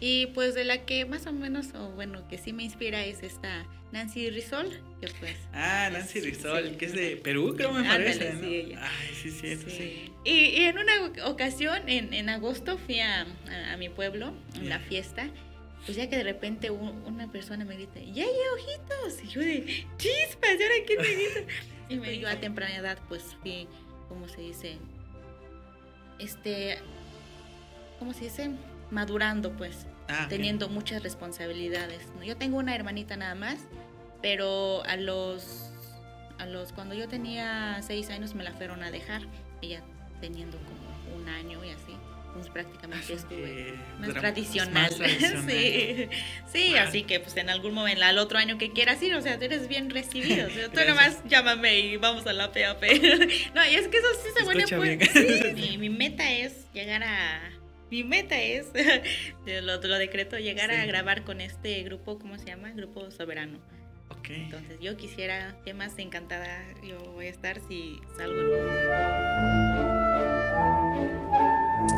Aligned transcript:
Y 0.00 0.26
pues 0.28 0.54
de 0.54 0.64
la 0.64 0.86
que 0.86 1.04
más 1.04 1.26
o 1.26 1.32
menos, 1.32 1.74
o 1.74 1.90
bueno, 1.90 2.26
que 2.28 2.38
sí 2.38 2.52
me 2.52 2.62
inspira 2.62 3.04
es 3.04 3.22
esta 3.22 3.66
Nancy 3.92 4.30
Rizol, 4.30 4.70
que 5.00 5.08
pues... 5.20 5.36
Ah, 5.52 5.90
Nancy 5.92 6.20
Rizol, 6.20 6.76
que 6.76 6.86
es 6.86 6.94
de 6.94 7.16
Perú, 7.16 7.54
creo 7.56 7.72
me 7.72 7.84
parece, 7.84 8.32
¿no? 8.32 8.40
sí, 8.40 8.54
ella. 8.54 8.80
Ay, 8.82 9.14
sí, 9.14 9.30
sí, 9.30 9.56
sí. 9.56 9.70
sí. 9.70 10.12
Y, 10.24 10.30
y, 10.30 10.64
en 10.64 10.78
una 10.78 10.92
ocasión, 11.26 11.88
en, 11.88 12.14
en 12.14 12.28
agosto, 12.28 12.78
fui 12.78 13.00
a, 13.00 13.22
a, 13.22 13.72
a 13.72 13.76
mi 13.76 13.88
pueblo, 13.88 14.32
en 14.54 14.68
la 14.68 14.78
fiesta, 14.78 15.28
pues 15.84 15.96
ya 15.96 16.08
que 16.08 16.16
de 16.16 16.24
repente 16.24 16.70
un, 16.70 16.88
una 17.06 17.30
persona 17.30 17.64
me 17.64 17.74
grita, 17.74 18.00
¡Ya, 18.00 18.24
ya, 18.24 18.52
ojitos! 18.54 19.24
Y 19.24 19.28
yo 19.28 19.40
de, 19.40 19.86
¡chispas! 19.96 20.50
¿Y 20.58 20.62
ahora 20.62 20.74
quién 20.86 21.00
me 21.00 21.08
grita? 21.08 21.52
y 21.88 21.96
me 21.98 22.10
dijo 22.10 22.28
a 22.28 22.36
temprana 22.36 22.76
edad, 22.76 22.98
pues 23.08 23.36
fui, 23.42 23.66
¿cómo 24.08 24.28
se 24.28 24.40
dice? 24.40 24.78
Este, 26.18 26.78
¿cómo 27.98 28.12
se 28.12 28.24
dice? 28.24 28.50
Madurando, 28.90 29.52
pues, 29.56 29.86
Ah, 30.10 30.26
teniendo 30.28 30.68
muchas 30.68 31.02
responsabilidades. 31.02 32.02
Yo 32.24 32.36
tengo 32.36 32.58
una 32.58 32.74
hermanita 32.74 33.16
nada 33.16 33.34
más, 33.34 33.58
pero 34.22 34.82
a 34.84 34.96
los, 34.96 35.70
a 36.38 36.46
los, 36.46 36.72
cuando 36.72 36.94
yo 36.94 37.08
tenía 37.08 37.80
seis 37.82 38.10
años 38.10 38.34
me 38.34 38.44
la 38.44 38.52
fueron 38.52 38.82
a 38.82 38.90
dejar, 38.90 39.22
ella 39.62 39.82
teniendo 40.20 40.58
como 40.58 41.16
un 41.22 41.28
año 41.28 41.64
y 41.64 41.70
así. 41.70 41.96
Entonces 42.26 42.52
prácticamente 42.52 43.04
Así 43.06 43.12
estuve 43.14 43.74
que 44.00 44.06
más 44.06 44.14
tradicional. 44.14 44.72
más 44.72 44.94
tradicional. 44.96 45.50
sí, 45.50 46.08
sí 46.52 46.68
Wow. 46.74 46.78
así 46.82 47.02
que 47.02 47.18
pues 47.18 47.36
en 47.36 47.50
algún 47.50 47.74
momento, 47.74 48.04
al 48.04 48.18
otro 48.18 48.38
año 48.38 48.56
que 48.56 48.70
quieras 48.70 49.02
ir, 49.02 49.14
o 49.16 49.20
sea, 49.20 49.34
eres 49.34 49.66
bien 49.66 49.90
recibido. 49.90 50.46
O 50.46 50.50
sea, 50.50 50.68
tú 50.68 50.78
nomás 50.86 51.24
llámame 51.26 51.80
y 51.80 51.96
vamos 51.96 52.24
a 52.28 52.32
la 52.32 52.52
PAP. 52.52 52.82
no, 53.54 53.66
y 53.66 53.74
es 53.74 53.88
que 53.88 53.96
eso 53.96 54.06
sí 54.22 54.28
se 54.32 54.40
Escucha 54.44 54.76
pues. 54.76 54.98
bien. 54.98 55.10
sí, 55.12 55.54
mi, 55.56 55.78
mi 55.78 55.88
meta 55.90 56.30
es 56.30 56.70
llegar 56.72 57.02
a. 57.02 57.40
Mi 57.90 58.04
meta 58.04 58.40
es, 58.40 58.68
lo, 59.62 59.82
lo 59.82 59.98
decreto, 59.98 60.38
llegar 60.38 60.70
a 60.70 60.86
grabar 60.86 61.24
con 61.24 61.40
este 61.40 61.82
grupo, 61.82 62.20
¿cómo 62.20 62.38
se 62.38 62.46
llama? 62.46 62.70
Grupo 62.70 63.10
Soberano. 63.10 63.58
Ok. 64.10 64.30
Entonces 64.30 64.78
yo 64.80 64.96
quisiera, 64.96 65.56
qué 65.64 65.74
más 65.74 65.98
encantada 65.98 66.64
yo 66.84 66.98
voy 67.12 67.26
a 67.26 67.30
estar 67.30 67.60
si 67.66 67.98
salgo. 68.16 68.42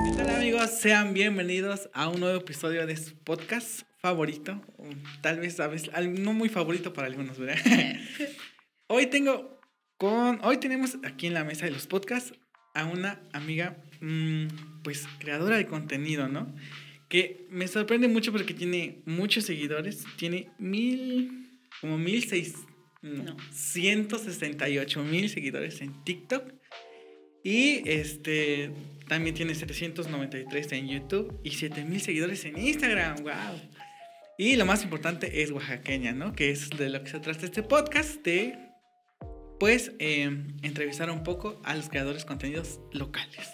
¿Qué 0.07 0.17
tal 0.17 0.31
amigos? 0.31 0.71
Sean 0.71 1.13
bienvenidos 1.13 1.91
a 1.93 2.09
un 2.09 2.21
nuevo 2.21 2.39
episodio 2.39 2.87
de 2.87 2.97
su 2.97 3.15
podcast 3.19 3.83
favorito. 3.99 4.63
o 4.79 4.85
Tal 5.21 5.41
vez, 5.41 5.57
sabes, 5.57 5.91
no 6.09 6.33
muy 6.33 6.49
favorito 6.49 6.95
para 6.95 7.09
algunos, 7.09 7.39
¿verdad? 7.39 7.63
hoy 8.87 9.07
tengo 9.09 9.61
con, 9.99 10.43
hoy 10.43 10.57
tenemos 10.57 10.97
aquí 11.05 11.27
en 11.27 11.35
la 11.35 11.45
mesa 11.45 11.67
de 11.67 11.73
los 11.73 11.87
podcasts 11.87 12.33
a 12.75 12.87
una 12.87 13.21
amiga, 13.35 13.77
mmm, 14.01 14.49
pues 14.83 15.07
creadora 15.19 15.57
de 15.57 15.67
contenido, 15.67 16.29
¿no? 16.29 16.55
Que 17.09 17.47
me 17.51 17.69
sorprende 17.69 18.09
mucho 18.09 18.33
porque 18.33 18.55
tiene 18.55 19.03
muchos 19.05 19.45
seguidores, 19.45 20.05
tiene 20.17 20.49
mil, 20.59 21.51
como 21.81 21.99
mil 21.99 22.25
seis, 22.25 22.55
no, 23.03 23.25
No. 23.25 23.37
168 23.53 25.03
mil 25.03 25.29
seguidores 25.29 25.81
en 25.81 26.05
TikTok. 26.05 26.53
Y 27.45 27.83
este 27.89 28.71
también 29.09 29.35
tiene 29.35 29.55
793 29.55 30.73
en 30.73 30.89
YouTube 30.89 31.41
y 31.43 31.51
7000 31.51 32.01
seguidores 32.01 32.45
en 32.45 32.57
Instagram. 32.57 33.17
¡Wow! 33.25 33.61
Y 34.39 34.57
lo 34.57 34.65
más 34.65 34.85
importante 34.85 35.43
es 35.43 35.51
oaxaqueña, 35.51 36.13
¿no? 36.13 36.33
Que 36.33 36.51
es 36.51 36.71
de 36.71 36.89
lo 36.89 37.03
que 37.03 37.11
se 37.11 37.21
trata 37.21 37.45
este 37.45 37.63
podcast, 37.63 38.25
de 38.25 38.57
pues 39.59 39.93
eh, 39.99 40.31
entrevistar 40.63 41.11
un 41.11 41.23
poco 41.25 41.61
a 41.65 41.75
los 41.75 41.89
creadores 41.89 42.23
de 42.23 42.29
contenidos 42.29 42.81
locales. 42.93 43.51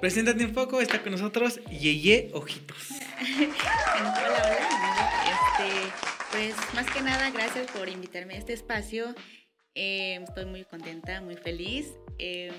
Preséntate 0.00 0.44
un 0.46 0.54
poco, 0.54 0.80
está 0.80 1.02
con 1.02 1.12
nosotros 1.12 1.60
Yeye 1.66 2.30
Ojitos. 2.32 2.76
Hola, 3.20 4.14
hola. 4.16 4.58
Este, 5.28 5.92
pues 6.32 6.54
más 6.74 6.90
que 6.90 7.02
nada, 7.02 7.30
gracias 7.30 7.70
por 7.70 7.86
invitarme 7.86 8.34
a 8.34 8.38
este 8.38 8.54
espacio. 8.54 9.14
Eh, 9.74 10.18
estoy 10.26 10.46
muy 10.46 10.64
contenta, 10.64 11.20
muy 11.20 11.36
feliz. 11.36 11.86
Eh, 12.18 12.50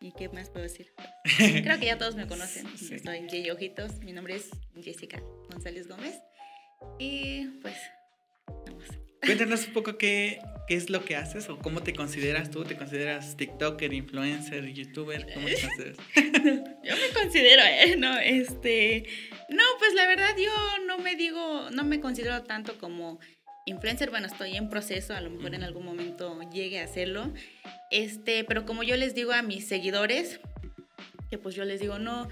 ¿Y 0.00 0.10
qué 0.12 0.28
más 0.28 0.50
puedo 0.50 0.64
decir? 0.64 0.92
Creo 1.38 1.78
que 1.78 1.86
ya 1.86 1.98
todos 1.98 2.16
me 2.16 2.26
conocen. 2.26 2.66
Sí. 2.76 2.96
En 3.04 3.28
Yeye 3.28 3.52
Ojitos. 3.52 4.00
Mi 4.00 4.12
nombre 4.12 4.34
es 4.34 4.50
Jessica 4.82 5.22
González 5.50 5.86
Gómez. 5.86 6.18
Y 6.98 7.44
pues, 7.62 7.76
vamos. 8.66 8.84
Cuéntanos 9.24 9.68
un 9.68 9.72
poco 9.72 9.96
qué, 9.96 10.40
qué 10.66 10.74
es 10.74 10.90
lo 10.90 11.04
que 11.04 11.16
haces 11.16 11.48
o 11.48 11.58
cómo 11.58 11.82
te 11.82 11.94
consideras 11.94 12.50
tú. 12.50 12.64
¿Te 12.64 12.76
consideras 12.76 13.36
TikToker, 13.36 13.92
influencer, 13.92 14.72
youtuber? 14.72 15.26
¿Cómo 15.34 15.46
te 15.46 15.60
consideras? 15.60 15.96
Yo 16.84 16.94
me 16.96 17.20
considero, 17.20 17.62
¿eh? 17.62 17.96
No, 17.96 18.18
este. 18.18 19.04
No, 19.48 19.62
pues 19.78 19.94
la 19.94 20.06
verdad 20.06 20.34
yo 20.36 20.52
no 20.86 20.98
me 20.98 21.14
digo, 21.14 21.70
no 21.70 21.84
me 21.84 22.00
considero 22.00 22.42
tanto 22.42 22.78
como 22.78 23.20
influencer. 23.66 24.10
Bueno, 24.10 24.26
estoy 24.26 24.56
en 24.56 24.68
proceso, 24.68 25.14
a 25.14 25.20
lo 25.20 25.30
mejor 25.30 25.54
en 25.54 25.62
algún 25.62 25.84
momento 25.84 26.40
llegue 26.50 26.80
a 26.80 26.84
hacerlo. 26.84 27.32
Este, 27.90 28.44
pero 28.44 28.64
como 28.64 28.82
yo 28.82 28.96
les 28.96 29.14
digo 29.14 29.32
a 29.32 29.42
mis 29.42 29.68
seguidores, 29.68 30.40
que 31.30 31.38
pues 31.38 31.54
yo 31.54 31.64
les 31.64 31.80
digo, 31.80 31.98
no. 31.98 32.28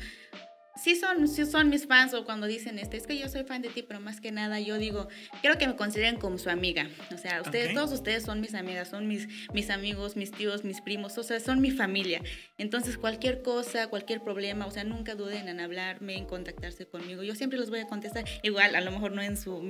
Sí 0.83 0.97
son, 0.97 1.29
sí 1.29 1.45
son 1.45 1.69
mis 1.69 1.87
fans 1.87 2.15
o 2.15 2.25
cuando 2.25 2.47
dicen, 2.47 2.79
este, 2.79 2.97
es 2.97 3.07
que 3.07 3.19
yo 3.19 3.29
soy 3.29 3.45
fan 3.45 3.61
de 3.61 3.69
ti, 3.69 3.83
pero 3.83 4.01
más 4.01 4.21
que 4.21 4.33
nada 4.33 4.61
yo 4.61 4.79
digo, 4.79 5.09
quiero 5.43 5.59
que 5.59 5.67
me 5.67 5.77
consideren 5.77 6.17
como 6.17 6.39
su 6.39 6.49
amiga. 6.49 6.89
O 7.13 7.19
sea, 7.19 7.43
ustedes, 7.43 7.75
todos 7.75 7.93
ustedes 7.93 8.23
son 8.23 8.41
mis 8.41 8.55
amigas, 8.55 8.89
son 8.89 9.07
mis, 9.07 9.29
mis 9.53 9.69
amigos, 9.69 10.17
mis 10.17 10.31
tíos, 10.31 10.65
mis 10.65 10.81
primos, 10.81 11.19
o 11.19 11.23
sea, 11.23 11.39
son 11.39 11.61
mi 11.61 11.71
familia. 11.71 12.23
Entonces, 12.57 12.97
cualquier 12.97 13.43
cosa, 13.43 13.89
cualquier 13.89 14.23
problema, 14.23 14.67
o 14.67 14.71
sea, 14.71 14.85
nunca 14.85 15.15
duden 15.15 15.49
en 15.49 15.61
hablarme, 15.61 16.17
en 16.17 16.25
contactarse 16.25 16.87
conmigo. 16.87 17.23
Yo 17.23 17.35
siempre 17.35 17.59
los 17.59 17.69
voy 17.69 17.81
a 17.81 17.87
contestar. 17.87 18.25
Igual, 18.43 18.75
a 18.75 18.81
lo 18.81 18.91
mejor 18.91 19.13
no 19.13 19.23
en 19.23 19.37
su 19.37 19.61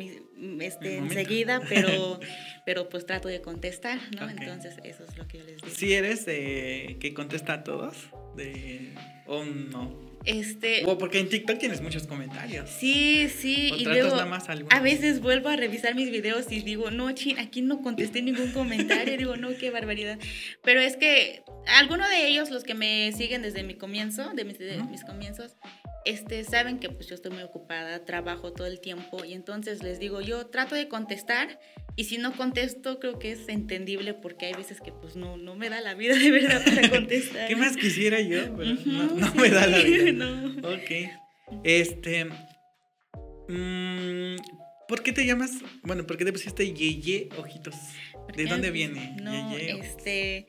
este, 0.61 0.99
enseguida, 0.99 1.61
pero, 1.69 2.21
pero 2.67 2.89
pues 2.89 3.07
trato 3.07 3.29
de 3.29 3.41
contestar, 3.41 3.99
¿no? 4.17 4.29
Entonces, 4.29 4.77
eso 4.85 5.05
es 5.05 5.17
lo 5.19 5.27
que 5.27 5.39
yo 5.39 5.45
les 5.45 5.57
digo. 5.57 5.75
Si 5.75 5.93
eres 5.93 6.25
de 6.27 6.99
que 7.01 7.15
contesta 7.15 7.55
a 7.55 7.65
todos, 7.65 7.97
de 8.37 8.95
o 9.27 9.45
no. 9.45 10.10
Este, 10.25 10.85
O 10.87 10.99
porque 10.99 11.19
en 11.19 11.29
TikTok 11.29 11.59
tienes 11.59 11.81
muchos 11.81 12.07
comentarios. 12.07 12.69
sí, 12.69 13.29
sí, 13.29 13.71
O 13.73 13.77
y 13.77 13.85
luego 13.85 14.17
a 14.71 14.81
veces 14.81 15.21
vuelvo 15.21 15.49
a 15.49 15.57
revisar 15.57 15.95
mis 15.95 16.11
videos 16.11 16.51
y 16.51 16.61
digo, 16.61 16.91
no, 16.91 17.11
chin, 17.13 17.39
aquí 17.39 17.63
no 17.63 17.81
contesté 17.81 18.21
ningún 18.21 18.53
comentario, 18.53 19.17
digo, 19.17 19.37
no, 19.37 19.57
qué 19.57 19.71
barbaridad. 19.71 20.19
Pero 20.63 20.81
es 20.81 20.97
que 20.97 21.43
algunos 21.67 22.09
de 22.09 22.27
ellos, 22.29 22.51
los 22.51 22.65
que 22.65 22.75
me 22.75 23.13
siguen 23.13 23.43
desde 23.43 23.63
mi 23.63 23.75
comienzo, 23.75 24.31
de 24.35 24.45
mis, 24.45 24.59
de 24.59 24.83
mis 24.91 25.05
comienzos, 25.05 25.57
este, 26.05 26.45
saben 26.45 26.79
que 26.79 26.89
pues 26.89 27.09
yo 27.09 27.15
estoy 27.15 27.31
muy 27.31 27.43
ocupada, 27.43 28.05
trabajo 28.05 28.53
todo 28.53 28.67
el 28.67 28.81
tiempo 28.81 29.25
y 29.25 29.35
entonces 29.35 29.83
les 29.83 29.99
digo, 29.99 30.21
yo 30.21 30.47
trato 30.47 30.75
de 30.75 30.89
contestar 30.89 31.61
y 31.97 32.05
si 32.05 32.17
no 32.17 32.33
contesto 32.33 32.99
creo 32.99 33.19
que 33.19 33.33
es 33.33 33.49
entendible 33.49 34.15
porque 34.15 34.47
hay 34.47 34.55
veces 34.55 34.81
que 34.81 34.93
pues 34.93 35.17
no, 35.17 35.37
no 35.37 35.57
me 35.57 35.69
da 35.69 35.81
la 35.83 35.95
vida 35.95 36.17
de 36.17 36.31
verdad 36.31 36.65
para 36.65 36.89
contestar. 36.91 37.49
¿Qué 37.49 37.57
más 37.57 37.77
quisiera 37.77 38.21
yo? 38.21 38.57
Pero 38.57 38.75
no 38.87 39.15
no 39.17 39.33
sí, 39.33 39.39
me 39.39 39.51
da 39.51 39.67
la 39.67 39.79
vida. 39.79 40.10
no. 40.61 40.69
Ok. 40.69 40.91
Este. 41.65 42.27
mm, 43.49 44.37
¿Por 44.89 45.03
qué 45.03 45.13
te 45.13 45.25
llamas? 45.25 45.53
Bueno, 45.83 46.07
¿por 46.07 46.17
qué 46.17 46.25
te 46.25 46.33
pusiste 46.33 46.73
Yeye 46.73 47.29
Ojitos? 47.39 47.77
¿Por 48.13 48.35
¿De 48.35 48.47
dónde 48.47 48.71
viene? 48.71 49.17
No, 49.23 49.57
Yeye 49.57 49.79
este, 49.79 50.49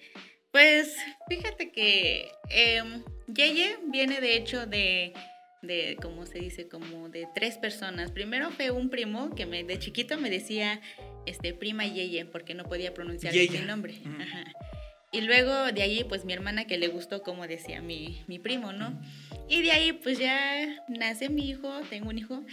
pues 0.51 0.95
fíjate 1.29 1.71
que 1.71 2.27
em, 2.49 3.03
Yeye 3.27 3.77
viene 3.87 4.19
de 4.19 4.35
hecho 4.35 4.65
de, 4.65 5.13
de, 5.61 5.95
¿cómo 6.01 6.25
se 6.25 6.39
dice? 6.39 6.67
Como 6.67 7.09
de 7.09 7.27
tres 7.35 7.57
personas. 7.57 8.11
Primero 8.11 8.49
fue 8.49 8.71
un 8.71 8.89
primo 8.89 9.29
que 9.35 9.45
me, 9.45 9.63
de 9.63 9.77
chiquito 9.77 10.17
me 10.17 10.31
decía, 10.31 10.81
este, 11.25 11.53
prima 11.53 11.85
Yeye, 11.85 12.25
porque 12.25 12.55
no 12.55 12.63
podía 12.63 12.93
pronunciar 12.93 13.33
mi 13.33 13.59
nombre. 13.59 13.93
Ujú. 14.03 14.21
Ajá. 14.21 14.43
Y 15.11 15.21
luego 15.21 15.71
de 15.73 15.81
ahí, 15.81 16.03
pues 16.05 16.23
mi 16.25 16.33
hermana 16.33 16.65
que 16.65 16.77
le 16.77 16.87
gustó 16.87 17.21
como 17.21 17.45
decía 17.47 17.81
mi, 17.81 18.21
mi 18.27 18.39
primo, 18.39 18.71
¿no? 18.71 18.99
Y 19.49 19.61
de 19.61 19.71
ahí, 19.71 19.91
pues 19.93 20.17
ya 20.17 20.65
nace 20.87 21.29
mi 21.29 21.49
hijo, 21.49 21.81
tengo 21.89 22.09
un 22.09 22.17
hijo, 22.17 22.43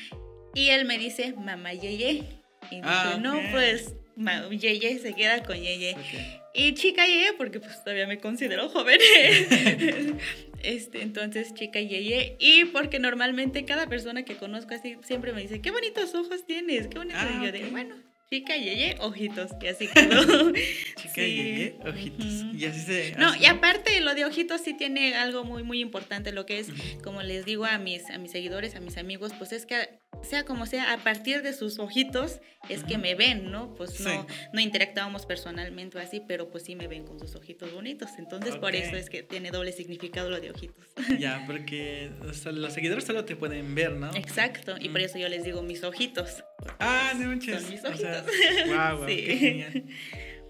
y 0.54 0.70
él 0.70 0.84
me 0.84 0.98
dice, 0.98 1.34
mamá 1.34 1.72
Yeye. 1.72 2.24
Y 2.70 2.76
dije, 2.76 2.82
Ah, 2.82 3.16
no, 3.20 3.36
ok. 3.38 3.44
pues 3.52 3.94
ma- 4.16 4.48
Yeye 4.50 4.98
se 4.98 5.14
queda 5.14 5.44
con 5.44 5.56
Yeye. 5.56 5.92
Ok. 5.92 6.50
Y 6.54 6.74
chica 6.74 7.06
Yeye, 7.06 7.32
porque 7.34 7.60
pues 7.60 7.78
todavía 7.84 8.08
me 8.08 8.18
considero 8.18 8.68
joven. 8.68 8.98
este, 10.62 11.02
entonces, 11.02 11.54
chica 11.54 11.80
Yeye. 11.80 12.36
Y 12.40 12.64
porque 12.66 12.98
normalmente 12.98 13.64
cada 13.64 13.86
persona 13.86 14.24
que 14.24 14.34
conozco 14.36 14.74
así 14.74 14.96
siempre 15.04 15.32
me 15.32 15.42
dice, 15.42 15.60
qué 15.60 15.70
bonitos 15.70 16.14
ojos 16.16 16.44
tienes, 16.46 16.88
qué 16.88 16.98
bonitos. 16.98 17.22
Ah, 17.22 17.38
y 17.40 17.46
yo 17.46 17.52
digo, 17.52 17.66
ok. 17.66 17.70
bueno, 17.72 17.94
chica 18.30 18.56
Yeye, 18.56 18.96
ojitos. 19.00 19.50
Y 19.60 19.66
así 19.68 19.88
quedó. 19.94 20.52
Chica 20.52 21.14
Sí. 21.14 21.20
Yeye 21.20 21.76
Ojitos. 21.84 22.26
Y 22.54 22.64
así 22.66 22.80
se. 22.80 23.12
No, 23.18 23.34
y 23.36 23.46
aparte 23.46 24.00
lo 24.00 24.14
de 24.14 24.24
ojitos 24.24 24.60
sí 24.60 24.74
tiene 24.74 25.14
algo 25.16 25.44
muy 25.44 25.62
muy 25.62 25.80
importante, 25.80 26.32
lo 26.32 26.46
que 26.46 26.58
es, 26.60 26.68
como 27.02 27.22
les 27.22 27.44
digo 27.44 27.64
a 27.64 27.78
mis 27.78 28.08
a 28.10 28.18
mis 28.18 28.32
seguidores, 28.32 28.74
a 28.76 28.80
mis 28.80 28.96
amigos, 28.98 29.32
pues 29.38 29.52
es 29.52 29.66
que 29.66 30.00
sea 30.22 30.44
como 30.44 30.66
sea, 30.66 30.92
a 30.92 30.98
partir 30.98 31.42
de 31.42 31.52
sus 31.52 31.78
ojitos 31.78 32.40
es 32.68 32.84
que 32.84 32.98
me 32.98 33.14
ven, 33.14 33.50
¿no? 33.50 33.74
Pues 33.74 34.00
no, 34.00 34.26
no 34.52 34.60
interactuábamos 34.60 35.26
personalmente 35.26 35.98
o 35.98 36.00
así, 36.00 36.22
pero 36.26 36.50
pues 36.50 36.64
sí 36.64 36.76
me 36.76 36.86
ven 36.86 37.04
con 37.04 37.18
sus 37.18 37.34
ojitos 37.34 37.72
bonitos. 37.72 38.10
Entonces 38.18 38.56
por 38.56 38.74
eso 38.74 38.96
es 38.96 39.08
que 39.08 39.22
tiene 39.22 39.50
doble 39.50 39.72
significado 39.72 40.30
lo 40.30 40.40
de 40.40 40.50
ojitos. 40.50 40.86
Ya, 41.18 41.44
porque 41.46 42.10
los 42.20 42.72
seguidores 42.72 43.04
solo 43.04 43.24
te 43.24 43.36
pueden 43.36 43.74
ver, 43.74 43.92
¿no? 43.92 44.14
Exacto, 44.14 44.76
y 44.78 44.88
por 44.88 45.00
eso 45.00 45.18
yo 45.18 45.28
les 45.28 45.44
digo 45.44 45.62
mis 45.62 45.82
ojitos. 45.84 46.44
Ah, 46.78 47.12
no 47.16 47.28
manches. 47.28 47.62
Son 47.62 47.70
mis 47.70 47.84
ojitos. 47.84 48.24
wow, 48.66 49.04
qué 49.06 49.36
genial. 49.36 49.84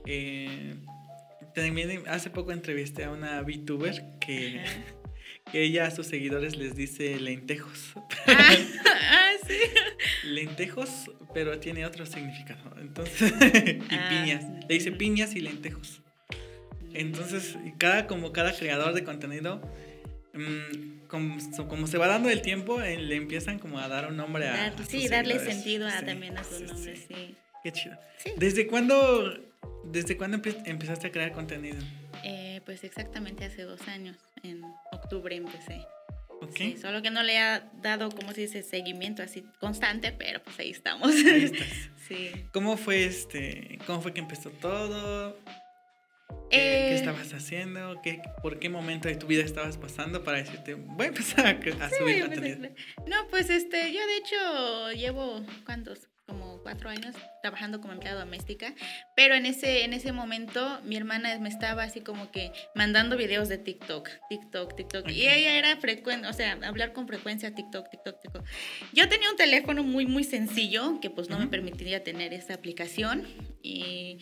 Eh, 0.06 0.74
también 1.54 2.04
hace 2.06 2.30
poco 2.30 2.52
entrevisté 2.52 3.04
a 3.04 3.10
una 3.10 3.42
VTuber 3.42 4.18
que 4.20 4.62
ella 5.52 5.86
a 5.86 5.90
sus 5.90 6.06
seguidores 6.06 6.56
les 6.56 6.74
dice 6.74 7.18
lentejos. 7.20 7.92
Ah, 8.26 8.54
ah, 8.86 9.30
sí. 9.46 9.58
Lentejos, 10.24 11.10
pero 11.34 11.58
tiene 11.58 11.86
otro 11.86 12.06
significado. 12.06 12.76
Entonces, 12.80 13.32
y 13.90 13.94
ah, 13.94 14.08
piñas. 14.10 14.44
Le 14.68 14.74
dice 14.74 14.92
piñas 14.92 15.34
y 15.34 15.40
lentejos. 15.40 16.02
Entonces, 16.94 17.56
cada, 17.78 18.06
como 18.06 18.32
cada 18.32 18.52
creador 18.56 18.92
de 18.94 19.04
contenido, 19.04 19.60
mm, 20.34 21.06
como, 21.08 21.86
se 21.86 21.98
va 21.98 22.06
dando 22.06 22.28
el 22.28 22.42
tiempo, 22.42 22.82
eh, 22.82 22.98
le 22.98 23.16
empiezan 23.16 23.58
como 23.58 23.78
a 23.78 23.88
dar 23.88 24.08
un 24.08 24.16
nombre 24.16 24.48
a. 24.48 24.74
sí, 24.86 25.08
darle 25.08 25.38
sentido 25.38 25.86
a, 25.88 26.02
también 26.02 26.36
a 26.36 26.44
sus 26.44 26.62
nombres, 26.62 27.06
sí. 27.08 27.34
Qué 27.62 27.72
chido. 27.72 27.96
¿Desde 28.36 28.66
cuándo, 28.66 29.34
desde 29.84 30.16
cuándo 30.16 30.40
empezaste 30.64 31.08
a 31.08 31.10
crear 31.10 31.32
contenido? 31.32 31.78
Eh, 32.28 32.60
pues 32.66 32.84
exactamente 32.84 33.46
hace 33.46 33.62
dos 33.62 33.88
años 33.88 34.16
en 34.42 34.62
octubre 34.92 35.34
empecé. 35.34 35.86
Okay. 36.40 36.76
solo 36.76 37.02
que 37.02 37.10
no 37.10 37.24
le 37.24 37.36
ha 37.38 37.68
dado, 37.82 38.10
como 38.10 38.32
se 38.32 38.42
dice, 38.42 38.62
seguimiento 38.62 39.24
así 39.24 39.44
constante, 39.58 40.12
pero 40.12 40.40
pues 40.40 40.58
ahí 40.60 40.70
estamos. 40.70 41.10
Ahí 41.10 41.44
estás. 41.44 41.68
sí. 42.06 42.30
¿Cómo 42.52 42.76
fue 42.76 43.04
este, 43.06 43.78
cómo 43.86 44.02
fue 44.02 44.12
que 44.12 44.20
empezó 44.20 44.50
todo? 44.50 45.36
¿Qué, 46.50 46.90
eh, 46.90 46.94
estabas 46.94 47.32
haciendo? 47.32 48.00
¿Qué, 48.02 48.22
¿Por 48.42 48.58
qué 48.58 48.68
momento 48.68 49.08
de 49.08 49.16
tu 49.16 49.26
vida 49.26 49.42
estabas 49.42 49.78
pasando 49.78 50.22
para 50.22 50.38
decirte, 50.38 50.74
voy 50.74 51.06
a 51.06 51.08
empezar 51.08 51.46
a, 51.46 51.90
subir 51.90 52.20
contenido? 52.20 52.68
No, 53.06 53.26
pues 53.30 53.50
este, 53.50 53.92
yo 53.92 54.06
de 54.06 54.16
hecho 54.16 54.92
llevo, 54.92 55.44
¿cuántos? 55.64 56.08
Como 56.28 56.60
cuatro 56.62 56.90
años 56.90 57.16
trabajando 57.40 57.80
como 57.80 57.94
empleada 57.94 58.20
doméstica, 58.20 58.74
pero 59.16 59.34
en 59.34 59.46
ese, 59.46 59.84
en 59.84 59.94
ese 59.94 60.12
momento 60.12 60.78
mi 60.84 60.96
hermana 60.96 61.38
me 61.38 61.48
estaba 61.48 61.82
así 61.82 62.02
como 62.02 62.30
que 62.30 62.52
mandando 62.74 63.16
videos 63.16 63.48
de 63.48 63.56
TikTok, 63.56 64.10
TikTok, 64.28 64.76
TikTok, 64.76 65.08
y 65.08 65.22
ella 65.22 65.58
era 65.58 65.76
frecuente, 65.78 66.28
o 66.28 66.32
sea, 66.34 66.58
hablar 66.64 66.92
con 66.92 67.08
frecuencia 67.08 67.54
TikTok, 67.54 67.88
TikTok, 67.88 68.20
TikTok. 68.20 68.44
Yo 68.92 69.08
tenía 69.08 69.30
un 69.30 69.36
teléfono 69.36 69.82
muy, 69.82 70.06
muy 70.06 70.22
sencillo 70.22 71.00
que 71.00 71.08
pues 71.08 71.30
no 71.30 71.38
me 71.38 71.46
permitiría 71.46 72.04
tener 72.04 72.32
esa 72.34 72.54
aplicación 72.54 73.26
y... 73.62 74.18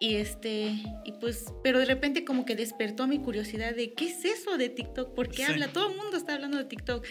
Y 0.00 0.16
este, 0.16 0.74
y 1.04 1.12
pues, 1.20 1.46
pero 1.62 1.78
de 1.78 1.86
repente 1.86 2.24
como 2.24 2.44
que 2.44 2.56
despertó 2.56 3.06
mi 3.06 3.20
curiosidad 3.20 3.74
de 3.74 3.94
qué 3.94 4.06
es 4.08 4.24
eso 4.24 4.58
de 4.58 4.68
TikTok, 4.68 5.14
¿por 5.14 5.30
qué 5.30 5.44
habla? 5.44 5.68
Todo 5.68 5.92
el 5.92 5.96
mundo 5.96 6.16
está 6.16 6.34
hablando 6.34 6.58
de 6.58 6.64
TikTok. 6.64 7.06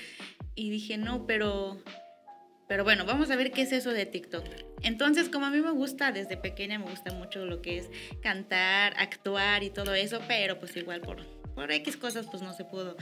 Y 0.54 0.70
dije, 0.70 0.98
no, 0.98 1.26
pero 1.26 1.82
pero 2.68 2.84
bueno, 2.84 3.06
vamos 3.06 3.30
a 3.30 3.36
ver 3.36 3.52
qué 3.52 3.64
es 3.64 3.72
eso 3.72 3.92
de 3.92 4.06
TikTok. 4.06 4.46
Entonces, 4.82 5.30
como 5.30 5.46
a 5.46 5.50
mí 5.50 5.60
me 5.60 5.72
gusta, 5.72 6.12
desde 6.12 6.38
pequeña 6.38 6.80
me 6.80 6.90
gusta 6.90 7.14
mucho 7.14 7.46
lo 7.46 7.62
que 7.62 7.78
es 7.78 7.90
cantar, 8.22 8.94
actuar 8.98 9.64
y 9.64 9.70
todo 9.70 9.94
eso, 9.94 10.22
pero 10.28 10.60
pues 10.60 10.76
igual 10.76 11.02
por, 11.02 11.26
por 11.56 11.72
X 11.72 11.98
cosas 11.98 12.28
pues 12.30 12.42
no 12.42 12.54
se 12.54 12.66
pudo. 12.66 12.98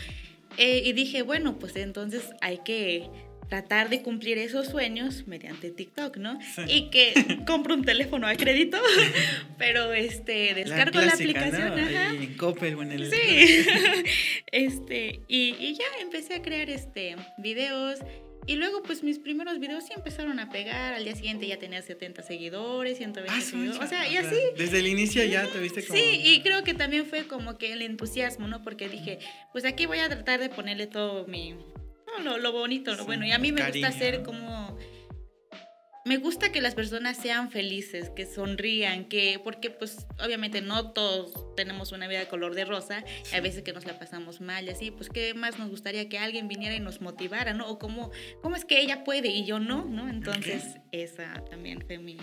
Eh, 0.58 0.82
y 0.86 0.94
dije, 0.94 1.22
bueno, 1.22 1.58
pues 1.60 1.76
entonces 1.76 2.30
hay 2.42 2.60
que 2.60 3.10
tratar 3.52 3.90
de 3.90 4.02
cumplir 4.02 4.38
esos 4.38 4.68
sueños 4.68 5.28
mediante 5.28 5.72
TikTok, 5.72 6.16
¿no? 6.16 6.40
Y 6.68 6.90
que 6.90 7.14
compro 7.46 7.76
un 7.76 7.84
teléfono 7.84 8.26
a 8.26 8.36
crédito, 8.36 8.78
pero 9.58 9.92
este 9.92 10.54
descargo 10.54 11.02
la, 11.02 11.12
aplicación, 11.12 11.78
en 11.78 12.38
Coppel 12.38 12.76
o 12.76 12.84
en 12.84 12.94
el 12.94 13.12
Sí. 13.12 13.66
este, 14.54 15.20
y, 15.28 15.56
y, 15.60 15.76
ya 15.76 15.84
empecé 16.02 16.36
a 16.36 16.42
crear 16.42 16.70
este 16.70 17.18
videos 17.38 18.00
y 18.48 18.56
luego, 18.56 18.82
pues 18.82 19.04
mis 19.04 19.20
primeros 19.20 19.60
videos 19.60 19.86
sí 19.86 19.94
empezaron 19.96 20.40
a 20.40 20.50
pegar. 20.50 20.94
Al 20.94 21.04
día 21.04 21.16
siguiente 21.16 21.48
ya 21.48 21.60
tenía 21.60 21.82
70 21.82 22.24
seguidores, 22.24 22.98
120 22.98 23.34
ah, 23.38 23.42
seguidores. 23.42 23.82
O 23.82 23.88
sea, 23.88 24.08
y 24.10 24.18
así. 24.18 24.36
Desde 24.58 24.80
el 24.80 24.88
inicio 24.88 25.24
ya 25.26 25.46
te 25.48 25.60
viste 25.60 25.86
como. 25.86 26.00
Sí, 26.00 26.22
y 26.24 26.42
creo 26.42 26.64
que 26.64 26.74
también 26.74 27.06
fue 27.06 27.28
como 27.28 27.58
que 27.58 27.74
el 27.74 27.82
entusiasmo, 27.82 28.48
¿no? 28.48 28.64
Porque 28.64 28.90
dije, 28.90 29.20
pues 29.52 29.66
aquí 29.66 29.86
voy 29.86 30.00
a 30.00 30.10
tratar 30.10 30.40
de 30.40 30.50
ponerle 30.50 30.88
todo 30.88 31.28
mi. 31.28 31.56
lo, 32.24 32.38
lo, 32.38 32.52
bonito, 32.52 32.96
lo 32.96 33.06
bueno. 33.06 33.26
Y 33.26 33.32
a 33.32 33.38
mí 33.38 33.52
me 33.52 33.66
gusta 33.66 33.88
hacer 33.88 34.24
como 34.24 34.78
me 36.06 36.18
gusta 36.18 36.52
que 36.52 36.62
las 36.62 36.76
personas 36.76 37.18
sean 37.18 37.52
felices, 37.52 38.10
que 38.10 38.26
sonrían, 38.26 39.06
que 39.06 39.40
porque 39.44 39.70
pues 39.70 40.08
obviamente 40.24 40.62
no 40.62 40.92
todos 40.92 41.56
tenemos 41.56 41.92
una 41.92 42.08
vida 42.08 42.20
de 42.20 42.28
color 42.28 42.56
de 42.56 42.66
rosa, 42.66 43.04
a 43.34 43.40
veces 43.40 43.64
que 43.64 43.74
nos 43.74 43.86
la 43.86 44.00
pasamos 44.00 44.42
mal 44.42 44.66
y 44.66 44.70
así, 44.70 44.92
pues 44.92 45.10
qué 45.10 45.34
más 45.34 45.60
nos 45.60 45.70
gustaría 45.70 46.10
que 46.10 46.18
alguien 46.18 46.48
viniera 46.48 46.76
y 46.76 46.80
nos 46.80 47.02
motivara, 47.02 47.54
¿no? 47.54 47.70
O 47.70 47.78
cómo, 47.78 48.12
cómo 48.42 48.56
es 48.56 48.66
que 48.66 48.82
ella 48.82 49.04
puede 49.04 49.30
y 49.30 49.46
yo 49.46 49.60
no, 49.60 49.86
¿no? 49.86 50.10
Entonces 50.10 50.78
esa 50.92 51.34
también 51.50 51.82
fue 51.86 51.98
mi 51.98 52.18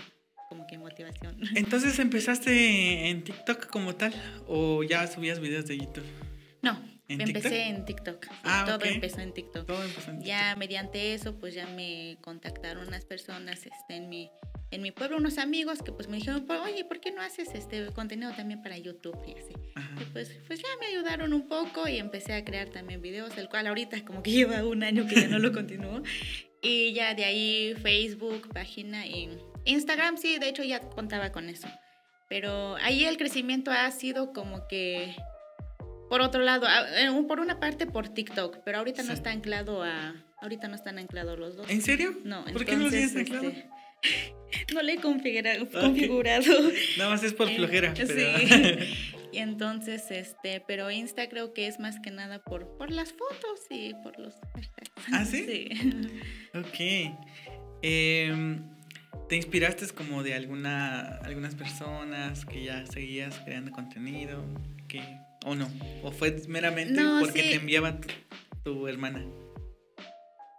como 0.49 0.65
que 0.65 0.77
motivación. 0.77 1.37
Entonces 1.55 1.99
empezaste 1.99 3.09
en 3.09 3.23
TikTok 3.23 3.67
como 3.67 3.95
tal 3.95 4.13
o 4.47 4.83
ya 4.83 5.05
subías 5.07 5.39
videos 5.39 5.67
de 5.67 5.77
YouTube? 5.77 6.05
No, 6.61 6.81
Empecé 7.09 7.63
en 7.63 7.85
TikTok. 7.85 8.27
Ah, 8.43 8.63
todo 8.67 8.85
empezó 8.85 9.19
en 9.19 9.33
TikTok. 9.33 9.65
Todo 9.65 9.83
empezó 9.83 10.11
en 10.11 10.19
TikTok. 10.19 10.27
Ya 10.27 10.55
mediante 10.55 11.15
eso, 11.15 11.39
pues 11.39 11.55
ya 11.55 11.65
me 11.65 12.17
contactaron 12.21 12.87
unas 12.87 13.03
personas 13.05 13.65
este, 13.65 13.95
en, 13.95 14.09
mi, 14.09 14.29
en 14.69 14.83
mi 14.83 14.91
pueblo, 14.91 15.17
unos 15.17 15.39
amigos 15.39 15.81
que 15.81 15.91
pues 15.91 16.07
me 16.07 16.17
dijeron, 16.17 16.45
pues, 16.45 16.59
oye, 16.61 16.85
¿por 16.85 16.99
qué 16.99 17.11
no 17.11 17.21
haces 17.21 17.49
este 17.55 17.87
contenido 17.87 18.31
también 18.33 18.61
para 18.61 18.77
YouTube? 18.77 19.17
Y 19.25 19.31
así. 19.31 19.53
Y 19.99 20.05
pues, 20.13 20.39
pues 20.45 20.61
ya 20.61 20.67
me 20.79 20.85
ayudaron 20.85 21.33
un 21.33 21.47
poco 21.47 21.87
y 21.87 21.97
empecé 21.97 22.33
a 22.33 22.45
crear 22.45 22.69
también 22.69 23.01
videos, 23.01 23.35
el 23.37 23.49
cual 23.49 23.65
ahorita 23.65 24.05
como 24.05 24.21
que 24.21 24.31
lleva 24.31 24.63
un 24.63 24.83
año 24.83 25.07
que 25.07 25.15
ya 25.15 25.27
no 25.27 25.39
lo 25.39 25.51
continúo. 25.51 26.03
Y 26.61 26.93
ya 26.93 27.15
de 27.15 27.25
ahí 27.25 27.73
Facebook, 27.81 28.49
página 28.53 29.07
y 29.07 29.29
Instagram, 29.65 30.17
sí, 30.17 30.37
de 30.37 30.49
hecho 30.49 30.63
ya 30.63 30.79
contaba 30.81 31.31
con 31.31 31.49
eso. 31.49 31.67
Pero 32.27 32.75
ahí 32.75 33.05
el 33.05 33.17
crecimiento 33.17 33.71
ha 33.71 33.89
sido 33.89 34.33
como 34.33 34.67
que 34.67 35.15
por 36.09 36.21
otro 36.21 36.41
lado, 36.41 36.67
eh, 36.67 37.09
por 37.27 37.39
una 37.39 37.59
parte 37.59 37.85
por 37.85 38.09
TikTok, 38.09 38.57
pero 38.65 38.79
ahorita 38.79 39.03
no 39.03 39.13
está 39.13 39.31
anclado 39.31 39.83
a. 39.83 40.15
Ahorita 40.41 40.67
no 40.67 40.75
están 40.75 40.97
anclados 40.97 41.37
los 41.37 41.55
dos. 41.55 41.69
¿En 41.69 41.81
serio? 41.81 42.17
No, 42.23 42.45
¿Por 42.45 42.65
qué 42.65 42.75
no 42.75 42.85
lo 42.85 42.89
tienes 42.89 43.15
anclado? 43.15 43.49
Este, 43.49 43.69
no 44.73 44.81
le 44.81 44.93
he 44.93 44.97
configurado. 44.97 46.45
Nada 46.97 47.09
más 47.09 47.23
es 47.23 47.33
por 47.33 47.49
eh, 47.49 47.55
flojera. 47.55 47.93
Sí. 47.95 48.03
y 49.33 49.37
entonces, 49.37 50.09
este, 50.09 50.63
pero 50.65 50.89
Insta 50.89 51.29
creo 51.29 51.53
que 51.53 51.67
es 51.67 51.79
más 51.79 51.99
que 51.99 52.09
nada 52.09 52.39
por, 52.39 52.77
por 52.77 52.89
las 52.89 53.13
fotos 53.13 53.59
y 53.69 53.93
por 53.95 54.17
los 54.17 54.33
¿Ah, 55.11 55.25
sí? 55.25 55.45
Sí. 55.45 55.69
ok. 56.55 57.17
Em, 57.81 58.63
¿Te 59.27 59.35
inspiraste 59.35 59.87
como 59.89 60.23
de 60.23 60.33
alguna, 60.33 61.17
algunas 61.23 61.53
personas 61.53 62.45
que 62.45 62.63
ya 62.63 62.85
seguías 62.87 63.37
creando 63.39 63.71
contenido? 63.71 64.43
Que 64.87 65.03
¿O 65.45 65.55
no? 65.55 65.69
¿O 66.03 66.11
fue 66.11 66.31
meramente 66.47 67.01
porque 67.19 67.41
te 67.41 67.55
enviaba 67.55 67.99
tu, 68.63 68.87
hermana? 68.87 69.25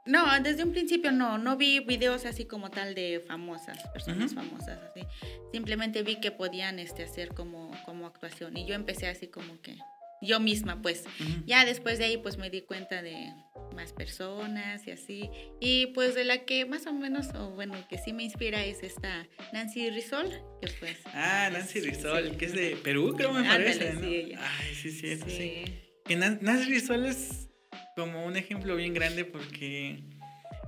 No, 0.06 0.40
desde 0.40 0.64
un 0.64 0.72
principio 0.72 1.12
no, 1.12 1.38
no 1.38 1.56
vi 1.56 1.80
videos 1.80 2.24
así 2.24 2.46
como 2.46 2.70
tal 2.70 2.94
de 2.94 3.22
famosas, 3.26 3.78
personas 3.92 4.34
famosas, 4.34 4.80
así. 4.90 5.06
Simplemente 5.52 6.02
vi 6.02 6.16
que 6.16 6.30
podían 6.30 6.78
este, 6.78 7.04
hacer 7.04 7.28
como, 7.34 7.70
como 7.84 8.06
actuación 8.06 8.56
y 8.56 8.66
yo 8.66 8.74
empecé 8.74 9.06
así 9.06 9.28
como 9.28 9.60
que 9.60 9.76
yo 10.22 10.40
misma, 10.40 10.80
pues. 10.82 11.04
Ya 11.46 11.64
después 11.64 11.98
de 11.98 12.04
ahí, 12.04 12.16
pues 12.16 12.36
me 12.36 12.50
di 12.50 12.62
cuenta 12.62 13.02
de 13.02 13.32
más 13.80 13.92
personas 13.92 14.86
y 14.86 14.90
así. 14.90 15.30
Y 15.60 15.86
pues 15.88 16.14
de 16.14 16.24
la 16.24 16.44
que 16.44 16.66
más 16.66 16.86
o 16.86 16.92
menos, 16.92 17.28
o 17.34 17.50
bueno, 17.50 17.74
que 17.88 17.98
sí 17.98 18.12
me 18.12 18.24
inspira 18.24 18.64
es 18.64 18.82
esta 18.82 19.26
Nancy 19.52 19.90
Rizol, 19.90 20.28
que 20.60 20.68
pues... 20.78 20.98
Ah, 21.06 21.48
Nancy 21.52 21.80
Rizol, 21.80 22.36
que 22.36 22.44
es 22.44 22.52
de 22.52 22.76
Perú, 22.76 23.14
creo 23.16 23.32
me 23.32 23.42
parece, 23.42 23.94
¿no? 23.94 24.00
Sí, 24.00 24.32
Ay, 24.36 24.74
sí, 24.74 24.90
sí, 24.90 25.16
sí. 25.16 25.22
sí. 25.26 25.64
Que 26.04 26.16
Nancy 26.16 26.70
Rizol 26.70 27.06
es 27.06 27.48
como 27.96 28.26
un 28.26 28.36
ejemplo 28.36 28.76
bien 28.76 28.92
grande 28.92 29.24
porque 29.24 30.02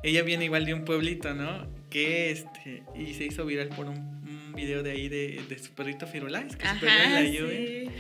ella 0.03 0.23
viene 0.23 0.47
igual 0.47 0.65
de 0.65 0.75
un 0.75 0.85
pueblito, 0.85 1.35
¿no? 1.35 1.69
Que 1.91 2.31
este, 2.31 2.83
y 2.95 3.13
se 3.15 3.25
hizo 3.25 3.45
viral 3.45 3.69
por 3.69 3.87
un, 3.87 4.23
video 4.55 4.83
de 4.83 4.91
ahí 4.91 5.09
de, 5.09 5.43
de 5.49 5.59
su 5.59 5.73
perrito 5.73 6.07
Firulais, 6.07 6.57
que 6.57 6.69
se 6.69 6.75
perdió 6.75 7.05
en 7.05 7.15
la 7.15 7.25
lluvia. 7.25 7.91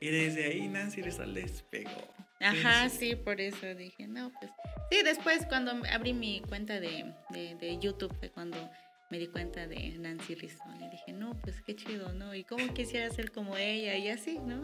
Y 0.00 0.08
desde 0.08 0.46
ahí 0.46 0.66
Nancy 0.66 1.02
Rizal 1.02 1.34
despegó. 1.34 2.19
Ajá, 2.40 2.88
sí, 2.88 3.16
por 3.16 3.40
eso 3.40 3.74
dije, 3.74 4.06
no, 4.06 4.32
pues. 4.38 4.50
Sí, 4.90 5.02
después 5.04 5.46
cuando 5.46 5.72
abrí 5.92 6.12
mi 6.12 6.40
cuenta 6.40 6.80
de, 6.80 7.14
de, 7.30 7.54
de 7.54 7.78
YouTube 7.78 8.14
fue 8.18 8.30
cuando 8.30 8.70
me 9.10 9.18
di 9.18 9.26
cuenta 9.26 9.66
de 9.66 9.98
Nancy 9.98 10.36
Rizón 10.36 10.80
y 10.80 10.88
dije, 10.88 11.12
no, 11.12 11.38
pues 11.42 11.60
qué 11.62 11.74
chido, 11.74 12.12
¿no? 12.12 12.32
Y 12.32 12.44
cómo 12.44 12.72
quisiera 12.72 13.10
ser 13.10 13.32
como 13.32 13.56
ella 13.56 13.96
y 13.96 14.08
así, 14.08 14.38
¿no? 14.38 14.58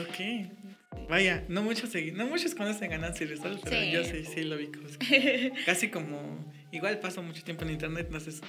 Ok. 0.00 0.50
Vaya, 1.08 1.44
no 1.48 1.62
muchos, 1.62 1.90
no 2.14 2.26
muchos 2.26 2.54
conocen 2.54 2.92
a 2.94 2.98
Nancy 2.98 3.26
Rizón, 3.26 3.60
pero 3.62 3.82
yo 3.84 4.04
sí, 4.04 4.24
sí 4.24 4.44
lo 4.44 4.56
vi. 4.56 4.70
Casi 5.66 5.90
como, 5.90 6.50
igual 6.72 6.98
paso 6.98 7.22
mucho 7.22 7.44
tiempo 7.44 7.64
en 7.64 7.72
internet, 7.72 8.06
entonces 8.06 8.40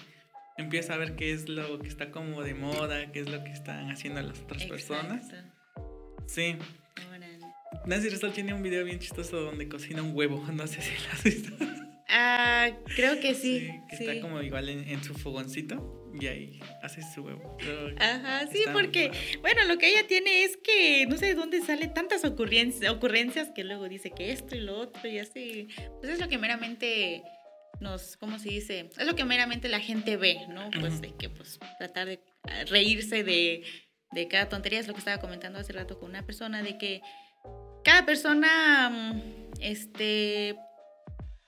empiezo 0.57 0.93
a 0.93 0.97
ver 0.97 1.15
qué 1.15 1.33
es 1.33 1.49
lo 1.49 1.79
que 1.79 1.89
está 1.89 2.11
como 2.11 2.43
de 2.43 2.53
moda, 2.53 3.11
qué 3.11 3.19
es 3.19 3.29
lo 3.29 3.43
que 3.43 3.51
están 3.51 3.91
haciendo 3.91 4.21
las 4.21 4.39
otras 4.39 4.63
personas. 4.65 5.27
Sí. 6.27 6.55
Nancy 7.85 8.09
Rizal 8.09 8.33
tiene 8.33 8.53
un 8.53 8.61
video 8.61 8.85
bien 8.85 8.99
chistoso 8.99 9.41
donde 9.41 9.67
cocina 9.67 10.01
un 10.03 10.15
huevo, 10.15 10.45
no 10.51 10.67
sé 10.67 10.81
si 10.81 10.91
lo 10.91 11.11
has 11.11 11.23
visto. 11.23 11.51
Ah, 12.13 12.69
creo 12.95 13.19
que 13.21 13.33
sí. 13.33 13.71
que 13.89 13.95
está 13.95 14.21
como 14.21 14.41
igual 14.41 14.67
en, 14.67 15.01
su 15.01 15.13
fogoncito 15.13 16.11
y 16.19 16.27
ahí 16.27 16.59
hace 16.83 17.01
su 17.01 17.21
huevo. 17.21 17.57
Ajá, 17.97 18.47
sí, 18.51 18.63
porque, 18.73 19.11
bueno, 19.39 19.63
lo 19.65 19.77
que 19.77 19.89
ella 19.89 20.05
tiene 20.07 20.43
es 20.43 20.57
que 20.57 21.05
no 21.07 21.17
sé 21.17 21.27
de 21.27 21.35
dónde 21.35 21.61
sale 21.61 21.87
tantas 21.87 22.25
ocurrencias, 22.25 22.91
ocurrencias 22.91 23.49
que 23.55 23.63
luego 23.63 23.87
dice 23.87 24.11
que 24.11 24.33
esto 24.33 24.57
y 24.57 24.59
lo 24.59 24.77
otro 24.77 25.07
y 25.09 25.19
así. 25.19 25.69
Pues 26.01 26.11
es 26.11 26.19
lo 26.19 26.27
que 26.27 26.37
meramente 26.37 27.23
nos, 27.79 28.17
¿cómo 28.17 28.39
se 28.39 28.49
dice? 28.49 28.89
Es 28.97 29.07
lo 29.07 29.15
que 29.15 29.23
meramente 29.23 29.69
la 29.69 29.79
gente 29.79 30.17
ve, 30.17 30.47
¿no? 30.49 30.69
Pues 30.81 30.99
de 30.99 31.15
que, 31.15 31.29
pues, 31.29 31.59
tratar 31.77 32.07
de 32.07 32.19
reírse 32.67 33.23
de, 33.23 33.63
de 34.11 34.27
cada 34.27 34.49
tontería, 34.49 34.79
es 34.79 34.87
lo 34.87 34.93
que 34.93 34.99
estaba 34.99 35.21
comentando 35.21 35.59
hace 35.59 35.71
rato 35.71 35.97
con 35.97 36.09
una 36.09 36.25
persona, 36.25 36.61
de 36.61 36.77
que 36.77 37.01
cada 37.83 38.05
persona, 38.05 38.89
mm, 38.89 39.21
este 39.61 40.55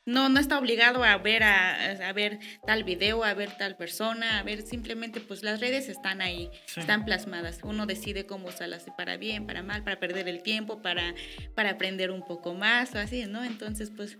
no, 0.05 0.27
no 0.27 0.39
está 0.39 0.59
obligado 0.59 1.03
a 1.03 1.17
ver, 1.17 1.43
a, 1.43 2.11
ver 2.13 2.39
tal 2.65 2.83
video, 2.83 3.23
a 3.23 3.33
ver 3.33 3.51
tal 3.57 3.77
persona, 3.77 4.39
a 4.39 4.43
ver 4.43 4.63
simplemente 4.63 5.21
pues 5.21 5.43
las 5.43 5.61
redes 5.61 5.87
están 5.87 6.21
ahí, 6.21 6.49
están 6.75 7.05
plasmadas. 7.05 7.59
Uno 7.63 7.85
decide 7.85 8.25
cómo 8.25 8.49
usarlas 8.49 8.85
para 8.97 9.15
bien, 9.15 9.45
para 9.45 9.63
mal, 9.63 9.83
para 9.83 9.99
perder 9.99 10.27
el 10.27 10.43
tiempo, 10.43 10.81
para, 10.81 11.15
para 11.55 11.71
aprender 11.71 12.11
un 12.11 12.25
poco 12.25 12.53
más 12.53 12.93
o 12.95 12.99
así, 12.99 13.25
¿no? 13.27 13.45
Entonces 13.45 13.91
pues 13.95 14.17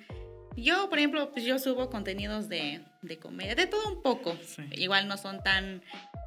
yo, 0.56 0.88
por 0.88 1.00
ejemplo, 1.00 1.32
pues 1.32 1.44
yo 1.44 1.60
subo 1.60 1.90
contenidos 1.90 2.48
de, 2.48 2.82
de 3.02 3.18
comedia, 3.18 3.56
de 3.56 3.68
todo 3.68 3.92
un 3.92 4.02
poco. 4.02 4.38
Igual 4.72 5.08
no 5.10 5.18
son 5.18 5.44
tan 5.44 5.82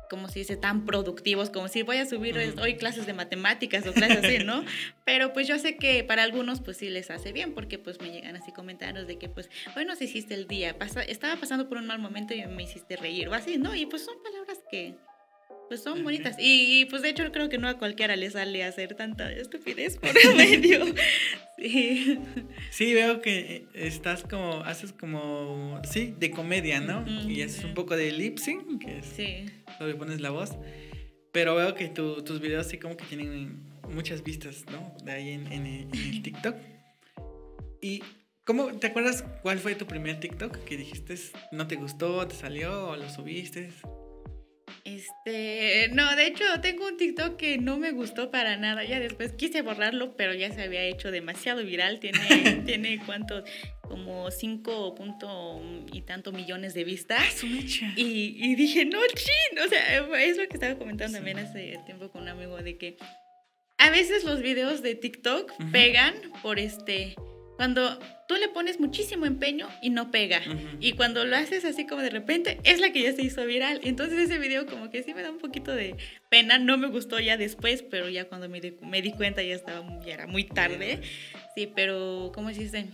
como 0.08 0.28
se 0.28 0.40
dice, 0.40 0.56
tan 0.56 0.84
productivos, 0.84 1.50
como 1.50 1.68
si 1.68 1.82
voy 1.82 1.98
a 1.98 2.06
subir 2.06 2.36
hoy 2.60 2.76
clases 2.76 3.06
de 3.06 3.12
matemáticas 3.12 3.86
o 3.86 3.92
clases 3.92 4.25
así, 4.25 4.38
¿no? 4.44 4.64
Pero 5.04 5.32
pues 5.32 5.46
yo 5.48 5.58
sé 5.58 5.76
que 5.76 6.04
para 6.04 6.22
algunos 6.22 6.60
pues 6.60 6.76
sí 6.76 6.90
les 6.90 7.10
hace 7.10 7.32
bien, 7.32 7.54
porque 7.54 7.78
pues 7.78 8.00
me 8.00 8.10
llegan 8.10 8.36
así 8.36 8.52
comentarios 8.52 9.06
de 9.06 9.18
que 9.18 9.28
pues 9.28 9.50
hoy 9.76 9.84
nos 9.84 10.00
hiciste 10.02 10.34
el 10.34 10.46
día, 10.46 10.78
pasa, 10.78 11.02
estaba 11.02 11.36
pasando 11.36 11.68
por 11.68 11.78
un 11.78 11.86
mal 11.86 11.98
momento 11.98 12.34
y 12.34 12.44
me 12.46 12.62
hiciste 12.62 12.96
reír 12.96 13.28
o 13.28 13.34
así, 13.34 13.58
¿no? 13.58 13.75
Y 13.75 13.86
pues 13.86 14.04
son 14.04 14.14
palabras 14.22 14.58
que 14.70 14.96
pues 15.68 15.82
son 15.82 16.02
bonitas. 16.04 16.37
Y, 16.38 16.85
pues 16.87 17.02
de 17.02 17.11
hecho 17.11 17.30
creo 17.32 17.49
que 17.49 17.58
no 17.58 17.68
a 17.68 17.78
cualquiera 17.78 18.16
le 18.16 18.30
sale 18.30 18.64
hacer 18.64 18.94
tanta 18.94 19.30
estupidez 19.32 19.99
por 19.99 20.11
medio. 20.37 20.85
sí. 21.58 22.18
Sí, 22.70 22.94
veo 22.94 23.20
que 23.20 23.66
estás 23.75 24.23
como, 24.23 24.62
haces 24.64 24.92
como, 24.92 25.80
sí, 25.90 26.14
de 26.18 26.30
comedia, 26.30 26.80
¿no? 26.80 27.04
y 27.28 27.40
es 27.40 27.62
un 27.64 27.75
poco 27.75 27.96
de 27.96 28.12
lip 28.12 28.38
sync, 28.38 28.80
que 28.85 28.99
es 28.99 29.06
sí. 29.06 29.46
donde 29.78 29.94
pones 29.94 30.20
la 30.20 30.30
voz. 30.30 30.52
Pero 31.32 31.54
veo 31.54 31.75
que 31.75 31.88
tus 31.88 32.40
videos 32.40 32.66
sí 32.66 32.78
como 32.78 32.96
que 32.96 33.04
tienen 33.04 33.62
muchas 33.90 34.23
vistas, 34.23 34.64
¿no? 34.70 34.96
De 35.04 35.12
ahí 35.12 35.30
en, 35.30 35.52
en, 35.52 35.66
el 35.66 36.23
TikTok. 36.23 36.56
Y 37.82 38.02
¿Cómo, 38.46 38.68
¿Te 38.68 38.87
acuerdas 38.87 39.25
cuál 39.42 39.58
fue 39.58 39.75
tu 39.75 39.87
primer 39.87 40.20
TikTok 40.20 40.58
que 40.64 40.76
dijiste 40.76 41.16
no 41.50 41.66
te 41.66 41.75
gustó, 41.75 42.28
te 42.28 42.37
salió 42.37 42.90
o 42.90 42.96
lo 42.96 43.11
subiste? 43.11 43.73
Este, 44.85 45.88
no, 45.92 46.14
de 46.14 46.26
hecho 46.26 46.44
tengo 46.61 46.87
un 46.87 46.96
TikTok 46.96 47.37
que 47.37 47.58
no 47.58 47.76
me 47.76 47.90
gustó 47.90 48.30
para 48.30 48.56
nada. 48.56 48.85
Ya 48.85 49.00
después 49.00 49.32
quise 49.32 49.62
borrarlo, 49.62 50.16
pero 50.16 50.35
ya 50.35 50.52
se 50.52 50.62
había 50.62 50.82
hecho 50.82 51.11
demasiado 51.11 51.64
viral. 51.64 51.99
Tiene, 52.00 52.18
tiene 52.66 53.00
cuántos, 53.04 53.44
como 53.82 54.30
cinco 54.30 54.94
punto 54.94 55.61
y 55.92 56.02
tanto 56.02 56.32
millones 56.32 56.75
de 56.75 56.85
vistas. 56.85 57.20
Ah, 57.42 57.92
y, 57.96 58.37
y 58.38 58.54
dije, 58.54 58.85
no, 58.85 58.99
chin. 59.14 59.58
O 59.64 59.68
sea, 59.68 60.20
es 60.20 60.37
lo 60.37 60.46
que 60.49 60.54
estaba 60.54 60.76
comentando 60.76 61.18
también 61.18 61.38
hace 61.38 61.78
tiempo 61.85 62.11
con 62.11 62.23
un 62.23 62.28
amigo 62.28 62.56
de 62.56 62.76
que 62.76 62.96
a 63.78 63.90
veces 63.90 64.25
los 64.25 64.40
videos 64.40 64.82
de 64.82 64.94
TikTok 64.94 65.52
pegan 65.70 66.14
por 66.42 66.58
este 66.58 67.14
cuando 67.56 67.98
tú 68.28 68.36
le 68.36 68.48
pones 68.48 68.78
muchísimo 68.78 69.26
empeño 69.26 69.68
y 69.82 69.90
no 69.90 70.10
pega. 70.10 70.42
Y 70.80 70.92
cuando 70.92 71.25
lo 71.25 71.36
haces 71.36 71.64
así 71.64 71.86
como 71.86 72.02
de 72.02 72.10
repente, 72.10 72.60
es 72.64 72.80
la 72.80 72.92
que 72.92 73.02
ya 73.02 73.12
se 73.12 73.22
hizo 73.22 73.44
viral. 73.46 73.80
Entonces 73.82 74.18
ese 74.18 74.38
video 74.38 74.66
como 74.66 74.90
que 74.90 75.02
sí 75.02 75.14
me 75.14 75.22
da 75.22 75.30
un 75.30 75.38
poquito 75.38 75.75
de 75.75 75.96
pena. 76.30 76.58
No 76.58 76.76
me 76.76 76.88
gustó 76.88 77.18
ya 77.18 77.36
después, 77.36 77.82
pero 77.82 78.08
ya 78.08 78.26
cuando 78.26 78.48
me 78.48 78.60
di, 78.60 78.76
me 78.82 79.02
di 79.02 79.12
cuenta 79.12 79.42
ya, 79.42 79.54
estaba, 79.54 79.84
ya 80.04 80.14
era 80.14 80.26
muy 80.26 80.44
tarde. 80.44 81.00
Sí, 81.54 81.70
pero 81.75 82.30
¿cómo 82.34 82.52
se 82.52 82.60
dice? 82.60 82.86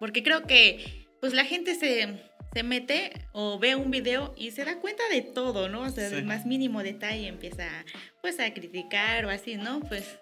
Porque 0.00 0.22
creo 0.22 0.42
que 0.44 1.06
pues 1.20 1.32
la 1.32 1.44
gente 1.44 1.74
se, 1.74 2.20
se 2.54 2.62
mete 2.62 3.12
o 3.32 3.58
ve 3.58 3.74
un 3.74 3.90
video 3.90 4.34
y 4.36 4.50
se 4.50 4.64
da 4.64 4.78
cuenta 4.80 5.02
de 5.10 5.22
todo, 5.22 5.68
¿no? 5.68 5.82
O 5.82 5.90
sea, 5.90 6.08
del 6.08 6.24
más 6.24 6.46
mínimo 6.46 6.82
detalle 6.82 7.26
empieza 7.26 7.68
pues 8.22 8.40
a 8.40 8.52
criticar 8.54 9.26
o 9.26 9.30
así, 9.30 9.56
¿no? 9.56 9.80
Pues 9.80 10.18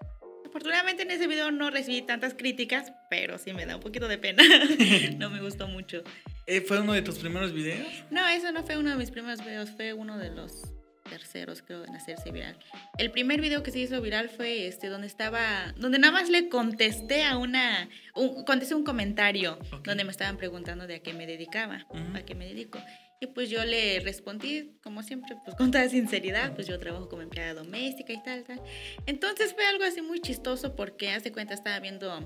afortunadamente 0.54 1.02
en 1.02 1.10
ese 1.10 1.26
video 1.26 1.50
no 1.50 1.68
recibí 1.70 2.02
tantas 2.02 2.32
críticas, 2.34 2.92
pero 3.10 3.38
sí 3.38 3.52
me 3.52 3.66
da 3.66 3.74
un 3.74 3.82
poquito 3.82 4.06
de 4.06 4.18
pena. 4.18 4.44
no 5.18 5.28
me 5.28 5.40
gustó 5.40 5.66
mucho. 5.66 6.04
Eh, 6.46 6.60
¿Fue 6.60 6.80
uno 6.80 6.92
de 6.92 7.02
tus 7.02 7.18
primeros 7.18 7.52
videos? 7.52 7.88
No, 8.12 8.24
eso 8.28 8.52
no 8.52 8.62
fue 8.62 8.78
uno 8.78 8.90
de 8.90 8.96
mis 8.96 9.10
primeros 9.10 9.44
videos, 9.44 9.70
fue 9.70 9.94
uno 9.94 10.16
de 10.16 10.30
los 10.30 10.72
terceros, 11.10 11.60
creo, 11.60 11.84
en 11.84 11.96
hacerse 11.96 12.30
viral. 12.30 12.56
El 12.98 13.10
primer 13.10 13.40
video 13.40 13.64
que 13.64 13.72
se 13.72 13.80
hizo 13.80 14.00
viral 14.00 14.28
fue 14.28 14.68
este, 14.68 14.86
donde 14.86 15.08
estaba, 15.08 15.74
donde 15.76 15.98
nada 15.98 16.12
más 16.12 16.30
le 16.30 16.48
contesté 16.48 17.24
a 17.24 17.36
una, 17.36 17.88
un, 18.14 18.44
contesté 18.44 18.76
un 18.76 18.84
comentario 18.84 19.58
donde 19.82 20.04
me 20.04 20.12
estaban 20.12 20.36
preguntando 20.36 20.86
de 20.86 20.94
a 20.94 20.98
qué 21.00 21.14
me 21.14 21.26
dedicaba, 21.26 21.84
a 22.14 22.22
qué 22.22 22.36
me 22.36 22.46
dedico. 22.46 22.80
Y 23.24 23.28
pues 23.28 23.48
yo 23.48 23.64
le 23.64 24.00
respondí, 24.00 24.76
como 24.82 25.02
siempre, 25.02 25.34
pues 25.42 25.56
con 25.56 25.70
toda 25.70 25.88
sinceridad, 25.88 26.54
pues 26.54 26.66
yo 26.66 26.78
trabajo 26.78 27.08
como 27.08 27.22
empleada 27.22 27.54
doméstica 27.54 28.12
y 28.12 28.22
tal, 28.22 28.44
tal. 28.44 28.60
Entonces 29.06 29.54
fue 29.54 29.64
algo 29.64 29.82
así 29.84 30.02
muy 30.02 30.20
chistoso 30.20 30.76
porque 30.76 31.10
hace 31.10 31.32
cuenta 31.32 31.54
estaba 31.54 31.80
viendo 31.80 32.22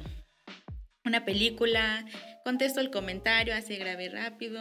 una 1.04 1.24
película, 1.24 2.04
contesto 2.44 2.80
el 2.80 2.90
comentario, 2.90 3.54
así 3.54 3.76
grabé 3.76 4.08
rápido 4.08 4.60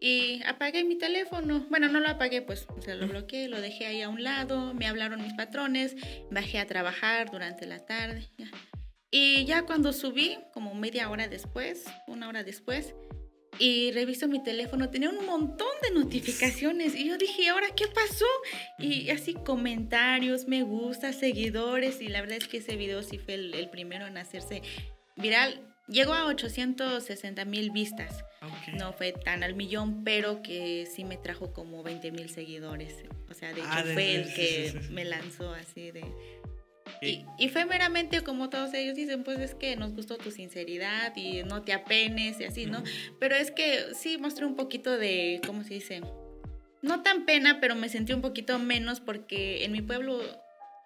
y 0.00 0.42
apagué 0.44 0.82
mi 0.82 0.98
teléfono. 0.98 1.64
Bueno, 1.70 1.88
no 1.88 2.00
lo 2.00 2.08
apagué, 2.08 2.42
pues 2.42 2.66
o 2.68 2.82
sea, 2.82 2.96
lo 2.96 3.06
bloqueé, 3.06 3.46
lo 3.46 3.60
dejé 3.60 3.86
ahí 3.86 4.02
a 4.02 4.08
un 4.08 4.24
lado, 4.24 4.74
me 4.74 4.88
hablaron 4.88 5.22
mis 5.22 5.34
patrones, 5.34 5.94
bajé 6.32 6.58
a 6.58 6.66
trabajar 6.66 7.30
durante 7.30 7.64
la 7.64 7.78
tarde. 7.86 8.28
Y 9.12 9.44
ya 9.44 9.66
cuando 9.66 9.92
subí, 9.92 10.36
como 10.52 10.74
media 10.74 11.08
hora 11.10 11.28
después, 11.28 11.84
una 12.08 12.28
hora 12.28 12.42
después, 12.42 12.92
y 13.60 13.92
reviso 13.92 14.26
mi 14.26 14.42
teléfono, 14.42 14.88
tenía 14.88 15.10
un 15.10 15.26
montón 15.26 15.68
de 15.82 15.90
notificaciones 15.90 16.94
y 16.94 17.06
yo 17.06 17.18
dije, 17.18 17.50
¿ahora 17.50 17.68
qué 17.76 17.86
pasó? 17.88 18.24
Y 18.78 19.10
así 19.10 19.34
comentarios, 19.34 20.48
me 20.48 20.62
gusta, 20.62 21.12
seguidores 21.12 22.00
y 22.00 22.08
la 22.08 22.22
verdad 22.22 22.38
es 22.38 22.48
que 22.48 22.56
ese 22.56 22.76
video 22.76 23.02
sí 23.02 23.18
fue 23.18 23.34
el, 23.34 23.68
primero 23.70 24.06
en 24.06 24.16
hacerse 24.16 24.62
viral. 25.16 25.60
Llegó 25.88 26.14
a 26.14 26.24
860 26.26 27.44
mil 27.44 27.70
vistas. 27.70 28.24
No 28.72 28.94
fue 28.94 29.12
tan 29.12 29.42
al 29.42 29.54
millón, 29.54 30.04
pero 30.04 30.40
que 30.40 30.86
sí 30.86 31.04
me 31.04 31.18
trajo 31.18 31.52
como 31.52 31.82
20 31.82 32.12
mil 32.12 32.30
seguidores. 32.30 32.94
O 33.28 33.34
sea, 33.34 33.52
de 33.52 33.60
ah, 33.62 33.80
hecho 33.80 33.92
fue 33.92 34.14
el 34.14 34.34
que 34.34 34.80
me 34.90 35.04
lanzó 35.04 35.52
así 35.52 35.90
de 35.90 36.04
y, 37.02 37.48
fue 37.48 37.64
meramente 37.64 38.22
como 38.22 38.50
todos 38.50 38.74
ellos 38.74 38.94
dicen, 38.94 39.24
pues 39.24 39.38
es 39.38 39.54
que 39.54 39.76
nos 39.76 39.94
gustó 39.94 40.18
tu 40.18 40.30
sinceridad 40.30 41.16
y 41.16 41.42
no 41.44 41.62
te 41.62 41.72
apenes 41.72 42.40
y 42.40 42.44
así, 42.44 42.66
¿no? 42.66 42.82
Pero 43.18 43.34
es 43.36 43.50
que 43.50 43.94
sí 43.94 44.18
mostré 44.18 44.44
un 44.44 44.56
poquito 44.56 44.98
de, 44.98 45.40
¿cómo 45.46 45.64
se 45.64 45.74
dice? 45.74 46.02
No 46.82 47.02
tan 47.02 47.24
pena, 47.24 47.58
pero 47.60 47.74
me 47.74 47.88
sentí 47.88 48.12
un 48.12 48.20
poquito 48.20 48.58
menos 48.58 49.00
porque 49.00 49.64
en 49.64 49.72
mi 49.72 49.82
pueblo 49.82 50.20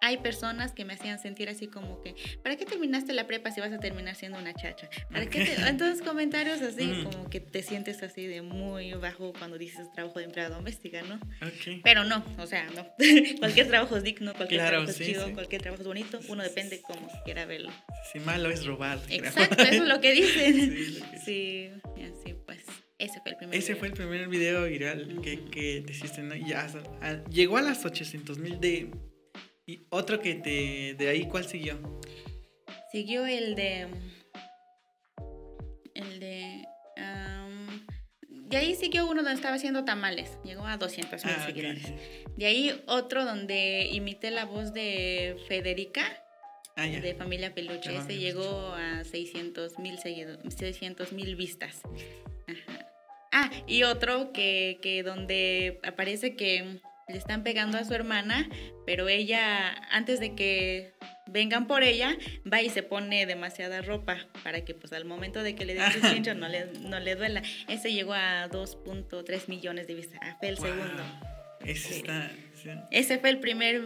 hay 0.05 0.19
personas 0.19 0.73
que 0.73 0.85
me 0.85 0.93
hacían 0.93 1.19
sentir 1.19 1.49
así 1.49 1.67
como 1.67 2.03
que, 2.03 2.15
¿para 2.43 2.57
qué 2.57 2.67
terminaste 2.67 3.15
la 3.15 3.27
prepa 3.27 3.51
si 3.51 3.63
vas 3.63 3.73
a 3.73 3.79
terminar 3.79 4.15
siendo 4.15 4.39
una 4.39 4.53
chacha? 4.53 4.91
¿Para 5.11 5.27
qué 5.27 5.57
Entonces 5.67 6.03
comentarios 6.03 6.61
así, 6.61 7.05
como 7.05 7.31
que 7.31 7.41
te 7.41 7.63
sientes 7.63 8.03
así 8.03 8.27
de 8.27 8.43
muy 8.43 8.93
bajo 8.93 9.33
cuando 9.33 9.57
dices 9.57 9.91
trabajo 9.93 10.19
de 10.19 10.27
empleada 10.27 10.57
doméstica, 10.57 11.03
¿no? 11.03 11.19
Pero 11.83 12.05
no, 12.05 12.23
o 12.39 12.47
sea, 12.47 12.69
no. 12.75 12.87
cualquier 13.39 13.69
trabajo 13.69 13.97
es 13.97 14.03
digno, 14.03 14.35
cualquier 14.35 14.67
trabajo 14.67 14.91
es 14.91 14.99
chido, 14.99 15.33
cualquier 15.33 15.63
trabajo 15.63 15.83
es 15.83 15.89
bonito, 15.89 16.21
uno 16.29 16.43
depende 16.43 16.83
cómo 16.83 17.09
quiera 17.25 17.47
verlo. 17.47 17.73
Si 18.13 18.21
malo 18.21 18.51
es 18.51 18.67
robar. 18.67 19.01
Exacto, 19.09 19.63
eso 19.63 19.83
es 19.83 19.89
lo 19.89 20.01
que 20.03 20.13
dicen. 20.13 21.03
sí, 21.25 21.71
así 21.97 22.35
pues. 22.45 22.61
Ese 22.99 23.21
fue 23.21 23.33
el 23.33 23.37
primer 23.39 23.57
Ese 23.57 23.75
fue 23.75 23.89
el 23.89 23.95
primer 23.95 24.29
video 24.29 24.65
viral 24.65 25.21
que, 25.23 25.45
que 25.47 25.83
te 25.85 25.93
hiciste, 25.93 26.23
¿no? 26.23 26.35
Ya, 26.37 26.69
llegó 27.31 27.57
a 27.57 27.63
las 27.63 27.85
800 27.85 28.39
mil 28.39 28.61
de 28.61 28.91
y 29.67 29.81
otro 29.91 30.21
que 30.21 30.35
te. 30.35 30.95
De 30.95 31.09
ahí, 31.09 31.27
¿cuál 31.29 31.45
siguió? 31.47 31.79
Siguió 32.93 33.27
el 33.27 33.55
de. 33.55 33.89
El 35.95 36.21
de. 36.21 36.65
De 38.31 38.57
ahí 38.59 38.75
siguió 38.77 39.07
uno 39.07 39.23
donde 39.23 39.33
estaba 39.35 39.57
haciendo 39.57 39.85
tamales. 39.85 40.39
Llegó 40.45 40.65
a 40.67 40.77
200 40.77 41.25
mil 41.25 41.35
Ah, 41.37 41.47
seguidores. 41.47 41.93
De 42.37 42.47
ahí 42.47 42.83
otro 42.87 43.25
donde 43.25 43.89
imité 43.91 44.31
la 44.31 44.45
voz 44.45 44.73
de 44.73 45.37
Federica 45.49 46.03
Ah, 46.77 46.87
ya. 46.87 47.01
de 47.01 47.15
Familia 47.15 47.53
Peluche. 47.55 47.97
Ese 47.97 48.17
llegó 48.19 48.73
a 48.75 49.03
600 49.03 49.79
mil 49.81 49.99
seguidores, 49.99 50.55
600 50.55 51.13
mil 51.13 51.35
vistas. 51.37 51.81
Ajá. 52.47 52.87
Ah, 53.33 53.51
y 53.67 53.83
otro 53.85 54.33
que, 54.33 54.79
que 54.83 55.03
donde 55.03 55.81
aparece 55.83 56.37
que 56.37 56.81
le 57.09 57.19
están 57.19 57.43
pegando 57.43 57.77
a 57.79 57.85
su 57.85 57.93
hermana, 57.95 58.49
pero 58.87 59.09
ella, 59.09 59.75
antes 59.91 60.21
de 60.21 60.35
que 60.35 60.93
vengan 61.27 61.67
por 61.67 61.83
ella, 61.83 62.17
va 62.51 62.63
y 62.63 62.71
se 62.71 62.83
pone 62.83 63.27
demasiada 63.27 63.83
ropa 63.83 64.19
para 64.43 64.65
que 64.65 64.75
pues 64.75 64.93
al 64.93 65.05
momento 65.05 65.43
de 65.43 65.55
que 65.55 65.65
le 65.65 65.75
den 65.75 65.93
su 65.93 66.01
chincho 66.01 66.35
no 66.35 66.49
le, 66.49 66.67
no 66.81 67.01
le 67.01 67.15
duela. 67.15 67.43
Ese 67.69 67.93
llegó 67.93 68.15
a 68.15 68.49
2.3 68.51 69.49
millones 69.49 69.87
de 69.87 69.95
vistas. 69.95 70.21
Fue 70.39 70.49
el 70.49 70.57
Wow. 70.57 70.67
segundo. 70.67 71.03
Ese 71.65 71.97
está. 71.99 72.31
sí. 72.55 72.71
Ese 72.91 73.19
fue 73.19 73.31
el 73.31 73.39
primer 73.41 73.83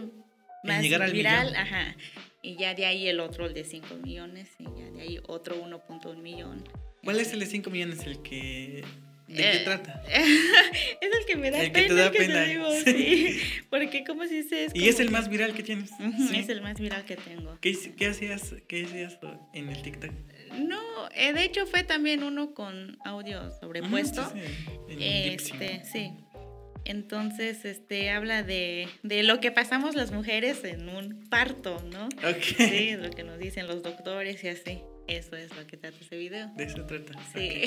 más 0.63 0.81
viral, 0.81 1.11
millón. 1.13 1.55
ajá. 1.55 1.95
Y 2.41 2.55
ya 2.57 2.73
de 2.73 2.85
ahí 2.85 3.07
el 3.07 3.19
otro, 3.19 3.45
el 3.45 3.53
de 3.53 3.63
5 3.65 3.95
millones, 3.95 4.49
y 4.59 4.63
ya 4.63 4.89
de 4.91 5.01
ahí 5.01 5.19
otro 5.27 5.61
1.1 5.61 6.21
millón. 6.21 6.63
¿Cuál 7.03 7.19
es 7.19 7.33
el 7.33 7.39
de 7.41 7.45
5 7.45 7.69
millones? 7.69 8.05
El 8.05 8.21
que. 8.21 8.83
¿De 9.29 9.35
qué 9.35 9.51
Eh, 9.57 9.61
trata? 9.63 10.03
es 10.09 11.09
el 11.19 11.25
que 11.27 11.35
me 11.35 11.51
da 11.51 11.61
El 11.61 11.71
que 11.71 11.81
te 11.83 11.87
pena 11.89 12.01
da 12.01 12.11
que 12.11 12.17
te 12.19 12.25
pena. 12.27 12.43
digo, 12.45 12.65
Sí. 12.83 13.39
Porque 13.69 14.03
como 14.03 14.25
si 14.25 14.43
se 14.43 14.65
es 14.65 14.71
Y 14.75 14.89
es 14.89 14.99
el 14.99 15.11
más 15.11 15.29
viral 15.29 15.53
que 15.53 15.63
tienes. 15.63 15.91
Sí. 16.29 16.37
Es 16.39 16.49
el 16.49 16.61
más 16.61 16.79
viral 16.79 17.05
que 17.05 17.15
tengo. 17.15 17.57
¿Qué, 17.61 17.77
qué 17.95 18.07
hacías, 18.07 18.55
¿Qué 18.67 18.85
hacías 18.85 19.17
en 19.53 19.69
el 19.69 19.81
TikTok? 19.81 20.11
No, 20.57 20.81
eh, 21.15 21.31
de 21.33 21.43
hecho 21.43 21.65
fue 21.67 21.83
también 21.83 22.23
uno 22.23 22.53
con 22.55 22.97
audio 23.05 23.51
sobrepuesto. 23.59 24.21
Ah, 24.21 24.33
sí, 24.33 24.41
sí. 24.89 24.97
Este, 24.99 25.81
sí. 25.85 26.11
Entonces, 26.85 27.65
este, 27.65 28.09
habla 28.09 28.41
de, 28.41 28.87
de 29.03 29.21
lo 29.23 29.39
que 29.39 29.51
pasamos 29.51 29.95
las 29.95 30.11
mujeres 30.11 30.63
en 30.63 30.89
un 30.89 31.29
parto, 31.29 31.83
¿no? 31.91 32.05
Ok. 32.07 32.43
Sí, 32.57 32.95
lo 32.97 33.11
que 33.11 33.23
nos 33.23 33.37
dicen 33.37 33.67
los 33.67 33.83
doctores 33.83 34.43
y 34.43 34.47
así. 34.47 34.79
Eso 35.09 35.35
es 35.35 35.55
lo 35.55 35.65
que 35.67 35.75
trata 35.77 35.97
ese 35.99 36.17
video. 36.17 36.47
De 36.55 36.63
eso 36.65 36.85
trata. 36.85 37.13
Sí. 37.33 37.63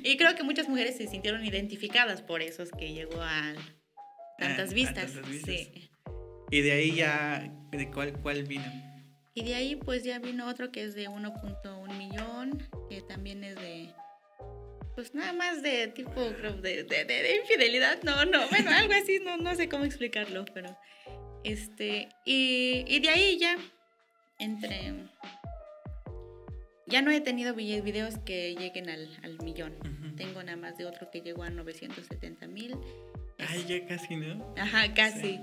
y 0.04 0.16
creo 0.16 0.34
que 0.34 0.42
muchas 0.42 0.68
mujeres 0.68 0.96
se 0.96 1.06
sintieron 1.06 1.44
identificadas 1.44 2.22
por 2.22 2.42
eso 2.42 2.62
es 2.62 2.70
que 2.72 2.92
llegó 2.92 3.20
a 3.20 3.54
tantas 4.38 4.68
Ah, 4.68 4.72
a 4.72 4.74
vistas. 4.74 5.12
tantas 5.12 5.30
vistas. 5.30 5.54
Sí. 5.54 5.90
Y 6.50 6.60
de 6.62 6.72
ahí 6.72 6.96
ya. 6.96 7.52
¿De 7.70 7.90
cuál, 7.90 8.12
cuál 8.20 8.44
vino? 8.44 8.64
Y 9.34 9.44
de 9.44 9.54
ahí 9.54 9.76
pues 9.76 10.02
ya 10.04 10.18
vino 10.18 10.48
otro 10.48 10.72
que 10.72 10.82
es 10.82 10.94
de 10.94 11.08
1.1 11.08 11.96
millón, 11.96 12.66
que 12.88 13.02
también 13.02 13.44
es 13.44 13.54
de 13.56 13.90
pues 14.96 15.14
nada 15.14 15.32
más 15.32 15.62
de 15.62 15.86
tipo 15.88 16.20
de, 16.20 16.82
de- 16.82 17.04
de 17.04 17.36
infidelidad, 17.36 18.02
no, 18.02 18.24
no, 18.24 18.48
bueno, 18.48 18.70
algo 18.72 18.92
así, 18.94 19.20
no, 19.24 19.36
no 19.36 19.54
sé 19.54 19.68
cómo 19.68 19.84
explicarlo, 19.84 20.44
pero 20.52 20.76
este, 21.44 22.08
y, 22.24 22.84
y 22.88 22.98
de 22.98 23.08
ahí 23.08 23.38
ya 23.38 23.56
entre 24.40 24.94
ya 26.88 27.02
no 27.02 27.10
he 27.10 27.20
tenido 27.20 27.54
vi- 27.54 27.80
videos 27.80 28.18
que 28.18 28.54
lleguen 28.54 28.88
al, 28.88 29.08
al 29.22 29.38
millón. 29.44 29.74
Tengo 30.16 30.42
nada 30.42 30.56
más 30.56 30.76
de 30.78 30.84
otro 30.86 31.10
que 31.10 31.20
llegó 31.20 31.42
a 31.44 31.50
970 31.50 32.46
mil. 32.48 32.76
Ay, 33.38 33.64
ya 33.68 33.86
casi, 33.86 34.16
¿no? 34.16 34.54
Ajá, 34.56 34.92
casi. 34.94 35.38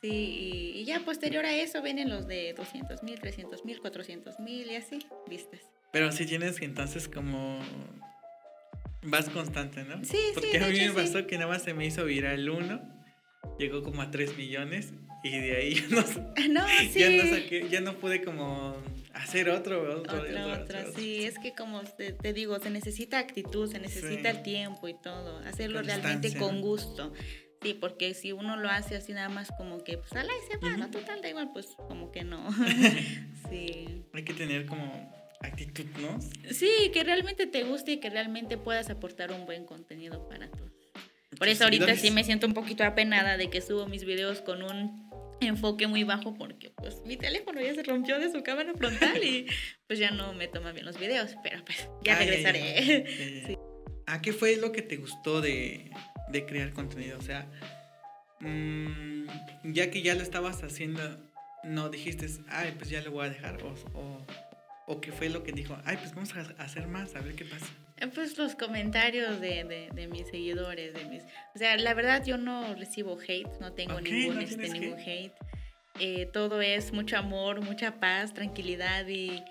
Sí, 0.00 0.08
y, 0.08 0.72
y 0.80 0.84
ya 0.84 1.00
posterior 1.00 1.44
a 1.44 1.54
eso 1.54 1.80
vienen 1.82 2.08
los 2.10 2.26
de 2.26 2.54
200 2.54 3.02
mil, 3.02 3.18
300 3.20 3.64
mil, 3.64 3.80
400 3.80 4.38
mil 4.40 4.70
y 4.70 4.76
así, 4.76 4.98
vistas. 5.28 5.60
Pero 5.92 6.10
si 6.12 6.26
tienes 6.26 6.60
entonces 6.62 7.08
como. 7.08 7.60
Vas 9.04 9.28
constante, 9.30 9.82
¿no? 9.84 9.96
Sí, 10.04 10.16
sí, 10.16 10.30
Porque 10.34 10.58
a 10.58 10.68
mí 10.68 10.78
hecho, 10.78 10.94
me 10.94 11.00
sí. 11.06 11.12
pasó 11.12 11.26
que 11.26 11.36
nada 11.36 11.50
más 11.50 11.62
se 11.62 11.74
me 11.74 11.84
hizo 11.84 12.04
viral 12.04 12.48
uno. 12.48 12.80
Llegó 13.58 13.82
como 13.82 14.00
a 14.02 14.10
3 14.10 14.36
millones. 14.36 14.92
Y 15.24 15.30
de 15.38 15.56
ahí 15.56 15.74
ya 15.74 15.86
no, 15.88 16.02
No, 16.60 16.66
sí. 16.92 16.98
ya 17.00 17.10
no 17.10 17.22
saqué, 17.30 17.68
ya 17.68 17.80
no 17.80 17.94
pude 17.98 18.22
como 18.22 18.76
hacer 19.14 19.50
otro, 19.50 20.00
otro, 20.00 20.20
otro, 20.22 20.62
otro. 20.62 20.92
sí, 20.96 21.24
es 21.24 21.38
que 21.38 21.52
como 21.54 21.82
te, 21.82 22.12
te 22.12 22.32
digo, 22.32 22.58
se 22.58 22.70
necesita 22.70 23.18
actitud, 23.18 23.70
se 23.70 23.78
necesita 23.78 24.30
Sí. 24.30 24.36
el 24.36 24.42
tiempo 24.42 24.88
y 24.88 24.94
todo, 24.94 25.38
hacerlo 25.38 25.82
realmente 25.82 26.36
con 26.36 26.56
¿no? 26.56 26.60
gusto. 26.62 27.12
Sí, 27.62 27.74
porque 27.74 28.12
si 28.14 28.32
uno 28.32 28.56
lo 28.56 28.68
hace 28.68 28.96
así 28.96 29.12
nada 29.12 29.28
más 29.28 29.50
como 29.56 29.84
que, 29.84 29.96
pues, 29.96 30.12
ala 30.14 30.32
y 30.32 30.50
se 30.50 30.56
va, 30.58 30.76
no, 30.76 30.84
Ujú. 30.86 30.98
total, 30.98 31.22
da 31.22 31.28
igual, 31.28 31.50
pues, 31.52 31.68
como 31.88 32.10
que 32.10 32.24
no. 32.24 32.44
sí. 33.50 34.04
Hay 34.12 34.24
que 34.24 34.34
tener 34.34 34.66
como 34.66 35.14
actitud, 35.40 35.84
¿no? 36.00 36.18
Sí, 36.52 36.90
que 36.92 37.04
realmente 37.04 37.46
te 37.46 37.62
guste 37.62 37.92
y 37.92 37.96
que 37.98 38.10
realmente 38.10 38.56
puedas 38.58 38.90
aportar 38.90 39.30
un 39.32 39.46
buen 39.46 39.64
contenido 39.64 40.28
para 40.28 40.48
todos. 40.50 40.72
Por 41.38 41.48
eso 41.48 41.64
ahorita 41.64 41.94
sí 41.96 42.10
me 42.10 42.24
siento 42.24 42.46
un 42.46 42.54
poquito 42.54 42.84
apenada 42.84 43.36
de 43.36 43.48
que 43.48 43.60
subo 43.60 43.86
mis 43.86 44.04
videos 44.04 44.40
con 44.40 44.62
un 44.62 45.08
enfoque 45.46 45.86
muy 45.86 46.04
bajo 46.04 46.34
porque 46.34 46.70
pues 46.70 47.02
mi 47.06 47.16
teléfono 47.16 47.60
ya 47.60 47.74
se 47.74 47.82
rompió 47.82 48.18
de 48.18 48.30
su 48.30 48.42
cámara 48.42 48.72
frontal 48.74 49.22
y 49.22 49.46
pues 49.86 49.98
ya 49.98 50.10
no 50.10 50.32
me 50.34 50.48
toma 50.48 50.72
bien 50.72 50.86
los 50.86 50.98
videos, 50.98 51.34
pero 51.42 51.64
pues 51.64 51.88
ya 52.02 52.16
regresaré. 52.16 53.04
Ya, 53.08 53.48
ya, 53.48 53.48
ya. 53.48 53.58
¿A 54.06 54.20
qué 54.20 54.32
fue 54.32 54.56
lo 54.56 54.72
que 54.72 54.82
te 54.82 54.96
gustó 54.96 55.40
de, 55.40 55.90
de 56.28 56.46
crear 56.46 56.72
contenido? 56.72 57.18
O 57.18 57.22
sea, 57.22 57.46
mm, 58.40 59.26
ya 59.64 59.90
que 59.90 60.02
ya 60.02 60.14
lo 60.14 60.22
estabas 60.22 60.62
haciendo, 60.62 61.00
no 61.64 61.88
dijiste, 61.88 62.26
ay, 62.48 62.74
pues 62.76 62.90
ya 62.90 63.00
lo 63.02 63.12
voy 63.12 63.26
a 63.26 63.30
dejar. 63.30 63.62
O, 63.62 63.74
o, 63.94 64.26
o 64.86 65.00
qué 65.00 65.12
fue 65.12 65.28
lo 65.28 65.42
que 65.44 65.52
dijo, 65.52 65.76
ay, 65.84 65.96
pues 65.96 66.14
vamos 66.14 66.34
a 66.34 66.40
hacer 66.62 66.88
más, 66.88 67.14
a 67.14 67.20
ver 67.20 67.34
qué 67.34 67.44
pasa. 67.44 67.66
Pues 68.14 68.36
los 68.36 68.54
comentarios 68.56 69.40
de, 69.40 69.64
de, 69.64 69.88
de 69.92 70.06
mis 70.08 70.28
seguidores, 70.28 70.92
de 70.94 71.04
mis... 71.04 71.22
O 71.54 71.58
sea, 71.58 71.76
la 71.76 71.94
verdad 71.94 72.24
yo 72.24 72.36
no 72.36 72.74
recibo 72.74 73.18
hate, 73.20 73.48
no 73.60 73.72
tengo 73.72 74.00
ningún, 74.00 74.36
no 74.36 74.40
este, 74.40 74.68
ningún 74.68 74.98
hate. 74.98 75.32
Eh, 76.00 76.26
todo 76.32 76.62
es 76.62 76.92
mucho 76.92 77.16
amor, 77.16 77.60
mucha 77.60 78.00
paz, 78.00 78.32
tranquilidad 78.34 79.06
y, 79.06 79.42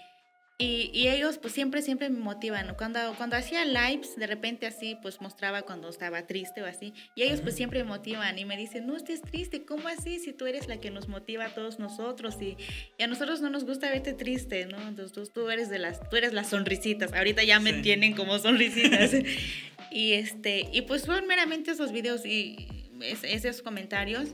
y, 0.61 0.91
y 0.93 1.07
ellos 1.07 1.37
pues 1.39 1.53
siempre, 1.53 1.81
siempre 1.81 2.09
me 2.09 2.19
motivan. 2.19 2.75
Cuando, 2.75 2.99
cuando 3.17 3.35
hacía 3.35 3.65
lives, 3.65 4.15
de 4.15 4.27
repente 4.27 4.67
así 4.67 4.95
pues 5.01 5.19
mostraba 5.19 5.63
cuando 5.63 5.89
estaba 5.89 6.27
triste 6.27 6.61
o 6.61 6.65
así. 6.65 6.93
Y 7.15 7.23
ellos 7.23 7.41
pues 7.41 7.55
siempre 7.55 7.79
me 7.83 7.89
motivan 7.89 8.37
y 8.37 8.45
me 8.45 8.55
dicen, 8.57 8.85
no 8.85 8.95
estés 8.95 9.21
triste, 9.21 9.65
¿cómo 9.65 9.87
así? 9.87 10.19
Si 10.19 10.33
tú 10.33 10.45
eres 10.45 10.67
la 10.67 10.79
que 10.79 10.91
nos 10.91 11.07
motiva 11.07 11.45
a 11.45 11.53
todos 11.53 11.79
nosotros 11.79 12.37
y, 12.41 12.57
y 12.97 13.03
a 13.03 13.07
nosotros 13.07 13.41
no 13.41 13.49
nos 13.49 13.65
gusta 13.65 13.89
verte 13.89 14.13
triste, 14.13 14.65
¿no? 14.65 14.77
Entonces 14.87 15.11
tú, 15.13 15.25
tú 15.25 15.49
eres 15.49 15.69
de 15.69 15.79
las, 15.79 15.99
tú 16.09 16.15
eres 16.17 16.33
las 16.33 16.49
sonrisitas. 16.49 17.13
Ahorita 17.13 17.43
ya 17.43 17.59
me 17.59 17.73
Sí. 17.73 17.81
tienen 17.81 18.13
como 18.13 18.37
sonrisitas. 18.39 19.11
y 19.91 20.13
este, 20.13 20.67
y 20.71 20.81
pues 20.83 21.01
son 21.01 21.25
meramente 21.27 21.71
esos 21.71 21.91
videos 21.91 22.25
y 22.25 22.89
es- 23.01 23.23
esos 23.23 23.61
comentarios. 23.61 24.29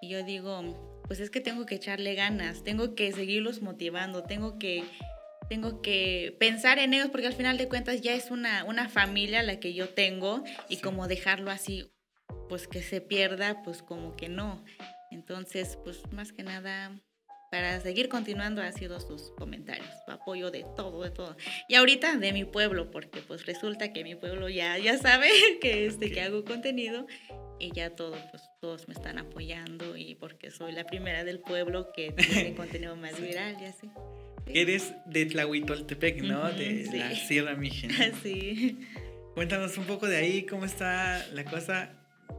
Y 0.00 0.08
yo 0.08 0.24
digo, 0.24 1.02
pues 1.06 1.20
es 1.20 1.30
que 1.30 1.40
tengo 1.40 1.66
que 1.66 1.74
echarle 1.76 2.14
ganas, 2.14 2.64
tengo 2.64 2.94
que 2.94 3.12
seguirlos 3.12 3.62
motivando, 3.62 4.22
tengo 4.24 4.58
que, 4.58 4.82
tengo 5.52 5.82
que 5.82 6.34
pensar 6.40 6.78
en 6.78 6.94
ellos 6.94 7.10
porque 7.10 7.26
al 7.26 7.34
final 7.34 7.58
de 7.58 7.68
cuentas 7.68 8.00
ya 8.00 8.14
es 8.14 8.30
una, 8.30 8.64
una 8.64 8.88
familia 8.88 9.42
la 9.42 9.60
que 9.60 9.74
yo 9.74 9.90
tengo 9.90 10.42
y 10.70 10.76
Sí. 10.76 10.82
como 10.82 11.08
dejarlo 11.08 11.50
así, 11.50 11.92
pues 12.48 12.66
que 12.66 12.80
se 12.82 13.02
pierda, 13.02 13.62
pues 13.62 13.82
como 13.82 14.16
que 14.16 14.30
no. 14.30 14.64
Entonces, 15.10 15.76
pues 15.84 16.00
más 16.10 16.32
que 16.32 16.42
nada, 16.42 16.98
para 17.50 17.78
seguir 17.82 18.08
continuando 18.08 18.62
ha 18.62 18.72
sido 18.72 18.98
sus 18.98 19.30
comentarios, 19.32 19.86
su 20.06 20.10
apoyo 20.12 20.50
de 20.50 20.64
todo, 20.74 21.02
de 21.02 21.10
todo. 21.10 21.36
Y 21.68 21.74
ahorita 21.74 22.16
de 22.16 22.32
mi 22.32 22.46
pueblo, 22.46 22.90
porque 22.90 23.20
pues 23.20 23.44
resulta 23.44 23.92
que 23.92 24.04
mi 24.04 24.14
pueblo 24.14 24.48
ya, 24.48 24.78
ya 24.78 24.96
sabe 24.96 25.28
que, 25.60 25.84
este, 25.84 26.06
Ok. 26.06 26.12
que 26.14 26.20
hago 26.22 26.44
contenido 26.46 27.06
y 27.60 27.72
ya 27.72 27.90
todo, 27.94 28.16
pues 28.30 28.42
todos 28.62 28.88
me 28.88 28.94
están 28.94 29.18
apoyando 29.18 29.98
y 29.98 30.14
porque 30.14 30.50
soy 30.50 30.72
la 30.72 30.84
primera 30.84 31.24
del 31.24 31.40
pueblo 31.40 31.92
que 31.92 32.12
tiene 32.12 32.54
contenido 32.56 32.96
más 32.96 33.16
Sí. 33.16 33.22
viral 33.22 33.58
y 33.60 33.64
así. 33.66 33.90
Eres 34.46 34.94
de 35.06 35.26
Tlahuitoltepec, 35.26 36.22
¿no? 36.22 36.50
De 36.52 36.86
sí. 36.90 36.96
la 36.98 37.14
Sierra 37.14 37.54
Mije. 37.54 37.88
Sí. 38.22 38.80
Cuéntanos 39.34 39.78
un 39.78 39.84
poco 39.84 40.06
de 40.08 40.16
ahí, 40.16 40.44
cómo 40.44 40.64
está 40.66 41.26
la 41.32 41.44
cosa. 41.44 41.90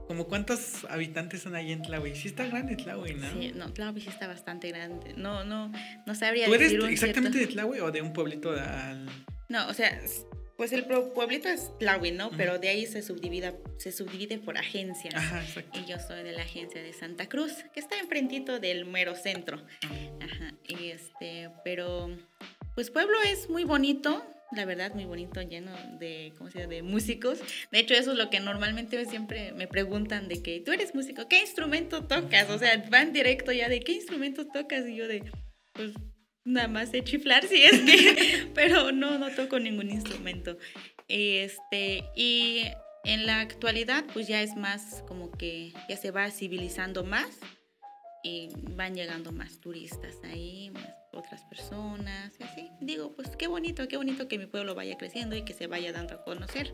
Como 0.07 0.27
cuántos 0.27 0.85
habitantes 0.89 1.41
son 1.41 1.55
ahí 1.55 1.71
en 1.71 1.81
Tlahui. 1.81 2.15
Sí 2.15 2.27
está 2.27 2.45
grande 2.45 2.75
Tlahui, 2.75 3.13
¿no? 3.15 3.31
Sí, 3.31 3.51
no, 3.55 3.71
Tlahui 3.73 4.01
sí 4.01 4.09
está 4.09 4.27
bastante 4.27 4.69
grande. 4.69 5.13
No, 5.17 5.43
no, 5.43 5.71
no 6.05 6.15
sabría 6.15 6.45
¿Tú 6.45 6.53
eres 6.53 6.71
decir 6.71 6.83
un 6.83 6.89
exactamente 6.89 7.37
cierto- 7.39 7.49
de 7.49 7.53
Tlahui 7.61 7.79
o 7.79 7.91
de 7.91 8.01
un 8.01 8.13
pueblito 8.13 8.51
al... 8.51 9.07
No, 9.49 9.67
o 9.67 9.73
sea, 9.73 9.99
pues 10.57 10.71
el 10.71 10.85
pueblito 10.85 11.49
es 11.49 11.71
Tlahui, 11.79 12.11
¿no? 12.11 12.29
Pero 12.31 12.59
de 12.59 12.69
ahí 12.69 12.85
se 12.85 13.01
subdivide, 13.01 13.55
se 13.77 13.91
subdivide 13.91 14.37
por 14.37 14.57
agencias. 14.57 15.15
Ajá, 15.15 15.43
exacto. 15.43 15.79
Y 15.79 15.85
yo 15.85 15.99
soy 15.99 16.23
de 16.23 16.31
la 16.31 16.43
agencia 16.43 16.81
de 16.81 16.93
Santa 16.93 17.27
Cruz, 17.27 17.53
que 17.73 17.79
está 17.79 17.97
enfrentito 17.99 18.59
del 18.59 18.85
mero 18.85 19.15
centro. 19.15 19.65
Ajá. 20.21 20.53
Y 20.67 20.89
este, 20.89 21.49
pero 21.63 22.09
pues 22.75 22.89
pueblo 22.89 23.15
es 23.23 23.49
muy 23.49 23.63
bonito, 23.63 24.25
la 24.51 24.65
verdad, 24.65 24.93
muy 24.93 25.05
bonito, 25.05 25.41
lleno 25.41 25.71
de, 25.99 26.33
¿cómo 26.37 26.49
se 26.49 26.59
llama? 26.59 26.73
De 26.73 26.83
músicos. 26.83 27.39
De 27.71 27.79
hecho, 27.79 27.93
eso 27.93 28.11
es 28.11 28.17
lo 28.17 28.29
que 28.29 28.39
normalmente 28.39 29.03
siempre 29.05 29.51
me 29.53 29.67
preguntan 29.67 30.27
de 30.27 30.41
que, 30.41 30.59
¿tú 30.59 30.71
eres 30.71 30.93
músico? 30.93 31.27
¿Qué 31.27 31.39
instrumento 31.41 32.05
tocas? 32.05 32.49
O 32.49 32.59
sea, 32.59 32.83
van 32.89 33.13
directo 33.13 33.51
ya 33.51 33.69
de, 33.69 33.79
¿qué 33.79 33.93
instrumento 33.93 34.47
tocas? 34.47 34.87
Y 34.87 34.95
yo 34.95 35.07
de, 35.07 35.23
pues 35.73 35.93
nada 36.45 36.67
más 36.67 36.89
sé 36.89 37.03
chiflar 37.03 37.45
si 37.47 37.63
es 37.63 37.79
que, 37.81 38.51
pero 38.53 38.91
no, 38.91 39.17
no 39.17 39.29
toco 39.31 39.59
ningún 39.59 39.89
instrumento. 39.89 40.57
Este, 41.07 42.03
y 42.15 42.65
En 43.05 43.25
la 43.25 43.41
actualidad, 43.41 44.05
pues 44.13 44.27
ya 44.29 44.41
es 44.41 44.55
más 44.55 45.03
como 45.07 45.29
que 45.29 45.73
ya 45.89 45.97
se 45.97 46.11
va 46.11 46.31
civilizando 46.31 47.03
más 47.03 47.37
y 48.23 48.49
van 48.77 48.95
llegando 48.95 49.33
más 49.33 49.59
turistas 49.59 50.15
ahí, 50.23 50.71
más 50.71 50.87
otras 51.11 51.43
personas 51.43 52.33
y 52.39 52.43
así. 52.43 52.69
Digo, 52.79 53.13
pues 53.13 53.35
qué 53.35 53.47
bonito, 53.47 53.87
qué 53.89 53.97
bonito 53.97 54.29
que 54.29 54.37
mi 54.37 54.45
pueblo 54.45 54.73
vaya 54.73 54.97
creciendo 54.97 55.35
y 55.35 55.43
que 55.43 55.53
se 55.53 55.67
vaya 55.67 55.91
dando 55.91 56.15
a 56.15 56.23
conocer. 56.23 56.73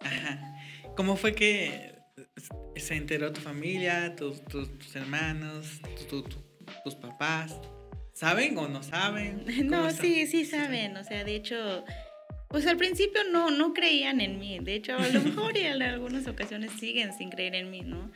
Ajá. 0.00 0.52
¿Cómo 0.96 1.14
fue 1.16 1.32
que 1.32 1.94
se 2.74 2.96
enteró 2.96 3.32
tu 3.32 3.40
familia, 3.40 4.16
tus, 4.16 4.42
hermanos, 4.96 5.80
tus 6.08 6.94
papás? 6.96 7.56
¿Saben 8.12 8.56
o 8.58 8.68
no 8.68 8.82
saben? 8.82 9.44
No, 9.64 9.90
sí, 9.90 10.26
sí 10.26 10.44
saben. 10.44 10.96
O 10.96 11.04
sea, 11.04 11.24
de 11.24 11.34
hecho, 11.34 11.84
pues 12.48 12.66
al 12.66 12.76
principio 12.76 13.22
no, 13.30 13.50
no 13.50 13.72
creían 13.72 14.20
en 14.20 14.38
mí. 14.38 14.58
De 14.60 14.74
hecho, 14.74 14.96
a 14.96 15.08
lo 15.08 15.20
mejor 15.24 15.56
y 15.56 15.60
en 15.60 15.82
algunas 15.82 16.26
ocasiones 16.26 16.72
siguen 16.78 17.12
sin 17.14 17.30
creer 17.30 17.54
en 17.54 17.70
mí, 17.70 17.80
¿no? 17.80 18.10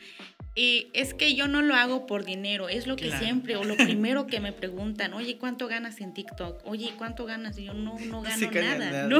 Y 0.55 0.87
es 0.93 1.13
que 1.13 1.35
yo 1.35 1.47
no 1.47 1.61
lo 1.61 1.75
hago 1.75 2.07
por 2.07 2.25
dinero, 2.25 2.67
es 2.67 2.87
lo 2.87 2.95
que 2.95 3.11
siempre, 3.11 3.57
o 3.57 3.63
lo 3.63 3.77
primero 3.77 4.25
que 4.25 4.39
me 4.39 4.53
preguntan, 4.53 5.13
oye, 5.13 5.37
¿cuánto 5.37 5.67
ganas 5.67 6.01
en 6.01 6.15
TikTok? 6.15 6.61
Oye, 6.65 6.93
¿cuánto 6.97 7.25
ganas? 7.25 7.59
Y 7.59 7.65
yo 7.65 7.75
no, 7.75 7.99
no 7.99 8.23
gano 8.23 8.51
nada, 8.51 9.07
no, 9.07 9.19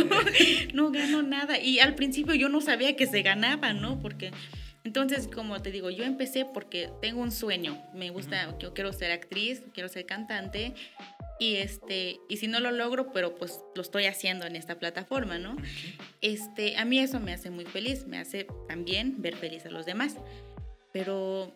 no 0.74 0.92
gano 0.92 1.22
nada. 1.22 1.60
Y 1.60 1.80
al 1.80 1.94
principio 1.94 2.34
yo 2.34 2.50
no 2.50 2.60
sabía 2.60 2.96
que 2.96 3.06
se 3.06 3.22
ganaba, 3.22 3.74
¿no? 3.74 4.00
Porque 4.02 4.32
entonces, 4.88 5.28
como 5.28 5.62
te 5.62 5.70
digo, 5.70 5.90
yo 5.90 6.06
empecé 6.06 6.46
porque 6.46 6.90
tengo 7.02 7.22
un 7.22 7.34
sueño, 7.34 7.78
me 7.94 8.10
gusta, 8.10 8.58
yo 8.58 8.74
quiero 8.74 8.94
ser 8.94 9.12
actriz, 9.12 9.62
quiero 9.74 9.90
ser 9.90 10.06
cantante, 10.06 10.74
y 11.40 11.58
este 11.58 12.22
y 12.30 12.38
si 12.38 12.48
no 12.48 12.62
lo 12.62 12.72
logro 12.72 13.12
pero 13.12 13.36
pues 13.36 13.60
lo 13.76 13.82
estoy 13.82 14.06
haciendo 14.06 14.48
en 14.48 14.56
esta 14.56 14.80
plataforma 14.80 15.38
no 15.38 15.56
este 16.22 16.78
a 16.78 16.86
mí 16.86 16.98
eso 16.98 17.20
me 17.20 17.32
hace 17.32 17.52
muy 17.52 17.66
feliz 17.66 18.08
me 18.08 18.18
hace 18.18 18.48
también 18.68 19.22
ver 19.22 19.36
feliz 19.36 19.64
a 19.68 19.70
los 19.70 19.86
demás. 19.86 20.16
Pero 20.94 21.54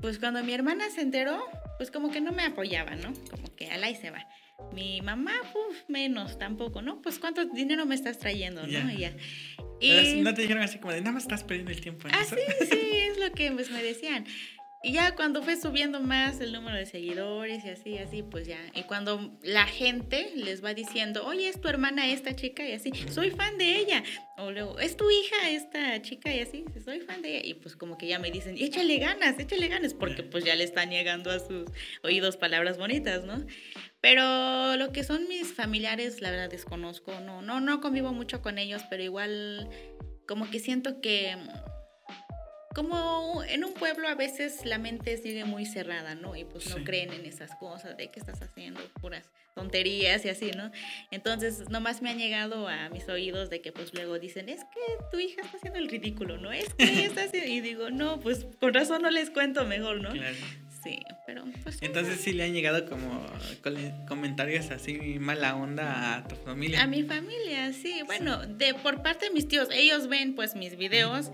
pues 0.00 0.18
cuando 0.18 0.42
mi 0.42 0.54
hermana 0.54 0.88
se 0.88 1.02
enteró 1.02 1.44
pues 1.76 1.90
como 1.90 2.10
que 2.10 2.22
no 2.22 2.32
me 2.32 2.44
apoyaba 2.44 2.94
no 2.94 3.12
como 3.30 3.54
que 3.54 3.68
al 3.70 3.84
ahí 3.84 3.96
se 3.96 4.10
va 4.10 4.26
mi 4.72 5.00
mamá 5.02 5.32
uf, 5.42 5.88
menos 5.88 6.38
tampoco 6.38 6.82
no 6.82 7.02
pues 7.02 7.18
cuánto 7.18 7.44
dinero 7.46 7.86
me 7.86 7.94
estás 7.94 8.18
trayendo 8.18 8.66
no 8.66 8.90
y 8.90 8.98
ya 8.98 9.12
y 9.80 10.20
no 10.22 10.32
te 10.32 10.42
dijeron 10.42 10.62
así 10.62 10.78
como 10.78 10.92
de 10.92 11.00
nada 11.00 11.12
más 11.12 11.24
estás 11.24 11.44
perdiendo 11.44 11.72
el 11.72 11.80
tiempo 11.80 12.08
en 12.08 12.14
ah 12.14 12.24
sí 12.24 12.36
sí 12.70 12.80
es 13.10 13.18
lo 13.18 13.32
que 13.32 13.50
pues, 13.52 13.70
me 13.70 13.82
decían 13.82 14.24
y 14.84 14.92
ya 14.92 15.14
cuando 15.14 15.44
fue 15.44 15.56
subiendo 15.56 16.00
más 16.00 16.40
el 16.40 16.52
número 16.52 16.76
de 16.76 16.86
seguidores 16.86 17.64
y 17.64 17.68
así, 17.68 17.98
así, 17.98 18.24
pues 18.24 18.48
ya. 18.48 18.58
Y 18.74 18.82
cuando 18.82 19.30
la 19.42 19.64
gente 19.64 20.32
les 20.34 20.62
va 20.64 20.74
diciendo, 20.74 21.24
oye, 21.24 21.48
es 21.48 21.60
tu 21.60 21.68
hermana 21.68 22.08
esta 22.08 22.34
chica 22.34 22.68
y 22.68 22.72
así, 22.72 22.90
soy 23.08 23.30
fan 23.30 23.58
de 23.58 23.76
ella. 23.76 24.02
O 24.38 24.50
luego, 24.50 24.80
es 24.80 24.96
tu 24.96 25.08
hija 25.08 25.50
esta 25.50 26.02
chica 26.02 26.34
y 26.34 26.40
así, 26.40 26.64
soy 26.84 26.98
fan 26.98 27.22
de 27.22 27.36
ella. 27.36 27.46
Y 27.46 27.54
pues 27.54 27.76
como 27.76 27.96
que 27.96 28.08
ya 28.08 28.18
me 28.18 28.32
dicen, 28.32 28.56
échale 28.58 28.96
ganas, 28.98 29.38
échale 29.38 29.68
ganas, 29.68 29.94
porque 29.94 30.24
pues 30.24 30.44
ya 30.44 30.56
le 30.56 30.64
están 30.64 30.90
llegando 30.90 31.30
a 31.30 31.38
sus 31.38 31.68
oídos 32.02 32.36
palabras 32.36 32.76
bonitas, 32.76 33.24
¿no? 33.24 33.46
Pero 34.02 34.76
lo 34.76 34.92
que 34.92 35.04
son 35.04 35.28
mis 35.28 35.54
familiares, 35.54 36.20
la 36.20 36.30
verdad 36.30 36.50
desconozco, 36.50 37.20
no, 37.20 37.40
no, 37.40 37.60
no 37.60 37.80
convivo 37.80 38.12
mucho 38.12 38.42
con 38.42 38.58
ellos, 38.58 38.82
pero 38.90 39.02
igual 39.02 39.70
como 40.26 40.50
que 40.50 40.58
siento 40.58 41.00
que 41.00 41.36
como 42.74 43.42
en 43.44 43.64
un 43.64 43.74
pueblo 43.74 44.08
a 44.08 44.14
veces 44.14 44.64
la 44.64 44.78
mente 44.78 45.16
sigue 45.18 45.44
muy 45.44 45.66
cerrada, 45.66 46.14
¿no? 46.14 46.34
Y 46.36 46.44
pues 46.44 46.68
no 46.74 46.82
creen 46.84 47.12
en 47.12 47.26
esas 47.26 47.54
cosas 47.56 47.96
de 47.96 48.10
que 48.10 48.18
estás 48.18 48.40
haciendo 48.42 48.80
puras 49.00 49.30
tonterías 49.54 50.24
y 50.24 50.30
así, 50.30 50.50
¿no? 50.52 50.72
Entonces, 51.10 51.68
nomás 51.68 52.02
me 52.02 52.10
han 52.10 52.18
llegado 52.18 52.68
a 52.68 52.88
mis 52.88 53.08
oídos 53.08 53.50
de 53.50 53.60
que 53.60 53.72
pues 53.72 53.92
luego 53.92 54.18
dicen, 54.18 54.48
es 54.48 54.64
que 54.64 54.80
tu 55.10 55.18
hija 55.18 55.42
está 55.42 55.58
haciendo 55.58 55.78
el 55.78 55.88
ridículo, 55.88 56.38
¿no? 56.38 56.50
Es 56.50 56.72
que 56.74 56.84
está 57.04 57.24
haciendo... 57.24 57.50
Y 57.50 57.60
digo, 57.60 57.90
no, 57.90 58.18
pues 58.20 58.46
con 58.58 58.72
razón 58.72 59.02
no 59.02 59.10
les 59.10 59.30
cuento 59.30 59.66
mejor, 59.66 60.00
¿no? 60.00 60.10
Claro. 60.10 60.36
Sí, 60.82 61.00
pero 61.26 61.44
pues... 61.62 61.80
Entonces 61.80 62.20
sí 62.20 62.32
le 62.32 62.44
han 62.44 62.52
llegado 62.52 62.88
como 62.88 63.24
comentarios 64.08 64.70
así 64.70 65.18
mala 65.20 65.54
onda 65.54 66.16
a 66.16 66.28
tu 66.28 66.34
familia. 66.36 66.82
A 66.82 66.86
mi 66.86 67.04
familia, 67.04 67.72
sí. 67.72 68.02
Bueno, 68.06 68.38
de 68.46 68.74
por 68.74 69.02
parte 69.02 69.26
de 69.26 69.30
mis 69.32 69.46
tíos, 69.46 69.68
ellos 69.70 70.08
ven 70.08 70.34
pues 70.34 70.56
mis 70.56 70.76
videos 70.76 71.30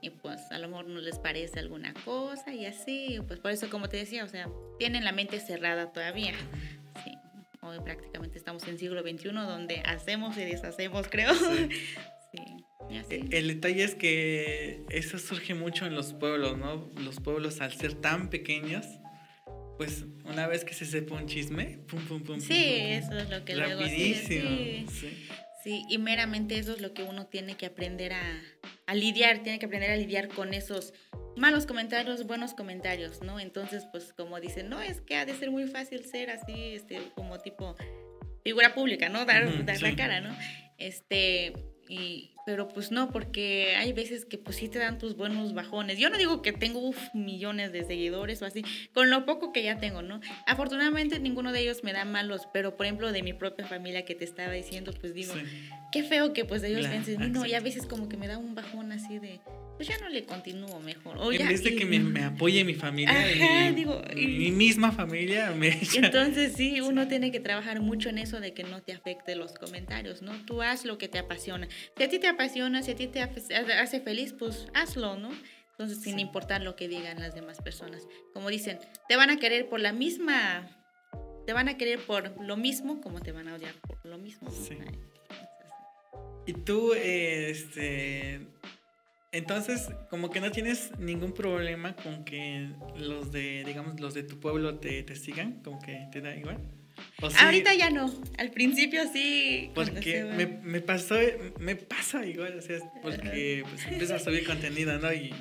y 0.00 0.10
pues 0.10 0.50
a 0.50 0.58
lo 0.58 0.68
mejor 0.68 0.86
no 0.86 1.00
les 1.00 1.18
parece 1.18 1.58
alguna 1.58 1.94
cosa 2.04 2.52
y 2.52 2.66
así, 2.66 3.20
pues 3.26 3.40
por 3.40 3.50
eso 3.50 3.70
como 3.70 3.88
te 3.88 3.96
decía, 3.96 4.24
o 4.24 4.28
sea, 4.28 4.48
tienen 4.78 5.04
la 5.04 5.12
mente 5.12 5.40
cerrada 5.40 5.92
todavía. 5.92 6.34
Sí, 7.04 7.12
hoy 7.60 7.78
prácticamente 7.80 8.38
estamos 8.38 8.66
en 8.68 8.78
siglo 8.78 9.02
XXI 9.02 9.30
donde 9.30 9.80
hacemos 9.84 10.36
y 10.36 10.44
deshacemos, 10.44 11.08
creo. 11.08 11.34
Sí. 11.34 12.64
E, 13.10 13.26
el 13.38 13.48
detalle 13.48 13.84
es 13.84 13.94
que 13.94 14.82
eso 14.90 15.18
surge 15.18 15.54
mucho 15.54 15.86
en 15.86 15.94
los 15.94 16.12
pueblos, 16.12 16.58
¿no? 16.58 16.90
Los 17.02 17.20
pueblos 17.20 17.60
al 17.60 17.72
ser 17.72 17.94
tan 17.94 18.30
pequeños, 18.30 18.86
pues 19.76 20.04
una 20.24 20.46
vez 20.46 20.64
que 20.64 20.74
se 20.74 20.84
sepa 20.84 21.14
un 21.14 21.26
chisme, 21.26 21.78
pum, 21.88 22.04
pum, 22.06 22.22
pum. 22.22 22.40
Sí, 22.40 22.54
eso 22.54 23.16
es 23.18 23.30
lo 23.30 23.44
que 23.44 23.54
Rapidísimo. 23.54 24.50
Luego 24.50 24.90
sí. 24.90 25.00
sí. 25.00 25.26
sí, 25.64 25.82
y 25.88 25.98
meramente 25.98 26.58
eso 26.58 26.72
es 26.74 26.80
lo 26.80 26.94
que 26.94 27.02
uno 27.02 27.26
tiene 27.26 27.56
que 27.56 27.66
aprender 27.66 28.12
a, 28.12 28.42
a 28.86 28.94
lidiar, 28.94 29.42
tiene 29.42 29.58
que 29.58 29.66
aprender 29.66 29.90
a 29.90 29.96
lidiar 29.96 30.28
con 30.28 30.54
esos 30.54 30.92
malos 31.36 31.66
comentarios, 31.66 32.26
buenos 32.26 32.54
comentarios, 32.54 33.22
¿no? 33.22 33.40
Entonces, 33.40 33.86
pues 33.90 34.12
como 34.12 34.40
dicen, 34.40 34.68
no, 34.68 34.80
es 34.80 35.00
que 35.00 35.16
ha 35.16 35.24
de 35.24 35.34
ser 35.34 35.50
muy 35.50 35.66
fácil 35.66 36.04
ser 36.04 36.30
así, 36.30 36.74
este, 36.74 37.00
como 37.14 37.38
tipo 37.40 37.76
figura 38.44 38.74
pública, 38.74 39.08
¿no? 39.08 39.24
Dar, 39.24 39.64
dar 39.64 39.80
la 39.82 39.96
cara, 39.96 40.20
¿no? 40.20 40.36
Este, 40.78 41.52
y, 41.92 42.30
pero 42.46 42.68
pues 42.68 42.90
no, 42.90 43.10
porque 43.10 43.74
hay 43.76 43.92
veces 43.92 44.24
que 44.24 44.38
pues 44.38 44.56
sí 44.56 44.68
te 44.68 44.78
dan 44.78 44.98
tus 44.98 45.14
buenos 45.14 45.52
bajones. 45.52 45.98
Yo 45.98 46.08
no 46.08 46.16
digo 46.16 46.40
que 46.40 46.52
tengo 46.52 46.92
millones 47.12 47.70
de 47.72 47.84
seguidores 47.84 48.40
o 48.40 48.46
así, 48.46 48.64
con 48.94 49.10
lo 49.10 49.26
poco 49.26 49.52
que 49.52 49.62
ya 49.62 49.78
tengo, 49.78 50.00
¿no? 50.00 50.20
Afortunadamente 50.46 51.20
ninguno 51.20 51.52
de 51.52 51.60
ellos 51.60 51.84
me 51.84 51.92
da 51.92 52.06
malos, 52.06 52.48
pero 52.52 52.76
por 52.76 52.86
ejemplo 52.86 53.12
de 53.12 53.22
mi 53.22 53.34
propia 53.34 53.66
familia 53.66 54.06
que 54.06 54.14
te 54.14 54.24
estaba 54.24 54.52
diciendo, 54.52 54.94
pues 54.98 55.12
digo, 55.12 55.34
qué 55.92 56.02
feo 56.02 56.32
que 56.32 56.46
pues 56.46 56.62
ellos 56.62 56.86
piensen, 56.88 57.30
no, 57.30 57.44
y 57.44 57.52
a 57.52 57.60
veces 57.60 57.86
como 57.86 58.08
que 58.08 58.16
me 58.16 58.26
da 58.26 58.38
un 58.38 58.54
bajón 58.54 58.90
así 58.90 59.18
de, 59.18 59.40
pues 59.84 59.98
ya 59.98 60.04
no 60.04 60.10
le 60.10 60.24
continúo 60.24 60.78
mejor. 60.78 61.18
O 61.18 61.32
en 61.32 61.48
vez 61.48 61.64
de 61.64 61.74
que 61.74 61.84
me, 61.84 62.22
apoye 62.24 62.62
mi 62.62 62.74
familia, 62.74 63.12
mi, 63.70 63.74
digo, 63.74 64.00
mi 64.14 64.52
misma 64.52 64.92
familia 64.92 65.50
me 65.50 65.76
Entonces 65.96 66.52
sí, 66.54 66.80
uno 66.80 67.08
tiene 67.08 67.32
que 67.32 67.40
trabajar 67.40 67.80
mucho 67.80 68.08
en 68.08 68.18
eso 68.18 68.38
de 68.38 68.54
que 68.54 68.62
no 68.62 68.80
te 68.80 68.92
afecte 68.92 69.34
los 69.34 69.54
comentarios, 69.54 70.22
¿no? 70.22 70.32
Tú 70.46 70.62
haz 70.62 70.84
lo 70.84 70.98
que 70.98 71.08
te 71.08 71.18
apasiona. 71.18 71.68
Si 71.96 72.04
a 72.04 72.08
ti 72.08 72.20
te 72.20 72.28
apasiona, 72.28 72.82
si 72.84 72.92
a 72.92 72.94
ti 72.94 73.08
te 73.08 73.22
hace 73.22 74.00
feliz, 74.00 74.32
pues 74.38 74.66
hazlo, 74.72 75.16
¿no? 75.16 75.30
Entonces, 75.72 76.00
sin 76.00 76.20
importar 76.20 76.62
lo 76.62 76.76
que 76.76 76.86
digan 76.86 77.18
las 77.18 77.34
demás 77.34 77.60
personas. 77.60 78.06
Como 78.32 78.50
dicen, 78.50 78.78
te 79.08 79.16
van 79.16 79.30
a 79.30 79.38
querer 79.38 79.68
por 79.68 79.80
la 79.80 79.92
misma, 79.92 80.68
te 81.44 81.52
van 81.52 81.68
a 81.68 81.76
querer 81.76 81.98
por 81.98 82.40
lo 82.40 82.56
mismo 82.56 83.00
como 83.00 83.20
te 83.20 83.32
van 83.32 83.48
a 83.48 83.56
odiar 83.56 83.74
por 83.80 84.06
lo 84.06 84.16
mismo. 84.16 84.48
Sí. 84.52 84.78
y 86.46 86.52
tú, 86.52 86.94
este 86.94 88.46
entonces, 89.32 89.88
como 90.10 90.30
que 90.30 90.40
no 90.40 90.50
tienes 90.52 90.90
ningún 90.98 91.32
problema 91.32 91.96
con 91.96 92.24
que 92.24 92.68
los 92.96 93.32
de, 93.32 93.64
digamos, 93.64 93.98
los 93.98 94.12
de 94.12 94.22
tu 94.22 94.38
pueblo 94.38 94.78
te, 94.78 95.02
te 95.02 95.16
sigan, 95.16 95.62
como 95.62 95.80
que 95.80 96.06
te 96.12 96.20
da 96.20 96.36
igual. 96.36 96.58
Ahorita 97.38 97.74
ya 97.74 97.90
no, 97.90 98.12
al 98.38 98.50
principio 98.50 99.02
sí. 99.10 99.70
Porque 99.74 100.24
me, 100.24 100.46
me, 100.46 100.80
pasó, 100.80 101.16
me 101.58 101.76
pasa 101.76 102.24
igual, 102.26 102.58
o 102.58 102.62
sea, 102.62 102.78
porque 103.02 103.64
pues 103.68 103.86
empiezo 103.86 104.14
a 104.14 104.18
subir 104.18 104.46
contenido, 104.46 104.98
¿no? 104.98 105.12
Y 105.12 105.32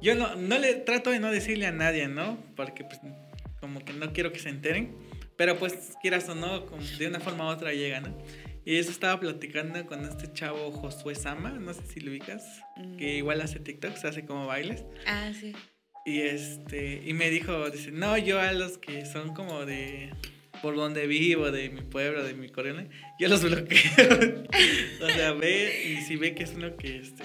yo 0.00 0.14
no, 0.14 0.34
no 0.36 0.58
le 0.58 0.74
trato 0.74 1.10
de 1.10 1.20
no 1.20 1.30
decirle 1.30 1.66
a 1.66 1.72
nadie, 1.72 2.08
¿no? 2.08 2.42
Porque 2.56 2.84
pues 2.84 3.00
como 3.60 3.84
que 3.84 3.92
no 3.92 4.12
quiero 4.12 4.32
que 4.32 4.38
se 4.38 4.48
enteren, 4.48 4.96
pero 5.36 5.58
pues 5.58 5.94
quieras 6.00 6.28
o 6.28 6.34
no, 6.34 6.60
de 6.98 7.06
una 7.06 7.20
forma 7.20 7.46
u 7.46 7.48
otra 7.48 7.72
llega, 7.72 8.00
¿no? 8.00 8.16
Y 8.68 8.76
eso 8.76 8.90
estaba 8.90 9.18
platicando 9.18 9.86
con 9.86 10.04
este 10.04 10.30
chavo 10.30 10.70
Josué 10.70 11.14
Sama, 11.14 11.52
no 11.52 11.72
sé 11.72 11.80
si 11.86 12.00
lo 12.00 12.10
ubicas, 12.10 12.44
que 12.98 13.14
mm. 13.14 13.16
igual 13.16 13.40
hace 13.40 13.60
TikToks, 13.60 14.04
hace 14.04 14.26
como 14.26 14.46
bailes. 14.46 14.84
Ah, 15.06 15.32
sí. 15.32 15.54
Y 16.04 16.20
este, 16.20 17.00
y 17.02 17.14
me 17.14 17.30
dijo, 17.30 17.70
dice, 17.70 17.92
no, 17.92 18.18
yo 18.18 18.38
a 18.38 18.52
los 18.52 18.76
que 18.76 19.06
son 19.06 19.32
como 19.32 19.64
de 19.64 20.12
por 20.60 20.76
donde 20.76 21.06
vivo, 21.06 21.50
de 21.50 21.70
mi 21.70 21.80
pueblo, 21.80 22.22
de 22.22 22.34
mi 22.34 22.50
corona, 22.50 22.86
yo 23.18 23.28
los 23.28 23.42
bloqueo. 23.42 24.44
o 25.02 25.06
sea, 25.06 25.32
ve, 25.32 25.86
y 25.88 26.02
si 26.02 26.16
ve 26.16 26.34
que 26.34 26.42
es 26.42 26.52
uno 26.52 26.76
que 26.76 26.98
este 26.98 27.24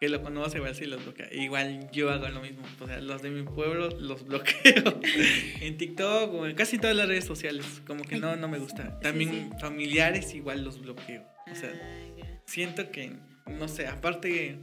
que 0.00 0.08
lo 0.08 0.22
conoce, 0.22 0.58
igual 0.58 0.74
sí 0.74 0.86
los 0.86 1.02
bloquea. 1.02 1.28
Igual 1.32 1.90
yo 1.90 2.10
hago 2.10 2.28
lo 2.28 2.40
mismo. 2.40 2.62
O 2.80 2.86
sea, 2.86 3.00
los 3.00 3.20
de 3.22 3.30
mi 3.30 3.42
pueblo 3.42 3.90
los 3.98 4.24
bloqueo. 4.24 5.00
en 5.60 5.76
TikTok 5.76 6.34
o 6.34 6.46
en 6.46 6.54
casi 6.54 6.78
todas 6.78 6.94
las 6.94 7.08
redes 7.08 7.24
sociales. 7.24 7.82
Como 7.86 8.04
que 8.04 8.16
no, 8.16 8.36
no 8.36 8.48
me 8.48 8.58
gusta. 8.58 9.00
También 9.00 9.52
familiares 9.60 10.34
igual 10.34 10.64
los 10.64 10.80
bloqueo. 10.80 11.24
O 11.50 11.54
sea, 11.54 11.70
ah, 11.72 12.26
siento 12.44 12.90
que, 12.90 13.12
no 13.46 13.66
sé, 13.66 13.88
aparte 13.88 14.58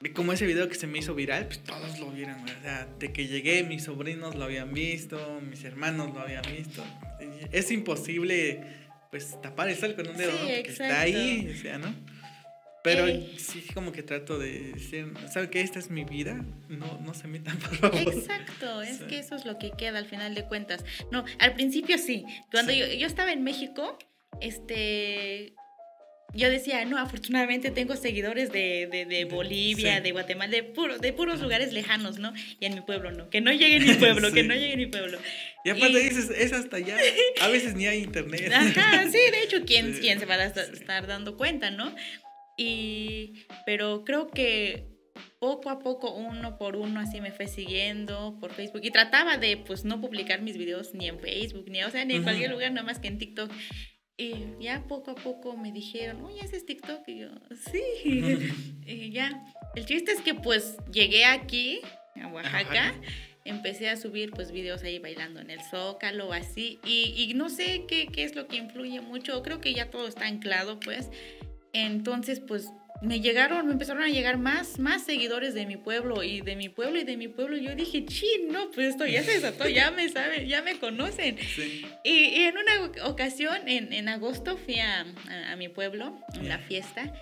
de 0.00 0.12
como 0.12 0.32
ese 0.32 0.46
video 0.46 0.68
que 0.68 0.74
se 0.74 0.86
me 0.86 0.98
hizo 0.98 1.14
viral, 1.14 1.46
pues 1.46 1.62
todos 1.62 1.98
lo 1.98 2.10
vieron. 2.10 2.36
O 2.44 2.62
sea, 2.62 2.88
de 2.98 3.12
que 3.12 3.26
llegué, 3.26 3.64
mis 3.64 3.84
sobrinos 3.84 4.34
lo 4.34 4.44
habían 4.44 4.72
visto, 4.72 5.40
mis 5.48 5.64
hermanos 5.64 6.14
lo 6.14 6.20
habían 6.20 6.44
visto. 6.56 6.84
Es 7.52 7.70
imposible, 7.70 8.62
pues, 9.10 9.40
tapar 9.42 9.68
el 9.68 9.76
sol 9.76 9.94
con 9.94 10.08
un 10.08 10.16
dedo, 10.16 10.32
¿no? 10.32 10.38
Porque 10.38 10.70
está 10.70 11.00
ahí, 11.00 11.52
o 11.54 11.60
sea, 11.60 11.78
¿no? 11.78 11.94
Pero 12.86 13.06
Eh. 13.08 13.28
sí, 13.36 13.64
como 13.74 13.90
que 13.92 14.02
trato 14.02 14.38
de 14.38 14.72
decir, 14.74 15.12
¿sabe 15.32 15.50
que 15.50 15.60
esta 15.60 15.78
es 15.78 15.90
mi 15.90 16.04
vida? 16.04 16.44
No, 16.68 17.00
no 17.04 17.14
se 17.14 17.26
metan, 17.28 17.58
por 17.58 17.76
favor. 17.76 18.14
Exacto, 18.14 18.80
es 18.82 18.98
Sí. 18.98 19.04
que 19.08 19.18
eso 19.18 19.34
es 19.36 19.44
lo 19.44 19.58
que 19.58 19.72
queda 19.72 19.98
al 19.98 20.06
final 20.06 20.34
de 20.34 20.44
cuentas. 20.44 20.84
No, 21.10 21.24
al 21.38 21.54
principio 21.54 21.98
sí. 21.98 22.24
Cuando 22.50 22.72
Sí. 22.72 22.78
Yo, 22.78 22.86
yo 22.92 23.06
estaba 23.06 23.32
en 23.32 23.42
México, 23.42 23.98
este, 24.40 25.52
yo 26.34 26.50
decía, 26.50 26.84
no, 26.84 26.98
afortunadamente 26.98 27.70
tengo 27.70 27.96
seguidores 27.96 28.52
de, 28.52 28.88
de, 28.90 29.06
de 29.06 29.24
Bolivia, 29.24 29.96
Sí. 29.96 30.02
de 30.02 30.12
Guatemala, 30.12 30.50
de, 30.52 30.62
puro, 30.64 30.98
de 30.98 31.12
puros 31.12 31.40
lugares 31.40 31.72
lejanos, 31.72 32.18
¿no? 32.18 32.32
Y 32.60 32.66
en 32.66 32.74
mi 32.74 32.80
pueblo 32.82 33.10
no, 33.12 33.30
que 33.30 33.40
no 33.40 33.52
llegue 33.52 33.80
mi 33.80 33.94
pueblo, 33.94 34.32
que 34.32 34.42
no 34.42 34.54
llegue 34.54 34.76
mi 34.76 34.86
pueblo. 34.86 35.18
Y 35.64 35.70
aparte 35.70 35.98
Y- 36.00 36.08
dices, 36.08 36.30
es 36.30 36.52
hasta 36.52 36.76
allá. 36.76 36.96
A 37.40 37.48
veces 37.48 37.74
ni 37.74 37.86
hay 37.86 38.02
internet. 38.02 38.50
Ajá, 38.54 39.04
sí, 39.04 39.18
de 39.32 39.42
hecho, 39.44 39.64
¿quién, 39.66 39.92
quién 40.00 40.18
se 40.20 40.26
va 40.26 40.34
a 40.34 40.44
estar 40.46 41.06
dando 41.06 41.36
cuenta, 41.36 41.70
no? 41.70 41.94
Y, 42.56 43.44
pero 43.66 44.04
creo 44.04 44.28
que 44.28 44.96
poco 45.38 45.70
a 45.70 45.78
poco, 45.78 46.14
uno 46.14 46.58
por 46.58 46.76
uno, 46.76 47.00
así 47.00 47.20
me 47.20 47.30
fue 47.30 47.46
siguiendo 47.46 48.38
por 48.40 48.52
Facebook. 48.52 48.80
Y 48.84 48.90
trataba 48.90 49.36
de, 49.36 49.56
pues, 49.56 49.84
no 49.84 50.00
publicar 50.00 50.40
mis 50.42 50.56
videos 50.56 50.94
ni 50.94 51.08
en 51.08 51.18
Facebook, 51.18 51.68
ni, 51.68 51.82
o 51.82 51.90
sea, 51.90 52.04
ni 52.04 52.14
en 52.14 52.22
cualquier 52.22 52.50
lugar, 52.50 52.72
nada 52.72 52.86
más 52.86 52.98
que 52.98 53.08
en 53.08 53.18
TikTok. 53.18 53.50
Y 54.18 54.34
ya 54.60 54.84
poco 54.88 55.10
a 55.10 55.14
poco 55.14 55.56
me 55.56 55.72
dijeron, 55.72 56.24
oye, 56.24 56.40
¿ese 56.42 56.56
es 56.56 56.64
TikTok? 56.64 57.06
Y 57.06 57.18
yo, 57.18 57.28
sí. 57.70 58.50
y 58.86 59.10
ya. 59.10 59.44
El 59.74 59.84
chiste 59.84 60.12
es 60.12 60.22
que, 60.22 60.34
pues, 60.34 60.78
llegué 60.90 61.26
aquí, 61.26 61.80
a 62.20 62.28
Oaxaca. 62.28 62.58
Oaxaca. 62.58 62.94
Empecé 63.44 63.88
a 63.90 63.96
subir 63.96 64.32
pues 64.32 64.50
videos 64.50 64.82
ahí 64.82 64.98
bailando 64.98 65.38
en 65.38 65.50
el 65.50 65.60
zócalo, 65.62 66.32
así, 66.32 66.80
y, 66.84 67.14
y 67.16 67.32
no 67.34 67.48
sé 67.48 67.84
qué, 67.86 68.08
qué 68.08 68.24
es 68.24 68.34
lo 68.34 68.48
que 68.48 68.56
influye 68.56 69.00
mucho, 69.00 69.40
creo 69.44 69.60
que 69.60 69.72
ya 69.72 69.88
todo 69.88 70.08
está 70.08 70.26
anclado 70.26 70.80
pues, 70.80 71.10
entonces 71.76 72.40
pues 72.40 72.68
me 73.02 73.20
llegaron, 73.20 73.66
me 73.66 73.72
empezaron 73.72 74.02
a 74.02 74.08
llegar 74.08 74.38
más, 74.38 74.78
más 74.78 75.04
seguidores 75.04 75.52
de 75.52 75.66
mi 75.66 75.76
pueblo 75.76 76.22
y 76.22 76.40
de 76.40 76.56
mi 76.56 76.70
pueblo 76.70 76.98
y 76.98 77.04
de 77.04 77.18
mi 77.18 77.28
pueblo, 77.28 77.56
yo 77.58 77.74
dije, 77.74 78.06
chin, 78.06 78.48
no, 78.50 78.70
pues 78.70 78.88
esto 78.88 79.04
ya 79.06 79.22
se 79.22 79.32
desató, 79.32 79.68
ya 79.68 79.90
me 79.90 80.08
saben, 80.08 80.48
ya 80.48 80.62
me 80.62 80.78
conocen, 80.78 81.36
Sí. 81.38 81.84
y, 82.04 82.10
y 82.10 82.44
en 82.44 82.54
una 82.56 83.04
ocasión, 83.06 83.68
en, 83.68 83.92
en 83.92 84.08
agosto, 84.08 84.56
fui 84.56 84.78
a, 84.78 85.02
a- 85.28 85.52
a 85.52 85.56
mi 85.56 85.68
pueblo, 85.68 86.18
en 86.34 86.48
la 86.48 86.58
fiesta. 86.58 87.12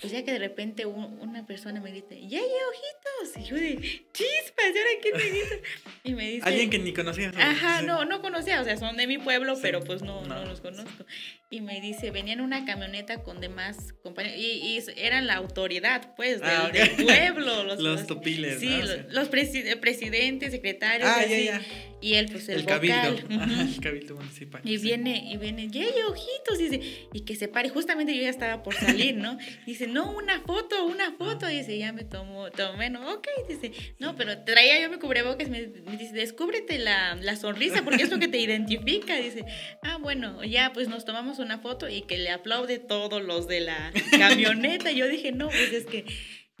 Pues 0.00 0.12
ya 0.12 0.24
que 0.24 0.32
de 0.32 0.38
repente 0.40 0.84
un- 0.86 1.18
una 1.20 1.46
persona 1.46 1.80
me 1.80 1.90
grita, 1.90 2.14
¡Ya 2.16 2.38
hay 2.38 2.44
ojitos! 2.44 3.36
Y 3.46 3.48
yo 3.48 3.54
de, 3.54 3.76
¡chispas! 4.12 4.64
¿Y 4.74 4.78
ahora 4.78 4.90
quién 5.00 5.16
me 5.16 5.22
grita? 5.28 5.68
Y 6.04 6.14
me 6.14 6.28
dice... 6.28 6.48
Alguien 6.48 6.70
que 6.70 6.78
ni 6.80 6.92
conocías. 6.92 7.32
Ajá, 7.36 7.80
Sí. 7.80 7.86
no, 7.86 8.04
no 8.04 8.20
conocía, 8.20 8.60
o 8.60 8.64
sea, 8.64 8.76
son 8.76 8.96
de 8.96 9.06
mi 9.06 9.18
pueblo, 9.18 9.54
Sí. 9.54 9.60
pero 9.62 9.80
pues 9.84 10.02
no, 10.02 10.22
no, 10.22 10.34
No. 10.40 10.44
los 10.44 10.60
conozco. 10.60 11.04
Y 11.50 11.60
me 11.60 11.80
dice, 11.80 12.10
venía 12.10 12.32
en 12.32 12.40
una 12.40 12.64
camioneta 12.64 13.22
con 13.22 13.40
demás 13.40 13.92
compañeros, 14.02 14.38
y, 14.40 14.76
y 14.78 14.82
eran 14.96 15.26
la 15.28 15.34
autoridad, 15.34 16.14
pues, 16.16 16.40
del, 16.40 16.50
Ah, 16.50 16.70
del 16.72 16.90
pueblo. 17.04 17.62
Los, 17.62 17.78
Los 17.82 18.06
topiles, 18.08 18.58
Sí, 18.58 18.70
¿no? 18.70 18.78
los, 18.78 18.90
Sí. 18.90 19.00
los 19.10 19.30
presi- 19.30 19.78
presidentes, 19.78 20.50
secretarios, 20.52 21.08
Ah, 21.08 21.20
así. 21.20 21.44
ya, 21.44 21.60
ya. 21.60 21.62
Y 22.02 22.14
él, 22.14 22.28
pues, 22.30 22.48
el, 22.48 22.60
El, 22.60 22.66
cabildo. 22.66 22.96
vocal. 22.96 23.26
Ajá, 23.40 23.52
ujú. 23.52 23.60
el 23.74 23.80
cabildo 23.80 24.16
municipal. 24.16 24.60
Y 24.64 24.76
sí. 24.76 24.82
viene, 24.84 25.32
y 25.32 25.36
viene, 25.36 25.70
hay 25.72 26.02
ojitos, 26.08 26.58
dice, 26.58 27.06
y 27.12 27.20
que 27.20 27.36
se 27.36 27.46
pare. 27.46 27.68
Justamente 27.68 28.14
yo 28.14 28.22
ya 28.22 28.28
estaba 28.28 28.62
por 28.64 28.74
salir, 28.74 29.14
¿no? 29.14 29.38
Dice, 29.66 29.86
no, 29.86 30.10
una 30.10 30.40
foto, 30.40 30.84
una 30.84 31.12
foto. 31.12 31.46
Dice, 31.46 31.78
ya 31.78 31.92
me 31.92 32.02
tomó, 32.04 32.50
tomé, 32.50 32.90
no, 32.90 33.14
ok, 33.14 33.28
dice, 33.48 33.72
no, 34.00 34.16
pero 34.16 34.38
traía 34.44 34.80
yo 34.80 34.90
mi 34.90 34.98
cubrebocas, 34.98 35.48
me, 35.48 35.68
me 35.68 35.96
dice, 35.96 36.12
descúbrete 36.12 36.78
la, 36.78 37.14
la 37.14 37.36
sonrisa, 37.36 37.82
porque 37.84 38.02
es 38.02 38.10
lo 38.10 38.18
que 38.18 38.28
te 38.28 38.38
identifica. 38.38 39.14
Dice, 39.16 39.44
ah, 39.82 39.98
bueno, 40.00 40.42
ya, 40.42 40.72
pues 40.72 40.88
nos 40.88 41.04
tomamos 41.04 41.38
una 41.38 41.58
foto 41.58 41.88
y 41.88 42.02
que 42.02 42.18
le 42.18 42.30
aplaude 42.30 42.78
todos 42.80 43.22
los 43.22 43.46
de 43.46 43.60
la 43.60 43.92
camioneta. 44.10 44.90
Y 44.90 44.96
yo 44.96 45.06
dije, 45.08 45.30
no, 45.30 45.48
pues 45.48 45.72
es 45.72 45.86
que. 45.86 46.04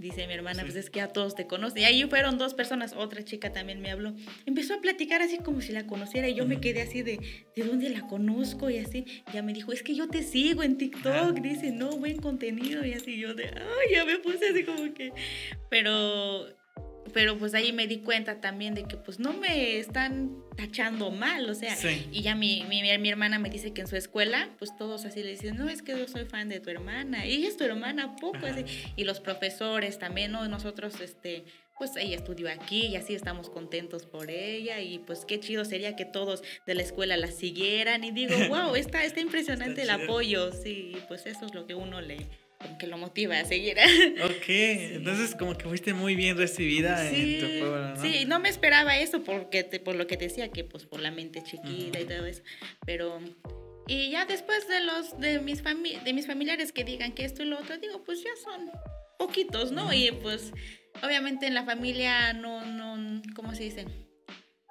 Dice 0.02 0.26
mi 0.26 0.34
hermana, 0.34 0.60
Sí. 0.62 0.66
pues 0.66 0.76
es 0.76 0.90
que 0.90 1.00
a 1.00 1.08
todos 1.12 1.34
te 1.36 1.46
conocen. 1.46 1.78
Y 1.82 1.84
ahí 1.84 2.02
fueron 2.04 2.36
dos 2.36 2.54
personas, 2.54 2.92
otra 2.96 3.24
chica 3.24 3.52
también 3.52 3.80
me 3.80 3.90
habló. 3.90 4.14
Empezó 4.46 4.74
a 4.74 4.80
platicar 4.80 5.22
así 5.22 5.38
como 5.38 5.60
si 5.60 5.72
la 5.72 5.86
conociera 5.86 6.28
y 6.28 6.34
yo 6.34 6.44
me 6.44 6.60
quedé 6.60 6.82
así 6.82 7.02
de, 7.02 7.20
¿de 7.54 7.62
dónde 7.62 7.88
la 7.88 8.00
conozco? 8.08 8.68
Y 8.68 8.78
así, 8.78 9.04
ya 9.32 9.42
me 9.42 9.52
dijo, 9.52 9.72
es 9.72 9.82
que 9.82 9.94
yo 9.94 10.08
te 10.08 10.22
sigo 10.24 10.62
en 10.64 10.76
TikTok. 10.76 11.38
Dice, 11.40 11.70
no, 11.70 11.90
buen 11.96 12.16
contenido. 12.20 12.84
Y 12.84 12.94
así 12.94 13.16
yo 13.18 13.34
de, 13.34 13.44
ay, 13.44 13.94
ya 13.94 14.04
me 14.04 14.18
puse 14.18 14.48
así 14.48 14.64
como 14.64 14.92
que. 14.92 15.12
Pero, 15.70 16.46
pero 17.12 17.38
pues 17.38 17.54
ahí 17.54 17.72
me 17.72 17.86
di 17.86 17.98
cuenta 17.98 18.40
también 18.40 18.74
de 18.74 18.84
que 18.84 18.96
pues 18.96 19.18
no 19.18 19.32
me 19.32 19.78
están 19.78 20.36
tachando 20.56 21.10
mal, 21.10 21.48
o 21.48 21.54
sea. 21.54 21.74
Sí. 21.76 22.06
Y 22.10 22.22
ya 22.22 22.34
mi, 22.34 22.64
mi, 22.64 22.82
mi 22.98 23.08
hermana 23.08 23.38
me 23.38 23.50
dice 23.50 23.72
que 23.72 23.82
en 23.82 23.86
su 23.86 23.96
escuela, 23.96 24.50
pues 24.58 24.76
todos 24.76 25.04
así 25.04 25.22
le 25.22 25.30
dicen, 25.30 25.56
no, 25.56 25.68
es 25.68 25.82
que 25.82 25.98
yo 25.98 26.06
soy 26.08 26.24
fan 26.24 26.48
de 26.48 26.60
tu 26.60 26.70
hermana. 26.70 27.26
Y 27.26 27.32
ella 27.32 27.48
es 27.48 27.56
tu 27.56 27.64
hermana, 27.64 28.04
¿a 28.04 28.16
poco? 28.16 28.46
Así. 28.46 28.64
Y 28.96 29.04
los 29.04 29.20
profesores 29.20 29.98
también, 29.98 30.32
¿no? 30.32 30.46
Nosotros, 30.48 31.00
este, 31.00 31.44
pues 31.78 31.96
ella 31.96 32.16
estudió 32.16 32.50
aquí 32.50 32.86
y 32.86 32.96
así 32.96 33.14
estamos 33.14 33.50
contentos 33.50 34.06
por 34.06 34.30
ella. 34.30 34.80
Y 34.80 34.98
pues 35.00 35.24
qué 35.24 35.40
chido 35.40 35.64
sería 35.64 35.96
que 35.96 36.04
todos 36.04 36.42
de 36.66 36.74
la 36.74 36.82
escuela 36.82 37.16
la 37.16 37.30
siguieran. 37.30 38.04
Y 38.04 38.10
digo, 38.12 38.34
wow, 38.48 38.74
está, 38.76 39.04
está 39.04 39.20
impresionante 39.20 39.82
Está 39.82 39.94
el 39.94 40.02
apoyo. 40.02 40.52
Sí, 40.52 40.92
y 40.94 41.00
pues 41.08 41.26
eso 41.26 41.46
es 41.46 41.54
lo 41.54 41.66
que 41.66 41.74
uno 41.74 42.00
le, 42.00 42.28
que 42.78 42.86
lo 42.86 42.96
motiva 42.98 43.38
a 43.38 43.44
seguir. 43.44 43.76
Ok, 44.24 44.48
entonces 44.48 45.34
como 45.36 45.56
que 45.56 45.64
fuiste 45.64 45.94
muy 45.94 46.14
bien 46.16 46.36
recibida 46.36 47.08
en 47.10 47.38
tu 47.40 47.46
pueblo, 47.58 47.94
¿no? 47.96 48.02
sí, 48.02 48.24
no 48.26 48.38
me 48.40 48.48
esperaba 48.48 48.96
eso 48.98 49.22
porque 49.22 49.64
te- 49.64 49.80
por 49.80 49.94
lo 49.96 50.06
que 50.06 50.16
te 50.16 50.24
decía 50.28 50.48
que 50.50 50.64
pues 50.64 50.86
por 50.86 51.00
la 51.00 51.10
mente 51.10 51.42
chiquita 51.42 52.00
y 52.00 52.04
todo 52.04 52.26
eso, 52.26 52.42
pero 52.86 53.20
y 53.88 54.10
ya 54.10 54.24
después 54.26 54.68
de 54.68 54.80
los 54.80 55.18
de 55.18 55.40
mis 55.40 55.62
fami- 55.64 56.02
de 56.02 56.12
mis 56.12 56.26
familiares 56.26 56.72
que 56.72 56.84
digan 56.84 57.12
que 57.12 57.24
esto 57.24 57.42
y 57.42 57.46
lo 57.46 57.58
otro, 57.58 57.76
digo, 57.78 58.02
pues 58.04 58.22
ya 58.22 58.30
son 58.42 58.70
poquitos, 59.18 59.72
¿no? 59.72 59.92
Y 59.92 60.10
pues 60.12 60.52
obviamente 61.02 61.46
en 61.46 61.54
la 61.54 61.64
familia 61.64 62.32
no 62.32 62.64
no 62.64 63.22
¿cómo 63.34 63.54
se 63.54 63.64
dice? 63.64 63.84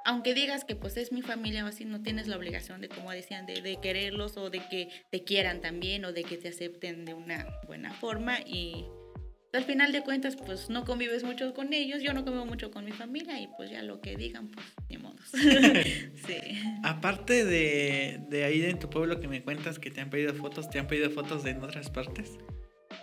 Aunque 0.05 0.33
digas 0.33 0.65
que 0.65 0.75
pues 0.75 0.97
es 0.97 1.11
mi 1.11 1.21
familia 1.21 1.63
o 1.65 1.67
así, 1.67 1.85
no 1.85 2.01
tienes 2.01 2.27
la 2.27 2.37
obligación 2.37 2.81
de, 2.81 2.89
como 2.89 3.11
decían, 3.11 3.45
de, 3.45 3.77
quererlos 3.81 4.37
o 4.37 4.49
de 4.49 4.59
que 4.69 4.89
te 5.11 5.23
quieran 5.23 5.61
también 5.61 6.05
o 6.05 6.13
de 6.13 6.23
que 6.23 6.37
te 6.37 6.49
acepten 6.49 7.05
de 7.05 7.13
una 7.13 7.47
buena 7.67 7.93
forma 7.93 8.39
y 8.41 8.85
al 9.53 9.65
final 9.65 9.91
de 9.91 10.01
cuentas, 10.01 10.37
pues 10.37 10.69
no 10.69 10.85
convives 10.85 11.23
mucho 11.23 11.53
con 11.53 11.73
ellos, 11.73 12.01
yo 12.01 12.13
no 12.13 12.23
convivo 12.23 12.45
mucho 12.45 12.71
con 12.71 12.85
mi 12.85 12.93
familia 12.93 13.39
y 13.39 13.47
pues 13.57 13.69
ya 13.69 13.83
lo 13.83 13.99
que 13.99 14.15
digan, 14.15 14.47
pues 14.49 14.65
ni 14.89 14.97
modos. 14.97 15.29
Aparte 16.83 17.43
de, 17.43 18.43
ahí 18.45 18.63
en 18.63 18.79
tu 18.79 18.89
pueblo 18.89 19.19
que 19.19 19.27
me 19.27 19.43
cuentas 19.43 19.77
que 19.77 19.91
te 19.91 19.99
han 19.99 20.09
pedido 20.09 20.33
fotos, 20.33 20.69
¿te 20.69 20.79
han 20.79 20.87
pedido 20.87 21.09
fotos 21.09 21.43
de 21.43 21.53
otras 21.57 21.89
partes? 21.89 22.37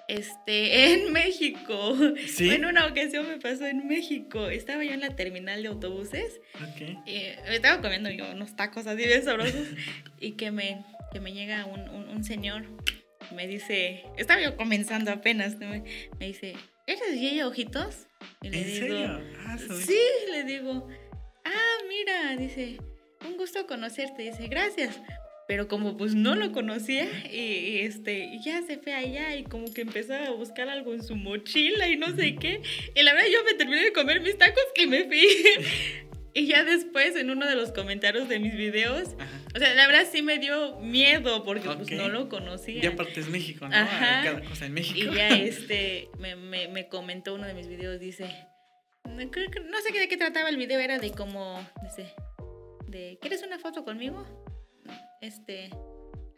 Este, 0.09 0.95
en 0.95 1.13
México. 1.13 1.97
¿Sí? 2.27 2.51
En 2.51 2.65
una 2.65 2.87
ocasión 2.87 3.29
me 3.29 3.39
pasó 3.39 3.67
en 3.67 3.87
México. 3.87 4.49
Estaba 4.49 4.83
yo 4.83 4.93
en 4.93 5.01
la 5.01 5.15
terminal 5.15 5.63
de 5.63 5.69
autobuses 5.69 6.41
Ok. 6.57 6.81
y 7.07 7.13
me 7.47 7.57
estaba 7.57 7.81
comiendo 7.83 8.11
yo 8.11 8.31
unos 8.33 8.57
tacos 8.57 8.87
así 8.87 9.05
bien 9.07 9.23
sabrosos 9.23 9.67
y 10.21 10.33
que 10.33 10.51
me, 10.51 10.85
que 11.13 11.21
me 11.21 11.33
llega 11.33 11.67
un, 11.67 11.89
un, 11.91 12.09
un 12.09 12.25
señor, 12.25 12.65
me 13.35 13.47
dice, 13.47 14.05
estaba 14.17 14.41
yo 14.41 14.57
comenzando 14.57 15.11
apenas, 15.13 15.57
me, 15.59 15.85
me 16.19 16.27
dice, 16.27 16.55
¿eres 16.87 17.21
Yeye 17.21 17.45
Ojitos? 17.45 18.07
Y 18.43 18.49
le 18.49 18.59
¿En 18.63 18.65
digo, 18.67 18.79
serio? 18.87 19.21
Ah, 19.47 19.59
soy- 19.59 19.83
Sí, 19.83 19.99
le 20.33 20.45
digo, 20.45 20.89
ah, 21.45 21.77
mira, 21.89 22.35
dice, 22.37 22.79
un 23.27 23.37
gusto 23.37 23.67
conocerte, 23.67 24.23
dice, 24.23 24.47
gracias. 24.49 24.99
Pero 25.49 25.67
como 25.67 25.97
pues 25.97 26.15
no 26.15 26.35
lo 26.37 26.53
conocía 26.53 27.09
y, 27.33 27.37
y, 27.39 27.79
este, 27.81 28.27
y 28.27 28.43
ya 28.43 28.61
se 28.63 28.77
fue 28.79 28.93
allá 28.93 29.35
y 29.35 29.45
como 29.45 29.73
que 29.73 29.81
empezó 29.81 30.15
a 30.15 30.31
buscar 30.31 30.69
algo 30.69 30.93
en 30.93 31.03
su 31.03 31.17
mochila 31.17 31.89
y 31.89 31.97
no 31.97 32.15
sé 32.15 32.37
qué. 32.37 32.61
Y 32.95 33.03
la 33.03 33.15
verdad 33.15 33.29
yo 33.33 33.43
me 33.45 33.55
terminé 33.55 33.83
de 33.83 33.93
comer 33.93 34.21
mis 34.21 34.37
tacos 34.37 34.63
que 34.75 34.87
me 34.87 35.05
fui. 35.07 35.27
y 36.35 36.47
ya 36.47 36.65
después 36.65 37.17
en 37.17 37.31
uno 37.31 37.47
de 37.47 37.55
los 37.57 37.73
comentarios 37.73 38.29
de 38.29 38.39
mis 38.41 38.55
videos, 38.55 39.09
Ajá. 39.19 39.41
o 39.57 39.59
sea, 39.59 39.73
la 39.73 39.87
verdad 39.87 40.07
sí 40.13 40.21
me 40.21 40.39
dio 40.39 40.79
miedo 40.81 41.43
porque 41.45 41.67
Ok. 41.67 41.77
pues 41.79 41.91
no 41.93 42.11
lo 42.11 42.29
conocía. 42.29 42.85
Y 42.85 42.87
aparte 42.87 43.19
es 43.19 43.29
México, 43.31 43.67
¿no? 43.67 43.75
Ajá. 43.75 44.21
Cada 44.23 44.41
cosa 44.45 44.67
en 44.67 44.75
México. 44.75 45.11
Y 45.13 45.17
ya 45.17 45.29
este, 45.31 46.11
me, 46.19 46.37
me, 46.37 46.69
me 46.69 46.89
comentó 46.89 47.35
uno 47.35 47.47
de 47.47 47.55
mis 47.55 47.69
videos, 47.69 47.99
dice, 47.99 48.27
no, 49.09 49.31
creo 49.31 49.51
que- 49.51 49.61
no 49.61 49.81
sé 49.81 49.99
de 49.99 50.09
qué 50.09 50.17
trataba 50.19 50.51
el 50.51 50.59
video, 50.59 50.79
era 50.79 50.99
de 50.99 51.11
como, 51.11 51.67
dice, 51.83 52.13
de, 52.87 53.17
¿quieres 53.23 53.43
una 53.43 53.59
foto 53.59 53.83
conmigo? 53.83 54.27
Este, 55.21 55.71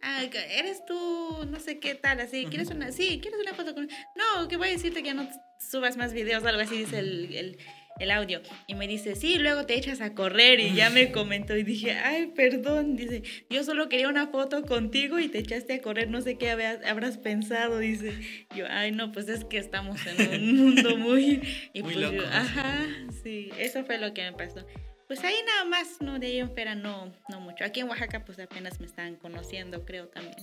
ah, 0.02 0.24
eres 0.24 0.84
tú, 0.86 1.46
no 1.48 1.60
sé 1.60 1.78
qué 1.78 1.94
tal, 1.94 2.20
así, 2.20 2.46
¿quieres 2.46 2.70
una, 2.70 2.92
sí, 2.92 3.20
¿quieres 3.20 3.40
una 3.40 3.54
foto 3.54 3.74
conmigo? 3.74 3.94
No, 4.16 4.48
que 4.48 4.56
voy 4.56 4.68
a 4.68 4.72
decirte 4.72 5.02
que 5.02 5.08
ya 5.08 5.14
no 5.14 5.28
subas 5.58 5.96
más 5.96 6.12
videos, 6.12 6.44
algo 6.44 6.62
así 6.62 6.78
dice 6.78 6.98
el, 6.98 7.34
el, 7.34 7.58
el 7.98 8.10
audio. 8.10 8.40
Y 8.66 8.74
me 8.74 8.88
dice, 8.88 9.14
sí, 9.16 9.38
luego 9.38 9.66
te 9.66 9.74
echas 9.74 10.00
a 10.00 10.14
correr 10.14 10.60
y 10.60 10.74
ya 10.74 10.88
me 10.88 11.12
comentó 11.12 11.56
y 11.56 11.62
dije, 11.62 11.92
ay, 11.92 12.28
perdón, 12.28 12.96
dice, 12.96 13.22
yo 13.50 13.62
solo 13.62 13.90
quería 13.90 14.08
una 14.08 14.28
foto 14.28 14.64
contigo 14.64 15.18
y 15.18 15.28
te 15.28 15.38
echaste 15.38 15.74
a 15.74 15.82
correr, 15.82 16.08
no 16.08 16.22
sé 16.22 16.38
qué 16.38 16.50
habrás 16.50 17.18
pensado, 17.18 17.78
dice. 17.78 18.14
Yo, 18.56 18.64
ay, 18.70 18.92
no, 18.92 19.12
pues 19.12 19.28
es 19.28 19.44
que 19.44 19.58
estamos 19.58 19.98
en 20.06 20.42
un 20.42 20.56
mundo 20.64 20.96
muy... 20.96 21.42
Y 21.74 21.82
Muy 21.82 21.92
pues 21.92 21.96
yo, 21.96 22.12
loco, 22.12 22.26
¿no? 22.28 22.34
ajá, 22.34 22.86
sí, 23.22 23.50
eso 23.58 23.84
fue 23.84 23.98
lo 23.98 24.14
que 24.14 24.22
me 24.22 24.32
pasó. 24.32 24.66
Pues 25.10 25.24
ahí 25.24 25.34
nada 25.44 25.64
más, 25.64 26.00
no, 26.00 26.20
de 26.20 26.28
ahí 26.28 26.38
en 26.38 26.52
fuera 26.52 26.76
no, 26.76 27.12
no 27.28 27.40
mucho. 27.40 27.64
Aquí 27.64 27.80
en 27.80 27.88
Oaxaca 27.88 28.24
pues 28.24 28.38
apenas 28.38 28.78
me 28.78 28.86
están 28.86 29.16
conociendo, 29.16 29.84
creo 29.84 30.06
también. 30.06 30.36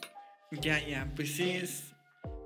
Ya, 0.52 0.86
ya, 0.86 1.10
pues 1.16 1.36
sí 1.36 1.52
es. 1.52 1.94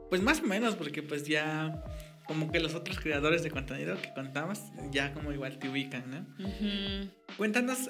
Pues 0.08 0.22
más 0.22 0.40
o 0.40 0.44
menos, 0.44 0.76
porque 0.76 1.02
pues 1.02 1.26
ya 1.26 1.84
como 2.28 2.52
que 2.52 2.60
los 2.60 2.76
otros 2.76 3.00
creadores 3.00 3.42
de 3.42 3.50
contenido 3.50 4.00
que 4.00 4.14
contamos 4.14 4.60
ya 4.92 5.16
como 5.16 5.32
igual 5.32 5.58
te 5.58 5.68
ubican, 5.68 6.12
¿no? 6.12 7.10
Cuéntanos 7.38 7.90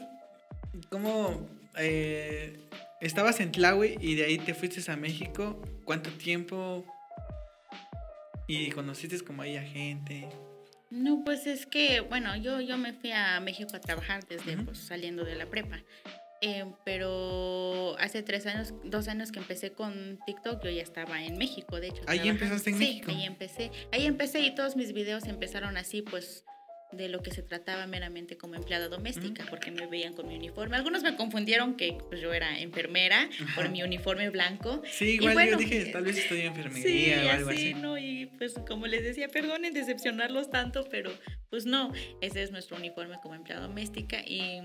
cómo 0.87 1.49
eh, 1.77 2.57
estabas 3.01 3.41
en 3.41 3.51
Tlahui 3.51 3.97
y 3.99 4.15
de 4.15 4.23
ahí 4.23 4.37
te 4.37 4.53
fuiste 4.53 4.89
a 4.89 4.95
México. 4.95 5.61
¿Cuánto 5.83 6.09
tiempo? 6.09 6.85
Y 8.47 8.69
conociste 8.69 9.19
como 9.25 9.41
ahí 9.41 9.57
a 9.57 9.63
gente. 9.63 10.29
No, 10.91 11.23
pues 11.23 11.47
es 11.47 11.65
que, 11.65 12.01
bueno, 12.01 12.35
yo, 12.35 12.59
yo 12.59 12.77
me 12.77 12.91
fui 12.93 13.11
a 13.11 13.39
México 13.39 13.75
a 13.75 13.79
trabajar 13.79 14.25
desde 14.27 14.57
pues, 14.57 14.77
saliendo 14.77 15.23
de 15.23 15.35
la 15.35 15.45
prepa. 15.45 15.81
Eh, 16.41 16.65
pero 16.83 17.95
hace 17.99 18.23
tres 18.23 18.45
años, 18.45 18.73
dos 18.83 19.07
años 19.07 19.31
que 19.31 19.39
empecé 19.39 19.71
con 19.71 20.19
TikTok, 20.25 20.63
yo 20.63 20.69
ya 20.69 20.81
estaba 20.81 21.23
en 21.23 21.37
México, 21.37 21.79
de 21.79 21.89
hecho. 21.89 22.01
Ahí 22.07 22.27
empezaste 22.27 22.71
en 22.71 22.79
México. 22.79 23.09
Sí, 23.09 23.15
ahí 23.15 23.25
empecé. 23.25 23.71
Ahí 23.91 24.05
empecé 24.05 24.41
y 24.41 24.53
todos 24.53 24.75
mis 24.75 24.91
videos 24.91 25.25
empezaron 25.25 25.77
así, 25.77 26.01
pues 26.01 26.43
de 26.91 27.09
lo 27.09 27.21
que 27.21 27.31
se 27.31 27.41
trataba 27.41 27.87
meramente 27.87 28.37
como 28.37 28.55
empleada 28.55 28.87
doméstica, 28.87 29.45
porque 29.49 29.71
me 29.71 29.87
veían 29.87 30.13
con 30.13 30.27
mi 30.27 30.35
uniforme. 30.35 30.75
Algunos 30.75 31.03
me 31.03 31.15
confundieron 31.15 31.75
que 31.75 31.97
pues, 32.09 32.21
yo 32.21 32.33
era 32.33 32.59
enfermera 32.59 33.29
por 33.55 33.69
mi 33.69 33.83
uniforme 33.83 34.29
blanco. 34.29 34.81
Sí, 34.91 35.15
igual 35.21 35.49
yo 35.49 35.57
dije, 35.57 35.85
tal 35.91 36.03
vez 36.03 36.17
estoy 36.17 36.41
enfermería 36.41 37.21
sí, 37.21 37.27
o 37.27 37.31
algo 37.31 37.49
así. 37.49 37.73
¿no? 37.73 37.97
Y 37.97 38.25
pues 38.37 38.55
como 38.67 38.87
les 38.87 39.03
decía, 39.03 39.27
perdonen 39.27 39.73
decepcionarlos 39.73 40.49
tanto, 40.49 40.85
pero 40.89 41.11
pues 41.49 41.65
no, 41.65 41.91
ese 42.21 42.43
es 42.43 42.51
nuestro 42.51 42.77
uniforme 42.77 43.17
como 43.21 43.35
empleada 43.35 43.67
doméstica 43.67 44.21
y... 44.25 44.61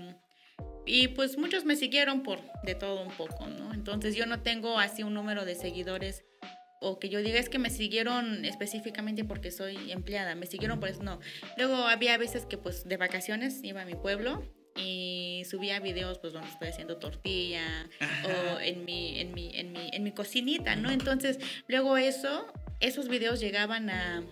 Y 0.87 1.09
pues 1.09 1.37
muchos 1.37 1.65
me 1.65 1.75
siguieron 1.75 2.23
por 2.23 2.39
de 2.63 2.73
todo 2.73 3.03
un 3.03 3.11
poco, 3.11 3.47
¿no? 3.47 3.73
Entonces 3.73 4.15
yo 4.15 4.25
no 4.25 4.41
tengo 4.41 4.79
así 4.79 5.03
un 5.03 5.13
número 5.13 5.45
de 5.45 5.53
seguidores 5.53 6.23
o 6.79 6.99
que 6.99 7.09
yo 7.09 7.21
diga 7.21 7.39
es 7.39 7.49
que 7.49 7.59
me 7.59 7.69
siguieron 7.69 8.45
específicamente 8.45 9.23
porque 9.23 9.51
soy 9.51 9.91
empleada, 9.91 10.35
me 10.35 10.45
siguieron 10.45 10.79
por 10.79 10.89
eso, 10.89 11.03
no. 11.03 11.19
Luego 11.57 11.75
había 11.75 12.17
veces 12.17 12.45
que 12.45 12.57
pues 12.57 12.87
de 12.87 12.97
vacaciones 12.97 13.63
iba 13.63 13.81
a 13.81 13.85
mi 13.85 13.95
pueblo 13.95 14.43
y 14.75 15.43
subía 15.49 15.79
videos 15.79 16.19
pues 16.19 16.33
donde 16.33 16.49
estoy 16.49 16.69
haciendo 16.69 16.97
tortilla 16.97 17.89
o 18.25 18.59
en 18.59 18.85
mi, 18.85 19.19
en 19.19 19.33
mi, 19.33 19.55
en 19.55 19.71
mi, 19.71 19.89
en 19.91 20.03
mi 20.03 20.11
cocinita, 20.11 20.75
¿no? 20.75 20.91
Entonces 20.91 21.39
luego 21.67 21.97
eso, 21.97 22.45
esos 22.79 23.07
videos 23.07 23.39
llegaban 23.39 23.89
a 23.89 24.23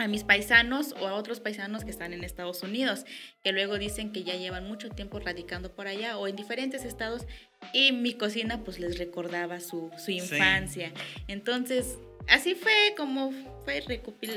a 0.00 0.08
mis 0.08 0.24
paisanos 0.24 0.94
o 1.00 1.06
a 1.06 1.14
otros 1.14 1.40
paisanos 1.40 1.84
que 1.84 1.90
están 1.90 2.12
en 2.12 2.24
Estados 2.24 2.62
Unidos, 2.62 3.04
que 3.42 3.52
luego 3.52 3.78
dicen 3.78 4.12
que 4.12 4.24
ya 4.24 4.36
llevan 4.36 4.66
mucho 4.66 4.90
tiempo 4.90 5.18
radicando 5.20 5.74
por 5.74 5.86
allá 5.86 6.18
o 6.18 6.26
en 6.26 6.36
diferentes 6.36 6.84
estados 6.84 7.26
y 7.72 7.92
mi 7.92 8.14
cocina 8.14 8.64
pues 8.64 8.78
les 8.78 8.98
recordaba 8.98 9.60
su, 9.60 9.90
su 9.98 10.10
infancia. 10.10 10.92
Entonces, 11.28 11.98
así 12.28 12.54
fue 12.54 12.94
como 12.96 13.32
fue 13.64 13.82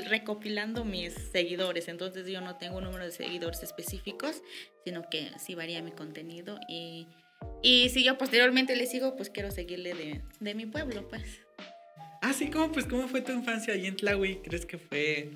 recopilando 0.09 0.85
mis 0.85 1.13
seguidores. 1.13 1.87
Entonces 1.87 2.27
yo 2.27 2.41
no 2.41 2.57
tengo 2.57 2.77
un 2.77 2.83
número 2.83 3.05
de 3.05 3.11
seguidores 3.11 3.63
específicos, 3.63 4.41
sino 4.83 5.09
que 5.09 5.31
sí 5.39 5.55
varía 5.55 5.81
mi 5.81 5.91
contenido 5.91 6.59
y, 6.67 7.07
y 7.61 7.89
si 7.89 8.03
yo 8.03 8.17
posteriormente 8.17 8.75
le 8.75 8.85
sigo, 8.85 9.15
pues 9.15 9.29
quiero 9.29 9.51
seguirle 9.51 9.93
de, 9.93 10.21
de 10.39 10.55
mi 10.55 10.65
pueblo, 10.65 11.07
pues. 11.07 11.42
Ah, 12.25 12.31
sí, 12.31 12.49
¿cómo, 12.49 12.71
pues, 12.71 12.85
¿cómo 12.85 13.09
fue 13.09 13.19
tu 13.19 13.33
infancia 13.33 13.73
ahí 13.73 13.85
en 13.85 13.97
Tlahui? 13.97 14.37
¿Crees 14.37 14.65
que 14.65 14.77
fue, 14.77 15.29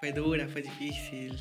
fue 0.00 0.12
dura, 0.12 0.48
fue 0.48 0.62
difícil? 0.62 1.36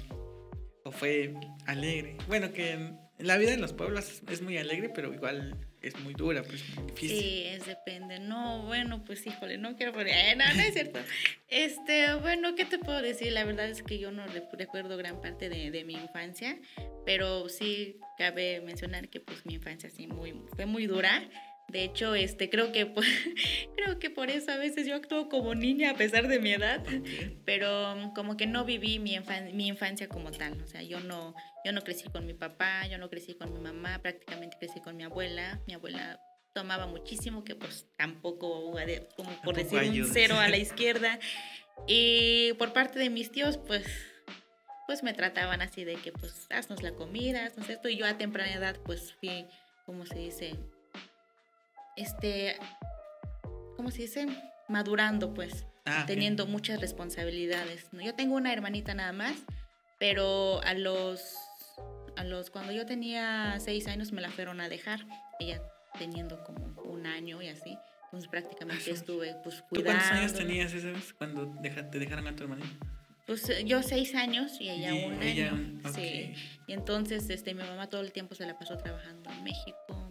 ¿O 0.83 0.91
fue 0.91 1.33
alegre? 1.65 2.17
Bueno, 2.27 2.51
que 2.51 2.91
la 3.17 3.37
vida 3.37 3.53
en 3.53 3.61
los 3.61 3.71
pueblos 3.71 4.21
es 4.29 4.41
muy 4.41 4.57
alegre, 4.57 4.89
pero 4.89 5.13
igual 5.13 5.55
es 5.81 5.97
muy 6.01 6.13
dura, 6.13 6.43
pues 6.43 6.65
difícil. 6.87 7.19
Sí, 7.19 7.43
es 7.45 7.65
depende. 7.65 8.19
No, 8.19 8.65
bueno, 8.65 9.05
pues 9.05 9.25
híjole, 9.25 9.57
no 9.57 9.77
quiero 9.77 9.93
poner. 9.93 10.13
Eh, 10.13 10.35
no, 10.35 10.43
no 10.53 10.61
es 10.61 10.73
cierto. 10.73 10.99
Este, 11.47 12.13
bueno, 12.15 12.53
¿qué 12.55 12.65
te 12.65 12.77
puedo 12.77 13.01
decir? 13.01 13.31
La 13.31 13.45
verdad 13.45 13.69
es 13.69 13.83
que 13.83 13.97
yo 13.97 14.11
no 14.11 14.25
recuerdo 14.27 14.97
gran 14.97 15.21
parte 15.21 15.47
de, 15.47 15.71
de 15.71 15.85
mi 15.85 15.93
infancia, 15.93 16.59
pero 17.05 17.47
sí 17.47 17.95
cabe 18.17 18.59
mencionar 18.59 19.07
que 19.07 19.21
pues 19.21 19.45
mi 19.45 19.53
infancia 19.53 19.89
sí 19.89 20.07
muy, 20.07 20.33
fue 20.53 20.65
muy 20.65 20.85
dura. 20.85 21.23
De 21.71 21.83
hecho, 21.83 22.15
este, 22.15 22.49
creo 22.49 22.71
que 22.71 22.85
por, 22.85 23.03
creo 23.75 23.99
que 23.99 24.09
por 24.09 24.29
eso 24.29 24.51
a 24.51 24.57
veces 24.57 24.85
yo 24.87 24.95
actúo 24.95 25.29
como 25.29 25.55
niña 25.55 25.91
a 25.91 25.95
pesar 25.95 26.27
de 26.27 26.39
mi 26.39 26.51
edad, 26.51 26.83
pero 27.45 27.95
mm, 27.95 28.13
como 28.13 28.37
que 28.37 28.47
no 28.47 28.65
viví 28.65 28.99
mi, 28.99 29.17
mi 29.53 29.67
infancia 29.67 30.07
como 30.07 30.31
tal. 30.31 30.61
O 30.61 30.67
sea, 30.67 30.83
yo 30.83 30.99
no, 30.99 31.33
yo 31.63 31.71
no 31.71 31.81
crecí 31.81 32.09
con 32.09 32.25
mi 32.25 32.33
papá, 32.33 32.85
yo 32.87 32.97
no 32.97 33.09
crecí 33.09 33.33
con 33.33 33.53
mi 33.53 33.59
mamá, 33.59 33.99
prácticamente 33.99 34.57
crecí 34.59 34.81
con 34.81 34.97
mi 34.97 35.03
abuela. 35.03 35.59
Mi 35.67 35.73
abuela 35.73 36.19
tomaba 36.53 36.85
muchísimo, 36.87 37.43
que 37.43 37.55
pues 37.55 37.87
tampoco, 37.97 38.75
como 39.15 39.41
por 39.41 39.55
decir 39.55 39.79
un 39.79 40.05
cero 40.11 40.37
a 40.37 40.49
la 40.49 40.57
izquierda. 40.57 41.19
Y 41.87 42.53
por 42.59 42.73
parte 42.73 42.99
de 42.99 43.09
mis 43.09 43.31
tíos, 43.31 43.57
pues 43.57 43.85
pues 44.87 45.03
me 45.03 45.13
trataban 45.13 45.61
así 45.61 45.85
de 45.85 45.95
que 45.95 46.11
pues 46.11 46.47
haznos 46.49 46.83
la 46.83 46.91
comida, 46.91 47.45
haznos 47.45 47.69
esto. 47.69 47.87
Y 47.87 47.95
yo 47.95 48.05
a 48.05 48.17
temprana 48.17 48.53
edad 48.53 48.77
pues 48.83 49.13
fui, 49.13 49.45
como 49.85 50.05
se 50.05 50.19
dice, 50.19 50.55
este, 52.01 52.57
¿cómo 53.77 53.91
se 53.91 54.03
dice? 54.03 54.27
Madurando, 54.67 55.33
pues, 55.33 55.65
ah, 55.85 56.05
teniendo 56.07 56.45
muchas 56.47 56.79
responsabilidades. 56.81 57.87
Yo 57.93 58.15
tengo 58.15 58.35
una 58.35 58.53
hermanita 58.53 58.93
nada 58.93 59.13
más, 59.13 59.35
pero 59.99 60.61
a 60.63 60.73
los, 60.73 61.35
a 62.15 62.23
los, 62.23 62.49
cuando 62.49 62.71
yo 62.71 62.85
tenía 62.85 63.57
seis 63.59 63.87
años 63.87 64.11
me 64.11 64.21
la 64.21 64.29
fueron 64.29 64.61
a 64.61 64.69
dejar, 64.69 65.05
ella 65.39 65.61
teniendo 65.97 66.43
como 66.43 66.65
un 66.83 67.05
año 67.05 67.41
y 67.41 67.49
así. 67.49 67.77
Entonces 68.05 68.29
prácticamente 68.29 68.91
estuve 68.91 69.35
pues 69.43 69.61
cuidando. 69.61 69.73
¿Tú 69.73 69.83
cuántos 69.83 70.11
años 70.11 70.33
tenías 70.33 70.73
esa 70.73 70.91
vez 70.91 71.13
cuando 71.13 71.47
te 71.61 71.99
dejaron 71.99 72.27
a 72.27 72.35
tu 72.35 72.43
hermanita? 72.43 72.67
Pues 73.25 73.49
eh, 73.49 73.63
yo 73.63 73.81
seis 73.81 74.13
años 74.15 74.59
y 74.59 74.69
ella 74.69 74.93
un 74.93 75.13
año. 75.21 75.91
Sí. 75.93 76.33
Y 76.67 76.73
entonces 76.73 77.29
este, 77.29 77.53
mi 77.53 77.63
mamá 77.63 77.87
todo 77.87 78.01
el 78.01 78.11
tiempo 78.11 78.35
se 78.35 78.45
la 78.45 78.57
pasó 78.57 78.77
trabajando 78.77 79.29
en 79.31 79.43
México, 79.43 80.09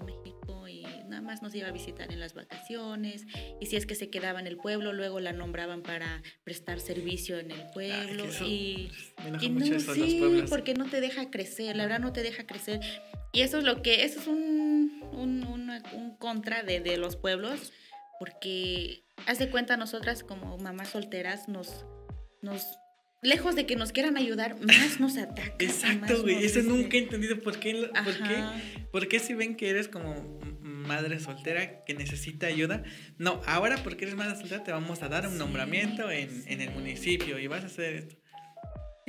nada 1.20 1.33
más 1.33 1.42
nos 1.42 1.54
iba 1.54 1.68
a 1.68 1.72
visitar 1.72 2.11
en 2.12 2.18
las 2.18 2.35
vacaciones 2.35 3.26
y 3.61 3.66
si 3.66 3.76
es 3.76 3.87
que 3.87 3.94
se 3.94 4.09
quedaba 4.09 4.40
en 4.40 4.46
el 4.46 4.56
pueblo, 4.56 4.92
luego 4.92 5.20
la 5.20 5.33
nombraban 5.33 5.83
para 5.83 6.22
prestar 6.44 6.80
servicio 6.80 7.38
en 7.38 7.50
el 7.50 7.66
pueblo 7.74 8.24
y, 8.44 8.90
no, 9.30 9.80
sí, 9.80 10.44
porque 10.48 10.74
no 10.74 10.88
te 10.88 11.00
deja 11.00 11.30
crecer, 11.30 11.76
la 11.76 11.85
verdad 11.85 12.00
no 12.00 12.12
te 12.12 12.22
deja 12.22 12.46
crecer 12.46 12.80
y 13.33 13.42
eso 13.42 13.59
es 13.59 13.64
lo 13.64 13.83
que, 13.83 14.04
eso 14.04 14.20
es 14.20 14.26
un, 14.26 15.04
un, 15.12 15.44
un, 15.44 16.16
contra 16.16 16.62
de, 16.62 16.80
de 16.80 16.96
los 16.96 17.16
pueblos 17.16 17.72
porque 18.18 19.04
hace 19.26 19.50
cuenta 19.50 19.76
nosotras 19.76 20.24
como 20.24 20.56
mamás 20.59 20.88
solteras 20.88 21.48
nos, 21.48 21.85
nos 22.40 22.66
lejos 23.22 23.54
de 23.54 23.66
que 23.66 23.76
nos 23.76 23.92
quieran 23.92 24.16
ayudar, 24.16 24.59
más 24.61 25.00
nos 25.00 25.16
atacan. 25.18 25.52
Exacto, 25.59 26.22
güey. 26.22 26.44
Eso 26.44 26.62
nunca 26.62 26.96
he 26.96 27.00
entendido 27.00 27.38
por 27.40 27.59
qué, 27.59 27.90
por 28.04 28.16
qué, 28.16 28.44
por 28.90 29.09
qué 29.09 29.18
si 29.18 29.35
ven 29.35 29.56
que 29.56 29.70
eres 29.70 29.88
como 29.88 30.14
madre 30.90 31.20
soltera 31.20 31.85
que 31.85 31.94
necesita 31.94 32.48
ayuda. 32.48 32.83
No, 33.16 33.40
ahora 33.46 33.76
porque 33.85 34.07
eres 34.07 34.16
madre 34.16 34.35
soltera 34.35 34.64
te 34.64 34.72
vamos 34.72 35.03
a 35.05 35.09
dar 35.09 35.24
un 35.29 35.38
nombramiento 35.38 36.11
en, 36.11 36.42
en, 36.48 36.61
el 36.61 36.70
municipio 36.72 37.38
y 37.38 37.46
vas 37.46 37.62
a 37.62 37.66
hacer 37.66 37.94
esto. 37.94 38.16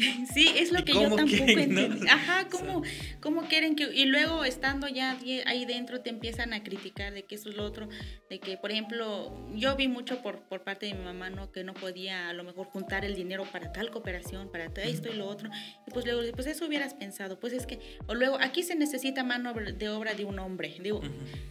Sí, 0.33 0.49
es 0.55 0.71
lo 0.71 0.83
que 0.83 0.93
yo 0.93 1.15
tampoco 1.15 1.43
entiendo. 1.43 2.05
Ajá, 2.09 2.47
¿cómo, 2.51 2.83
¿cómo, 3.19 3.43
quieren 3.43 3.75
que.? 3.75 3.93
Y 3.93 4.05
luego 4.05 4.43
estando 4.43 4.87
ya 4.87 5.17
ahí 5.45 5.65
dentro 5.65 6.01
te 6.01 6.09
empiezan 6.09 6.53
a 6.53 6.63
criticar 6.63 7.13
de 7.13 7.23
que 7.23 7.35
eso 7.35 7.49
es 7.49 7.55
lo 7.55 7.65
otro. 7.65 7.89
De 8.29 8.39
que, 8.39 8.57
por 8.57 8.71
ejemplo, 8.71 9.35
yo 9.55 9.75
vi 9.75 9.87
mucho 9.87 10.21
por, 10.21 10.41
por 10.43 10.63
parte 10.63 10.85
de 10.85 10.93
mi 10.93 11.03
mamá, 11.03 11.29
¿no? 11.29 11.51
Que 11.51 11.63
no 11.63 11.73
podía 11.73 12.29
a 12.29 12.33
lo 12.33 12.43
mejor 12.43 12.67
juntar 12.67 13.05
el 13.05 13.15
dinero 13.15 13.45
para 13.51 13.71
tal 13.71 13.91
cooperación, 13.91 14.51
para 14.51 14.65
esto 14.65 15.09
y 15.11 15.15
lo 15.15 15.27
otro. 15.27 15.49
Y 15.87 15.91
pues 15.91 16.05
luego, 16.05 16.21
pues 16.33 16.47
eso 16.47 16.65
hubieras 16.65 16.93
pensado. 16.93 17.39
Pues 17.39 17.53
es 17.53 17.65
que. 17.65 17.79
O 18.07 18.15
luego, 18.15 18.37
aquí 18.39 18.63
se 18.63 18.75
necesita 18.75 19.23
mano 19.23 19.53
de 19.53 19.89
obra 19.89 20.13
de 20.13 20.25
un 20.25 20.39
hombre. 20.39 20.75
Digo, 20.81 21.01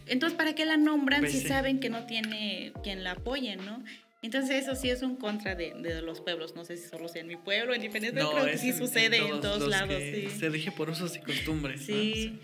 entonces, 0.07 0.37
¿para 0.37 0.53
qué 0.53 0.65
la 0.65 0.77
nombran 0.77 1.21
pues 1.21 1.33
si 1.33 1.47
saben 1.47 1.79
que 1.79 1.89
no 1.89 2.05
tiene 2.05 2.73
quien 2.83 3.03
la 3.03 3.11
apoye, 3.11 3.55
¿no? 3.55 3.83
Entonces 4.21 4.63
eso 4.63 4.75
sí 4.75 4.89
es 4.89 5.01
un 5.01 5.15
contra 5.15 5.55
de, 5.55 5.73
de, 5.73 6.01
los 6.01 6.21
pueblos. 6.21 6.55
No 6.55 6.63
sé 6.63 6.77
si 6.77 6.87
solo 6.87 7.07
sea 7.07 7.21
en 7.21 7.27
mi 7.27 7.37
pueblo, 7.37 7.73
en 7.73 7.81
Independiente, 7.81 8.21
creo 8.21 8.45
que 8.45 8.57
sí 8.57 8.71
sucede 8.71 9.17
en 9.17 9.41
todos, 9.41 9.67
lados. 9.67 9.97
Sí. 9.99 10.29
Se 10.29 10.49
rige 10.49 10.71
por 10.71 10.89
usos 10.89 11.15
y 11.15 11.19
costumbres. 11.21 11.81
Sí, 11.81 12.39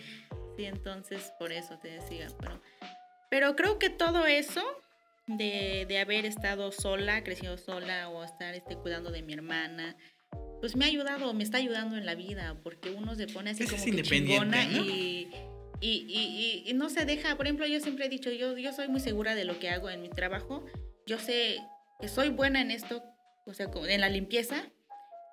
sí, 0.57 0.65
entonces 0.65 1.31
por 1.37 1.51
eso 1.51 1.77
te 1.77 1.89
decía. 1.89 2.27
Pero, 2.39 2.61
pero 3.29 3.55
creo 3.55 3.77
que 3.77 3.91
todo 3.91 4.25
eso 4.25 4.63
de, 5.27 5.85
de, 5.87 5.99
haber 5.99 6.25
estado 6.25 6.71
sola, 6.71 7.23
crecido 7.23 7.57
sola 7.57 8.09
o 8.09 8.23
estar 8.23 8.55
este, 8.55 8.75
cuidando 8.75 9.11
de 9.11 9.21
mi 9.21 9.33
hermana, 9.33 9.95
pues 10.59 10.75
me 10.75 10.85
ha 10.85 10.87
ayudado, 10.87 11.31
me 11.33 11.43
está 11.43 11.59
ayudando 11.59 11.95
en 11.95 12.07
la 12.07 12.15
vida, 12.15 12.59
porque 12.63 12.89
uno 12.89 13.13
se 13.15 13.27
pone 13.27 13.51
así 13.51 13.65
como 13.65 13.83
que 13.83 14.01
chingona 14.01 14.63
y... 14.63 15.29
Y, 15.79 16.07
y, 16.09 16.63
y, 16.67 16.73
no 16.73 16.89
se 16.89 17.05
deja, 17.05 17.37
por 17.37 17.45
ejemplo, 17.45 17.67
yo 17.67 17.79
siempre 17.79 18.07
he 18.07 18.09
dicho, 18.09 18.31
yo, 18.31 18.57
yo 18.57 18.73
soy 18.73 18.87
muy 18.87 18.99
segura 18.99 19.35
de 19.35 19.45
lo 19.45 19.59
que 19.59 19.69
hago 19.69 19.91
en 19.91 20.01
mi 20.01 20.09
trabajo, 20.09 20.65
yo 21.07 21.17
sé 21.17 21.57
que 21.99 22.07
soy 22.07 22.29
buena 22.29 22.61
en 22.61 22.69
esto, 22.69 23.03
o 23.45 23.53
sea, 23.53 23.69
en 23.87 24.01
la 24.01 24.09
limpieza. 24.09 24.63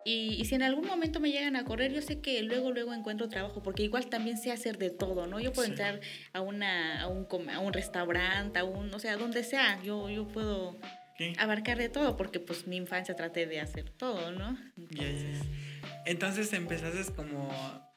Y, 0.07 0.45
si 0.45 0.55
en 0.55 0.63
algún 0.63 0.87
momento 0.87 1.19
me 1.19 1.31
llegan 1.31 1.57
a 1.57 1.65
correr, 1.65 1.93
yo 1.93 2.03
sé 2.03 2.21
que 2.21 2.43
luego, 2.43 2.73
luego 2.73 2.93
encuentro 2.93 3.29
trabajo, 3.31 3.63
porque 3.63 3.83
igual 3.83 4.07
también 4.07 4.37
sé 4.37 4.53
hacer 4.53 4.77
de 4.77 4.91
todo, 4.91 5.27
¿no? 5.27 5.41
Yo 5.41 5.53
puedo 5.53 5.67
entrar 5.67 6.01
a, 6.35 6.43
una, 6.43 7.01
a, 7.01 7.09
un, 7.09 7.27
a 7.49 7.59
un 7.59 7.73
restaurante, 7.73 8.59
a 8.59 8.65
un, 8.65 8.93
o 8.93 8.99
sea, 8.99 9.17
donde 9.17 9.45
sea, 9.45 9.83
yo, 9.83 10.11
yo 10.11 10.29
puedo 10.29 10.79
abarcar 11.39 11.79
de 11.79 11.89
todo, 11.89 12.19
porque 12.19 12.39
pues 12.39 12.67
mi 12.67 12.77
infancia 12.77 13.17
traté 13.17 13.47
de 13.47 13.61
hacer 13.61 13.89
todo, 13.91 14.31
¿no? 14.33 14.59
Entonces, 14.77 15.41
Entonces 16.05 16.53
empezaste 16.53 17.13
como 17.15 17.51
a 17.51 17.91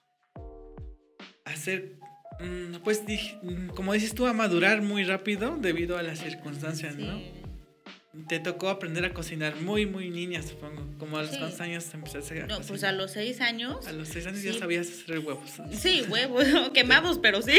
hacer, 1.44 1.98
mm, 2.40 2.76
pues 2.86 3.04
mm, 3.42 3.70
como 3.70 3.92
dices 3.92 4.16
tú, 4.16 4.28
a 4.28 4.34
madurar 4.34 4.82
muy 4.82 5.04
rápido 5.04 5.58
debido 5.58 5.98
a 5.98 6.04
las 6.04 6.20
circunstancias, 6.20 6.96
¿no? 6.96 7.37
Te 8.28 8.40
tocó 8.40 8.70
aprender 8.70 9.06
a 9.06 9.14
cocinar 9.14 9.56
muy, 9.58 9.86
muy 9.86 10.10
niña, 10.10 10.42
supongo. 10.42 10.86
Como 10.98 11.18
a 11.18 11.24
los 11.24 11.38
cuántos 11.38 11.62
años 11.62 11.94
empezaste 11.94 12.42
a 12.42 12.48
No, 12.48 12.60
pues 12.62 12.84
a 12.84 12.92
los 12.92 13.12
seis 13.12 13.42
años. 13.42 13.88
A 13.88 13.92
los 13.92 14.08
seis 14.08 14.26
años 14.28 14.42
ya 14.42 14.54
sabías 14.54 14.88
hacer 14.88 15.20
huevos. 15.20 15.50
Sí, 15.72 16.04
huevos, 16.10 16.44
quemados, 16.74 17.20
pero 17.20 17.42
sí. 17.42 17.58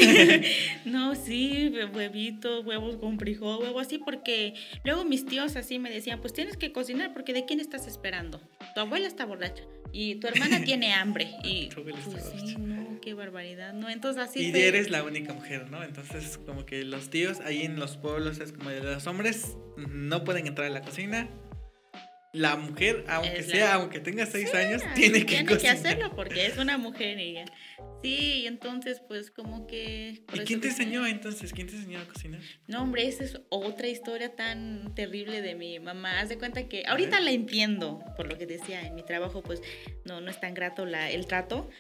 no, 0.85 1.15
sí, 1.15 1.73
huevitos, 1.95 2.65
huevos 2.65 2.97
con 2.97 3.19
frijol, 3.19 3.63
huevo 3.63 3.81
así, 3.81 3.99
porque 3.99 4.55
luego 4.85 5.05
mis 5.05 5.25
tíos 5.25 5.57
así 5.57 5.79
me 5.79 5.91
decían, 5.91 6.21
pues 6.21 6.33
tienes 6.33 6.57
que 6.57 6.73
cocinar, 6.73 7.13
porque 7.13 7.33
¿de 7.33 7.45
quién 7.45 7.61
estás 7.61 7.87
esperando? 7.87 8.41
Tu 8.75 8.81
abuela 8.81 9.07
está 9.07 9.25
borracha 9.25 9.63
y 9.93 10.17
tu 10.17 10.27
hermana 10.27 10.63
tiene 10.65 10.93
hambre. 10.93 11.31
Y 11.45 11.69
pues 11.75 11.97
sí, 12.35 12.57
no, 12.57 13.01
qué 13.01 13.15
barbaridad, 13.15 13.73
¿no? 13.73 13.89
Entonces 13.89 14.23
así. 14.23 14.51
Y 14.51 14.57
eres 14.57 14.91
la 14.91 15.03
única 15.03 15.33
mujer, 15.33 15.71
¿no? 15.71 15.83
Entonces, 15.83 16.39
como 16.39 16.67
que 16.67 16.85
los 16.85 17.11
tíos 17.11 17.41
ahí 17.41 17.63
en 17.63 17.79
los 17.79 17.97
pueblos 17.97 18.41
es 18.41 18.53
como 18.53 18.71
de 18.71 18.83
los 18.83 19.07
hombres 19.07 19.57
no 19.87 20.25
pueden 20.25 20.48
entrar 20.49 20.67
a 20.67 20.71
la 20.71 20.83
cocina. 20.83 21.29
La 22.35 22.57
mujer, 22.57 23.07
aunque 23.09 23.43
sea, 23.43 23.75
aunque 23.75 24.01
tenga 24.01 24.27
seis 24.27 24.53
años, 24.55 24.83
tiene 24.95 25.21
que 25.21 25.37
Tiene 25.43 25.57
que 25.57 25.69
hacerlo 25.69 26.15
porque 26.15 26.45
es 26.45 26.59
una 26.59 26.77
mujer 26.77 27.19
ella. 27.19 27.47
Sí, 28.03 28.45
entonces 28.47 29.01
pues 29.09 29.31
como 29.31 29.67
que... 29.67 30.23
¿Y 30.35 30.39
quién 30.41 30.61
te 30.61 30.69
enseñó 30.69 31.07
entonces? 31.07 31.55
¿Quién 31.55 31.69
te 31.69 31.77
enseñó 31.77 32.01
a 32.01 32.05
cocinar? 32.05 32.41
No, 32.67 32.83
hombre, 32.83 33.09
esa 33.09 33.25
es 33.25 33.41
otra 33.49 33.89
historia 33.89 34.37
tan 34.37 34.95
terrible 34.95 35.41
de 35.41 35.55
mi 35.55 35.81
mamá. 35.81 36.21
Haz 36.21 36.29
de 36.29 36.37
cuenta 36.37 36.69
que 36.69 36.85
ahorita 36.87 37.19
la 37.21 37.31
entiendo, 37.31 38.05
por 38.15 38.29
lo 38.29 38.37
que 38.37 38.47
decía, 38.47 38.87
en 38.87 38.95
mi 38.95 39.03
trabajo 39.03 39.43
pues 39.43 39.63
no, 40.05 40.21
no 40.21 40.31
es 40.31 40.39
tan 40.39 40.53
grato 40.53 40.85
la, 40.85 41.11
el 41.11 41.27
trato. 41.27 41.71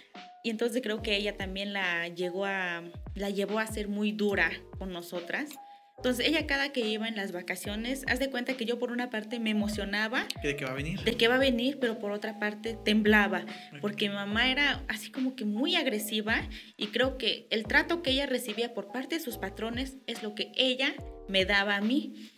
Y 0.42 0.48
entonces 0.48 0.80
creo 0.82 1.02
que 1.02 1.14
ella 1.14 1.36
también 1.36 1.74
la, 1.74 2.08
llegó 2.08 2.46
a, 2.46 2.82
la 3.14 3.28
llevó 3.28 3.58
a 3.58 3.66
ser 3.66 3.88
muy 3.88 4.12
dura 4.12 4.50
con 4.78 4.92
nosotras 4.92 5.50
entonces 5.98 6.28
ella 6.28 6.46
cada 6.46 6.70
que 6.70 6.80
iba 6.80 7.08
en 7.08 7.16
las 7.16 7.32
vacaciones, 7.32 8.04
haz 8.06 8.20
de 8.20 8.30
cuenta 8.30 8.56
que 8.56 8.64
yo 8.64 8.78
por 8.78 8.92
una 8.92 9.10
parte 9.10 9.40
me 9.40 9.50
emocionaba. 9.50 10.26
¿De 10.44 10.54
qué 10.54 10.64
va 10.64 10.70
a 10.70 10.74
venir? 10.74 11.00
De 11.00 11.16
qué 11.16 11.26
va 11.26 11.34
a 11.34 11.38
venir, 11.38 11.78
pero 11.80 11.98
por 11.98 12.12
otra 12.12 12.38
parte 12.38 12.78
temblaba, 12.84 13.44
porque 13.80 14.08
mi 14.08 14.14
mamá 14.14 14.48
era 14.48 14.84
así 14.86 15.10
como 15.10 15.34
que 15.34 15.44
muy 15.44 15.74
agresiva 15.74 16.48
y 16.76 16.86
creo 16.88 17.18
que 17.18 17.48
el 17.50 17.64
trato 17.64 18.00
que 18.00 18.12
ella 18.12 18.26
recibía 18.26 18.74
por 18.74 18.92
parte 18.92 19.16
de 19.16 19.20
sus 19.20 19.38
patrones 19.38 19.96
es 20.06 20.22
lo 20.22 20.36
que 20.36 20.52
ella 20.54 20.94
me 21.28 21.44
daba 21.44 21.76
a 21.76 21.80
mí. 21.80 22.32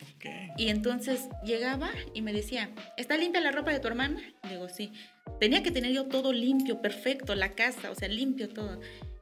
Y 0.56 0.68
entonces 0.68 1.28
llegaba 1.44 1.90
y 2.14 2.22
me 2.22 2.32
decía, 2.32 2.70
¿está 2.96 3.16
limpia 3.18 3.42
la 3.42 3.52
ropa 3.52 3.72
de 3.72 3.80
tu 3.80 3.88
hermana? 3.88 4.20
Digo, 4.48 4.68
sí. 4.68 4.92
Tenía 5.38 5.62
que 5.62 5.70
tener 5.70 5.92
yo 5.92 6.06
todo 6.06 6.32
limpio, 6.32 6.82
perfecto, 6.82 7.34
la 7.34 7.52
casa, 7.52 7.90
o 7.90 7.94
sea, 7.94 8.08
limpio 8.08 8.48
todo. 8.48 8.80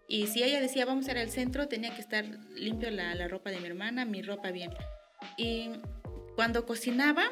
Y 0.08 0.26
si 0.26 0.42
ella 0.42 0.60
decía, 0.60 0.86
vamos 0.86 1.06
a 1.06 1.12
ir 1.12 1.18
al 1.18 1.30
centro, 1.30 1.68
tenía 1.68 1.94
que 1.94 2.00
estar 2.00 2.24
limpio 2.56 2.90
la, 2.90 3.14
la 3.14 3.28
ropa 3.28 3.50
de 3.50 3.60
mi 3.60 3.66
hermana, 3.66 4.06
mi 4.06 4.22
ropa 4.22 4.50
bien. 4.50 4.70
Y 5.36 5.70
cuando 6.34 6.64
cocinaba, 6.64 7.30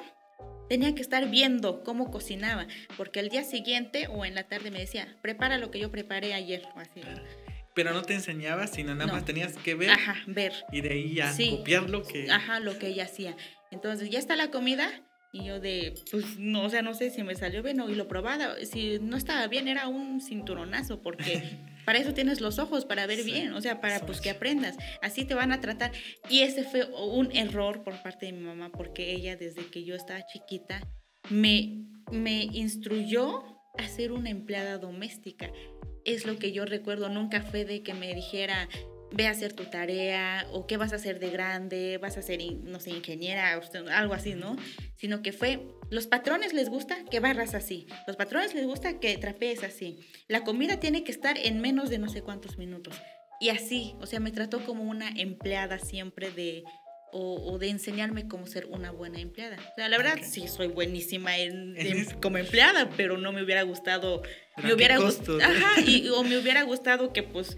tenía 0.68 0.94
que 0.94 1.00
estar 1.00 1.30
viendo 1.30 1.82
cómo 1.82 2.10
cocinaba, 2.10 2.66
porque 2.96 3.20
el 3.20 3.30
día 3.30 3.44
siguiente 3.44 4.08
o 4.08 4.24
en 4.24 4.34
la 4.34 4.44
tarde 4.44 4.70
me 4.70 4.78
decía, 4.78 5.16
prepara 5.22 5.56
lo 5.56 5.70
que 5.70 5.78
yo 5.78 5.90
preparé 5.90 6.34
ayer. 6.34 6.68
así. 6.76 7.00
Pero 7.74 7.92
no 7.92 8.02
te 8.02 8.14
enseñaba, 8.14 8.66
sino 8.66 8.94
nada 8.94 9.12
más 9.12 9.24
tenías 9.24 9.54
que 9.54 9.74
ver. 9.74 9.90
Ajá, 9.90 10.16
ver. 10.26 10.52
Y 10.72 10.80
de 10.80 10.92
ahí 10.92 11.14
ya 11.14 11.34
copiar 11.50 11.88
lo 11.88 12.02
que... 12.02 12.30
Ajá, 12.30 12.60
lo 12.60 12.78
que 12.78 12.88
ella 12.88 13.04
hacía. 13.04 13.36
Entonces, 13.70 14.10
ya 14.10 14.18
está 14.18 14.36
la 14.36 14.50
comida, 14.50 14.90
y 15.32 15.44
yo 15.44 15.60
de, 15.60 15.94
pues, 16.10 16.38
no, 16.38 16.64
o 16.64 16.70
sea, 16.70 16.82
no 16.82 16.94
sé 16.94 17.10
si 17.10 17.22
me 17.22 17.34
salió 17.34 17.62
bien 17.62 17.80
o 17.80 17.90
y 17.90 17.94
lo 17.94 18.08
probaba. 18.08 18.56
Si 18.64 18.98
no 19.00 19.16
estaba 19.16 19.46
bien, 19.48 19.68
era 19.68 19.88
un 19.88 20.20
cinturonazo, 20.20 21.02
porque 21.02 21.42
para 21.86 22.00
eso 22.00 22.12
tienes 22.12 22.40
los 22.40 22.58
ojos, 22.58 22.84
para 22.84 23.06
ver 23.06 23.22
bien, 23.22 23.54
o 23.54 23.60
sea, 23.62 23.80
para 23.80 24.00
pues 24.00 24.20
que 24.20 24.28
aprendas. 24.28 24.76
Así 25.00 25.24
te 25.24 25.34
van 25.34 25.52
a 25.52 25.60
tratar. 25.60 25.92
Y 26.28 26.40
ese 26.40 26.64
fue 26.64 26.84
un 26.84 27.34
error 27.34 27.84
por 27.84 28.02
parte 28.02 28.26
de 28.26 28.32
mi 28.32 28.40
mamá, 28.40 28.70
porque 28.72 29.12
ella 29.12 29.36
desde 29.36 29.66
que 29.70 29.84
yo 29.84 29.94
estaba 29.94 30.26
chiquita 30.26 30.80
me, 31.30 31.86
me 32.10 32.42
instruyó 32.42 33.44
a 33.78 33.88
ser 33.88 34.10
una 34.10 34.30
empleada 34.30 34.78
doméstica. 34.78 35.50
Es 36.04 36.26
lo 36.26 36.38
que 36.38 36.50
yo 36.50 36.64
recuerdo, 36.64 37.08
nunca 37.08 37.40
fue 37.42 37.64
de 37.64 37.84
que 37.84 37.94
me 37.94 38.12
dijera, 38.14 38.68
ve 39.12 39.26
a 39.26 39.30
hacer 39.30 39.52
tu 39.52 39.64
tarea 39.64 40.46
o 40.52 40.66
qué 40.66 40.76
vas 40.76 40.92
a 40.92 40.96
hacer 40.96 41.18
de 41.18 41.30
grande, 41.30 41.98
vas 41.98 42.16
a 42.16 42.22
ser, 42.22 42.40
no 42.64 42.80
sé, 42.80 42.90
ingeniera, 42.90 43.60
algo 43.92 44.14
así, 44.14 44.34
¿no? 44.34 44.56
Sino 44.96 45.22
que 45.22 45.32
fue, 45.32 45.60
los 45.90 46.06
patrones 46.06 46.52
les 46.52 46.68
gusta 46.68 47.04
que 47.10 47.20
barras 47.20 47.54
así, 47.54 47.86
los 48.06 48.16
patrones 48.16 48.54
les 48.54 48.66
gusta 48.66 48.98
que 48.98 49.16
trapees 49.18 49.62
así, 49.62 50.00
la 50.28 50.44
comida 50.44 50.80
tiene 50.80 51.04
que 51.04 51.12
estar 51.12 51.38
en 51.38 51.60
menos 51.60 51.90
de 51.90 51.98
no 51.98 52.08
sé 52.08 52.22
cuántos 52.22 52.58
minutos. 52.58 53.00
Y 53.38 53.50
así, 53.50 53.94
o 54.00 54.06
sea, 54.06 54.18
me 54.18 54.30
trató 54.30 54.64
como 54.64 54.84
una 54.84 55.10
empleada 55.10 55.78
siempre 55.78 56.30
de, 56.30 56.64
o, 57.12 57.58
de 57.58 57.68
enseñarme 57.68 58.28
cómo 58.28 58.46
ser 58.46 58.66
una 58.66 58.90
buena 58.90 59.20
empleada. 59.20 59.56
O 59.56 59.74
sea, 59.74 59.88
la 59.88 59.96
verdad 59.96 60.18
sí 60.22 60.48
soy 60.48 60.68
buenísima 60.68 61.36
en, 61.38 62.06
como 62.20 62.38
empleada, 62.38 62.90
pero 62.96 63.18
no 63.18 63.32
me 63.32 63.42
hubiera 63.42 63.62
gustado, 63.62 64.22
me 64.62 64.72
hubiera 64.74 64.98
gustado, 64.98 65.38
ajá, 65.40 65.80
y, 65.80 66.08
o 66.08 66.22
me 66.22 66.38
hubiera 66.38 66.62
gustado 66.62 67.12
que 67.12 67.22
pues 67.22 67.56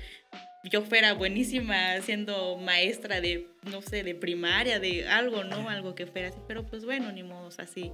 yo 0.64 0.82
fuera 0.82 1.14
buenísima 1.14 2.00
siendo 2.02 2.56
maestra 2.56 3.20
de, 3.20 3.48
no 3.70 3.80
sé, 3.82 4.02
de 4.02 4.14
primaria, 4.14 4.80
de 4.80 5.09
algo, 5.09 5.44
¿no? 5.44 5.68
Algo 5.68 5.94
que 5.94 6.06
fuera 6.06 6.28
así, 6.28 6.38
pero 6.46 6.66
pues 6.66 6.84
bueno, 6.84 7.12
ni 7.12 7.22
modo, 7.22 7.48
así, 7.59 7.92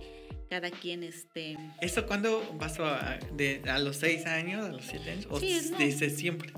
cada 0.48 0.70
quien 0.70 1.02
este... 1.02 1.56
¿Esto 1.80 2.06
cuándo 2.06 2.42
pasó? 2.58 2.86
A, 2.86 3.18
de, 3.32 3.62
¿A 3.68 3.78
los 3.78 3.96
seis 3.96 4.26
años, 4.26 4.64
a 4.64 4.72
los 4.72 4.84
siete 4.84 5.10
años? 5.10 5.26
¿O 5.30 5.38
sí, 5.38 5.70
desde 5.78 6.10
siempre? 6.10 6.52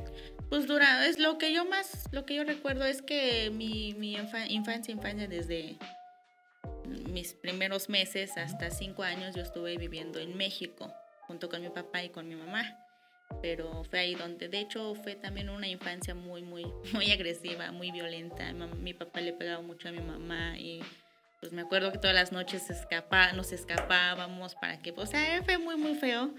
Pues 0.48 0.66
dura, 0.68 1.06
es 1.06 1.18
lo 1.18 1.38
que 1.38 1.52
yo 1.52 1.64
más, 1.64 2.08
lo 2.12 2.24
que 2.24 2.36
yo 2.36 2.44
recuerdo 2.44 2.84
es 2.84 3.02
que 3.02 3.50
mi, 3.50 3.94
mi 3.94 4.14
infancia, 4.14 4.54
infancia 4.54 5.26
desde 5.26 5.76
mis 7.10 7.34
primeros 7.34 7.88
meses 7.88 8.36
hasta 8.36 8.70
cinco 8.70 9.02
años 9.02 9.34
yo 9.34 9.42
estuve 9.42 9.76
viviendo 9.76 10.20
en 10.20 10.36
México 10.36 10.92
junto 11.22 11.48
con 11.48 11.62
mi 11.62 11.70
papá 11.70 12.04
y 12.04 12.10
con 12.10 12.28
mi 12.28 12.36
mamá 12.36 12.85
pero 13.42 13.84
fue 13.84 14.00
ahí 14.00 14.14
donde, 14.14 14.48
de 14.48 14.60
hecho, 14.60 14.94
fue 14.94 15.14
también 15.14 15.48
una 15.48 15.68
infancia 15.68 16.14
muy, 16.14 16.42
muy, 16.42 16.66
muy 16.92 17.10
agresiva, 17.10 17.70
muy 17.72 17.90
violenta. 17.90 18.52
Mi, 18.52 18.94
papá 18.94 19.20
le 19.20 19.32
pegaba 19.32 19.62
mucho 19.62 19.88
a 19.88 19.92
mi 19.92 20.00
mamá 20.00 20.58
y 20.58 20.80
pues 21.40 21.52
me 21.52 21.62
acuerdo 21.62 21.92
que 21.92 21.98
todas 21.98 22.14
las 22.14 22.32
noches 22.32 22.70
escapa, 22.70 23.32
nos 23.32 23.52
escapábamos 23.52 24.54
para 24.54 24.78
que, 24.78 24.92
o 24.96 25.06
sea, 25.06 25.42
fue 25.44 25.58
muy, 25.58 25.76
muy 25.76 25.94
feo. 25.94 26.34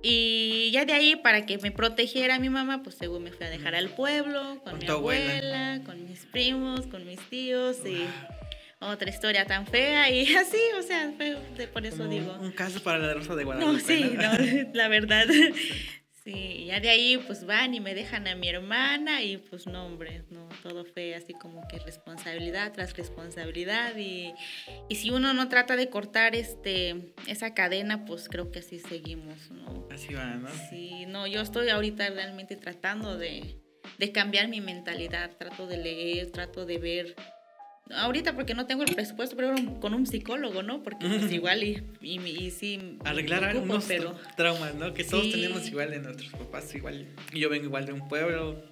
Y 0.00 0.70
ya 0.72 0.84
de 0.84 0.92
ahí, 0.92 1.16
para 1.16 1.44
que 1.44 1.58
me 1.58 1.72
protegiera 1.72 2.38
mi 2.38 2.50
mamá, 2.50 2.82
pues 2.84 2.96
según 2.96 3.24
me 3.24 3.32
fui 3.32 3.44
a 3.46 3.50
dejar 3.50 3.74
al 3.74 3.88
pueblo, 3.88 4.62
con, 4.62 4.78
mi 4.78 4.86
abuela, 4.86 5.80
con 5.84 6.08
mis 6.08 6.24
primos, 6.26 6.86
con 6.86 7.04
mis 7.04 7.20
tíos 7.28 7.78
y 7.84 8.06
otra 8.80 9.10
historia 9.10 9.44
tan 9.44 9.66
fea 9.66 10.08
y 10.10 10.32
así, 10.36 10.60
o 10.78 10.82
sea, 10.82 11.12
fue, 11.16 11.36
por 11.72 11.84
eso 11.84 12.06
digo. 12.06 12.32
Un 12.40 12.52
caso 12.52 12.80
para 12.82 12.98
la 12.98 13.14
Rosa 13.14 13.34
de 13.34 13.44
Guadalupe. 13.44 13.72
No, 13.72 13.78
sí, 13.80 14.14
no, 14.14 14.72
la 14.72 14.88
verdad. 14.88 15.26
Sí, 16.07 16.07
ya 16.28 16.80
de 16.80 16.90
ahí 16.90 17.18
pues 17.18 17.44
van 17.44 17.74
y 17.74 17.80
me 17.80 17.94
dejan 17.94 18.26
a 18.28 18.34
mi 18.34 18.48
hermana 18.48 19.22
y 19.22 19.38
pues 19.38 19.66
no, 19.66 19.86
hombre, 19.86 20.22
no, 20.30 20.48
todo 20.62 20.84
fue 20.84 21.14
así 21.14 21.32
como 21.34 21.66
que 21.68 21.78
responsabilidad 21.78 22.72
tras 22.72 22.96
responsabilidad 22.96 23.96
y, 23.96 24.34
y 24.88 24.96
si 24.96 25.10
uno 25.10 25.34
no 25.34 25.48
trata 25.48 25.76
de 25.76 25.88
cortar 25.88 26.34
este, 26.34 27.14
esa 27.26 27.54
cadena, 27.54 28.04
pues 28.04 28.28
creo 28.28 28.50
que 28.50 28.60
así 28.60 28.78
seguimos, 28.78 29.50
¿no? 29.50 29.88
Así 29.90 30.14
va, 30.14 30.26
¿no? 30.26 30.48
Sí, 30.70 31.06
no, 31.06 31.26
yo 31.26 31.40
estoy 31.40 31.68
ahorita 31.70 32.08
realmente 32.10 32.56
tratando 32.56 33.16
de, 33.16 33.56
de 33.98 34.12
cambiar 34.12 34.48
mi 34.48 34.60
mentalidad, 34.60 35.36
trato 35.36 35.66
de 35.66 35.78
leer, 35.78 36.30
trato 36.30 36.66
de 36.66 36.78
ver 36.78 37.16
ahorita 37.94 38.34
porque 38.34 38.54
no 38.54 38.66
tengo 38.66 38.82
el 38.84 38.94
presupuesto, 38.94 39.36
pero 39.36 39.54
con 39.80 39.94
un 39.94 40.06
psicólogo, 40.06 40.62
¿no? 40.62 40.82
Porque 40.82 41.06
pues 41.06 41.32
igual 41.32 41.62
y, 41.62 41.82
y, 42.00 42.18
y 42.18 42.50
sí. 42.50 42.98
Arreglar 43.04 43.44
algunos 43.44 43.86
traumas, 44.36 44.74
¿no? 44.74 44.94
Que 44.94 45.04
todos 45.04 45.30
tenemos 45.30 45.66
igual 45.68 45.90
de 45.90 46.00
nuestros 46.00 46.30
papás, 46.32 46.74
igual. 46.74 47.06
Yo 47.32 47.48
vengo 47.48 47.66
igual 47.66 47.86
de 47.86 47.92
un 47.92 48.08
pueblo, 48.08 48.62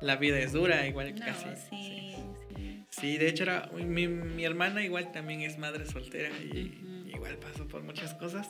la 0.00 0.16
vida 0.16 0.38
es 0.38 0.52
dura, 0.52 0.86
igual 0.86 1.14
casi. 1.14 1.46
Sí, 1.70 2.14
sí, 2.56 2.84
sí. 2.90 3.16
de 3.16 3.28
hecho 3.28 3.44
era, 3.44 3.70
mi, 3.74 4.06
mi, 4.08 4.44
hermana 4.44 4.84
igual 4.84 5.12
también 5.12 5.42
es 5.42 5.58
madre 5.58 5.86
soltera 5.86 6.30
y 6.30 7.06
igual 7.12 7.36
pasó 7.38 7.66
por 7.66 7.82
muchas 7.82 8.14
cosas. 8.14 8.48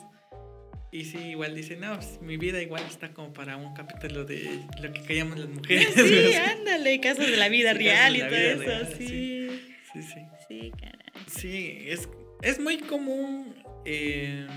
Y 0.91 1.05
sí, 1.05 1.19
igual 1.19 1.53
dice, 1.53 1.75
no, 1.75 1.95
pues, 1.95 2.19
mi 2.19 2.37
vida 2.37 2.59
igual 2.63 2.83
está 2.89 3.13
como 3.13 3.31
para 3.31 3.57
un 3.57 3.75
capítulo 3.75 4.25
de 4.25 4.59
lo 4.81 4.91
que 4.91 5.03
callamos 5.03 5.37
las 5.37 5.49
mujeres. 5.49 5.87
Sí, 5.95 6.33
ándale, 6.57 6.99
casos 6.99 7.27
de 7.27 7.37
la 7.37 7.47
vida 7.47 7.73
real 7.73 8.15
y 8.15 8.19
todo 8.19 8.35
eso, 8.35 8.95
sí. 8.97 9.68
Sí, 9.93 10.01
sí. 10.03 10.19
Sí, 10.47 10.71
caray. 10.79 11.25
Sí, 11.27 11.77
es, 11.87 12.07
es 12.41 12.59
muy 12.59 12.77
común 12.79 13.55
eh, 13.85 14.47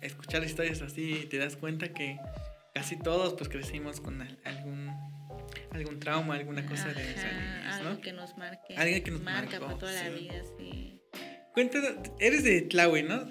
escuchar 0.00 0.44
historias 0.44 0.82
así 0.82 1.20
y 1.22 1.26
te 1.26 1.38
das 1.38 1.56
cuenta 1.56 1.92
que 1.92 2.18
casi 2.74 2.96
todos 2.98 3.34
pues 3.34 3.48
crecimos 3.48 4.00
con 4.00 4.20
algún 4.44 4.90
algún 5.70 6.00
trauma, 6.00 6.34
alguna 6.34 6.64
cosa 6.66 6.92
de 6.92 7.12
esa 7.12 7.76
Algo 7.76 8.00
que 8.00 8.12
nos 8.12 8.36
marque. 8.36 8.76
Alguien 8.76 9.02
que 9.02 9.10
nos 9.10 9.22
marca 9.22 9.60
para 9.60 9.78
toda 9.78 9.92
la 9.92 10.08
vida, 10.10 10.42
sí. 10.58 11.00
Cuéntanos, 11.52 11.94
eres 12.18 12.44
de 12.44 12.62
Tlaue, 12.62 13.02
¿no? 13.02 13.30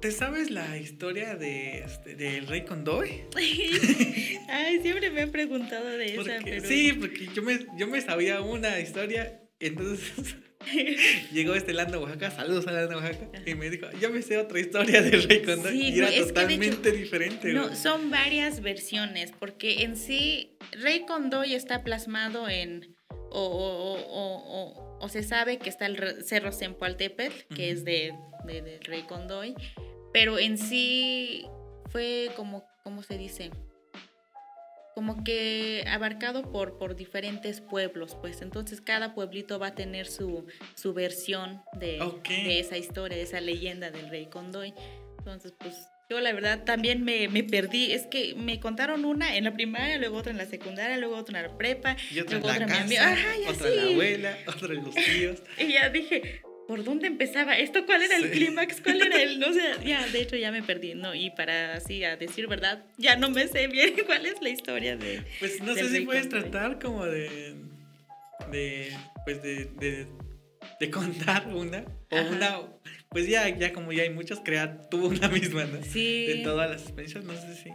¿Te 0.00 0.10
sabes 0.12 0.50
la 0.50 0.78
historia 0.78 1.36
de, 1.36 1.80
este, 1.80 2.14
del 2.16 2.46
rey 2.46 2.64
Condoy? 2.64 3.24
Ay, 4.48 4.80
siempre 4.80 5.10
me 5.10 5.22
han 5.22 5.30
preguntado 5.30 5.86
de 5.86 6.14
esa, 6.14 6.38
pero... 6.42 6.66
Sí, 6.66 6.92
porque 6.94 7.28
yo 7.34 7.42
me, 7.42 7.58
yo 7.76 7.86
me 7.86 8.00
sabía 8.00 8.40
una 8.40 8.80
historia, 8.80 9.40
entonces 9.60 10.36
llegó 11.32 11.54
este 11.54 11.72
Lando 11.72 12.00
Oaxaca, 12.00 12.30
saludos 12.30 12.66
a 12.66 12.72
Lando 12.72 12.96
Oaxaca, 12.98 13.30
y 13.46 13.54
me 13.54 13.70
dijo, 13.70 13.86
yo 14.00 14.10
me 14.10 14.22
sé 14.22 14.36
otra 14.38 14.60
historia 14.60 15.02
del 15.02 15.22
rey 15.28 15.42
Condoy, 15.42 15.72
Sí, 15.72 15.88
y 15.94 15.98
era 15.98 16.10
de 16.10 16.20
totalmente 16.24 16.88
hecho- 16.90 16.98
diferente. 16.98 17.52
No, 17.52 17.64
güey. 17.64 17.76
son 17.76 18.10
varias 18.10 18.60
versiones, 18.60 19.32
porque 19.38 19.82
en 19.82 19.96
sí, 19.96 20.56
Rey 20.72 21.04
Condoy 21.06 21.54
está 21.54 21.82
plasmado 21.82 22.48
en. 22.48 22.94
O, 23.32 23.40
o- 23.44 23.94
o- 23.94 24.00
o- 24.00 24.62
o- 24.98 24.98
o 25.00 25.08
se 25.08 25.22
sabe 25.22 25.58
que 25.58 25.68
está 25.70 25.86
el 25.86 26.24
Cerro 26.24 26.50
Zempoaltépetl, 26.52 27.54
que 27.54 27.70
es 27.70 27.84
de, 27.84 28.12
de- 28.44 28.60
del 28.62 28.80
Rey 28.84 29.02
Condoy, 29.02 29.54
pero 30.12 30.38
en 30.38 30.58
sí 30.58 31.46
fue 31.90 32.30
como, 32.36 32.64
¿cómo 32.82 33.02
se 33.04 33.16
dice? 33.18 33.50
Como 34.94 35.22
que 35.24 35.84
abarcado 35.88 36.50
por, 36.50 36.76
por 36.78 36.96
diferentes 36.96 37.60
pueblos, 37.60 38.16
pues 38.20 38.42
entonces 38.42 38.80
cada 38.80 39.14
pueblito 39.14 39.58
va 39.58 39.68
a 39.68 39.74
tener 39.74 40.06
su, 40.06 40.46
su 40.74 40.92
versión 40.92 41.62
de, 41.78 42.00
Ok. 42.00 42.28
de 42.28 42.58
esa 42.60 42.76
historia, 42.76 43.16
de 43.16 43.22
esa 43.22 43.40
leyenda 43.40 43.90
del 43.90 44.08
Rey 44.10 44.26
Condoy. 44.26 44.74
Entonces, 45.18 45.52
pues 45.58 45.74
yo 46.08 46.18
la 46.20 46.32
verdad 46.32 46.64
también 46.64 47.04
me, 47.04 47.28
me 47.28 47.44
perdí. 47.44 47.92
Es 47.92 48.06
que 48.06 48.34
me 48.34 48.58
contaron 48.58 49.04
una 49.04 49.36
en 49.36 49.44
la 49.44 49.52
primaria, 49.54 49.96
luego 49.98 50.16
otra 50.16 50.32
en 50.32 50.38
la 50.38 50.46
secundaria, 50.46 50.96
luego 50.98 51.16
otra 51.16 51.40
en 51.40 51.46
la 51.46 51.56
prepa. 51.56 51.96
Y 52.10 52.18
otra 52.20 52.36
en 52.38 52.42
luego 52.42 52.58
la 52.58 52.64
otra 52.66 52.80
en 52.80 52.88
mi 52.88 52.96
casa, 52.96 53.12
amiga. 53.12 53.28
Ajá, 53.30 53.38
y 53.38 53.46
otra 53.46 53.68
en 53.68 53.76
la 53.76 53.82
abuela, 53.84 54.38
otra 54.48 54.74
en 54.74 54.84
los 54.84 54.94
tíos. 54.94 55.42
Y 55.58 55.72
ya 55.72 55.88
dije, 55.90 56.42
¿por 56.70 56.84
dónde 56.84 57.08
empezaba 57.08 57.58
esto? 57.58 57.84
¿Cuál 57.84 58.02
era 58.02 58.16
el 58.16 58.30
clímax? 58.30 58.80
¿Cuál 58.80 59.02
era 59.02 59.20
el...? 59.20 59.40
No 59.40 59.52
sé, 59.52 59.60
ya, 59.84 60.06
de 60.06 60.20
hecho 60.20 60.36
ya 60.36 60.52
me 60.52 60.62
perdí, 60.62 60.94
¿no? 60.94 61.16
Y 61.16 61.30
para 61.30 61.74
así, 61.74 62.04
a 62.04 62.16
decir 62.16 62.46
verdad, 62.46 62.84
ya 62.96 63.16
no 63.16 63.28
me 63.28 63.48
sé 63.48 63.66
bien 63.66 63.96
cuál 64.06 64.24
es 64.24 64.40
la 64.40 64.50
historia 64.50 64.96
de... 64.96 65.24
Pues 65.40 65.60
no 65.60 65.74
sé 65.74 65.88
si 65.88 66.02
puedes 66.02 66.28
tratar 66.28 66.78
como 66.78 67.04
de. 67.06 67.56
de. 68.52 68.96
pues 69.24 69.42
de. 69.42 69.64
de, 69.80 70.06
de 70.78 70.90
contar 70.92 71.48
una. 71.48 71.84
O 72.08 72.16
Ajá. 72.16 72.30
una. 72.30 72.60
Pues 73.08 73.26
ya, 73.26 73.48
ya 73.48 73.72
como 73.72 73.92
ya 73.92 74.04
hay 74.04 74.10
muchas, 74.10 74.38
crear 74.38 74.88
tú 74.88 75.06
una 75.06 75.26
misma, 75.26 75.64
¿no? 75.64 75.82
Sí. 75.82 76.26
De 76.26 76.34
todas 76.44 76.70
las 76.70 76.82
experiencias. 76.82 77.24
No 77.24 77.34
sé 77.34 77.56
si 77.56 77.70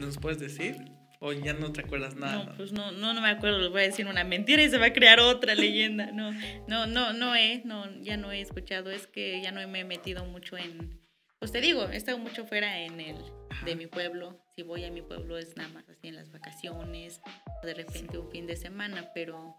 nos 0.00 0.18
puedes 0.18 0.40
decir. 0.40 0.74
O 1.20 1.32
ya 1.32 1.52
no 1.54 1.72
te 1.72 1.80
acuerdas 1.80 2.16
nada. 2.16 2.36
No, 2.36 2.44
¿no? 2.44 2.56
pues 2.56 2.72
no, 2.72 2.92
no, 2.92 3.14
no 3.14 3.20
me 3.20 3.28
acuerdo, 3.30 3.58
les 3.58 3.70
voy 3.70 3.80
a 3.82 3.84
decir 3.84 4.06
una 4.06 4.24
mentira 4.24 4.62
y 4.62 4.68
se 4.68 4.78
va 4.78 4.86
a 4.86 4.92
crear 4.92 5.20
otra 5.20 5.54
leyenda. 5.54 6.10
No, 6.12 6.32
no, 6.68 6.86
no, 6.86 7.12
no 7.12 7.34
he, 7.34 7.62
no, 7.64 7.90
ya 8.02 8.16
no 8.16 8.30
he 8.32 8.40
escuchado, 8.40 8.90
es 8.90 9.06
que 9.06 9.40
ya 9.42 9.50
no 9.52 9.66
me 9.68 9.80
he 9.80 9.84
metido 9.84 10.24
mucho 10.24 10.56
en, 10.58 11.00
pues 11.38 11.52
te 11.52 11.60
digo, 11.60 11.88
he 11.88 11.96
estado 11.96 12.18
mucho 12.18 12.44
fuera 12.46 12.80
en 12.80 13.00
el, 13.00 13.16
Ajá. 13.50 13.64
de 13.66 13.76
mi 13.76 13.86
pueblo. 13.86 14.40
Si 14.56 14.62
voy 14.62 14.84
a 14.84 14.90
mi 14.90 15.02
pueblo 15.02 15.36
es 15.38 15.56
nada 15.56 15.68
más 15.70 15.88
así 15.88 16.08
en 16.08 16.16
las 16.16 16.30
vacaciones, 16.30 17.20
o 17.62 17.66
de 17.66 17.74
repente 17.74 18.18
un 18.18 18.30
fin 18.30 18.46
de 18.46 18.56
semana, 18.56 19.10
pero 19.14 19.56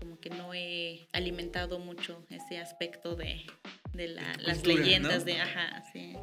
como 0.00 0.18
que 0.20 0.30
no 0.30 0.52
he 0.54 1.08
alimentado 1.12 1.78
mucho 1.78 2.24
ese 2.30 2.58
aspecto 2.58 3.14
de, 3.16 3.44
de 3.92 4.08
la- 4.08 4.22
De 4.22 4.32
tu 4.38 4.42
las 4.42 4.58
cultura, 4.58 4.82
leyendas 4.82 5.18
¿no? 5.20 5.24
de, 5.24 5.40
ajá, 5.40 5.84
sí. 5.92 6.14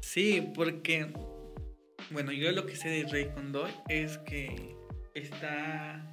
Sí, 0.00 0.50
porque. 0.54 1.12
Bueno, 2.10 2.32
yo 2.32 2.50
lo 2.52 2.66
que 2.66 2.76
sé 2.76 2.88
de 2.88 3.04
Rey 3.04 3.30
Condoy 3.34 3.70
es 3.88 4.18
que 4.18 4.74
está. 5.14 6.12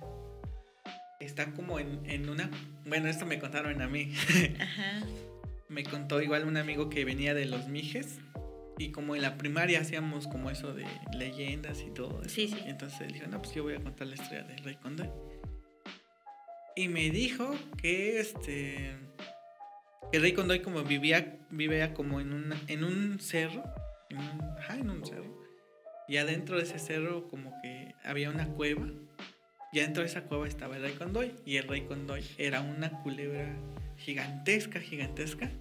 Está 1.20 1.52
como 1.54 1.80
en, 1.80 2.02
en 2.06 2.30
una. 2.30 2.50
Bueno, 2.86 3.08
esto 3.08 3.26
me 3.26 3.40
contaron 3.40 3.82
a 3.82 3.88
mí. 3.88 4.14
Ajá. 4.60 5.02
me 5.70 5.84
contó 5.84 6.22
igual 6.22 6.46
un 6.46 6.58
amigo 6.58 6.90
que 6.90 7.04
venía 7.04 7.34
de 7.34 7.46
los 7.46 7.68
Mijes 7.68 8.20
y 8.78 8.92
como 8.92 9.16
en 9.16 9.24
la 9.24 9.38
primaria 9.38 9.82
hacíamos 9.82 10.28
como 10.28 10.52
eso 10.52 10.74
de 10.74 10.86
leyendas 11.14 11.82
y 11.82 11.90
todo 11.90 12.22
eso. 12.22 12.30
Sí, 12.30 12.48
sí. 12.48 12.60
Entonces 12.66 13.02
él 13.02 13.14
dijo, 13.14 13.28
no, 13.28 13.42
pues 13.42 13.56
yo 13.56 13.64
voy 13.64 13.74
a 13.74 13.82
contar 13.82 14.08
la 14.08 14.16
historia 14.16 14.44
del 14.44 14.64
Rey 14.64 14.76
Condoy. 14.76 15.10
Y 16.76 16.88
me 16.90 17.10
dijo 17.10 17.56
que 17.82 18.20
este 18.20 18.96
que 20.12 20.18
el 20.18 20.22
Rey 20.22 20.34
Condoy 20.34 20.62
como 20.62 20.84
vivía 20.84 21.40
vivía 21.50 21.94
como 21.94 22.22
en 22.22 22.34
una, 22.34 22.62
en 22.68 22.84
un 22.84 23.20
cerro, 23.20 23.64
en 24.10 24.20
un, 24.20 24.42
ajá, 24.60 24.76
en 24.76 24.90
un 24.92 25.04
cerro. 25.04 25.37
Y 26.08 26.18
adentro 26.18 26.58
de 26.58 26.64
ese 26.64 26.80
cerro 26.80 27.28
como 27.28 27.54
que 27.62 27.94
había 28.04 28.30
una 28.30 28.48
cueva. 28.48 28.88
Y 29.74 29.80
adentro 29.80 30.04
de 30.04 30.10
esa 30.10 30.24
cueva 30.24 30.48
estaba 30.48 30.78
el 30.78 30.84
Rey 30.84 30.94
Condoy. 30.94 31.34
Y 31.46 31.58
el 31.58 31.68
Rey 31.68 31.82
Condoy 31.82 32.24
era 32.38 32.62
una 32.62 33.02
culebra 33.04 33.56
gigantesca, 33.98 34.80
gigantesca. 34.80 35.52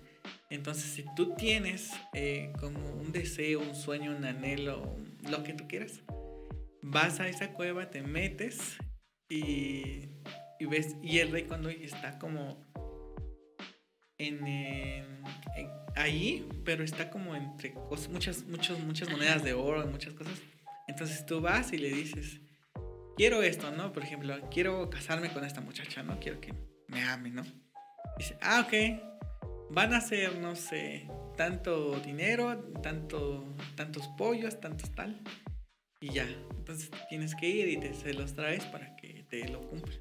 Entonces, 0.49 0.85
si 0.85 1.05
tú 1.17 1.35
tienes 1.35 1.91
eh, 2.15 2.53
como 2.61 2.79
un 2.93 3.11
deseo, 3.11 3.61
un 3.61 3.75
sueño, 3.75 4.15
un 4.17 4.25
anhelo, 4.25 4.97
lo 5.29 5.43
que 5.43 5.53
tú 5.53 5.67
quieras, 5.67 6.03
vas 6.83 7.19
a 7.19 7.29
esa 7.29 7.53
cueva, 7.53 7.91
te 7.91 8.03
metes 8.03 8.77
y, 9.29 10.09
y 10.61 10.67
ves, 10.71 10.97
y 11.03 11.19
el 11.19 11.33
rey 11.33 11.45
cuando 11.45 11.69
está 11.69 12.19
como 12.19 12.65
en, 14.19 14.47
en- 14.47 15.25
en- 15.57 15.71
ahí, 15.97 16.49
pero 16.65 16.85
está 16.85 17.11
como 17.11 17.35
entre 17.35 17.73
cosas, 17.73 18.09
muchas, 18.09 18.45
muchas, 18.45 18.79
muchas 18.81 19.11
monedas 19.11 19.43
de 19.45 19.53
oro, 19.55 19.87
muchas 19.87 20.15
cosas. 20.15 20.35
Entonces 20.89 21.25
tú 21.27 21.41
vas 21.41 21.73
y 21.73 21.79
le 21.79 21.89
dices, 21.89 22.41
quiero 23.17 23.43
esto, 23.43 23.71
¿no? 23.73 23.93
Por 23.93 24.03
ejemplo, 24.05 24.35
quiero 24.51 24.89
casarme 24.91 25.31
con 25.33 25.45
esta 25.45 25.61
muchacha, 25.61 26.03
¿no? 26.03 26.19
Quiero 26.21 26.41
que 26.41 26.55
me 26.89 27.03
ame, 27.03 27.31
¿no? 27.31 27.45
Dice, 28.19 28.37
ah, 28.41 28.65
ok. 28.67 29.03
Van 29.71 29.93
a 29.95 30.01
ser, 30.01 30.37
no 30.37 30.55
sé, 30.55 31.09
tanto 31.37 31.99
dinero, 32.01 32.57
tanto, 32.83 33.57
tantos 33.75 34.07
pollos, 34.17 34.61
tantos 34.61 34.93
tal. 34.95 35.21
Y 36.01 36.13
ya. 36.13 36.27
Entonces 36.57 36.91
tienes 37.09 37.35
que 37.35 37.49
ir 37.49 37.69
y 37.69 37.77
te, 37.79 37.93
se 37.95 38.15
los 38.15 38.35
traes 38.35 38.65
para 38.67 38.95
que 38.97 39.25
te 39.29 39.49
lo 39.49 39.61
cumplan. 39.69 39.99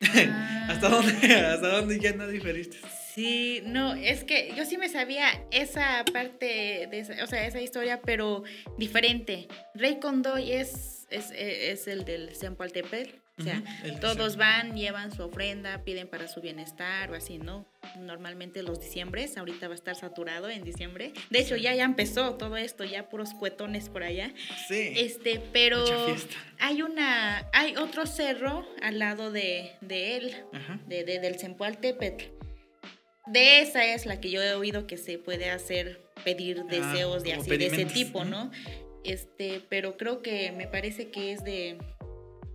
¿Hasta 0.00 0.86
Ah. 0.86 0.90
dónde? 0.90 1.12
¿Hasta 1.36 1.68
dónde 1.68 2.00
ya 2.00 2.12
no 2.14 2.26
diferiste? 2.26 2.78
Sí, 3.14 3.62
no, 3.64 3.94
es 3.94 4.24
que 4.24 4.52
yo 4.56 4.64
sí 4.64 4.76
me 4.78 4.88
sabía 4.88 5.26
esa 5.50 6.04
parte 6.12 6.86
de 6.90 6.98
esa, 7.00 7.24
o 7.24 7.26
sea, 7.26 7.46
esa 7.46 7.60
historia, 7.60 8.00
pero 8.02 8.44
diferente. 8.78 9.48
Rey 9.74 9.98
Condoy 10.00 10.52
es, 10.52 11.06
es, 11.10 11.30
es 11.32 11.88
el 11.88 12.04
del 12.04 12.34
Zempoaltépetl. 12.36 13.16
O 13.38 13.42
sea, 13.42 13.62
todos 14.02 14.36
van, 14.36 14.76
llevan 14.76 15.12
su 15.16 15.22
ofrenda, 15.22 15.82
piden 15.82 16.08
para 16.08 16.28
su 16.28 16.42
bienestar 16.42 17.10
o 17.10 17.14
así, 17.14 17.38
¿no? 17.38 17.66
Normalmente 17.98 18.62
los 18.62 18.80
diciembres, 18.80 19.38
ahorita 19.38 19.66
va 19.66 19.72
a 19.72 19.76
estar 19.76 19.96
saturado 19.96 20.50
en 20.50 20.62
diciembre. 20.62 21.14
De 21.30 21.38
hecho, 21.38 21.56
ya, 21.56 21.74
ya 21.74 21.84
empezó 21.84 22.34
todo 22.34 22.58
esto, 22.58 22.84
ya 22.84 23.08
puros 23.08 23.32
cuetones 23.32 23.88
por 23.88 24.02
allá. 24.02 24.30
Sí. 24.68 24.92
Este, 24.94 25.40
pero 25.54 25.82
hay 26.58 26.82
una, 26.82 27.48
hay 27.54 27.76
otro 27.78 28.04
cerro 28.04 28.68
al 28.82 28.98
lado 28.98 29.32
de, 29.32 29.72
de 29.80 30.16
él, 30.18 30.34
de, 30.86 31.04
de- 31.04 31.18
del 31.20 31.38
Zempoaltépetl. 31.38 32.24
De 33.26 33.60
esa 33.60 33.84
es 33.84 34.06
la 34.06 34.20
que 34.20 34.30
yo 34.30 34.42
he 34.42 34.54
oído 34.54 34.86
que 34.86 34.96
se 34.96 35.18
puede 35.18 35.50
hacer 35.50 36.00
pedir 36.24 36.64
deseos 36.64 37.22
de 37.22 37.34
Ah, 37.34 37.38
así 37.38 37.56
de 37.56 37.66
ese 37.66 37.84
tipo. 37.84 38.24
¿no? 38.24 38.50
Este, 39.04 39.62
pero 39.68 39.96
creo 39.96 40.22
que 40.22 40.52
me 40.52 40.66
parece 40.66 41.10
que 41.10 41.32
es 41.32 41.44
de 41.44 41.78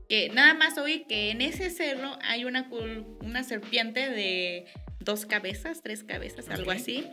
que 0.09 0.29
nada 0.29 0.53
más 0.53 0.77
oí 0.77 1.05
que 1.07 1.31
en 1.31 1.41
ese 1.41 1.69
cerro 1.69 2.17
hay 2.21 2.45
una 2.45 2.69
una 3.21 3.43
serpiente 3.43 4.09
de 4.09 4.65
dos 4.99 5.25
cabezas, 5.25 5.81
tres 5.81 6.03
cabezas, 6.03 6.49
algo 6.49 6.71
así. 6.71 7.07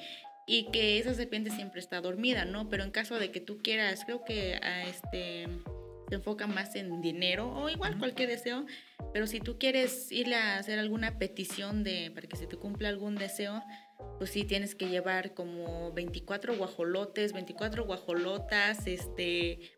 Y 0.47 0.71
que 0.73 0.99
esa 0.99 1.15
serpiente 1.15 1.51
siempre 1.51 1.81
está 1.81 2.01
dormida, 2.01 2.45
¿no? 2.45 2.69
Pero 2.69 2.83
en 2.83 2.91
caso 2.91 3.19
de 3.19 3.31
que 3.31 3.41
tú 3.41 3.59
quieras, 3.63 4.05
creo 4.05 4.25
que 4.25 4.57
a 4.57 4.85
este 4.89 5.47
se 6.13 6.17
enfoca 6.17 6.47
más 6.47 6.75
en 6.75 7.01
dinero 7.01 7.49
o 7.49 7.71
igual 7.71 7.97
cualquier 7.97 8.29
deseo, 8.29 8.67
pero 9.15 9.27
si 9.27 9.41
tú 9.41 9.59
quieres 9.59 10.13
ir 10.13 10.35
a 10.35 10.59
hacer 10.59 10.79
alguna 10.79 11.17
petición 11.19 11.85
de 11.85 12.11
para 12.15 12.29
que 12.29 12.37
se 12.37 12.47
te 12.47 12.59
cumpla 12.59 12.91
algún 12.91 13.15
deseo, 13.15 13.63
pues 14.19 14.29
sí 14.29 14.45
tienes 14.45 14.75
que 14.75 14.91
llevar 14.91 15.33
como 15.33 15.91
24 15.93 16.55
guajolotes, 16.59 17.33
24 17.33 17.87
guajolotas, 17.87 18.87
este 18.87 19.73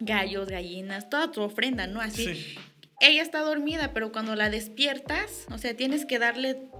gallos, 0.00 0.48
gallinas, 0.48 1.10
toda 1.10 1.30
tu 1.30 1.42
ofrenda, 1.42 1.86
¿no? 1.86 2.00
Así. 2.00 2.34
Sí. 2.34 2.58
Ella 3.02 3.20
está 3.20 3.40
dormida, 3.40 3.92
pero 3.92 4.10
cuando 4.10 4.34
la 4.34 4.48
despiertas, 4.48 5.46
o 5.50 5.58
sea, 5.58 5.76
tienes 5.76 6.06
que 6.06 6.18
darle 6.18 6.70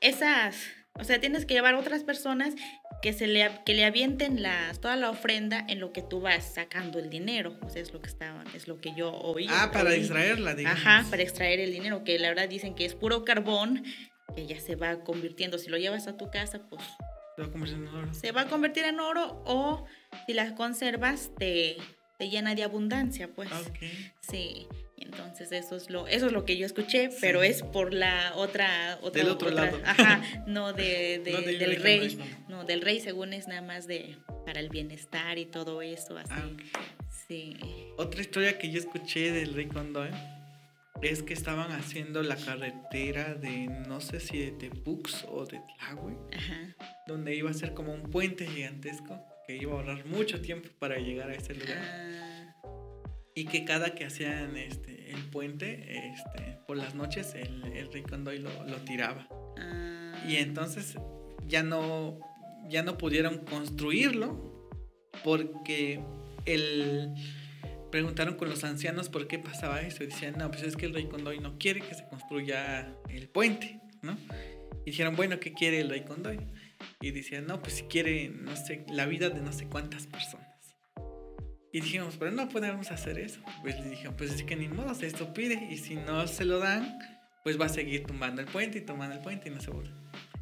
esas, 0.00 0.56
o 0.98 1.04
sea, 1.04 1.20
tienes 1.20 1.46
que 1.46 1.54
llevar 1.54 1.74
otras 1.74 2.04
personas 2.04 2.54
que 3.02 3.12
se 3.12 3.26
le 3.28 3.48
que 3.64 3.74
le 3.74 3.84
avienten 3.84 4.42
las 4.42 4.80
toda 4.80 4.96
la 4.96 5.10
ofrenda 5.10 5.64
en 5.68 5.78
lo 5.80 5.92
que 5.92 6.02
tú 6.02 6.20
vas 6.20 6.54
sacando 6.54 6.98
el 6.98 7.10
dinero, 7.10 7.56
o 7.62 7.70
sea, 7.70 7.80
es 7.82 7.92
lo 7.92 8.00
que 8.00 8.08
estaban, 8.08 8.46
es 8.54 8.66
lo 8.68 8.80
que 8.80 8.92
yo 8.96 9.12
oí. 9.12 9.46
Ah, 9.48 9.70
para 9.72 9.90
oí. 9.90 10.00
distraerla, 10.00 10.54
digamos. 10.54 10.80
Ajá, 10.84 11.06
para 11.10 11.22
extraer 11.22 11.60
el 11.60 11.70
dinero, 11.72 12.02
que 12.04 12.18
la 12.18 12.28
verdad 12.28 12.48
dicen 12.48 12.74
que 12.74 12.84
es 12.84 12.94
puro 12.94 13.24
carbón, 13.24 13.84
que 14.34 14.46
ya 14.46 14.58
se 14.60 14.74
va 14.76 15.00
convirtiendo. 15.04 15.58
Si 15.58 15.68
lo 15.70 15.78
llevas 15.78 16.06
a 16.08 16.16
tu 16.16 16.30
casa, 16.30 16.60
pues 16.68 16.82
Se 17.36 17.42
va 17.42 17.46
a 17.46 17.50
convertir 17.50 17.76
en 17.78 17.88
oro. 17.88 18.14
se 18.14 18.32
va 18.32 18.40
a 18.42 18.46
convertir 18.48 18.84
en 18.84 19.00
oro 19.00 19.42
o 19.46 19.84
si 20.26 20.34
las 20.34 20.52
conservas, 20.52 21.30
te, 21.38 21.76
te 22.18 22.28
llena 22.28 22.54
de 22.56 22.64
abundancia, 22.64 23.28
pues. 23.28 23.50
Ok. 23.52 23.78
Sí. 24.20 24.66
Entonces 25.00 25.52
eso 25.52 25.76
es 25.76 25.90
lo, 25.90 26.06
eso 26.08 26.26
es 26.26 26.32
lo 26.32 26.44
que 26.44 26.56
yo 26.56 26.66
escuché, 26.66 27.10
Sí. 27.10 27.18
pero 27.20 27.42
es 27.42 27.62
por 27.62 27.92
la 27.94 28.32
otra, 28.36 28.98
otra 29.02 29.22
Del 29.22 29.30
otro 29.32 29.48
otra- 29.50 29.64
lado. 29.66 29.80
Ajá, 29.84 30.22
no 30.46 30.72
de, 30.72 31.20
de- 31.24 31.32
No 31.32 31.40
del 31.42 31.58
del 31.58 31.76
rey 31.82 32.18
No, 32.48 32.64
del 32.64 32.80
rey 32.82 33.00
según 33.00 33.32
es 33.32 33.48
nada 33.48 33.62
más 33.62 33.86
de 33.86 34.16
para 34.46 34.60
el 34.60 34.68
bienestar 34.70 35.38
y 35.38 35.44
todo 35.46 35.82
eso, 35.82 36.16
así. 36.16 36.30
Ah, 36.32 36.48
ok. 36.52 36.62
Sí. 37.28 37.56
Otra 37.98 38.20
historia 38.22 38.58
que 38.58 38.70
yo 38.70 38.78
escuché 38.78 39.32
del 39.32 39.52
Rey 39.54 39.66
Condoy 39.66 40.08
es 41.02 41.22
que 41.22 41.34
estaban 41.34 41.70
haciendo 41.72 42.22
la 42.22 42.36
carretera 42.36 43.34
de 43.34 43.68
no 43.86 44.00
sé 44.00 44.18
si 44.20 44.38
de 44.38 44.50
Tepux 44.52 45.24
o 45.28 45.44
de 45.44 45.60
Tlahue, 45.76 46.16
Ajá. 46.34 46.74
donde 47.06 47.34
iba 47.34 47.50
a 47.50 47.54
ser 47.54 47.74
como 47.74 47.92
un 47.92 48.10
puente 48.10 48.46
gigantesco 48.46 49.20
que 49.46 49.56
iba 49.56 49.72
a 49.72 49.76
ahorrar 49.76 50.06
mucho 50.06 50.40
tiempo 50.40 50.68
para 50.78 50.96
llegar 50.98 51.30
a 51.30 51.34
ese 51.34 51.54
lugar. 51.54 51.78
Ah, 51.78 52.37
Y 53.38 53.44
que 53.44 53.64
cada 53.64 53.94
que 53.94 54.04
hacían 54.04 54.56
este, 54.56 55.12
el 55.12 55.22
puente, 55.30 56.10
este, 56.12 56.58
por 56.66 56.76
las 56.76 56.96
noches, 56.96 57.36
el, 57.36 57.72
el 57.72 57.92
Rey 57.92 58.02
Condoy 58.02 58.40
lo, 58.40 58.50
lo 58.64 58.78
tiraba. 58.78 59.28
ah. 59.56 60.24
Y 60.26 60.38
entonces 60.38 60.96
ya 61.46 61.62
no, 61.62 62.18
ya 62.68 62.82
no 62.82 62.98
pudieron 62.98 63.44
construirlo 63.44 64.68
porque 65.22 66.00
el, 66.46 67.14
preguntaron 67.92 68.34
con 68.34 68.48
los 68.48 68.64
ancianos 68.64 69.08
por 69.08 69.28
qué 69.28 69.38
pasaba 69.38 69.82
eso. 69.82 70.02
Y 70.02 70.08
decían, 70.08 70.34
no, 70.36 70.50
pues 70.50 70.64
es 70.64 70.76
que 70.76 70.86
el 70.86 70.94
rey 70.94 71.06
Condoy 71.06 71.38
no 71.38 71.58
quiere 71.58 71.80
que 71.80 71.94
se 71.94 72.08
construya 72.08 72.92
el 73.08 73.28
puente, 73.28 73.80
¿no? 74.02 74.18
Y 74.84 74.90
dijeron, 74.90 75.14
bueno, 75.14 75.38
¿qué 75.38 75.52
quiere 75.52 75.80
el 75.80 75.90
rey 75.90 76.00
Condoy? 76.00 76.40
Y 77.00 77.12
decían, 77.12 77.46
no, 77.46 77.60
pues 77.60 77.74
si 77.74 77.84
quiere, 77.84 78.30
no 78.30 78.56
sé, 78.56 78.84
la 78.90 79.06
vida 79.06 79.30
de 79.30 79.40
no 79.42 79.52
sé 79.52 79.68
cuántas 79.68 80.08
personas. 80.08 80.47
Y 81.78 81.80
dijimos, 81.80 82.16
pero 82.18 82.32
no 82.32 82.48
podemos 82.48 82.90
hacer 82.90 83.18
eso. 83.18 83.40
Pues 83.62 83.78
le 83.78 83.90
dijeron, 83.90 84.14
pues 84.16 84.32
es 84.32 84.42
que 84.42 84.56
ni 84.56 84.66
modo, 84.68 84.92
se 84.94 85.06
esto 85.06 85.32
pide. 85.32 85.68
Y 85.70 85.76
si 85.78 85.94
no 85.94 86.26
se 86.26 86.44
lo 86.44 86.58
dan, 86.58 86.98
pues 87.44 87.60
va 87.60 87.66
a 87.66 87.68
seguir 87.68 88.04
tumbando 88.04 88.40
el 88.42 88.48
puente 88.48 88.78
y 88.78 88.80
tumbando 88.80 89.14
el 89.14 89.20
puente 89.22 89.48
y 89.48 89.52
no 89.52 89.60
se 89.60 89.70
borra. 89.70 89.90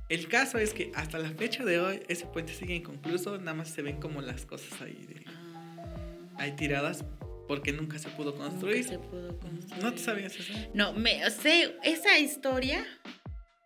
El 0.09 0.29
caso 0.29 0.57
es 0.59 0.73
que 0.73 0.93
hasta 0.95 1.19
la 1.19 1.29
fecha 1.31 1.65
de 1.65 1.79
hoy 1.81 2.01
ese 2.09 2.27
puente 2.27 2.55
sigue 2.55 2.75
inconcluso, 2.75 3.37
nada 3.39 3.55
más 3.55 3.69
se 3.69 3.83
ven 3.83 4.01
como 4.01 4.23
las 4.23 4.47
cosas 4.47 4.81
ahí, 4.81 5.05
de, 5.07 5.25
Ah, 5.29 6.37
ahí 6.39 6.53
tiradas 6.53 7.05
porque 7.49 7.73
nunca 7.73 7.99
se 7.99 8.09
pudo 8.11 8.31
nunca 8.33 8.45
construir. 8.49 8.85
se 8.85 8.99
pudo 8.99 9.39
construir. 9.39 9.83
¿No 9.85 9.93
te 9.93 9.99
sabías 9.99 10.35
eso? 10.37 10.53
No, 10.75 10.93
me 10.95 11.29
sé 11.31 11.77
esa 11.83 12.19
historia, 12.19 12.85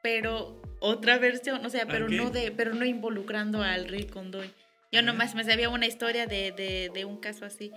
pero 0.02 0.60
otra 0.80 1.18
versión, 1.18 1.64
o 1.64 1.70
sea, 1.70 1.86
pero 1.86 2.06
Ok. 2.06 2.12
no 2.12 2.30
de, 2.30 2.50
pero 2.52 2.74
no 2.74 2.84
involucrando 2.84 3.62
al 3.62 3.86
rey 3.88 4.04
Condoy. 4.04 4.50
Yo 4.92 5.02
nomás 5.02 5.34
me 5.34 5.44
sabía 5.44 5.68
una 5.68 5.86
historia 5.86 6.26
de, 6.26 6.52
de, 6.52 6.90
de 6.92 7.04
un 7.04 7.18
caso 7.18 7.44
así. 7.44 7.72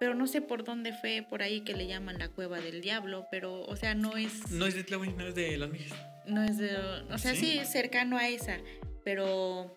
Pero 0.00 0.14
no 0.14 0.26
sé 0.26 0.40
por 0.42 0.64
dónde 0.64 0.92
fue 0.92 1.24
por 1.28 1.42
ahí 1.42 1.60
que 1.60 1.74
le 1.74 1.86
llaman 1.86 2.18
la 2.18 2.28
cueva 2.28 2.60
del 2.60 2.80
diablo, 2.80 3.26
pero, 3.30 3.62
o 3.62 3.76
sea, 3.76 3.94
no 3.94 4.16
es, 4.16 4.50
No 4.50 4.66
es 4.66 4.74
de 4.74 4.82
Tlahui, 4.82 5.12
no 5.12 5.28
es 5.28 5.34
de 5.36 5.56
los 5.56 5.70
Mijes. 5.70 5.92
no 6.26 6.42
es 6.42 6.58
de, 6.58 6.76
o 6.76 7.18
sea, 7.18 7.34
¿Sí? 7.36 7.58
sí, 7.60 7.64
cercano 7.64 8.16
a 8.18 8.28
esa, 8.28 8.58
pero 9.04 9.76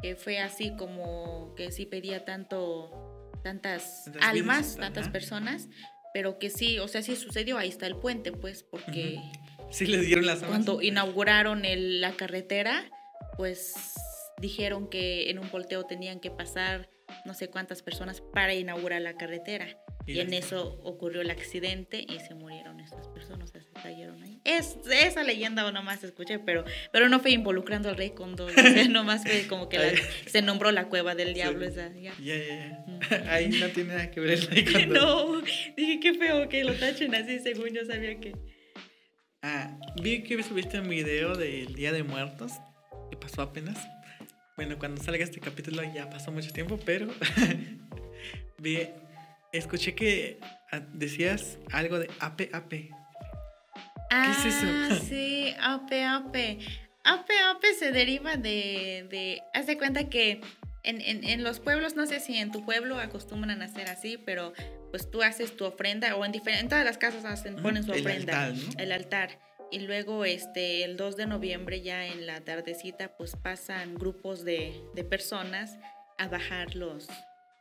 que 0.00 0.16
fue 0.16 0.38
así 0.38 0.74
como 0.78 1.54
que 1.54 1.70
sí 1.70 1.84
pedía 1.84 2.24
tanto, 2.24 3.30
tantas, 3.44 4.06
almas, 4.22 4.32
vidas, 4.32 4.76
tantas 4.78 5.08
personas, 5.10 5.68
pero 6.14 6.38
que 6.38 6.48
sí, 6.48 6.78
o 6.78 6.88
sea, 6.88 7.02
sí 7.02 7.14
sucedió, 7.14 7.58
ahí 7.58 7.68
está 7.68 7.86
el 7.86 7.96
puente, 7.96 8.32
pues, 8.32 8.62
porque 8.62 9.20
Sí 9.70 9.84
les 9.86 10.06
dieron 10.06 10.24
las 10.24 10.36
almas. 10.36 10.48
cuando 10.48 10.80
inauguraron 10.80 11.66
el- 11.66 12.00
la 12.00 12.12
carretera, 12.12 12.90
pues 13.36 13.74
dijeron 14.42 14.88
que 14.90 15.30
en 15.30 15.38
un 15.38 15.50
volteo 15.50 15.84
tenían 15.84 16.20
que 16.20 16.30
pasar 16.30 16.90
no 17.24 17.34
sé 17.34 17.48
cuántas 17.48 17.82
personas 17.82 18.20
para 18.20 18.54
inaugurar 18.54 19.00
la 19.02 19.14
carretera. 19.16 19.66
Y, 20.06 20.18
en 20.18 20.30
las- 20.30 20.46
eso 20.46 20.80
ocurrió 20.82 21.20
el 21.20 21.30
accidente 21.30 22.04
y 22.08 22.18
se 22.20 22.34
murieron 22.34 22.80
estas 22.80 23.06
personas, 23.08 23.50
o 23.50 23.52
sea, 23.52 23.62
se 23.62 23.70
cayeron 23.82 24.20
ahí. 24.22 24.40
Es, 24.44 24.76
esa 24.90 25.22
leyenda 25.22 25.70
nomás 25.70 26.02
escuché, 26.02 26.40
pero, 26.40 26.64
pero 26.92 27.08
no 27.08 27.20
fue 27.20 27.30
involucrando 27.30 27.88
al 27.88 27.96
rey 27.96 28.10
Condor, 28.10 28.50
o 28.50 28.54
sea, 28.54 28.62
nomás 28.88 29.22
fue 29.22 29.46
como 29.46 29.68
que 29.68 29.78
la- 29.78 29.92
se 30.26 30.42
nombró 30.42 30.72
la 30.72 30.88
cueva 30.88 31.14
del 31.14 31.28
Sí. 31.28 31.34
diablo. 31.34 31.64
Esa, 31.66 31.88
ya. 31.96 32.12
Ya, 32.20 32.36
ya, 32.36 32.84
Mm. 32.86 32.98
ya. 33.10 33.32
Ahí 33.32 33.48
no 33.50 33.68
tiene 33.68 33.90
nada 33.94 34.10
que 34.10 34.18
ver 34.20 34.30
el 34.32 34.42
Rey 34.48 34.64
Condoy. 34.64 34.88
No, 34.88 35.42
dije 35.76 36.00
qué 36.00 36.14
feo 36.14 36.48
que 36.48 36.64
lo 36.64 36.74
tachen 36.74 37.14
así, 37.14 37.38
según 37.38 37.68
yo 37.68 37.84
sabía 37.84 38.18
que... 38.18 38.32
Ah, 39.42 39.76
vi 40.02 40.22
que 40.22 40.42
subiste 40.42 40.80
un 40.80 40.88
video 40.88 41.34
del 41.36 41.74
Día 41.74 41.92
de 41.92 42.02
Muertos 42.02 42.52
que 43.10 43.16
pasó 43.16 43.42
apenas. 43.42 43.76
Bueno, 44.56 44.78
cuando 44.78 45.02
salga 45.02 45.24
este 45.24 45.40
capítulo 45.40 45.82
ya 45.94 46.10
pasó 46.10 46.30
mucho 46.30 46.52
tiempo, 46.52 46.78
pero 46.84 47.08
vi, 48.58 48.88
escuché 49.52 49.94
que 49.94 50.38
ah, 50.70 50.80
decías 50.92 51.58
algo 51.72 51.98
de 51.98 52.10
APAP. 52.20 52.72
Ah, 54.10 54.30
es 54.30 54.44
eso? 54.44 55.04
sí, 55.08 55.54
ape, 55.60 56.04
ape. 56.04 56.58
Ape, 57.04 57.32
ape 57.50 57.74
se 57.74 57.92
deriva 57.92 58.36
de, 58.36 59.06
de 59.10 59.42
haz 59.54 59.66
de 59.66 59.76
cuenta 59.76 60.08
que 60.08 60.40
en, 60.84 61.00
en, 61.00 61.24
en 61.24 61.42
los 61.42 61.58
pueblos, 61.58 61.96
no 61.96 62.06
sé 62.06 62.20
si 62.20 62.36
en 62.36 62.52
tu 62.52 62.64
pueblo 62.64 62.98
acostumbran 62.98 63.62
a 63.62 63.64
hacer 63.64 63.88
así, 63.88 64.18
pero 64.18 64.52
pues 64.90 65.10
tú 65.10 65.22
haces 65.22 65.56
tu 65.56 65.64
ofrenda 65.64 66.14
o 66.16 66.24
en, 66.24 66.32
todas 66.68 66.84
las 66.84 66.98
casas 66.98 67.24
hacen, 67.24 67.56
ponen 67.56 67.82
su 67.82 67.92
El 67.92 68.00
ofrenda, 68.00 68.44
altar, 68.44 68.62
¿no? 68.62 68.82
el 68.82 68.92
altar. 68.92 69.38
Y 69.72 69.78
luego 69.80 70.26
este, 70.26 70.84
el 70.84 70.98
2 70.98 71.16
de 71.16 71.26
noviembre 71.26 71.80
ya 71.80 72.06
en 72.06 72.26
la 72.26 72.42
tardecita 72.42 73.16
pues 73.16 73.36
pasan 73.36 73.94
grupos 73.94 74.44
de, 74.44 74.84
de 74.94 75.02
personas 75.02 75.78
a 76.18 76.28
bajar 76.28 76.76
los, 76.76 77.08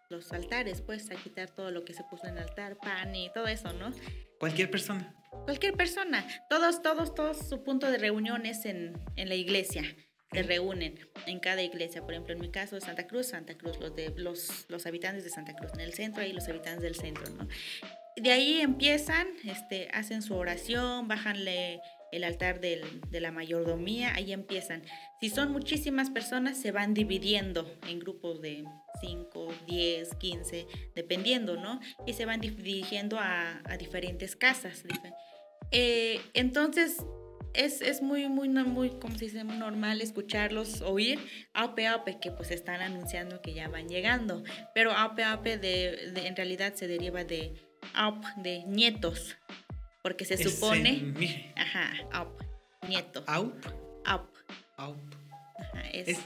los 0.09 0.34
altares, 0.34 0.82
pues 0.82 1.09
a 1.09 1.16
quitar 1.16 1.49
todo 1.49 1.72
lo 1.72 1.86
que 1.86 1.93
se 1.93 2.03
puso 2.03 2.28
en 2.28 2.38
el 2.38 2.43
altar, 2.43 2.78
pan 2.78 3.16
y 3.16 3.32
todo 3.34 3.47
eso, 3.47 3.72
¿no? 3.74 3.91
Cualquier 4.39 4.70
persona. 4.70 5.16
Cualquier 5.45 5.74
persona, 5.74 6.28
todos, 6.49 6.82
todos, 6.82 7.16
todos 7.16 7.47
su 7.47 7.64
punto 7.64 7.89
de 7.89 7.97
reunión 7.97 8.45
es 8.45 8.66
en, 8.66 8.93
en 9.16 9.30
la 9.30 9.36
iglesia. 9.36 9.84
Se 10.34 10.43
reúnen 10.43 10.99
en 11.26 11.39
cada 11.39 11.62
iglesia. 11.62 12.01
Por 12.01 12.12
ejemplo, 12.12 12.34
en 12.34 12.41
mi 12.41 12.51
caso 12.51 12.76
es 12.76 12.84
Santa 12.84 13.07
Cruz, 13.07 13.28
Santa 13.28 13.57
Cruz, 13.57 13.80
los, 13.80 13.95
de, 13.95 14.14
los, 14.18 14.66
los 14.68 14.86
habitantes 14.86 15.24
de 15.24 15.30
Santa 15.30 15.55
Cruz. 15.55 15.72
En 15.74 15.82
el 15.82 15.93
centro, 15.93 16.24
ahí 16.24 16.34
los 16.34 16.47
habitantes 16.47 16.84
del 16.84 16.95
centro, 16.95 17.30
¿no? 17.32 17.47
De 18.18 18.32
ahí 18.32 18.59
empiezan, 18.59 19.28
este, 19.45 19.88
hacen 19.93 20.22
su 20.22 20.36
oración, 20.36 21.07
bajanle 21.07 21.82
el 22.12 22.24
altar 22.24 22.59
de 22.59 23.20
la 23.20 23.32
mayordomía, 23.32 24.14
ahí 24.16 24.34
empiezan. 24.34 24.84
Si 25.20 25.30
son 25.30 25.51
muchísimas 25.51 26.09
personas, 26.09 26.57
se 26.57 26.72
van 26.72 26.93
dividiendo 26.93 27.72
en 27.88 27.99
grupos 27.99 28.41
de 28.41 28.66
5, 28.99 29.53
10, 29.68 30.16
15, 30.16 30.68
dependiendo, 30.95 31.55
¿no? 31.57 31.80
Y 32.05 32.14
se 32.14 32.26
van 32.26 32.41
di- 32.41 32.49
dirigiendo 32.49 33.18
a, 33.20 33.62
diferentes 33.80 34.36
casas. 34.36 34.84
Eh, 35.72 36.20
entonces, 36.34 36.97
es, 37.53 38.01
muy, 38.01 38.28
muy, 38.30 38.49
muy, 38.49 38.89
como 38.91 39.18
se 39.18 39.26
dice, 39.26 39.43
normal 39.43 40.01
escucharlos 40.01 40.82
oír 40.82 41.20
ape 41.53 41.88
ape, 41.88 42.20
que 42.20 42.32
pues 42.32 42.51
están 42.51 42.82
anunciando 42.82 43.41
que 43.41 43.53
ya 43.53 43.68
van 43.68 43.88
llegando. 43.88 44.43
Pero 44.74 44.91
ape 44.91 45.24
ape 45.24 45.57
de, 45.57 46.14
en 46.16 46.36
realidad 46.36 46.74
se 46.76 46.88
deriva 46.88 47.24
de 47.24 47.53
ap, 47.93 48.24
de 48.38 48.64
nietos, 48.68 49.38
porque 50.02 50.26
se 50.26 50.38
supone, 50.38 51.14
ajá, 51.56 51.91
ap, 52.12 52.28
nieto, 52.88 53.24
Aup. 53.28 53.54
ap, 54.06 54.28
Aup. 54.78 54.97
ajá, 55.58 55.89
es, 55.91 56.08
Es 56.10 56.20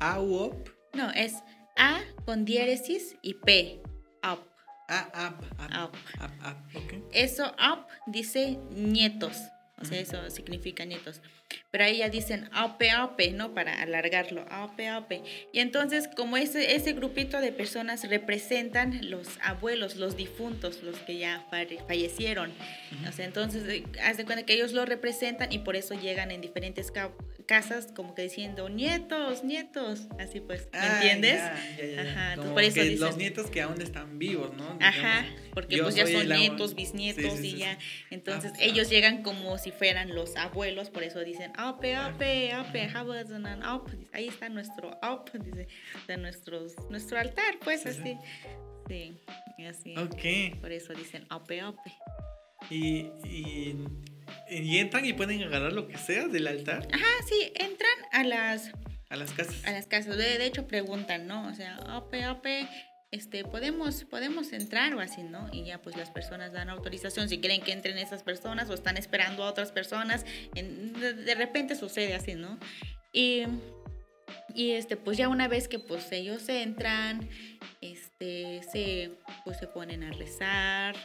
AUOP. 0.00 0.68
no, 0.94 1.10
es 1.10 1.34
A 1.76 2.00
con 2.24 2.44
diéresis 2.44 3.16
y 3.22 3.34
P, 3.34 3.82
ap, 4.22 4.40
A, 4.88 4.98
ap, 5.26 5.42
ap, 5.58 5.72
ap. 5.72 5.94
ap, 6.20 6.32
ap, 6.44 6.76
ok. 6.76 6.94
Eso 7.12 7.46
up 7.52 7.86
dice 8.06 8.58
nietos, 8.70 9.36
o 9.80 9.84
sea, 9.84 9.98
eso 10.00 10.30
significa 10.30 10.84
nietos. 10.84 11.20
Pero 11.70 11.84
ahí 11.84 11.98
ya 11.98 12.08
dicen 12.08 12.48
ape 12.52 12.90
ape, 12.90 13.30
¿no? 13.32 13.54
Para 13.54 13.80
alargarlo, 13.82 14.44
ape 14.50 14.88
ape. 14.88 15.22
Y 15.52 15.60
entonces, 15.60 16.08
como 16.16 16.36
ese, 16.36 16.74
ese 16.74 16.92
grupito 16.92 17.40
de 17.40 17.52
personas 17.52 18.08
representan 18.08 19.10
los 19.10 19.28
abuelos, 19.42 19.96
los 19.96 20.16
difuntos, 20.16 20.82
los 20.82 20.96
que 21.00 21.18
ya 21.18 21.46
falle- 21.50 21.78
fallecieron. 21.86 22.52
O 23.08 23.12
sea, 23.12 23.24
entonces, 23.26 23.64
eh, 23.68 23.84
haz 24.02 24.16
de 24.16 24.24
cuenta 24.24 24.44
que 24.44 24.54
ellos 24.54 24.72
lo 24.72 24.84
representan 24.86 25.52
y 25.52 25.58
por 25.60 25.76
eso 25.76 25.94
llegan 25.94 26.30
en 26.30 26.40
diferentes 26.40 26.90
ca- 26.90 27.12
casas, 27.46 27.88
como 27.94 28.14
que 28.14 28.22
diciendo 28.22 28.68
nietos, 28.68 29.44
nietos. 29.44 30.06
Así 30.18 30.40
pues, 30.40 30.68
¿me 30.72 30.78
Ah, 30.78 30.94
entiendes? 30.94 31.34
ya, 31.36 31.54
ya, 31.78 31.84
ya, 31.86 31.94
ya. 31.94 32.02
Ajá, 32.02 32.28
entonces 32.34 32.38
Como 32.42 32.54
por 32.54 32.62
eso 32.64 32.74
que 32.74 32.84
dicen- 32.84 33.00
los 33.00 33.16
nietos 33.16 33.50
que 33.50 33.62
aún 33.62 33.80
están 33.82 34.18
vivos, 34.18 34.52
¿no? 34.56 34.78
Ajá, 34.80 35.22
Digamos, 35.22 35.40
porque 35.52 35.76
yo 35.76 35.82
pues 35.84 35.94
ya 35.96 36.06
son 36.06 36.28
nietos, 36.28 36.74
bisnietos 36.74 37.22
Sí, 37.24 37.38
sí, 37.38 37.46
y 37.48 37.50
sí, 37.52 37.56
ya. 37.58 37.78
sí. 37.80 37.86
Entonces 38.10 38.52
Ah, 38.54 38.58
ellos 38.60 38.88
llegan 38.88 39.22
como 39.22 39.58
si 39.58 39.70
fueran 39.72 40.14
los 40.14 40.36
abuelos, 40.36 40.90
por 40.90 41.02
eso 41.02 41.20
dicen, 41.20 41.41
ape, 41.56 41.94
ape, 41.96 42.52
ape, 42.52 42.90
habazanan, 42.94 43.62
up". 43.66 43.90
Ahí 44.12 44.28
está 44.28 44.48
nuestro 44.48 44.98
dice, 45.34 45.68
de 46.06 46.16
nuestros, 46.16 46.74
nuestro 46.90 47.18
altar, 47.18 47.58
pues 47.64 47.82
Sí, 47.82 47.92
sí. 47.92 48.00
así. 48.00 48.18
Sí, 49.56 49.64
así. 49.66 49.96
Ok. 49.96 50.60
Por 50.60 50.72
eso 50.72 50.92
dicen 50.92 51.26
ape, 51.30 51.60
ape. 51.60 51.92
Y, 52.70 53.10
y, 53.24 53.76
y 54.50 54.78
entran 54.78 55.04
y 55.04 55.12
pueden 55.14 55.42
agarrar 55.42 55.72
lo 55.72 55.88
que 55.88 55.98
sea 55.98 56.28
del 56.28 56.46
altar 56.46 56.86
Ajá, 56.92 57.04
sí, 57.28 57.52
entran 57.56 57.90
a 58.12 58.22
las, 58.22 58.70
a 59.10 59.16
las 59.16 59.32
casas. 59.32 59.64
a 59.64 59.72
las 59.72 59.86
casas. 59.86 60.16
De, 60.16 60.38
de 60.38 60.46
hecho 60.46 60.66
preguntan, 60.68 61.26
¿no? 61.26 61.48
O 61.48 61.54
sea, 61.54 61.76
ape, 61.88 62.22
ape. 62.24 62.68
Este, 63.12 63.44
podemos, 63.44 64.04
podemos 64.04 64.54
entrar 64.54 64.94
o 64.94 65.00
así, 65.00 65.22
¿no? 65.22 65.46
Y 65.52 65.64
ya 65.64 65.80
pues 65.82 65.96
las 65.96 66.10
personas 66.10 66.52
dan 66.52 66.70
autorización 66.70 67.28
si 67.28 67.40
quieren 67.40 67.60
que 67.60 67.72
entren 67.72 67.98
esas 67.98 68.22
personas 68.22 68.70
o 68.70 68.74
están 68.74 68.96
esperando 68.96 69.44
a 69.44 69.50
otras 69.50 69.70
personas. 69.70 70.24
de, 70.54 71.34
repente 71.34 71.76
sucede 71.76 72.14
así, 72.14 72.34
¿no? 72.34 72.58
Y, 73.12 73.44
y, 74.54 74.70
este, 74.72 74.96
pues 74.96 75.18
ya 75.18 75.28
una 75.28 75.46
vez 75.46 75.68
que 75.68 75.78
pues 75.78 76.10
ellos 76.10 76.48
entran, 76.48 77.28
este, 77.82 78.62
se, 78.72 79.12
pues 79.44 79.58
se 79.58 79.66
ponen 79.66 80.04
a 80.04 80.12
rezar, 80.12 80.96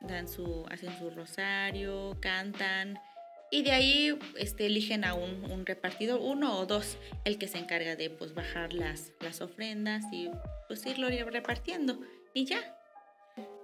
dan 0.00 0.26
su, 0.26 0.66
hacen 0.70 0.98
su 0.98 1.08
rosario, 1.10 2.18
cantan 2.20 2.98
y 3.50 3.62
de 3.62 3.72
ahí 3.72 4.18
este, 4.36 4.66
eligen 4.66 5.04
a 5.04 5.14
un, 5.14 5.50
un, 5.50 5.64
repartidor, 5.64 6.20
uno 6.22 6.58
o 6.58 6.66
dos, 6.66 6.98
el 7.24 7.38
que 7.38 7.48
se 7.48 7.58
encarga 7.58 7.96
de 7.96 8.10
pues, 8.10 8.34
bajar 8.34 8.72
las, 8.72 9.12
las 9.20 9.40
ofrendas 9.40 10.04
y 10.12 10.30
pues 10.66 10.84
irlo 10.86 11.08
repartiendo. 11.08 12.00
Y 12.34 12.44
ya. 12.44 12.77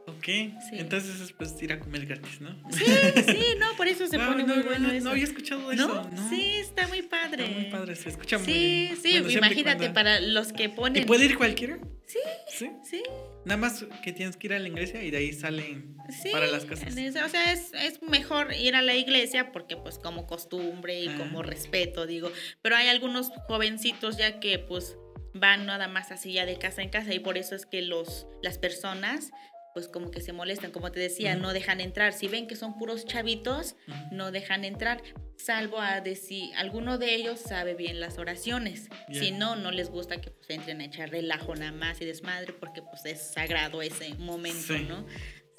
Ok, 0.06 0.28
entonces 0.72 1.20
es 1.20 1.32
pues 1.32 1.54
ir 1.62 1.72
a 1.72 1.80
comer 1.80 2.04
gratis, 2.04 2.40
¿no? 2.40 2.50
Sí, 2.70 2.84
sí, 3.26 3.46
no, 3.58 3.74
por 3.76 3.88
eso 3.88 4.06
se 4.06 4.18
pone 4.18 4.44
muy 4.44 4.62
bueno 4.62 4.90
eso. 4.90 5.04
No 5.04 5.10
había 5.10 5.24
escuchado 5.24 5.72
eso, 5.72 6.10
¿no? 6.10 6.28
Sí, 6.28 6.56
está 6.56 6.86
muy 6.88 7.02
padre. 7.02 7.44
Está 7.44 7.58
muy 7.58 7.70
padre, 7.70 7.96
se 7.96 8.10
escucha 8.10 8.38
muy 8.38 8.46
bien. 8.46 8.96
Sí, 8.96 9.22
sí, 9.26 9.34
imagínate 9.34 9.90
para 9.90 10.20
los 10.20 10.52
que 10.52 10.68
ponen... 10.68 11.02
¿Y 11.02 11.06
puede 11.06 11.24
ir 11.24 11.38
cualquiera? 11.38 11.78
Sí, 12.06 12.18
sí, 12.48 12.70
sí. 12.84 13.02
Nada 13.46 13.56
más 13.56 13.84
que 14.02 14.12
tienes 14.12 14.36
que 14.36 14.46
ir 14.48 14.52
a 14.52 14.58
la 14.58 14.68
iglesia 14.68 15.02
y 15.02 15.10
de 15.10 15.16
ahí 15.16 15.32
salen 15.32 15.96
para 16.32 16.46
las 16.48 16.66
casas. 16.66 16.94
o 16.94 17.28
sea, 17.28 17.52
es, 17.52 17.72
es, 17.72 18.02
mejor 18.02 18.52
ir 18.52 18.76
a 18.76 18.82
la 18.82 18.94
iglesia 18.94 19.52
porque 19.52 19.76
pues 19.76 19.98
como 19.98 20.26
costumbre 20.26 21.00
y 21.00 21.08
como 21.16 21.40
ah. 21.40 21.44
respeto, 21.44 22.06
digo. 22.06 22.30
Pero 22.62 22.76
hay 22.76 22.88
algunos 22.88 23.30
jovencitos 23.48 24.18
ya 24.18 24.38
que 24.38 24.58
pues 24.58 24.96
van 25.32 25.66
nada 25.66 25.88
más 25.88 26.12
así 26.12 26.34
ya 26.34 26.46
de 26.46 26.58
casa 26.58 26.82
en 26.82 26.90
casa 26.90 27.12
y 27.12 27.18
por 27.18 27.36
eso 27.38 27.54
es 27.54 27.66
que 27.66 27.82
los, 27.82 28.26
las 28.42 28.58
personas 28.58 29.32
pues 29.74 29.88
como 29.88 30.12
que 30.12 30.20
se 30.20 30.32
molestan, 30.32 30.70
como 30.70 30.92
te 30.92 31.00
decía, 31.00 31.34
no 31.34 31.52
dejan 31.52 31.80
entrar. 31.80 32.12
Si 32.12 32.28
ven 32.28 32.46
que 32.46 32.54
son 32.54 32.78
puros 32.78 33.04
chavitos, 33.04 33.74
no 34.12 34.30
dejan 34.30 34.64
entrar, 34.64 35.02
salvo 35.36 35.80
a 35.80 36.00
decir, 36.00 36.54
alguno 36.56 36.96
de 36.96 37.14
ellos 37.14 37.40
sabe 37.40 37.74
bien 37.74 37.98
las 37.98 38.18
oraciones. 38.18 38.88
Si 39.12 39.32
no, 39.32 39.56
no 39.56 39.72
les 39.72 39.90
gusta 39.90 40.20
que 40.20 40.30
pues 40.30 40.48
entren 40.50 40.80
a 40.80 40.84
echar 40.84 41.10
relajo 41.10 41.56
nada 41.56 41.72
más 41.72 42.00
y 42.00 42.04
desmadre 42.04 42.52
porque 42.52 42.82
pues 42.82 43.04
es 43.04 43.20
sagrado 43.20 43.82
ese 43.82 44.14
momento, 44.14 44.78
¿no? 44.78 45.04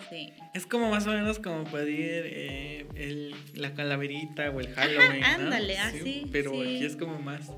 Sí. 0.10 0.34
Es 0.54 0.66
como 0.66 0.90
más 0.90 1.08
o 1.08 1.12
menos 1.12 1.40
como 1.40 1.64
pedir 1.66 2.24
eh, 2.26 2.88
el, 2.96 3.36
la 3.54 3.74
calaverita 3.74 4.50
o 4.50 4.60
el 4.60 4.74
Halloween. 4.74 5.24
ándale, 5.24 5.78
así. 5.78 6.28
pero 6.32 6.52
aquí 6.52 6.86
es 6.86 6.96
como 6.96 7.20
más 7.20 7.52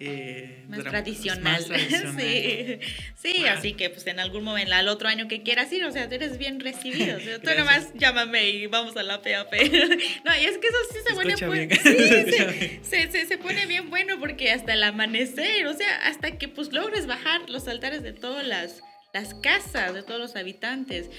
eh, 0.00 0.64
más, 0.68 0.80
tradicional. 0.84 1.62
sí, 2.18 2.78
sí 3.14 3.46
así 3.46 3.74
que 3.74 3.90
pues 3.90 4.06
en 4.06 4.18
algún 4.18 4.42
momento, 4.44 4.74
al 4.74 4.88
otro 4.88 5.08
año 5.08 5.28
que 5.28 5.42
quieras 5.42 5.70
ir, 5.72 5.84
o 5.84 5.92
sea, 5.92 6.04
eres 6.04 6.38
bien 6.38 6.60
recibido. 6.60 7.16
O 7.20 7.22
sea, 7.22 7.38
tú 7.38 7.50
nomás 7.56 7.92
llámame 7.94 8.48
y 8.48 8.66
vamos 8.66 8.96
a 8.96 9.02
la 9.02 9.20
PAP. 9.20 9.52
no, 10.24 10.36
y 10.36 10.44
es 10.44 10.58
que 10.58 10.68
eso 10.68 10.78
sí 10.90 10.98
se, 11.06 11.14
pone 11.14 11.34
bueno. 11.46 11.74
Sí, 11.74 12.80
se, 12.82 13.10
se, 13.10 13.26
se, 13.26 13.38
pone 13.38 13.66
bien 13.66 13.90
bueno 13.90 14.18
porque 14.18 14.50
hasta 14.52 14.72
el 14.72 14.82
amanecer, 14.82 15.66
o 15.66 15.74
sea, 15.74 15.96
hasta 16.06 16.38
que 16.38 16.48
pues 16.48 16.72
logres 16.72 17.06
bajar 17.06 17.50
los 17.50 17.68
altares 17.68 18.02
de 18.02 18.12
todas 18.12 18.46
las 18.46 18.80
las 19.12 19.34
casas 19.34 19.94
de 19.94 20.02
todos 20.02 20.20
los 20.20 20.36
habitantes. 20.36 21.10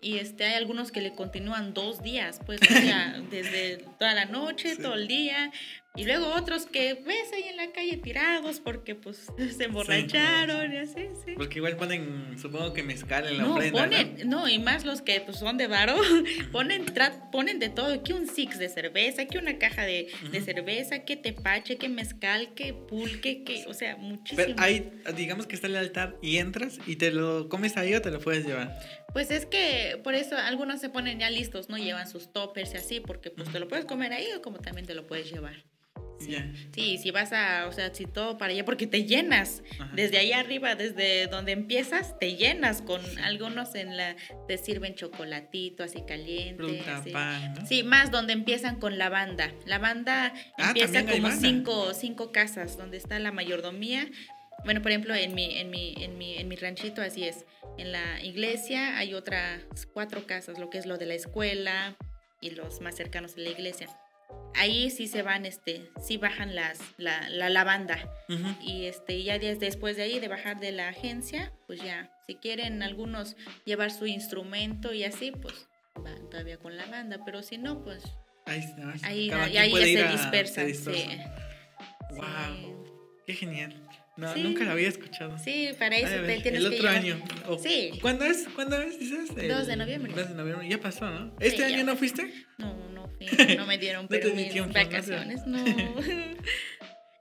Y 0.00 0.18
este, 0.18 0.44
hay 0.44 0.54
algunos 0.54 0.92
que 0.92 1.00
le 1.00 1.14
continúan 1.14 1.74
dos 1.74 2.02
días, 2.02 2.40
pues, 2.46 2.60
o 2.62 2.66
sea, 2.66 3.20
desde 3.30 3.78
toda 3.98 4.14
la 4.14 4.26
noche, 4.26 4.76
todo 4.76 4.94
el 4.94 5.08
día. 5.08 5.50
Y 5.98 6.04
luego 6.04 6.32
otros 6.32 6.66
que 6.66 6.94
ves 6.94 7.32
ahí 7.34 7.48
en 7.48 7.56
la 7.56 7.72
calle 7.72 7.96
tirados 7.96 8.60
porque 8.60 8.94
pues 8.94 9.26
se 9.56 9.64
emborracharon 9.64 10.72
y 10.72 10.76
así, 10.76 11.08
sí. 11.24 11.32
Porque 11.36 11.58
igual 11.58 11.76
ponen, 11.76 12.38
supongo 12.38 12.72
que 12.72 12.84
mezcal 12.84 13.26
en 13.26 13.38
la 13.38 13.42
no, 13.42 13.54
Ponen, 13.72 14.16
¿no? 14.26 14.48
y 14.48 14.60
más 14.60 14.84
los 14.84 15.02
que 15.02 15.20
pues, 15.20 15.38
son 15.38 15.58
de 15.58 15.66
varo, 15.66 15.96
ponen, 16.52 16.86
ponen 17.32 17.58
de 17.58 17.68
todo, 17.68 18.00
que 18.04 18.12
un 18.12 18.28
six 18.28 18.60
de 18.60 18.68
cerveza, 18.68 19.26
que 19.26 19.38
una 19.38 19.58
caja 19.58 19.82
de, 19.82 20.08
de 20.30 20.40
cerveza, 20.40 21.00
que 21.00 21.16
tepache, 21.16 21.78
que 21.78 21.88
mezcal, 21.88 22.54
que 22.54 22.72
pulque, 22.74 23.42
que, 23.42 23.64
o 23.66 23.74
sea, 23.74 23.96
muchísimo. 23.96 24.36
Pero 24.36 24.54
ahí, 24.58 24.92
digamos 25.16 25.48
que 25.48 25.56
está 25.56 25.66
el 25.66 25.74
altar 25.74 26.16
y 26.22 26.36
entras 26.36 26.78
y 26.86 26.94
te 26.94 27.10
lo 27.10 27.48
comes 27.48 27.76
ahí 27.76 27.94
o 27.94 28.00
te 28.00 28.12
lo 28.12 28.20
puedes 28.20 28.46
llevar. 28.46 28.78
Pues 29.12 29.32
es 29.32 29.46
que 29.46 29.98
por 30.04 30.14
eso 30.14 30.36
algunos 30.36 30.80
se 30.80 30.90
ponen 30.90 31.18
ya 31.18 31.28
listos, 31.28 31.68
¿no? 31.68 31.76
Llevan 31.76 32.08
sus 32.08 32.32
toppers 32.32 32.74
y 32.74 32.76
así, 32.76 33.00
porque 33.00 33.30
pues 33.30 33.50
te 33.50 33.58
lo 33.58 33.66
puedes 33.66 33.84
comer 33.84 34.12
ahí 34.12 34.28
o 34.36 34.42
como 34.42 34.58
también 34.58 34.86
te 34.86 34.94
lo 34.94 35.06
puedes 35.06 35.30
llevar. 35.32 35.64
Sí. 36.18 36.98
si 36.98 37.10
vas 37.10 37.32
a, 37.32 37.66
o 37.68 37.72
sea, 37.72 37.94
si 37.94 38.04
todo 38.04 38.38
para 38.38 38.52
allá, 38.52 38.64
porque 38.64 38.86
te 38.86 39.04
llenas. 39.04 39.62
Desde 39.94 40.18
ahí 40.18 40.32
arriba, 40.32 40.74
desde 40.74 41.26
donde 41.26 41.52
empiezas, 41.52 42.18
te 42.18 42.36
llenas 42.36 42.82
con 42.82 43.00
algunos 43.20 43.74
en 43.74 43.96
la, 43.96 44.16
te 44.46 44.58
sirven 44.58 44.94
chocolatito 44.94 45.84
así 45.84 46.02
caliente. 46.06 46.82
Sí, 47.66 47.82
más 47.82 48.10
donde 48.10 48.32
empiezan 48.32 48.76
con 48.76 48.98
la 48.98 49.08
banda. 49.08 49.52
La 49.66 49.78
banda 49.78 50.32
ah, 50.58 50.68
empieza 50.68 51.06
como 51.06 51.30
cinco, 51.30 51.94
cinco 51.94 52.32
casas, 52.32 52.76
donde 52.76 52.96
está 52.96 53.18
la 53.18 53.32
mayordomía. 53.32 54.08
Bueno, 54.64 54.82
por 54.82 54.90
ejemplo, 54.90 55.14
en 55.14 55.34
mi, 55.34 55.56
en 55.58 55.70
mi, 55.70 55.94
en 55.98 56.18
mi, 56.18 56.36
en 56.36 56.48
mi 56.48 56.56
ranchito 56.56 57.00
así 57.00 57.24
es. 57.24 57.44
En 57.76 57.92
la 57.92 58.22
iglesia 58.24 58.98
hay 58.98 59.14
otras 59.14 59.62
cuatro 59.92 60.26
casas, 60.26 60.58
lo 60.58 60.68
que 60.68 60.78
es 60.78 60.86
lo 60.86 60.98
de 60.98 61.06
la 61.06 61.14
escuela 61.14 61.96
y 62.40 62.50
los 62.50 62.80
más 62.80 62.96
cercanos 62.96 63.36
a 63.36 63.40
la 63.40 63.50
iglesia 63.50 63.88
ahí 64.54 64.90
sí 64.90 65.06
se 65.06 65.22
van, 65.22 65.46
este, 65.46 65.90
sí 66.00 66.16
bajan 66.16 66.54
las, 66.54 66.80
la, 66.96 67.28
la 67.30 67.48
lavanda. 67.48 67.98
Y 68.60 68.86
este, 68.86 69.22
ya 69.22 69.38
después 69.38 69.96
de 69.96 70.02
ahí, 70.02 70.18
de 70.18 70.28
bajar 70.28 70.60
de 70.60 70.72
la 70.72 70.88
agencia, 70.88 71.52
pues 71.66 71.80
ya, 71.82 72.10
si 72.26 72.34
quieren 72.34 72.82
algunos 72.82 73.36
llevar 73.64 73.90
su 73.90 74.06
instrumento 74.06 74.92
y 74.92 75.04
así, 75.04 75.30
pues 75.30 75.68
van 75.94 76.28
todavía 76.30 76.58
con 76.58 76.76
la 76.76 76.86
banda, 76.86 77.20
pero 77.24 77.42
si 77.42 77.58
no, 77.58 77.82
pues 77.82 78.02
ahí, 78.46 78.64
ahí, 79.02 79.30
ahí 79.56 79.96
ya 79.96 80.08
se 80.08 80.12
dispersa. 80.12 80.62
Wow, 82.10 82.84
qué 83.26 83.34
genial. 83.34 83.74
No, 84.16 84.34
nunca 84.34 84.64
lo 84.64 84.72
había 84.72 84.88
escuchado. 84.88 85.38
Sí, 85.38 85.70
para 85.78 85.96
eso 85.96 86.26
te 86.26 86.40
tienes 86.40 86.60
El 86.60 86.66
otro 86.74 86.88
año. 86.88 87.22
sí. 87.62 87.92
¿Cuándo 88.02 88.24
es? 88.24 88.48
¿Cuándo 88.52 88.80
es? 88.80 88.98
Dices? 88.98 89.28
2 89.28 89.66
de 89.66 89.76
noviembre. 89.76 90.12
2 90.12 90.30
de 90.30 90.34
noviembre. 90.34 90.68
Ya 90.68 90.80
pasó, 90.80 91.08
¿no? 91.08 91.36
¿Este 91.38 91.64
año 91.64 91.84
no 91.84 91.94
fuiste? 91.94 92.34
No, 92.58 92.74
no 93.56 93.66
me 93.66 93.78
dieron 93.78 94.08
pero 94.08 94.34
mis 94.34 94.54
vacaciones, 94.72 95.46
no. 95.46 95.64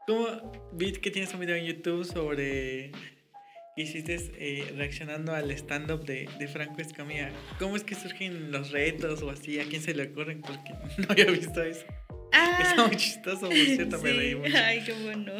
¿Cómo 0.07 0.69
vi 0.73 0.93
que 0.93 1.11
tienes 1.11 1.33
un 1.33 1.41
video 1.41 1.55
en 1.55 1.65
YouTube 1.65 2.05
sobre 2.05 2.91
que 3.75 3.81
hiciste 3.83 4.17
eh, 4.39 4.73
reaccionando 4.75 5.33
al 5.33 5.51
stand-up 5.51 6.05
de, 6.05 6.29
de, 6.39 6.47
Franco 6.47 6.81
Escamilla? 6.81 7.29
¿Cómo 7.59 7.75
es 7.75 7.83
que 7.83 7.93
surgen 7.93 8.51
los 8.51 8.71
retos 8.71 9.21
o 9.21 9.29
así? 9.29 9.59
¿A 9.59 9.65
quién 9.65 9.81
se 9.81 9.93
le 9.93 10.03
ocurren? 10.03 10.41
Porque 10.41 10.73
no 10.97 11.07
había 11.09 11.25
visto 11.25 11.61
eso. 11.61 11.85
Ah, 12.31 12.57
Está 12.61 12.87
muy 12.87 12.95
chistoso, 12.95 13.47
por 13.47 13.53
cierto, 13.53 13.99
me 13.99 14.13
reí 14.13 14.35
mucho. 14.35 14.57
Ay, 14.57 14.83
qué 14.85 14.93
bueno. 14.93 15.33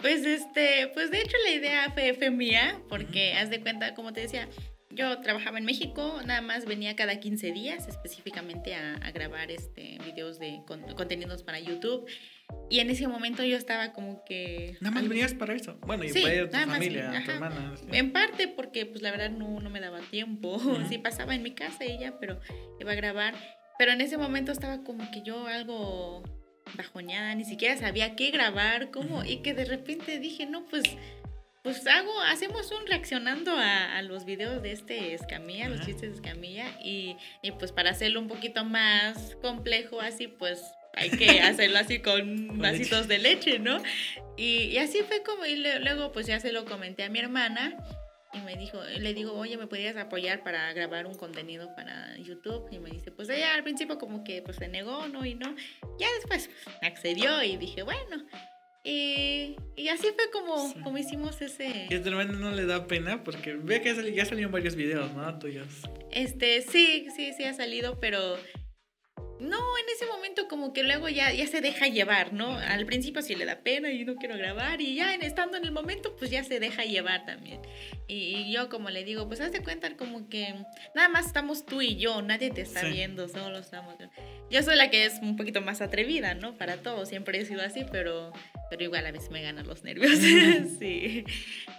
Pues 0.00 0.24
este, 0.24 0.88
pues 0.94 1.10
de 1.10 1.20
hecho 1.20 1.36
la 1.44 1.52
idea 1.52 1.94
fue, 2.18 2.30
mía, 2.30 2.80
porque 2.88 3.34
haz 3.34 3.50
de 3.50 3.60
cuenta, 3.60 3.94
como 3.94 4.12
te 4.12 4.22
decía, 4.22 4.48
yo 4.90 5.20
trabajaba 5.20 5.58
en 5.58 5.64
México, 5.64 6.20
nada 6.24 6.40
más 6.40 6.66
venía 6.66 6.96
cada 6.96 7.20
15 7.20 7.52
días 7.52 7.86
específicamente 7.86 8.74
a, 8.74 9.10
grabar 9.12 9.50
este, 9.50 9.98
videos 10.04 10.38
de 10.38 10.62
contenidos 10.66 11.42
para 11.42 11.60
YouTube. 11.60 12.06
Y 12.68 12.80
en 12.80 12.90
ese 12.90 13.06
momento 13.06 13.44
yo 13.44 13.56
estaba 13.56 13.92
como 13.92 14.24
que... 14.24 14.76
Nada 14.80 14.94
más 14.94 15.08
venías 15.08 15.34
para 15.34 15.54
eso. 15.54 15.78
Bueno, 15.86 16.04
y 16.04 16.08
sí, 16.08 16.22
para 16.22 16.66
tu 16.66 16.70
familia, 16.70 17.22
tu 17.24 17.30
hermana. 17.30 17.74
En 17.92 18.12
parte 18.12 18.48
porque 18.48 18.86
pues 18.86 19.02
la 19.02 19.12
verdad 19.12 19.30
no, 19.30 19.60
no 19.60 19.70
me 19.70 19.80
daba 19.80 20.00
tiempo. 20.00 20.60
Sí 20.88 20.98
pasaba 20.98 21.34
en 21.34 21.42
mi 21.44 21.52
casa 21.52 21.84
ella, 21.84 22.18
pero 22.18 22.40
iba 22.80 22.90
a 22.90 22.96
grabar. 22.96 23.34
Pero 23.78 23.92
en 23.92 24.00
ese 24.00 24.18
momento 24.18 24.50
estaba 24.50 24.82
como 24.82 25.08
que 25.12 25.22
yo 25.22 25.46
algo 25.46 26.22
bajoñada, 26.76 27.34
ni 27.34 27.44
siquiera 27.44 27.76
sabía 27.76 28.16
qué 28.16 28.30
grabar, 28.30 28.90
cómo, 28.90 29.24
y 29.24 29.38
que 29.38 29.54
de 29.54 29.64
repente 29.64 30.18
dije, 30.18 30.46
no, 30.46 30.66
pues, 30.66 30.84
pues 31.62 31.86
hago, 31.86 32.20
hacemos 32.22 32.70
un 32.72 32.86
reaccionando 32.86 33.52
a, 33.56 34.00
los 34.02 34.24
videos 34.24 34.62
de 34.62 34.72
este 34.72 35.14
Escamilla, 35.14 35.68
los 35.68 35.80
chistes 35.80 36.10
de 36.10 36.16
Escamilla, 36.16 36.66
y, 36.82 37.16
y, 37.42 37.52
pues 37.52 37.72
para 37.72 37.90
hacerlo 37.90 38.20
un 38.20 38.28
poquito 38.28 38.64
más 38.64 39.36
complejo 39.42 40.00
así, 40.00 40.26
pues 40.26 40.62
hay 40.94 41.10
que 41.10 41.40
hacerlo 41.42 41.78
así 41.78 42.00
con 42.00 42.58
vasitos 42.58 43.08
de 43.08 43.18
leche, 43.18 43.58
¿no? 43.58 43.82
Y, 44.36 44.64
y 44.64 44.78
así 44.78 45.02
fue 45.02 45.22
como, 45.22 45.44
y 45.44 45.56
luego 45.56 46.12
pues 46.12 46.26
ya 46.26 46.40
se 46.40 46.52
lo 46.52 46.64
comenté 46.64 47.04
a 47.04 47.10
mi 47.10 47.18
hermana, 47.18 47.76
y 48.32 48.38
me 48.40 48.56
dijo, 48.56 48.80
le 48.82 49.12
digo, 49.12 49.32
oye, 49.32 49.56
¿me 49.56 49.66
podrías 49.66 49.96
apoyar 49.96 50.44
para 50.44 50.72
grabar 50.72 51.06
un 51.06 51.14
contenido 51.14 51.74
para 51.74 52.16
YouTube? 52.16 52.68
Y 52.70 52.78
me 52.78 52.90
dice, 52.90 53.10
pues 53.10 53.28
ella 53.28 53.54
al 53.54 53.64
principio 53.64 53.98
como 53.98 54.22
que 54.22 54.40
pues 54.42 54.56
se 54.56 54.68
negó, 54.68 55.08
¿no? 55.08 55.26
Y 55.26 55.34
no. 55.34 55.54
Ya 55.98 56.06
después 56.14 56.48
accedió 56.80 57.42
y 57.42 57.56
dije, 57.56 57.82
bueno. 57.82 58.24
Y, 58.82 59.56
y 59.76 59.88
así 59.88 60.08
fue 60.14 60.30
como, 60.32 60.72
como 60.82 60.96
hicimos 60.96 61.40
ese... 61.42 61.86
¿Y 61.90 61.94
a 61.94 62.02
tu 62.02 62.08
hermano 62.08 62.32
no 62.32 62.50
le 62.50 62.64
da 62.64 62.86
pena? 62.86 63.22
Porque 63.22 63.54
ve 63.54 63.82
que 63.82 63.94
ya 64.12 64.24
salieron 64.24 64.52
varios 64.52 64.74
videos, 64.74 65.12
¿no? 65.12 65.38
Tuyos. 65.38 65.82
Este, 66.10 66.62
sí, 66.62 67.06
sí, 67.14 67.32
sí 67.36 67.44
ha 67.44 67.52
salido, 67.54 68.00
pero 68.00 68.36
No, 69.40 69.56
en 69.56 69.86
ese 69.94 70.04
momento 70.06 70.48
como 70.48 70.74
que 70.74 70.82
luego 70.82 71.08
ya, 71.08 71.32
ya 71.32 71.46
se 71.46 71.62
deja 71.62 71.88
llevar, 71.88 72.34
¿no? 72.34 72.58
Al 72.58 72.84
principio 72.84 73.22
sí 73.22 73.34
le 73.34 73.46
da 73.46 73.60
pena 73.60 73.90
y 73.90 74.04
no 74.04 74.16
quiero 74.16 74.36
grabar 74.36 74.80
y 74.82 74.94
ya 74.96 75.14
en, 75.14 75.22
estando 75.22 75.56
en 75.56 75.64
el 75.64 75.72
momento 75.72 76.14
pues 76.16 76.30
ya 76.30 76.44
se 76.44 76.60
deja 76.60 76.84
llevar 76.84 77.24
también. 77.24 77.60
Y, 78.06 78.52
yo 78.52 78.68
como 78.68 78.90
le 78.90 79.04
digo, 79.04 79.28
pues 79.28 79.40
haz 79.40 79.52
de 79.52 79.62
cuenta 79.62 79.96
como 79.96 80.28
que 80.28 80.54
nada 80.94 81.08
más 81.08 81.26
estamos 81.26 81.64
tú 81.64 81.80
y 81.80 81.96
yo, 81.96 82.20
nadie 82.22 82.50
te 82.50 82.60
está 82.60 82.82
viendo, 82.82 83.28
solo 83.28 83.58
estamos... 83.58 83.94
Yo 84.50 84.62
soy 84.64 84.74
la 84.76 84.90
que 84.90 85.06
es 85.06 85.20
un 85.22 85.36
poquito 85.36 85.60
más 85.60 85.80
atrevida, 85.80 86.34
¿no? 86.34 86.56
Para 86.56 86.78
todo, 86.78 87.06
siempre 87.06 87.38
he 87.38 87.44
sido 87.44 87.62
así, 87.62 87.86
pero, 87.90 88.32
pero 88.68 88.82
igual 88.82 89.06
a 89.06 89.12
veces 89.12 89.30
me 89.30 89.42
ganan 89.42 89.66
los 89.66 89.84
nervios, 89.84 90.18
sí. 90.78 91.24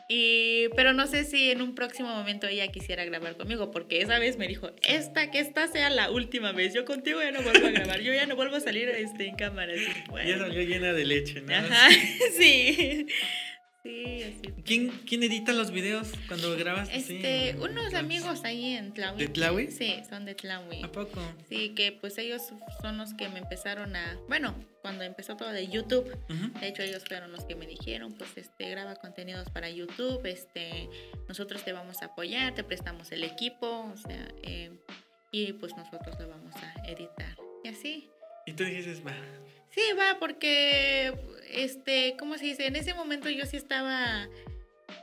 Y, 0.07 0.69
pero 0.77 0.93
no 0.93 1.05
sé 1.05 1.25
si 1.25 1.51
en 1.51 1.61
un 1.61 1.75
próximo 1.75 2.09
momento 2.09 2.47
ella 2.47 2.67
quisiera 2.69 3.03
grabar 3.03 3.35
conmigo, 3.35 3.71
porque 3.71 4.01
esa 4.01 4.19
vez 4.19 4.37
me 4.37 4.47
dijo, 4.47 4.71
esta, 4.83 5.29
que 5.31 5.39
esta 5.39 5.67
sea 5.67 5.89
la 5.89 6.11
última 6.11 6.53
vez, 6.53 6.73
yo 6.73 6.85
contigo 6.85 7.21
ya 7.21 7.31
no 7.31 7.41
vuelvo 7.51 7.67
a 7.67 7.71
grabar, 7.71 8.01
yo 8.01 8.13
ya 8.13 8.25
no 8.25 8.35
vuelvo 8.35 8.55
a 8.55 8.59
salir 8.59 8.89
este, 8.89 9.27
en 9.27 9.35
cámara. 9.35 9.73
Ya 10.25 10.37
salió 10.37 10.61
llena 10.63 10.93
de 10.93 11.05
leche, 11.05 11.41
¿no? 11.41 11.53
Ajá, 11.55 11.89
sí. 12.37 13.07
Sí, 13.83 14.21
así. 14.21 14.53
¿Quién, 14.63 14.89
¿Quién 15.07 15.23
edita 15.23 15.53
los 15.53 15.71
videos 15.71 16.11
cuando 16.27 16.55
grabas 16.55 16.87
este, 16.93 17.55
Unos 17.59 17.95
amigos 17.95 18.43
ahí 18.43 18.75
en 18.75 18.93
Tlahui. 18.93 19.17
¿De 19.17 19.27
Tlahui? 19.27 19.71
Sí, 19.71 19.95
son 20.07 20.25
de 20.25 20.35
Tlahui. 20.35 20.83
¿A 20.83 20.91
poco? 20.91 21.19
Sí, 21.49 21.69
que 21.69 21.91
pues 21.91 22.19
ellos 22.19 22.43
son 22.81 22.97
los 22.99 23.15
que 23.15 23.27
me 23.29 23.39
empezaron 23.39 23.95
a... 23.95 24.19
Bueno, 24.27 24.53
cuando 24.83 25.03
empezó 25.03 25.35
todo 25.35 25.49
de 25.49 25.67
YouTube, 25.67 26.15
de 26.59 26.67
hecho 26.67 26.83
ellos 26.83 27.03
fueron 27.07 27.31
los 27.31 27.43
que 27.45 27.55
me 27.55 27.65
dijeron, 27.65 28.13
pues 28.13 28.29
este, 28.35 28.69
graba 28.69 28.95
contenidos 28.95 29.49
para 29.49 29.69
YouTube, 29.69 30.25
este, 30.25 30.87
nosotros 31.27 31.63
te 31.63 31.73
vamos 31.73 32.03
a 32.03 32.05
apoyar, 32.05 32.53
te 32.53 32.63
prestamos 32.63 33.11
el 33.11 33.23
equipo, 33.23 33.91
o 33.91 33.97
sea, 33.97 34.27
eh, 34.43 34.71
y 35.31 35.53
pues 35.53 35.75
nosotros 35.75 36.19
lo 36.19 36.27
vamos 36.27 36.53
a 36.55 36.87
editar. 36.87 37.37
Y 37.63 37.69
así. 37.69 38.09
Y 38.45 38.53
tú 38.53 38.63
dices, 38.63 39.05
va. 39.05 39.15
Sí, 39.69 39.81
va, 39.97 40.17
porque, 40.19 41.13
este, 41.51 42.15
¿cómo 42.19 42.37
se 42.37 42.45
dice? 42.45 42.67
En 42.67 42.75
ese 42.75 42.93
momento 42.93 43.29
yo 43.29 43.45
sí 43.45 43.57
estaba 43.57 44.27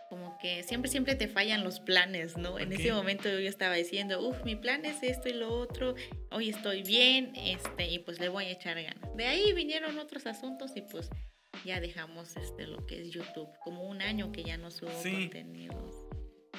como 0.09 0.39
que 0.39 0.62
siempre, 0.62 0.91
siempre 0.91 1.14
te 1.14 1.29
fallan 1.29 1.64
los 1.64 1.81
planes, 1.81 2.37
¿no? 2.37 2.59
En 2.59 2.72
ese 2.72 2.93
momento 2.93 3.29
yo 3.29 3.49
estaba 3.49 3.74
diciendo, 3.74 4.26
uff, 4.26 4.43
mi 4.45 4.57
plan 4.57 4.85
es 4.85 5.03
esto 5.03 5.29
y 5.29 5.35
lo 5.35 5.51
otro, 5.51 5.95
hoy 6.31 6.49
estoy 6.49 6.83
bien, 6.83 7.33
este, 7.37 7.89
y 7.89 7.99
pues 7.99 8.18
le 8.18 8.29
voy 8.29 8.47
a 8.47 8.51
echar 8.51 8.83
ganas. 8.83 9.16
De 9.16 9.26
ahí 9.26 9.53
vinieron 9.53 9.99
otros 9.99 10.26
asuntos 10.26 10.72
y 10.76 10.83
pues 10.83 11.11
ya 11.64 11.81
dejamos 11.81 12.37
este, 12.37 12.66
lo 12.66 12.87
que 12.87 13.03
es 13.03 13.11
YouTube, 13.11 13.49
como 13.62 13.83
un 13.83 14.01
año 14.01 14.33
que 14.33 14.45
ya 14.45 14.57
no 14.57 14.70
subo 14.70 14.91
contenidos. 14.91 15.95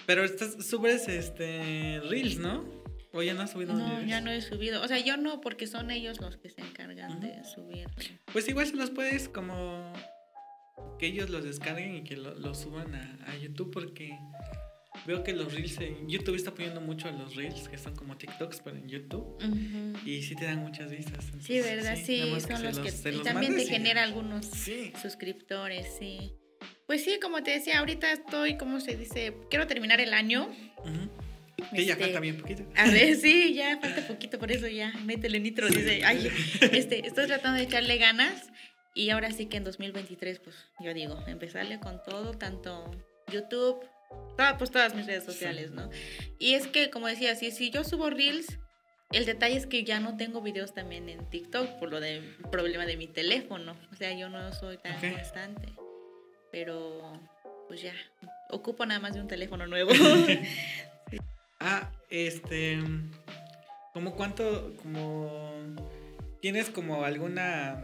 Pero 0.05 0.23
estás, 0.23 0.67
subes 0.67 1.07
este, 1.07 2.01
Reels, 2.01 2.37
¿no? 2.37 2.78
¿O 3.11 3.23
ya 3.23 3.33
no 3.33 3.41
has 3.41 3.51
subido 3.51 3.73
No, 3.73 4.01
ya 4.03 4.21
no 4.21 4.31
he 4.31 4.41
subido. 4.41 4.81
O 4.83 4.87
sea, 4.87 4.99
yo 4.99 5.17
no, 5.17 5.41
porque 5.41 5.67
son 5.67 5.89
ellos 5.89 6.21
los 6.21 6.37
que 6.37 6.49
se 6.49 6.61
encargan 6.61 7.19
de 7.19 7.43
subir. 7.43 7.87
Pues 8.31 8.47
igual 8.47 8.67
se 8.67 8.75
los 8.75 8.91
puedes 8.91 9.29
como 9.29 9.91
que 10.99 11.07
ellos 11.07 11.29
los 11.29 11.43
descarguen 11.43 11.95
y 11.95 12.03
que 12.03 12.15
los 12.17 12.59
suban 12.59 12.93
a, 12.95 13.35
YouTube 13.37 13.71
porque 13.71 14.17
veo 15.05 15.23
que 15.23 15.33
los 15.33 15.53
reels 15.53 15.79
en 15.79 16.09
YouTube 16.09 16.35
está 16.35 16.53
poniendo 16.53 16.81
mucho 16.81 17.07
a 17.07 17.11
los 17.11 17.35
reels 17.35 17.69
que 17.69 17.77
son 17.77 17.95
como 17.95 18.17
TikToks 18.17 18.61
pero 18.63 18.75
en 18.75 18.89
YouTube 18.89 19.37
y 20.05 20.21
sí 20.23 20.35
te 20.35 20.45
dan 20.45 20.59
muchas 20.59 20.91
vistas. 20.91 21.31
sí, 21.39 21.59
verdad, 21.61 21.95
sí, 21.95 22.21
son 22.41 22.63
los 22.63 22.79
que 22.79 23.11
y 23.11 23.21
también 23.21 23.55
te 23.55 23.65
genera 23.65 24.03
algunos 24.03 24.49
suscriptores, 25.01 25.95
sí. 25.97 26.35
Pues 26.85 27.03
sí, 27.03 27.19
como 27.21 27.43
te 27.43 27.51
decía, 27.51 27.79
ahorita 27.79 28.11
estoy, 28.11 28.57
¿cómo 28.57 28.79
se 28.79 28.97
dice? 28.97 29.37
Quiero 29.49 29.67
terminar 29.67 30.01
el 30.01 30.13
año. 30.13 30.49
Que 31.73 31.85
ya 31.85 31.95
falta 31.95 32.19
bien 32.19 32.37
poquito. 32.37 32.63
A 32.75 32.89
ver, 32.89 33.15
sí, 33.21 33.53
ya 33.53 33.77
falta 33.79 34.07
poquito, 34.07 34.39
por 34.39 34.51
eso 34.51 34.67
ya 34.67 34.93
métele 35.05 35.39
nitro. 35.39 35.67
Dice, 35.67 36.03
ay, 36.05 36.31
este, 36.71 37.05
estoy 37.05 37.27
tratando 37.27 37.57
de 37.57 37.63
echarle 37.63 37.97
ganas 37.97 38.49
y 38.93 39.09
ahora 39.11 39.31
sí 39.31 39.45
que 39.45 39.57
en 39.57 39.63
2023, 39.63 40.39
pues 40.39 40.55
yo 40.79 40.93
digo, 40.93 41.23
empezarle 41.27 41.79
con 41.79 42.01
todo, 42.03 42.33
tanto 42.33 42.91
YouTube, 43.31 43.79
pues 44.57 44.71
todas 44.71 44.95
mis 44.95 45.05
redes 45.05 45.23
sociales, 45.23 45.71
¿no? 45.71 45.89
Y 46.39 46.53
es 46.53 46.67
que, 46.67 46.89
como 46.89 47.07
decía, 47.07 47.35
si, 47.35 47.51
si 47.51 47.69
yo 47.69 47.83
subo 47.83 48.09
Reels, 48.09 48.57
el 49.11 49.25
detalle 49.25 49.57
es 49.57 49.65
que 49.65 49.83
ya 49.83 49.99
no 49.99 50.17
tengo 50.17 50.41
videos 50.41 50.73
también 50.73 51.09
en 51.09 51.29
TikTok 51.29 51.79
por 51.79 51.89
lo 51.89 51.99
del 51.99 52.35
problema 52.51 52.85
de 52.85 52.97
mi 52.97 53.07
teléfono. 53.07 53.75
O 53.91 53.95
sea, 53.95 54.13
yo 54.13 54.29
no 54.29 54.53
soy 54.53 54.77
tan 54.77 54.99
constante. 54.99 55.73
Pero, 56.51 57.19
pues 57.67 57.81
ya, 57.81 57.93
ocupo 58.49 58.85
nada 58.85 58.99
más 58.99 59.13
de 59.13 59.21
un 59.21 59.27
teléfono 59.27 59.67
nuevo. 59.67 59.91
Ah, 61.59 61.91
este. 62.09 62.79
¿Cómo 63.93 64.15
cuánto, 64.15 64.73
como. 64.81 65.75
¿Tienes 66.41 66.69
como 66.69 67.03
alguna. 67.03 67.83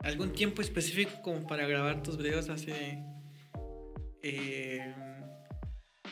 algún 0.00 0.32
tiempo 0.32 0.62
específico 0.62 1.22
como 1.22 1.46
para 1.46 1.66
grabar 1.66 2.02
tus 2.02 2.16
videos 2.16 2.48
así 2.48 2.72
eh, 4.22 4.94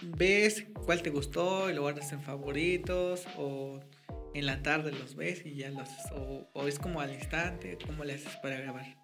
¿Ves 0.03 0.67
cuál 0.85 1.03
te 1.03 1.11
gustó 1.11 1.71
y 1.71 1.75
lo 1.75 1.83
guardas 1.83 2.13
en 2.13 2.23
favoritos? 2.23 3.27
¿O 3.37 3.81
en 4.35 4.47
la 4.47 4.63
tarde 4.63 4.93
los 4.93 5.15
ves 5.17 5.45
y 5.45 5.57
ya 5.57 5.71
los. 5.71 5.89
o, 6.13 6.49
o 6.53 6.67
es 6.67 6.79
como 6.79 7.01
al 7.01 7.15
instante? 7.15 7.79
¿Cómo 7.87 8.05
le 8.05 8.15
haces 8.15 8.37
para 8.37 8.59
grabar? 8.61 8.97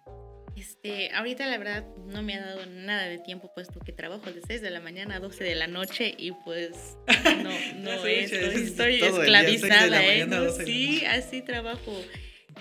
Este, 0.55 1.11
ahorita 1.11 1.47
la 1.47 1.57
verdad 1.57 1.85
no 2.05 2.21
me 2.21 2.35
ha 2.35 2.45
dado 2.45 2.65
nada 2.67 3.05
de 3.05 3.17
tiempo 3.17 3.51
puesto 3.53 3.79
que 3.79 3.91
trabajo 3.91 4.31
de 4.31 4.41
6 4.45 4.61
de 4.61 4.69
la 4.69 4.79
mañana 4.79 5.15
a 5.15 5.19
12 5.19 5.43
de 5.43 5.55
la 5.55 5.67
noche 5.67 6.13
y 6.15 6.31
pues 6.31 6.95
no, 7.43 7.49
no 7.77 7.91
estoy, 7.91 8.13
estoy 8.13 9.01
esclavizada, 9.01 10.03
¿eh? 10.05 10.27
sí, 10.63 11.03
así 11.05 11.41
trabajo. 11.41 11.93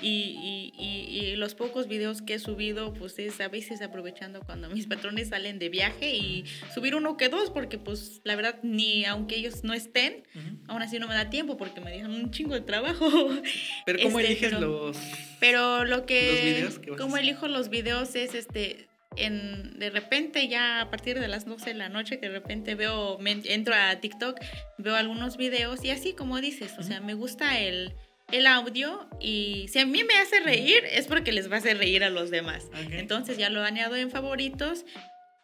Y, 0.01 0.73
y, 0.79 1.19
y, 1.19 1.37
los 1.37 1.55
pocos 1.55 1.87
videos 1.87 2.23
que 2.23 2.35
he 2.35 2.39
subido, 2.39 2.95
pues 2.95 3.19
es 3.19 3.41
a 3.41 3.49
veces 3.49 3.83
aprovechando 3.83 4.41
cuando 4.41 4.69
mis 4.71 4.87
patrones 4.87 5.29
salen 5.29 5.59
de 5.59 5.69
viaje 5.69 6.15
y 6.15 6.45
subir 6.75 6.95
uno 6.95 7.17
que 7.17 7.29
dos, 7.29 7.51
porque 7.51 7.79
pues 7.79 8.21
la 8.25 8.35
verdad, 8.35 8.59
ni 8.63 9.05
aunque 9.05 9.37
ellos 9.37 9.65
no 9.65 9.75
estén, 9.75 10.25
aún 10.67 10.83
así 10.83 10.99
no 10.99 11.09
me 11.09 11.15
da 11.15 11.31
tiempo 11.31 11.57
porque 11.57 11.81
me 11.81 11.91
dejan 11.91 12.13
un 12.13 12.31
chingo 12.31 12.55
de 12.55 12.63
trabajo. 12.63 13.07
Pero 13.87 13.99
¿cómo 14.03 14.19
este, 14.21 14.33
eliges 14.33 14.61
los 14.61 14.97
Pero 15.41 15.85
lo 15.85 16.07
que... 16.07 16.69
¿Cómo 16.97 17.17
elijo 17.17 17.49
los 17.49 17.69
videos 17.69 18.15
es 18.15 18.35
este... 18.35 18.89
En, 19.15 19.79
de 19.79 19.91
repente 19.91 20.49
ya 20.49 20.81
a 20.81 20.89
partir 20.89 21.21
de 21.21 21.29
las 21.29 21.45
12 21.45 21.71
de 21.71 21.75
la 21.75 21.91
noche 21.91 22.19
que 22.19 22.29
de 22.29 22.33
repente 22.33 22.75
veo, 22.75 23.19
entro 23.21 23.75
a 23.75 24.01
TikTok, 24.01 24.41
veo 24.79 24.97
algunos 24.97 25.37
videos 25.37 25.85
y 25.85 25.91
así 25.91 26.15
como 26.15 26.41
dices, 26.41 26.73
o 26.79 26.83
sea, 26.83 27.03
me 27.03 27.13
gusta 27.13 27.61
el 27.61 27.93
el 28.31 28.47
audio 28.47 29.09
y 29.21 29.67
si 29.69 29.79
a 29.79 29.87
mí 29.87 30.05
me 30.05 30.15
hace 30.15 30.41
reír 30.41 30.83
es 30.91 31.07
porque 31.07 31.33
les 31.33 31.51
va 31.51 31.57
a 31.57 31.59
hacer 31.59 31.79
reír 31.79 32.05
a 32.05 32.11
los 32.11 32.31
demás. 32.31 32.69
Entonces 32.91 33.37
ya 33.39 33.51
lo 33.51 33.63
añado 33.63 33.97
en 33.97 34.11
favoritos 34.11 34.85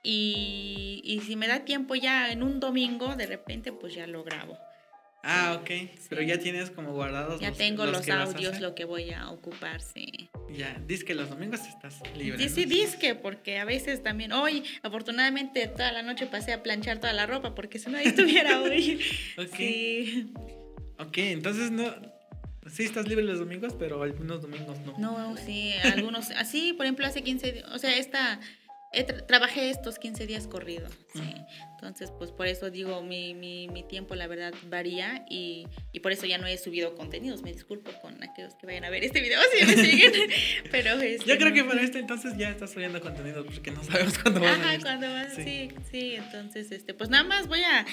y, 0.02 1.00
y, 1.04 1.20
si 1.20 1.36
me 1.36 1.48
da 1.48 1.64
tiempo 1.64 1.94
ya 1.94 2.30
en 2.30 2.42
un 2.42 2.60
domingo, 2.60 3.16
de 3.16 3.26
repente 3.26 3.72
pues 3.72 3.94
ya 3.94 4.06
lo 4.06 4.22
grabo. 4.22 4.56
Ah, 5.22 5.58
ok. 5.60 5.90
Pero 6.08 6.22
ya 6.22 6.38
tienes 6.38 6.70
como 6.70 6.92
guardados. 6.92 7.40
Ya 7.40 7.52
tengo 7.52 7.84
los, 7.86 8.08
audios, 8.08 8.60
lo 8.60 8.74
que 8.74 8.84
voy 8.84 9.10
a 9.10 9.30
ocupar, 9.30 9.80
sí. 9.80 10.30
Ya, 10.50 10.80
que 10.86 11.14
los 11.14 11.28
domingos 11.28 11.60
estás 11.60 12.00
libre. 12.16 12.48
Sí, 12.48 12.48
sí, 12.48 12.64
disque, 12.64 13.14
porque 13.14 13.58
a 13.58 13.64
veces 13.64 14.02
también, 14.02 14.32
hoy, 14.32 14.62
afortunadamente, 14.82 15.66
toda 15.66 15.92
la 15.92 16.02
noche 16.02 16.26
pasé 16.26 16.52
a 16.52 16.62
planchar 16.62 16.98
toda 16.98 17.12
la 17.12 17.26
ropa, 17.26 17.54
porque 17.54 17.78
si 17.78 17.90
no, 17.90 17.98
ahí 17.98 18.06
estuviera 18.06 18.62
hoy. 18.62 19.00
ok. 19.38 19.56
Sí. 19.56 20.32
Ok, 20.98 21.18
entonces 21.18 21.70
no, 21.70 21.84
Sí, 22.70 22.84
estás 22.84 23.08
libre 23.08 23.24
los 23.24 23.38
domingos, 23.38 23.74
pero 23.78 24.02
algunos 24.02 24.42
domingos 24.42 24.78
no. 24.80 24.96
No, 24.98 25.36
sí, 25.36 25.72
algunos. 25.84 26.30
Así, 26.36 26.72
por 26.72 26.86
ejemplo, 26.86 27.06
hace 27.06 27.22
15 27.22 27.52
días, 27.52 27.64
o 27.72 27.78
sea, 27.78 27.96
esta, 27.96 28.40
trabajé 29.26 29.70
estos 29.70 29.98
15 29.98 30.26
días 30.26 30.46
corridos. 30.46 30.92
Sí. 31.12 31.34
Entonces, 31.74 32.10
pues 32.18 32.32
por 32.32 32.46
eso 32.46 32.70
digo, 32.70 33.02
mi, 33.02 33.34
mi, 33.34 33.68
mi 33.68 33.82
tiempo, 33.82 34.14
la 34.14 34.26
verdad, 34.26 34.52
varía 34.66 35.24
y, 35.28 35.66
y, 35.92 36.00
por 36.00 36.12
eso 36.12 36.26
ya 36.26 36.38
no 36.38 36.46
he 36.46 36.58
subido 36.58 36.94
contenidos. 36.94 37.42
Me 37.42 37.52
disculpo 37.52 37.92
con 38.00 38.22
aquellos 38.22 38.54
que 38.54 38.66
vayan 38.66 38.84
a 38.84 38.90
ver 38.90 39.04
este 39.04 39.20
video 39.20 39.40
si 39.56 39.66
me 39.66 39.76
siguen. 39.76 40.12
pero 40.70 40.92
este, 40.94 41.28
Yo 41.28 41.38
creo 41.38 41.52
que 41.52 41.64
para 41.64 41.82
este 41.82 41.98
entonces 41.98 42.36
ya 42.36 42.50
estás 42.50 42.72
subiendo 42.72 43.00
contenido 43.00 43.44
porque 43.44 43.70
no 43.70 43.84
sabemos 43.84 44.18
cuándo 44.18 44.40
va 44.40 44.52
Ajá, 44.52 44.78
cuándo 44.80 45.08
va, 45.08 45.28
sí. 45.30 45.44
sí, 45.44 45.70
sí. 45.90 46.14
Entonces, 46.16 46.72
este, 46.72 46.94
pues 46.94 47.10
nada 47.10 47.24
más 47.24 47.46
voy 47.46 47.60
a 47.60 47.86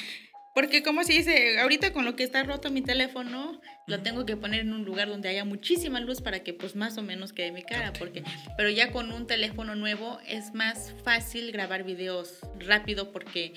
porque 0.55 0.81
como 0.83 1.03
se 1.03 1.11
dice, 1.11 1.59
ahorita 1.59 1.91
con 1.91 2.05
lo 2.05 2.15
que 2.15 2.23
está 2.23 2.41
roto 2.43 2.71
mi 2.71 2.81
teléfono, 2.81 3.59
lo 3.87 4.01
tengo 4.01 4.25
que 4.25 4.37
poner 4.37 4.61
en 4.61 4.71
un 4.71 4.85
lugar 4.85 5.09
donde 5.09 5.27
haya 5.27 5.43
muchísima 5.43 5.99
luz 5.99 6.21
para 6.21 6.39
que 6.39 6.53
pues 6.53 6.77
más 6.77 6.97
o 6.97 7.01
menos 7.01 7.33
quede 7.33 7.51
mi 7.51 7.61
cara, 7.61 7.91
porque 7.99 8.23
pero 8.55 8.69
ya 8.69 8.93
con 8.93 9.11
un 9.11 9.27
teléfono 9.27 9.75
nuevo 9.75 10.17
es 10.25 10.53
más 10.53 10.95
fácil 11.03 11.51
grabar 11.51 11.83
videos 11.83 12.39
rápido 12.57 13.11
porque 13.11 13.53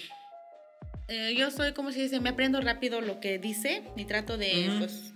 eh, 1.06 1.34
yo 1.38 1.52
soy 1.52 1.72
como 1.72 1.92
se 1.92 2.02
dice, 2.02 2.18
me 2.18 2.30
aprendo 2.30 2.60
rápido 2.60 3.00
lo 3.00 3.20
que 3.20 3.38
dice 3.38 3.84
y 3.96 4.04
trato 4.04 4.36
de 4.36 4.68
pues 4.80 5.14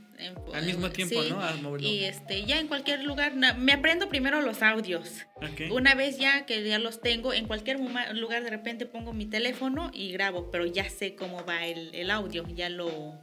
al 0.52 0.66
mismo 0.66 0.90
tiempo, 0.90 1.22
¿no? 1.24 1.78
y 1.78 2.04
este, 2.04 2.44
ya 2.44 2.58
en 2.58 2.68
cualquier 2.68 3.04
lugar, 3.04 3.34
me 3.34 3.72
aprendo 3.72 4.08
primero 4.08 4.42
los 4.42 4.62
audios. 4.62 5.26
Una 5.70 5.94
vez 5.94 6.18
ya 6.18 6.46
que 6.46 6.62
ya 6.66 6.78
los 6.78 7.00
tengo, 7.00 7.32
en 7.32 7.46
cualquier 7.46 7.78
lugar 7.80 8.44
de 8.44 8.50
repente 8.50 8.86
pongo 8.86 9.12
mi 9.12 9.26
teléfono 9.26 9.90
y 9.92 10.12
grabo, 10.12 10.50
pero 10.50 10.66
ya 10.66 10.88
sé 10.88 11.14
cómo 11.14 11.44
va 11.44 11.66
el, 11.66 11.94
el 11.94 12.10
audio, 12.10 12.46
ya 12.48 12.68
lo, 12.68 13.18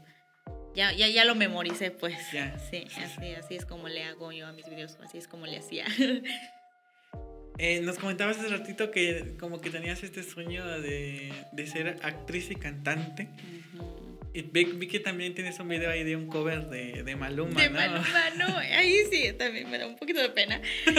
ya, 0.76 0.92
ya, 0.94 1.08
ya 1.08 1.26
lo 1.26 1.36
memoricé, 1.36 1.92
pues. 1.92 2.16
Ya, 2.32 2.58
Sí, 2.70 2.86
sí, 2.90 3.02
así, 3.02 3.34
así 3.34 3.56
es 3.56 3.66
como 3.66 3.88
le 3.88 4.04
hago 4.04 4.32
yo 4.32 4.48
a 4.48 4.54
mis 4.54 4.68
videos, 4.70 4.98
así 5.04 5.18
es 5.18 5.28
como 5.28 5.46
le 5.46 5.58
hacía. 5.58 5.86
Eh, 7.62 7.82
nos 7.82 7.98
comentabas 7.98 8.40
hace 8.40 8.48
ratito 8.48 8.90
que 8.90 9.36
como 9.38 9.60
que 9.60 9.70
tenías 9.70 10.02
este 10.02 10.24
sueño 10.24 10.66
de, 10.80 11.34
de 11.52 11.68
ser 11.68 12.00
actriz 12.04 12.50
y 12.52 12.56
cantante. 12.56 13.28
Y 14.34 14.44
vi, 14.44 14.88
que 14.88 15.00
también 15.00 15.34
tienes 15.34 15.60
un 15.60 15.68
video 15.68 15.90
ahí 15.90 16.04
de 16.04 16.16
un 16.16 16.28
cover 16.28 16.70
de, 16.70 17.04
de 17.04 17.16
Maluma, 17.16 17.60
De 17.62 17.70
¿no? 17.70 17.76
Maluma, 17.80 18.30
no, 18.38 18.58
ahí 18.58 18.96
sí, 19.12 19.34
también 19.34 19.70
me 19.72 19.78
da 19.80 19.88
un 19.88 19.96
poquito 19.96 20.22
de 20.22 20.30
pena. 20.30 20.62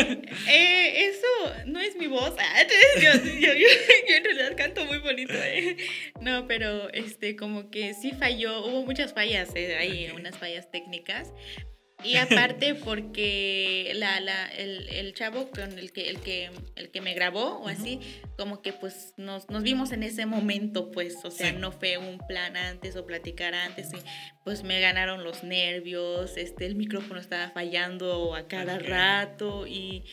Eh, 0.48 1.06
eso 1.06 1.26
no 1.66 1.80
es 1.80 1.96
mi 1.96 2.06
voz. 2.06 2.34
Ah, 2.38 2.62
yo, 2.96 3.02
yo- 3.02 3.38
yo- 3.38 3.52
yo 4.08 4.14
en 4.16 4.24
realidad 4.24 4.56
canto 4.56 4.84
muy 4.84 4.98
bonito. 4.98 5.32
eh. 5.34 5.76
No, 6.20 6.46
pero 6.48 6.92
este, 6.92 7.36
como 7.36 7.70
que 7.70 7.94
sí 7.94 8.12
falló, 8.12 8.64
hubo 8.66 8.84
muchas 8.84 9.12
fallas, 9.14 9.50
eh, 9.54 9.76
hay 9.76 10.08
Ok. 10.10 10.18
unas 10.18 10.36
fallas 10.38 10.70
técnicas. 10.70 11.32
Y 12.04 12.16
aparte 12.16 12.74
porque 12.74 13.92
la, 13.94 14.20
la, 14.20 14.46
el, 14.48 14.88
el 14.88 15.14
chavo 15.14 15.50
con 15.50 15.78
el 15.78 15.92
que, 15.92 16.08
el, 16.08 16.20
que, 16.20 16.50
el 16.76 16.90
que 16.90 17.00
me 17.00 17.14
grabó 17.14 17.58
o 17.58 17.68
así, 17.68 18.00
como 18.36 18.62
que 18.62 18.72
pues 18.72 19.14
nos, 19.16 19.48
nos 19.50 19.62
vimos 19.62 19.92
en 19.92 20.02
ese 20.02 20.26
momento, 20.26 20.90
pues, 20.90 21.16
o 21.24 21.30
sea, 21.30 21.50
Sí. 21.50 21.56
no 21.58 21.72
fue 21.72 21.98
un 21.98 22.18
plan 22.26 22.56
antes 22.56 22.96
o 22.96 23.06
platicar 23.06 23.54
antes, 23.54 23.88
y 23.92 23.98
pues 24.44 24.62
me 24.62 24.80
ganaron 24.80 25.24
los 25.24 25.42
nervios, 25.44 26.36
este, 26.36 26.66
el 26.66 26.74
micrófono 26.74 27.20
estaba 27.20 27.50
fallando 27.50 28.34
a 28.34 28.48
cada 28.48 28.76
Ok. 28.76 28.82
rato 28.84 29.66
y, 29.66 30.04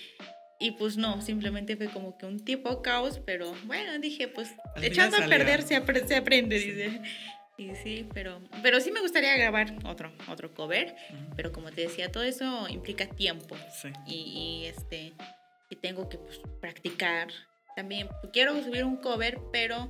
y 0.59 0.71
pues 0.71 0.97
no, 0.97 1.21
simplemente 1.21 1.77
fue 1.77 1.87
como 1.87 2.17
que 2.17 2.25
un 2.25 2.43
tipo 2.43 2.81
caos, 2.81 3.19
pero 3.25 3.53
bueno, 3.65 3.97
dije, 3.99 4.27
pues 4.27 4.49
Al 4.75 4.83
echando 4.83 5.17
a 5.17 5.25
perder 5.25 5.61
se 5.61 5.75
aprende, 6.15 6.59
Sí. 6.59 6.71
dice. 6.71 7.01
Y 7.57 7.75
sí, 7.75 8.07
pero, 8.13 8.39
pero 8.61 8.79
sí 8.79 8.91
me 8.91 9.01
gustaría 9.01 9.35
grabar 9.35 9.73
otro, 9.83 10.11
otro 10.27 10.53
cover, 10.53 10.95
pero 11.35 11.51
como 11.51 11.71
te 11.71 11.81
decía, 11.81 12.11
todo 12.11 12.23
eso 12.23 12.67
implica 12.69 13.07
tiempo 13.07 13.57
Sí. 13.81 13.89
y, 14.05 14.13
y, 14.15 14.65
este 14.67 15.13
y 15.69 15.75
tengo 15.75 16.07
que 16.07 16.17
pues, 16.17 16.39
practicar. 16.61 17.29
También 17.75 18.09
quiero 18.33 18.61
subir 18.63 18.83
un 18.85 18.97
cover, 18.97 19.39
pero 19.51 19.89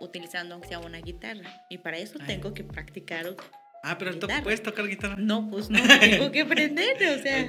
utilizando 0.00 0.54
aunque 0.54 0.68
sea 0.68 0.78
una 0.78 0.98
guitarra. 0.98 1.64
Y 1.68 1.78
para 1.78 1.98
eso 1.98 2.18
tengo 2.26 2.54
que 2.54 2.64
practicar. 2.64 3.34
Ah, 3.82 3.96
pero 3.98 4.12
Guitarra. 4.12 4.42
puedes 4.42 4.62
tocar 4.62 4.86
guitarra. 4.86 5.16
No, 5.18 5.48
pues 5.50 5.68
no, 5.70 5.78
tengo 6.00 6.30
que 6.32 6.42
aprender, 6.42 6.96
o 7.18 7.22
sea, 7.22 7.48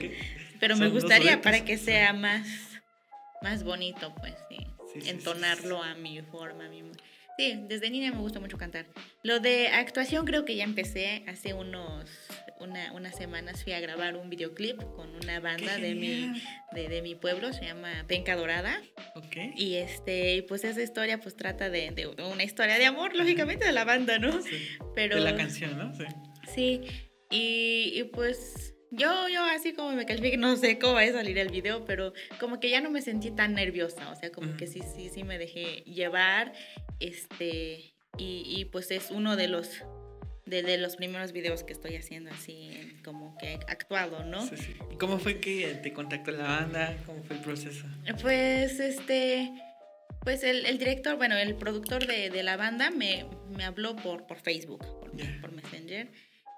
pero 0.59 0.75
me 0.75 0.85
Son 0.85 0.93
gustaría 0.93 1.41
para 1.41 1.63
que 1.63 1.77
sea 1.77 2.13
más, 2.13 2.47
más 3.41 3.63
bonito, 3.63 4.13
pues 4.15 4.33
sí, 4.49 4.57
Sí, 4.57 4.93
sí, 4.93 5.01
sí, 5.01 5.09
entonarlo 5.09 5.81
a 5.83 5.95
mi 5.95 6.21
forma, 6.21 6.65
a 6.65 6.69
mi... 6.69 6.83
Sí, 7.37 7.65
desde 7.67 7.89
niña 7.89 8.11
me 8.11 8.17
gusta 8.17 8.39
mucho 8.39 8.57
cantar. 8.57 8.87
Lo 9.23 9.39
de 9.39 9.67
actuación 9.67 10.25
creo 10.25 10.43
que 10.43 10.55
ya 10.55 10.63
empecé 10.63 11.23
hace 11.27 11.53
unos 11.53 12.09
una, 12.59 12.91
unas 12.93 13.15
semanas 13.15 13.63
fui 13.63 13.73
a 13.73 13.79
grabar 13.79 14.15
un 14.15 14.29
videoclip 14.29 14.77
con 14.95 15.15
una 15.15 15.39
banda 15.39 15.77
de 15.77 15.95
mi, 15.95 16.41
de, 16.71 16.87
de 16.89 17.01
mi 17.01 17.15
pueblo, 17.15 17.53
se 17.53 17.65
llama 17.65 18.05
Penca 18.07 18.35
Dorada. 18.35 18.81
Ok. 19.15 19.37
Y 19.55 19.75
este, 19.75 20.35
y 20.37 20.41
pues 20.41 20.63
esa 20.63 20.81
historia 20.81 21.19
pues 21.19 21.35
trata 21.35 21.69
de, 21.69 21.91
de 21.91 22.07
una 22.07 22.43
historia 22.43 22.77
de 22.77 22.85
amor, 22.85 23.15
lógicamente, 23.15 23.65
de 23.65 23.73
la 23.73 23.85
banda, 23.85 24.17
¿no? 24.19 24.41
Sí. 24.41 24.57
Pero 24.95 25.15
De 25.15 25.21
la 25.21 25.35
canción, 25.35 25.77
¿no? 25.77 25.93
Sí. 25.95 26.05
sí, 26.53 26.81
y, 27.29 27.99
y 27.99 28.03
pues 28.05 28.73
yo, 28.91 29.27
yo 29.29 29.43
así 29.43 29.73
como 29.73 29.91
me 29.91 30.05
califique, 30.05 30.37
no 30.37 30.55
sé 30.55 30.79
cómo 30.79 30.93
va 30.93 31.01
a 31.01 31.11
salir 31.11 31.37
el 31.37 31.49
video, 31.49 31.85
pero 31.85 32.13
como 32.39 32.59
que 32.59 32.69
ya 32.69 32.81
no 32.81 32.89
me 32.89 33.01
sentí 33.01 33.31
tan 33.31 33.53
nerviosa, 33.53 34.09
o 34.11 34.15
sea, 34.15 34.31
como 34.31 34.55
que 34.57 34.67
sí, 34.67 34.81
sí, 34.95 35.09
sí 35.09 35.23
me 35.23 35.37
dejé 35.37 35.83
llevar, 35.85 36.53
este, 36.99 37.93
y, 38.17 38.43
y 38.45 38.65
pues 38.65 38.91
es 38.91 39.11
uno 39.11 39.35
de 39.35 39.47
los, 39.47 39.83
de, 40.45 40.63
de 40.63 40.77
los 40.77 40.95
primeros 40.95 41.33
videos 41.33 41.63
que 41.63 41.73
estoy 41.73 41.95
haciendo 41.95 42.31
así, 42.31 42.71
como 43.03 43.37
que 43.37 43.59
actuado, 43.67 44.23
¿no? 44.23 44.45
Sí, 44.47 44.57
sí. 44.57 44.75
¿Y 44.91 44.97
cómo 44.97 45.19
fue 45.19 45.39
que 45.39 45.79
te 45.83 45.93
contactó 45.93 46.31
la 46.31 46.43
banda? 46.43 46.97
¿Cómo 47.05 47.23
fue 47.23 47.35
el 47.35 47.41
proceso? 47.41 47.85
Pues 48.21 48.79
este, 48.79 49.51
pues 50.21 50.43
el, 50.43 50.65
el 50.65 50.77
director, 50.77 51.17
bueno, 51.17 51.37
el 51.37 51.55
productor 51.55 52.05
de, 52.05 52.29
de 52.29 52.43
la 52.43 52.57
banda 52.57 52.89
me, 52.91 53.25
me 53.49 53.63
habló 53.63 53.95
por, 53.95 54.27
por 54.27 54.39
Facebook, 54.39 54.85
por, 54.99 55.51
Messenger. 55.51 56.09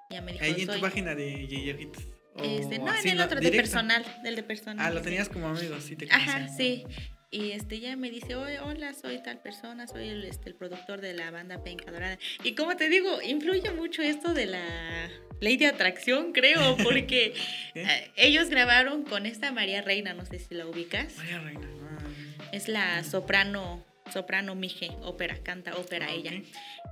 Ya 0.10 0.22
me 0.22 0.34
dijo, 0.34 0.44
Ahí 0.44 0.62
en 0.62 0.68
tu 0.68 0.80
página 0.80 1.14
de 1.14 1.48
Yeyojitos. 1.48 2.04
Este, 2.38 2.80
no, 2.80 2.94
en 2.96 3.10
el 3.10 3.22
otro, 3.22 3.40
de 3.40 3.52
personal, 3.52 4.06
del 4.24 4.36
de 4.36 4.44
personal. 4.44 4.86
Ah, 4.86 4.92
lo 4.92 5.02
tenías 5.02 5.30
como 5.30 5.48
amigo, 5.48 5.80
sí 5.82 5.96
te 5.96 6.08
Ajá, 6.12 6.34
conocía. 6.34 6.56
sí. 6.58 6.84
Y 7.32 7.52
este 7.52 7.80
ya 7.80 7.96
me 7.96 8.10
dice, 8.10 8.36
"Oye, 8.36 8.60
hola, 8.60 8.94
soy 8.94 9.22
tal 9.22 9.40
persona, 9.40 9.86
soy 9.88 10.10
el, 10.10 10.24
este, 10.26 10.50
el 10.50 10.56
productor 10.56 11.00
de 11.00 11.14
la 11.14 11.30
banda 11.30 11.64
Penca 11.64 11.92
Dorada. 11.92 12.18
Y 12.44 12.56
como 12.56 12.76
te 12.76 12.90
digo, 12.90 13.22
influye 13.22 13.70
mucho 13.72 14.02
esto 14.02 14.34
de 14.34 14.48
la 14.48 15.10
ley 15.40 15.56
de 15.58 15.68
atracción, 15.68 16.34
creo, 16.34 16.76
porque 16.84 17.34
¿Eh? 17.76 17.84
eh, 17.86 18.12
ellos 18.16 18.50
grabaron 18.50 19.04
con 19.04 19.28
esta 19.28 19.52
María 19.52 19.82
Reina, 19.84 20.14
no 20.16 20.26
sé 20.26 20.40
si 20.40 20.56
la 20.56 20.66
ubicas. 20.66 21.18
María 21.18 21.40
Reina. 21.40 21.70
ah, 21.84 22.48
Es 22.52 22.68
la 22.68 23.04
soprano, 23.04 23.86
soprano 24.12 24.56
Mije, 24.56 24.92
ópera, 25.02 25.38
canta 25.44 25.76
ópera 25.76 26.08
ah, 26.10 26.14
ella. 26.14 26.32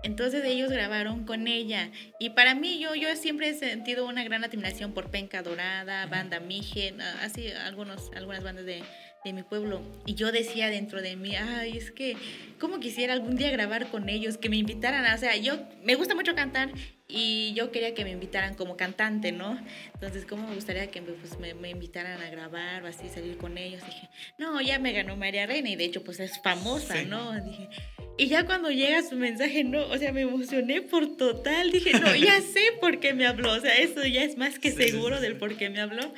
Entonces 0.04 0.44
ellos 0.46 0.70
grabaron 0.70 1.26
con 1.26 1.48
ella. 1.48 1.92
Y 2.20 2.32
para 2.32 2.56
mí, 2.56 2.80
yo, 2.80 2.96
yo 2.96 3.16
siempre 3.16 3.50
he 3.50 3.54
sentido 3.54 4.06
una 4.06 4.24
gran 4.24 4.44
admiración 4.44 4.94
por 4.94 5.10
Penca 5.10 5.42
Dorada, 5.42 6.06
Banda 6.06 6.40
Mije, 6.40 6.94
ah, 7.00 7.20
así 7.24 7.52
algunos, 7.52 8.12
algunas 8.16 8.44
bandas 8.44 8.66
de, 8.66 8.84
de 9.28 9.34
mi 9.34 9.44
pueblo. 9.44 9.82
Y 10.06 10.16
yo 10.16 10.32
decía 10.32 10.70
dentro 10.70 11.02
de 11.02 11.16
mí, 11.16 11.36
ay, 11.36 11.78
es 11.78 11.92
que, 11.92 12.18
¿cómo 12.60 12.80
quisiera 12.80 13.14
algún 13.14 13.36
día 13.36 13.52
grabar 13.52 13.88
con 13.88 14.10
ellos? 14.10 14.38
Que 14.38 14.50
me 14.50 14.58
invitaran. 14.58 15.14
O 15.14 15.18
sea, 15.18 15.36
yo 15.38 15.60
me 15.84 15.96
gusta 15.96 16.16
mucho 16.16 16.36
cantar 16.36 16.72
y 17.08 17.54
yo 17.54 17.72
quería 17.72 17.94
que 17.94 18.04
me 18.04 18.12
invitaran 18.12 18.56
como 18.56 18.76
cantante, 18.76 19.32
¿no? 19.32 19.58
Entonces, 19.94 20.26
¿cómo 20.26 20.48
me 20.48 20.56
gustaría 20.56 20.88
que 20.92 21.02
me, 21.02 21.14
pues, 21.14 21.40
me, 21.40 21.54
me 21.54 21.70
invitaran 21.70 22.22
a 22.22 22.30
grabar 22.30 22.84
o 22.84 22.88
así, 22.88 23.08
salir 23.10 23.38
con 23.38 23.58
ellos? 23.58 23.86
Dije, 23.86 24.10
no, 24.38 24.60
ya 24.62 24.80
me 24.80 24.92
ganó 24.92 25.16
María 25.16 25.46
Reina 25.46 25.70
y 25.70 25.76
de 25.76 25.86
hecho, 25.86 26.04
pues 26.04 26.20
es 26.20 26.42
famosa, 26.42 26.96
Sí. 26.96 27.06
¿no? 27.06 27.34
Dije, 27.42 27.70
y 28.18 28.28
ya 28.28 28.46
cuando 28.46 28.72
llega 28.72 29.04
su 29.04 29.16
mensaje, 29.16 29.64
no, 29.64 29.88
o 29.88 29.98
sea, 29.98 30.12
me 30.12 30.22
emocioné 30.22 30.82
por 30.82 31.18
total. 31.18 31.72
Dije, 31.72 31.92
no, 32.00 32.16
ya 32.16 32.42
sé 32.54 32.62
por 32.82 33.00
qué 33.00 33.14
me 33.14 33.28
habló. 33.28 33.54
O 33.54 33.60
sea, 33.60 33.76
eso 33.78 34.04
ya 34.06 34.24
es 34.24 34.38
más 34.38 34.58
que 34.58 34.72
sí, 34.72 34.90
seguro 34.90 35.18
sí. 35.18 35.22
del 35.22 35.38
por 35.38 35.56
qué 35.56 35.70
me 35.70 35.80
habló. 35.80 36.12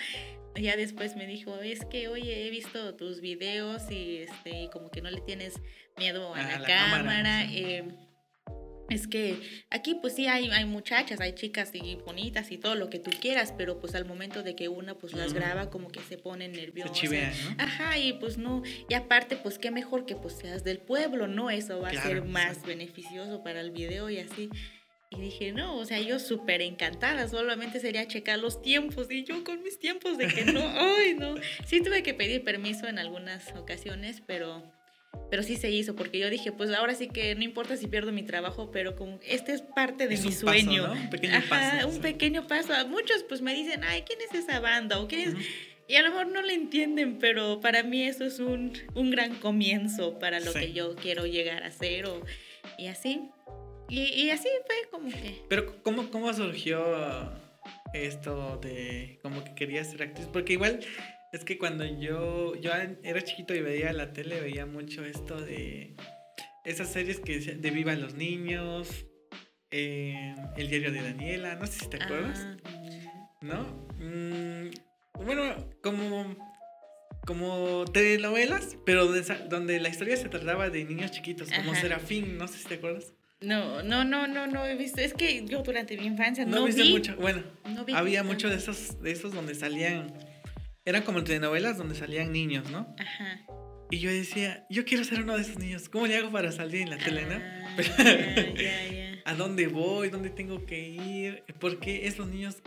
Ya 0.61 0.75
después 0.75 1.15
me 1.15 1.25
dijo, 1.27 1.57
es 1.59 1.85
que, 1.85 2.07
oye, 2.07 2.47
he 2.47 2.49
visto 2.49 2.95
tus 2.95 3.21
videos 3.21 3.89
y, 3.91 4.17
este, 4.17 4.63
y 4.63 4.69
como 4.69 4.91
que 4.91 5.01
no 5.01 5.09
le 5.11 5.21
tienes 5.21 5.53
miedo 5.97 6.33
a 6.35 6.39
A 6.39 6.43
la, 6.43 6.59
la 6.59 6.67
cámara. 6.67 6.97
cámara, 7.03 7.47
sí. 7.47 7.57
eh, 7.57 7.83
es 8.89 9.07
que 9.07 9.39
aquí 9.69 9.93
pues 10.01 10.15
sí 10.15 10.25
hay, 10.25 10.49
hay 10.49 10.65
muchachas, 10.65 11.19
hay 11.21 11.33
chicas 11.33 11.69
y 11.75 11.95
bonitas 11.97 12.51
y 12.51 12.57
todo 12.57 12.73
lo 12.73 12.89
que 12.89 12.97
tú 12.97 13.11
quieras, 13.21 13.53
pero 13.55 13.79
pues 13.79 13.93
al 13.93 14.05
momento 14.05 14.41
de 14.41 14.55
que 14.55 14.67
una 14.67 14.95
pues 14.95 15.13
las 15.13 15.31
graba 15.33 15.69
como 15.69 15.89
que 15.89 15.99
se 15.99 16.17
ponen 16.17 16.55
Se 16.55 16.61
nerviosas. 16.61 16.93
chivean, 16.97 17.31
¿no? 17.55 17.63
Ajá, 17.63 17.99
y 17.99 18.13
pues 18.13 18.39
no, 18.39 18.63
y 18.89 18.93
aparte, 18.95 19.35
pues 19.35 19.59
qué 19.59 19.69
mejor 19.69 20.07
que 20.07 20.15
pues 20.15 20.33
seas 20.39 20.63
del 20.63 20.79
pueblo, 20.79 21.27
¿no? 21.27 21.51
Eso 21.51 21.79
va 21.79 21.89
a 21.89 22.01
ser 22.01 22.23
más 22.25 22.65
beneficioso 22.65 23.43
para 23.43 23.61
el 23.61 23.69
video 23.69 24.09
y 24.09 24.17
así. 24.17 24.49
Y 25.11 25.19
dije, 25.21 25.51
no, 25.51 25.75
o 25.77 25.85
sea, 25.85 25.99
yo 25.99 26.19
súper 26.19 26.61
encantada, 26.61 27.27
solamente 27.27 27.79
sería 27.79 28.07
checar 28.07 28.37
los 28.37 28.61
tiempos 28.61 29.09
y 29.09 29.23
yo 29.23 29.43
con 29.43 29.63
mis 29.63 29.79
tiempos 29.79 30.17
de 30.19 30.27
que 30.27 30.45
no, 30.45 30.61
ay, 30.75 31.15
no. 31.15 31.35
Sí 31.65 31.81
tuve 31.81 32.03
que 32.03 32.13
pedir 32.13 32.43
permiso 32.43 32.87
en 32.87 32.99
algunas 32.99 33.51
ocasiones, 33.55 34.21
pero, 34.27 34.71
pero 35.31 35.41
sí 35.41 35.55
se 35.55 35.71
hizo, 35.71 35.95
porque 35.95 36.19
yo 36.19 36.29
dije, 36.29 36.51
pues 36.51 36.71
ahora 36.73 36.93
sí 36.93 37.07
que 37.07 37.33
no 37.33 37.43
importa 37.43 37.75
si 37.75 37.87
pierdo 37.87 38.11
mi 38.11 38.21
trabajo, 38.21 38.69
pero 38.71 38.95
como 38.95 39.19
este 39.25 39.53
es 39.53 39.63
parte 39.63 40.07
de 40.07 40.13
Es 40.13 40.21
mi 40.21 40.27
un 40.27 40.33
paso, 40.33 40.45
sueño. 40.45 40.87
¿no? 40.87 40.93
Un 40.93 41.09
pequeño 41.09 41.37
Ajá, 41.37 41.49
paso, 41.49 41.87
un 41.87 41.93
sí. 41.95 41.99
pequeño 42.01 42.45
paso. 42.47 42.73
A 42.75 42.85
muchos 42.85 43.23
pues 43.27 43.41
me 43.41 43.55
dicen, 43.55 43.83
ay, 43.83 44.03
¿quién 44.03 44.19
es 44.21 44.33
esa 44.37 44.59
banda? 44.59 44.99
O 44.99 45.07
quién 45.07 45.21
es... 45.21 45.33
Ujú. 45.33 45.41
Y 45.87 45.95
a 45.95 46.03
lo 46.03 46.09
mejor 46.09 46.27
no 46.27 46.43
le 46.43 46.53
entienden, 46.53 47.17
pero 47.17 47.61
para 47.61 47.81
mí 47.81 48.03
eso 48.03 48.23
es 48.25 48.37
un, 48.37 48.73
un 48.93 49.09
gran 49.09 49.33
comienzo 49.39 50.19
para 50.19 50.39
lo 50.39 50.53
Sí. 50.53 50.59
que 50.59 50.73
yo 50.73 50.95
quiero 50.95 51.25
llegar 51.25 51.63
a 51.63 51.71
ser 51.71 52.05
o, 52.05 52.23
y 52.77 52.85
así. 52.89 53.21
Y, 53.89 54.01
y 54.25 54.29
así 54.29 54.47
fue 54.65 54.89
como 54.91 55.09
que... 55.09 55.41
Pero 55.49 55.81
¿cómo, 55.83 56.09
cómo 56.11 56.31
surgió 56.33 56.79
esto 57.93 58.57
de 58.61 59.19
como 59.23 59.43
que 59.43 59.55
querías 59.55 59.89
ser 59.91 60.03
actriz? 60.03 60.27
Porque 60.31 60.53
igual 60.53 60.79
es 61.33 61.43
que 61.43 61.57
cuando 61.57 61.85
yo, 61.85 62.55
yo 62.55 62.71
era 63.03 63.21
chiquito 63.23 63.53
y 63.53 63.61
veía 63.61 63.91
la 63.93 64.13
tele, 64.13 64.39
veía 64.39 64.65
mucho 64.65 65.03
esto 65.05 65.39
de 65.39 65.95
esas 66.65 66.89
series 66.91 67.19
que 67.19 67.39
de 67.39 67.71
Viva 67.71 67.93
los 67.95 68.13
Niños, 68.15 69.05
eh, 69.71 70.35
El 70.57 70.69
diario 70.69 70.91
de 70.91 71.01
Daniela, 71.01 71.55
no 71.55 71.65
sé 71.67 71.79
si 71.79 71.89
te 71.89 71.97
acuerdas, 71.97 72.39
ah, 72.45 72.57
¿no? 73.41 73.63
Mm, 73.99 74.69
bueno, 75.25 75.69
como, 75.83 76.35
como 77.25 77.85
telenovelas, 77.85 78.77
pero 78.85 79.11
de 79.11 79.19
esa- 79.21 79.37
donde 79.47 79.79
la 79.79 79.89
historia 79.89 80.17
se 80.17 80.29
trataba 80.29 80.69
de 80.69 80.83
niños 80.85 81.11
chiquitos, 81.11 81.51
como 81.51 81.71
Ajá. 81.71 81.81
Serafín, 81.81 82.37
no 82.37 82.47
sé 82.47 82.57
si 82.59 82.65
te 82.67 82.75
acuerdas. 82.75 83.13
No, 83.41 83.81
no, 83.83 84.03
no, 84.03 84.27
no, 84.27 84.47
no 84.47 84.65
he 84.65 84.75
visto. 84.75 85.01
Es 85.01 85.13
que 85.13 85.45
yo 85.45 85.61
durante 85.63 85.97
mi 85.97 86.05
infancia 86.05 86.45
No, 86.45 86.57
no, 86.57 86.65
viste 86.65 86.83
vi. 86.83 86.91
mucho, 86.91 87.15
bueno. 87.17 87.43
no 87.65 87.85
vi 87.85 87.93
Había 87.93 88.23
mucho 88.23 88.49
de 88.49 88.55
esos, 88.55 89.01
de 89.01 89.11
esos 89.11 89.33
donde 89.33 89.55
salían, 89.55 90.13
eran 90.85 91.03
como 91.03 91.23
telenovelas 91.23 91.77
donde 91.77 91.95
salían 91.95 92.31
niños, 92.31 92.69
¿no? 92.69 92.93
Ajá. 92.99 93.41
Y 93.91 93.99
yo 93.99 94.11
decía, 94.11 94.65
yo 94.69 94.85
quiero 94.85 95.03
ser 95.03 95.21
uno 95.21 95.35
de 95.35 95.41
esos 95.41 95.57
niños, 95.57 95.89
¿cómo 95.89 96.05
le 96.05 96.17
hago 96.17 96.31
para 96.31 96.51
salir 96.51 96.81
en 96.81 96.89
la 96.91 96.97
tele, 96.97 97.23
no? 97.25 97.35
Ah, 97.35 97.75
ya, 97.77 98.53
ya, 98.53 98.91
ya. 98.91 99.09
¿a 99.25 99.33
dónde 99.35 99.67
voy? 99.67 100.09
¿Dónde 100.09 100.29
tengo 100.29 100.65
que 100.65 100.79
ir? 100.89 101.43
¿Por 101.59 101.79
qué 101.79 102.07
esos 102.07 102.27
niños 102.27 102.57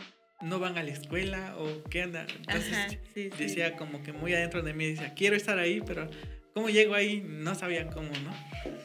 no 0.41 0.59
van 0.59 0.79
a 0.79 0.83
la 0.83 0.91
escuela? 0.91 1.55
¿O 1.59 1.83
qué 1.91 2.03
anda? 2.03 2.27
Entonces 2.39 2.73
Ajá, 2.73 2.89
sí, 2.89 2.99
sí. 3.14 3.31
decía 3.39 3.77
como 3.77 4.03
que 4.03 4.12
muy 4.12 4.33
adentro 4.35 4.62
de 4.62 4.73
mí, 4.75 4.87
decía, 4.87 5.14
quiero 5.14 5.37
estar 5.37 5.59
ahí, 5.59 5.81
pero 5.87 6.09
¿cómo 6.55 6.69
llego 6.69 6.95
ahí? 6.95 7.23
No 7.27 7.55
sabía 7.55 7.87
cómo, 7.89 8.09
¿no? 8.09 8.33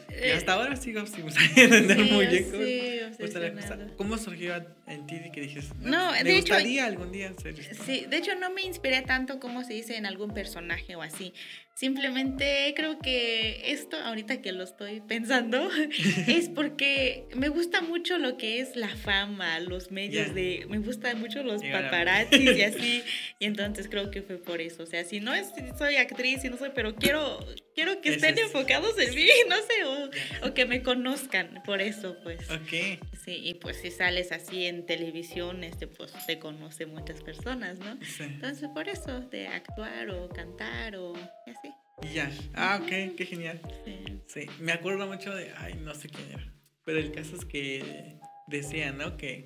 Y 0.10 0.14
Eh, 0.30 0.34
hasta 0.34 0.54
ahora 0.54 0.76
sigo 0.76 1.06
sin 1.06 1.26
entender 1.56 1.98
sí, 1.98 2.12
muy 2.12 2.26
bien 2.28 2.44
sí, 2.46 2.52
cómo- 2.52 3.18
pues, 3.18 3.34
la 3.34 3.40
cosa. 3.42 3.54
obsesionado. 3.54 3.98
¿Cómo 3.98 4.18
surgió 4.18 4.56
en 4.88 5.06
ti 5.08 5.16
que 5.34 5.42
dijes, 5.42 5.70
No, 5.80 6.12
me 6.12 6.24
de 6.24 6.32
hecho- 6.38 6.54
gustaría 6.54 6.86
algún 6.86 7.12
día 7.12 7.30
hacer 7.38 7.60
esto? 7.60 7.84
Sí, 7.84 8.06
de 8.10 8.18
hecho 8.18 8.36
no 8.36 8.50
me 8.52 8.64
inspiré 8.64 9.02
tanto 9.04 9.40
como 9.40 9.64
se 9.64 9.74
dice 9.74 9.96
en 9.98 10.06
algún 10.06 10.34
personaje 10.34 10.96
o 10.96 11.02
así. 11.02 11.34
Simplemente 11.78 12.74
creo 12.76 12.98
que 12.98 13.72
esto, 13.72 13.98
ahorita 13.98 14.42
que 14.42 14.52
lo 14.52 14.64
estoy 14.64 15.00
pensando, 15.00 15.70
es 16.28 16.50
porque 16.50 17.28
me 17.36 17.50
gusta 17.50 17.82
mucho 17.82 18.18
lo 18.18 18.36
que 18.36 18.60
es 18.62 18.76
la 18.76 18.90
fama, 18.90 19.60
los 19.60 19.92
medios 19.92 20.34
de... 20.34 20.66
Me 20.70 20.80
gustan 20.80 21.20
mucho 21.20 21.44
los 21.44 21.62
paparazzis 21.62 22.58
y 22.58 22.62
así. 22.64 23.04
Y 23.38 23.46
entonces 23.46 23.88
creo 23.90 24.10
que 24.10 24.24
fue 24.24 24.38
por 24.38 24.60
eso. 24.60 24.82
O 24.82 24.86
sea, 24.88 25.04
si 25.04 25.20
no 25.20 25.36
es, 25.36 25.52
soy 25.78 25.98
actriz 25.98 26.44
y 26.44 26.50
no 26.50 26.58
soy, 26.58 26.72
pero 26.74 26.96
quiero, 26.96 27.46
quiero 27.76 28.02
que 28.02 28.10
estén 28.16 28.34
es- 28.40 28.46
enfocados 28.46 28.98
en 28.98 29.14
mí, 29.14 29.28
no 29.48 29.56
sé, 29.58 29.84
o, 29.86 30.48
o 30.48 30.54
que 30.56 30.66
me 30.66 30.82
conozcan, 30.82 31.62
por 31.64 31.80
eso 31.82 32.18
pues. 32.24 32.50
Ok, 32.50 33.04
Sí, 33.24 33.40
y 33.44 33.54
pues 33.56 33.78
si 33.82 33.92
sales 33.92 34.32
así 34.32 34.66
en 34.66 34.86
televisión, 34.86 35.64
este, 35.64 35.86
pues 35.86 36.12
te 36.26 36.40
conoce 36.40 36.86
muchas 36.86 37.22
personas, 37.22 37.78
¿no? 37.78 38.00
sí. 38.04 38.24
Entonces, 38.24 38.68
por 38.74 38.88
eso, 38.90 39.20
de 39.20 39.48
actuar 39.48 40.10
o 40.10 40.30
cantar 40.30 40.96
o 40.96 41.14
así. 41.14 41.67
Y 42.04 42.14
ya. 42.14 42.32
Ah, 42.54 42.80
ok, 42.82 43.16
qué 43.16 43.26
genial. 43.26 43.60
Sí. 43.86 44.20
Sí, 44.28 44.46
me 44.60 44.72
acuerdo 44.72 45.08
mucho 45.08 45.34
de, 45.34 45.52
ay, 45.58 45.74
no 45.76 45.94
sé 45.96 46.10
quién 46.10 46.30
era. 46.32 46.54
Pero 46.86 47.00
el 47.00 47.12
caso 47.12 47.36
es 47.36 47.46
que 47.46 48.18
decía, 48.48 48.92
¿no? 48.92 49.18
Que 49.18 49.46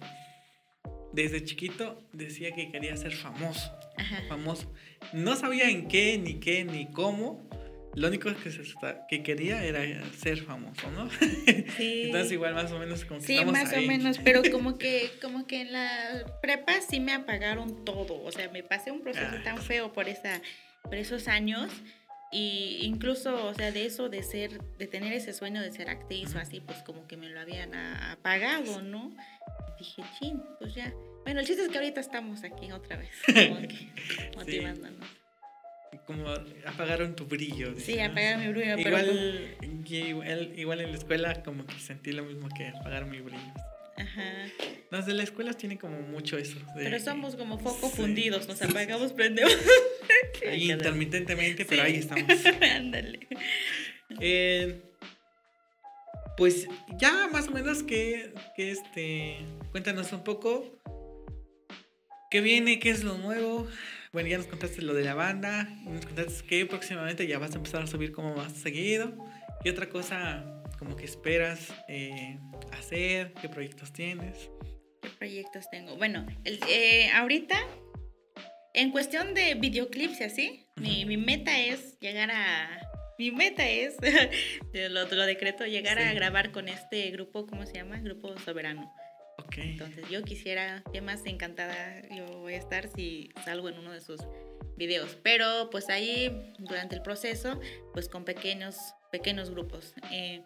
desde 1.14 1.44
chiquito 1.44 2.02
decía 2.14 2.52
que 2.54 2.72
quería 2.72 2.96
ser 2.98 3.14
famoso. 3.14 3.72
Ajá. 3.98 4.22
Famoso. 4.28 4.74
No 5.14 5.36
sabía 5.36 5.70
en 5.70 5.88
qué, 5.88 6.18
ni 6.18 6.40
qué, 6.40 6.64
ni 6.66 6.92
cómo. 6.92 7.50
Lo 7.94 8.08
único 8.08 8.34
que, 8.34 8.52
se 8.52 8.62
que 9.10 9.22
quería 9.22 9.64
era 9.66 9.82
ser 10.14 10.40
famoso, 10.40 10.90
¿no? 10.92 11.10
Sí. 11.78 12.04
Entonces 12.06 12.32
igual 12.32 12.54
más 12.54 12.72
o 12.72 12.80
menos 12.80 13.04
como 13.06 13.20
que 13.20 13.26
Sí, 13.28 13.34
estamos 13.34 13.54
más 13.54 13.74
ahí. 13.74 13.84
o 13.84 13.88
menos, 13.88 14.18
pero 14.20 14.42
como 14.52 14.78
que, 14.78 15.12
como 15.22 15.46
que 15.46 15.62
en 15.62 15.74
la 15.74 16.40
prepa 16.42 16.80
sí 16.82 17.00
me 17.02 17.12
apagaron 17.14 17.84
todo, 17.84 18.22
o 18.24 18.32
sea, 18.32 18.50
me 18.50 18.64
pasé 18.64 18.92
un 18.92 19.02
proceso 19.02 19.28
Ah. 19.40 19.42
tan 19.44 19.58
feo 19.58 19.92
por 19.92 20.08
esa, 20.08 20.42
por 20.84 20.96
esos 20.96 21.28
años 21.28 21.70
y 22.32 22.80
incluso, 22.84 23.48
o 23.48 23.54
sea, 23.54 23.72
de 23.72 23.86
eso 23.86 24.08
de 24.10 24.24
ser, 24.24 24.62
de 24.78 24.88
tener 24.88 25.12
ese 25.14 25.34
sueño 25.34 25.62
de 25.62 25.72
ser 25.72 25.90
actriz 25.90 26.34
o 26.36 26.40
así, 26.40 26.62
pues 26.62 26.82
como 26.84 27.08
que 27.08 27.18
me 27.18 27.30
lo 27.30 27.40
habían 27.40 27.74
apagado, 27.76 28.82
¿no? 28.82 29.14
Y 29.76 29.80
dije, 29.84 30.04
chin, 30.20 30.42
pues 30.60 30.74
ya. 30.74 30.94
Bueno, 31.24 31.42
el 31.42 31.46
chiste 31.46 31.64
es 31.64 31.70
que 31.70 31.78
ahorita 31.78 32.00
estamos 32.00 32.44
aquí 32.44 32.72
otra 32.72 32.98
vez, 32.98 33.12
como 33.26 33.62
que 33.68 33.90
motivándonos. 34.36 35.08
Como 36.08 36.26
apagaron 36.66 37.16
tu 37.16 37.26
brillo. 37.26 37.74
Sí, 37.78 38.00
apagaron 38.00 38.42
mi 38.42 38.48
brillo, 38.48 38.76
pero 38.78 38.90
Igual, 39.00 39.56
y- 39.62 39.98
igual, 39.98 40.54
igual 40.60 40.82
en 40.82 40.92
la 40.92 40.98
escuela 40.98 41.44
como 41.44 41.66
que 41.66 41.76
sentí 41.80 42.12
lo 42.12 42.24
mismo 42.24 42.48
que 42.50 42.70
apagar 42.70 43.06
mi 43.06 43.20
brillo. 43.20 43.54
Ajá. 43.98 44.46
Los 44.90 45.06
de 45.06 45.14
la 45.14 45.24
escuela 45.24 45.54
tienen 45.54 45.78
como 45.78 46.02
mucho 46.02 46.38
eso. 46.38 46.58
de 46.76 46.84
Pero 46.84 47.00
somos 47.00 47.36
como 47.36 47.58
foco 47.60 47.90
Sí. 47.90 47.96
fundidos, 47.98 48.48
nos 48.48 48.62
apagamos, 48.62 49.14
prendemos. 49.14 49.54
Ahí 50.50 50.72
intermitentemente, 50.72 51.66
pero 51.66 51.84
ahí 51.84 51.96
estamos. 51.98 52.26
Ándale. 52.76 53.28
Eh, 54.20 54.82
pues 56.36 56.68
ya 56.98 57.28
más 57.32 57.48
o 57.48 57.52
menos 57.52 57.84
que, 57.84 58.34
que 58.56 58.72
este, 58.72 59.38
cuéntanos 59.72 60.12
un 60.14 60.24
poco 60.24 60.82
qué 62.32 62.42
viene, 62.42 62.80
qué 62.80 62.90
es 62.90 63.04
lo 63.04 63.18
nuevo. 63.18 63.68
Bueno, 64.14 64.30
ya 64.30 64.38
nos 64.38 64.48
contaste 64.48 64.82
lo 64.82 64.94
de 64.94 65.04
la 65.04 65.14
banda, 65.14 65.70
nos 65.86 66.06
contaste 66.06 66.44
que 66.46 66.66
próximamente 66.66 67.28
ya 67.28 67.38
vas 67.40 67.52
a 67.54 67.58
empezar 67.58 67.84
a 67.84 67.88
subir 67.88 68.12
como 68.12 68.36
más 68.36 68.52
seguido. 68.54 69.14
¿Qué 69.64 69.70
otra 69.70 69.90
cosa 69.90 70.61
como 70.82 70.96
que 70.96 71.06
esperas 71.06 71.68
eh, 71.88 72.40
hacer? 72.72 73.34
¿Qué 73.40 73.48
proyectos 73.48 73.94
tienes? 73.94 74.50
¿Qué 75.04 75.10
proyectos 75.10 75.70
tengo? 75.70 75.96
Bueno, 75.96 76.26
el- 76.44 76.60
eh, 76.68 77.12
ahorita, 77.14 77.56
en 78.74 78.90
cuestión 78.92 79.36
de 79.36 79.54
videoclips 79.54 80.22
y 80.22 80.24
así, 80.24 80.66
mi, 80.78 81.06
mi 81.06 81.18
meta 81.18 81.60
es 81.62 82.00
llegar 82.00 82.32
a... 82.32 82.82
Mi 83.20 83.30
meta 83.30 83.70
es, 83.70 83.96
lo, 84.74 85.06
lo 85.08 85.26
decreto, 85.28 85.68
llegar 85.68 86.00
a 86.00 86.10
Sí. 86.10 86.16
grabar 86.16 86.52
con 86.52 86.68
este 86.68 87.12
grupo, 87.12 87.46
¿cómo 87.46 87.68
se 87.68 87.74
llama? 87.74 88.00
Grupo 88.00 88.36
Soberano. 88.40 88.92
Ok. 89.38 89.58
Entonces 89.60 90.10
yo 90.10 90.24
quisiera, 90.24 90.82
qué 90.92 91.02
más 91.02 91.24
encantada 91.28 92.02
yo 92.10 92.26
voy 92.40 92.56
a 92.56 92.58
estar 92.58 92.88
si 92.96 93.30
salgo 93.46 93.70
en 93.70 93.78
uno 93.78 93.92
de 93.92 94.02
sus 94.02 94.20
videos. 94.78 95.16
Pero 95.22 95.70
pues 95.70 95.90
ahí 95.90 96.52
durante 96.58 96.96
el 96.96 97.04
proceso, 97.04 97.60
pues 97.94 98.08
con 98.10 98.26
pequeños, 98.26 98.78
pequeños 99.12 99.52
grupos. 99.52 99.94
Eh, 100.12 100.42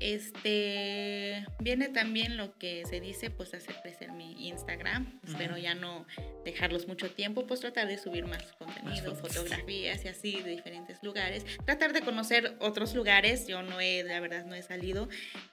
este 0.00 1.46
viene 1.60 1.88
también 1.88 2.36
lo 2.36 2.56
que 2.58 2.84
se 2.86 3.00
dice, 3.00 3.30
pues 3.30 3.54
hacer 3.54 3.74
crecer 3.82 4.12
mi 4.12 4.48
Instagram. 4.48 5.20
Espero 5.26 5.54
Ujú. 5.54 5.62
ya 5.62 5.74
no 5.74 6.06
dejarlos 6.44 6.86
mucho 6.88 7.10
tiempo, 7.10 7.46
pues 7.46 7.60
tratar 7.60 7.88
de 7.88 7.98
subir 7.98 8.26
más 8.26 8.42
contenido, 8.58 9.14
fotografías 9.14 10.04
y 10.04 10.08
así 10.08 10.40
de 10.42 10.50
diferentes 10.50 10.98
lugares. 11.02 11.44
Tratar 11.64 11.92
de 11.92 12.02
conocer 12.02 12.56
otros 12.60 12.94
lugares. 12.94 13.46
Yo 13.46 13.62
no 13.62 13.80
he, 13.80 14.02
la 14.04 14.20
verdad, 14.20 14.44
no 14.44 14.54
he 14.54 14.62
salido. 14.62 15.08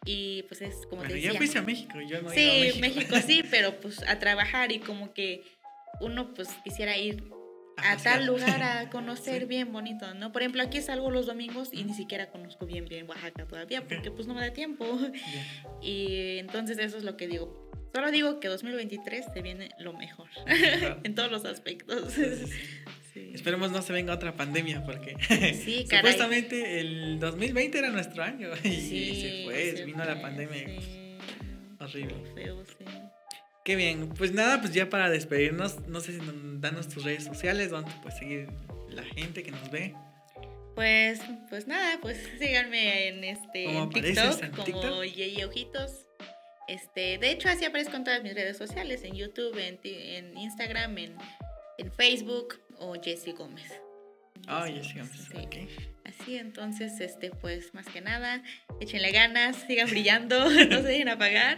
Y 0.06 0.44
pues 0.44 0.62
es 0.62 0.86
como 0.90 1.04
te 1.04 1.14
decía. 1.14 1.32
ya 1.32 1.38
fuiste 1.38 1.60
a 1.60 1.62
México, 1.64 2.00
yo 2.02 2.22
no 2.22 2.32
he 2.32 2.36
Sí, 2.36 2.42
ido 2.42 2.52
a 2.76 2.80
México. 2.80 3.12
México. 3.12 3.16
sí, 3.28 3.44
pero 3.52 3.80
pues 3.80 4.02
a 4.08 4.20
trabajar 4.20 4.72
y 4.72 4.80
como 4.80 5.14
que 5.14 5.44
uno 6.02 6.34
pues 6.34 6.50
quisiera 6.64 6.98
ir 6.98 7.24
a 7.78 7.98
tal 7.98 8.26
lugar 8.26 8.62
a 8.64 8.90
conocer 8.92 9.42
Sí. 9.42 9.48
bien 9.48 9.72
bonito, 9.74 10.14
¿no? 10.14 10.32
Por 10.32 10.42
ejemplo, 10.42 10.62
aquí 10.64 10.82
salgo 10.82 11.10
los 11.12 11.26
domingos 11.26 11.70
y 11.74 11.84
ni 11.84 11.94
siquiera 11.94 12.30
conozco 12.30 12.66
bien 12.66 12.86
bien 12.86 13.08
Oaxaca 13.10 13.46
todavía 13.48 13.88
porque 13.88 14.12
pues 14.12 14.28
no 14.28 14.34
me 14.34 14.42
da 14.42 14.54
tiempo. 14.54 14.86
Y 15.82 16.38
entonces 16.38 16.78
eso 16.78 16.98
es 16.98 17.04
lo 17.04 17.18
que 17.18 17.28
digo. 17.28 17.72
Solo 17.94 18.10
digo 18.10 18.40
que 18.40 18.48
2023 18.48 19.26
se 19.34 19.42
viene 19.42 19.70
lo 19.80 19.94
mejor 19.94 20.28
en 21.04 21.14
todos 21.16 21.32
los 21.32 21.46
aspectos. 21.46 22.14
Sí. 23.14 23.32
Esperemos 23.36 23.72
no 23.72 23.82
se 23.84 23.94
venga 23.94 24.14
otra 24.14 24.36
pandemia 24.36 24.84
porque 24.84 25.16
Sí, 25.54 25.86
supuestamente 25.88 26.80
el 26.80 27.20
2020 27.20 27.78
era 27.78 27.90
nuestro 27.92 28.24
año 28.24 28.50
y 28.64 28.70
Sí, 28.72 29.22
se 29.22 29.44
fue, 29.46 29.78
se 29.78 29.86
vino 29.86 30.04
la 30.04 30.20
pandemia. 30.20 30.66
Horrible. 31.80 32.16
Feo, 32.34 32.64
sí. 32.66 32.86
Qué 33.64 33.78
bien, 33.78 34.10
pues 34.10 34.34
nada, 34.34 34.60
pues 34.60 34.74
ya 34.74 34.90
para 34.90 35.10
despedirnos, 35.10 35.88
no 35.88 36.02
sé 36.02 36.14
si 36.14 36.18
nos, 36.20 36.60
danos 36.60 36.90
tus 36.90 37.04
redes 37.04 37.24
sociales 37.24 37.70
donde 37.70 37.92
pues 38.02 38.18
seguir 38.18 38.50
la 38.90 39.04
gente 39.04 39.42
que 39.42 39.52
nos 39.52 39.72
ve. 39.72 39.96
Pues, 40.76 41.22
pues 41.50 41.68
nada, 41.68 42.00
pues 42.02 42.18
síganme 42.40 43.08
en 43.08 43.24
este 43.24 43.66
¿Cómo 43.66 43.84
en 43.84 43.90
TikTok 43.90 44.44
en 44.44 44.52
como 44.52 44.64
TikTok? 44.64 45.04
Yeye 45.04 45.46
Ojitos. 45.46 46.08
Este, 46.68 47.18
de 47.18 47.32
hecho 47.32 47.50
así 47.50 47.66
aparezco 47.66 47.96
en 47.96 48.04
todas 48.04 48.24
mis 48.24 48.34
redes 48.34 48.58
sociales, 48.58 49.04
en 49.04 49.16
YouTube, 49.16 49.58
en, 49.58 50.38
Instagram, 50.38 50.98
en, 50.98 51.18
en 51.78 51.92
Facebook 51.92 52.60
o 52.80 52.96
Jessie 53.02 53.34
Gómez. 53.34 53.83
Ya 54.48 54.84
sigamos. 54.84 55.12
Sí. 55.12 55.38
ok. 55.38 55.56
Así, 56.06 56.38
entonces, 56.38 57.00
este, 57.00 57.32
pues 57.32 57.74
más 57.74 57.88
que 57.88 58.02
nada, 58.02 58.44
échenle 58.80 59.12
ganas, 59.12 59.56
sigan 59.68 59.90
brillando, 59.90 60.40
no 60.70 60.78
se 60.78 60.84
dejen 60.84 61.10
apagar, 61.10 61.58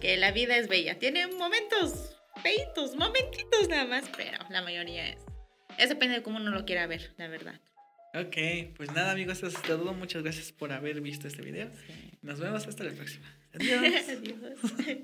que 0.00 0.16
la 0.16 0.32
vida 0.32 0.56
es 0.56 0.68
bella. 0.68 0.98
Tiene 0.98 1.26
momentos 1.28 2.16
feitos, 2.42 2.96
momentitos 2.96 3.68
nada 3.68 3.86
más, 3.86 4.04
pero 4.16 4.38
la 4.50 4.62
mayoría 4.62 5.08
es. 5.08 5.18
Eso 5.78 5.88
depende 5.90 6.16
de 6.16 6.22
cómo 6.22 6.38
uno 6.38 6.50
lo 6.50 6.64
quiera 6.64 6.86
ver, 6.86 7.12
la 7.18 7.28
verdad. 7.28 7.60
Ok, 8.14 8.74
pues 8.76 8.92
nada 8.92 9.12
amigos, 9.12 9.38
eso 9.38 9.48
es 9.48 9.60
todo. 9.62 9.92
Muchas 9.92 10.22
gracias 10.22 10.50
por 10.50 10.72
haber 10.72 11.00
visto 11.02 11.28
este 11.28 11.42
video. 11.42 11.70
Nos 12.22 12.40
vemos 12.40 12.66
hasta 12.66 12.84
la 12.84 12.92
próxima. 12.92 13.26
Adiós. 13.52 14.08
Adiós. 14.08 14.98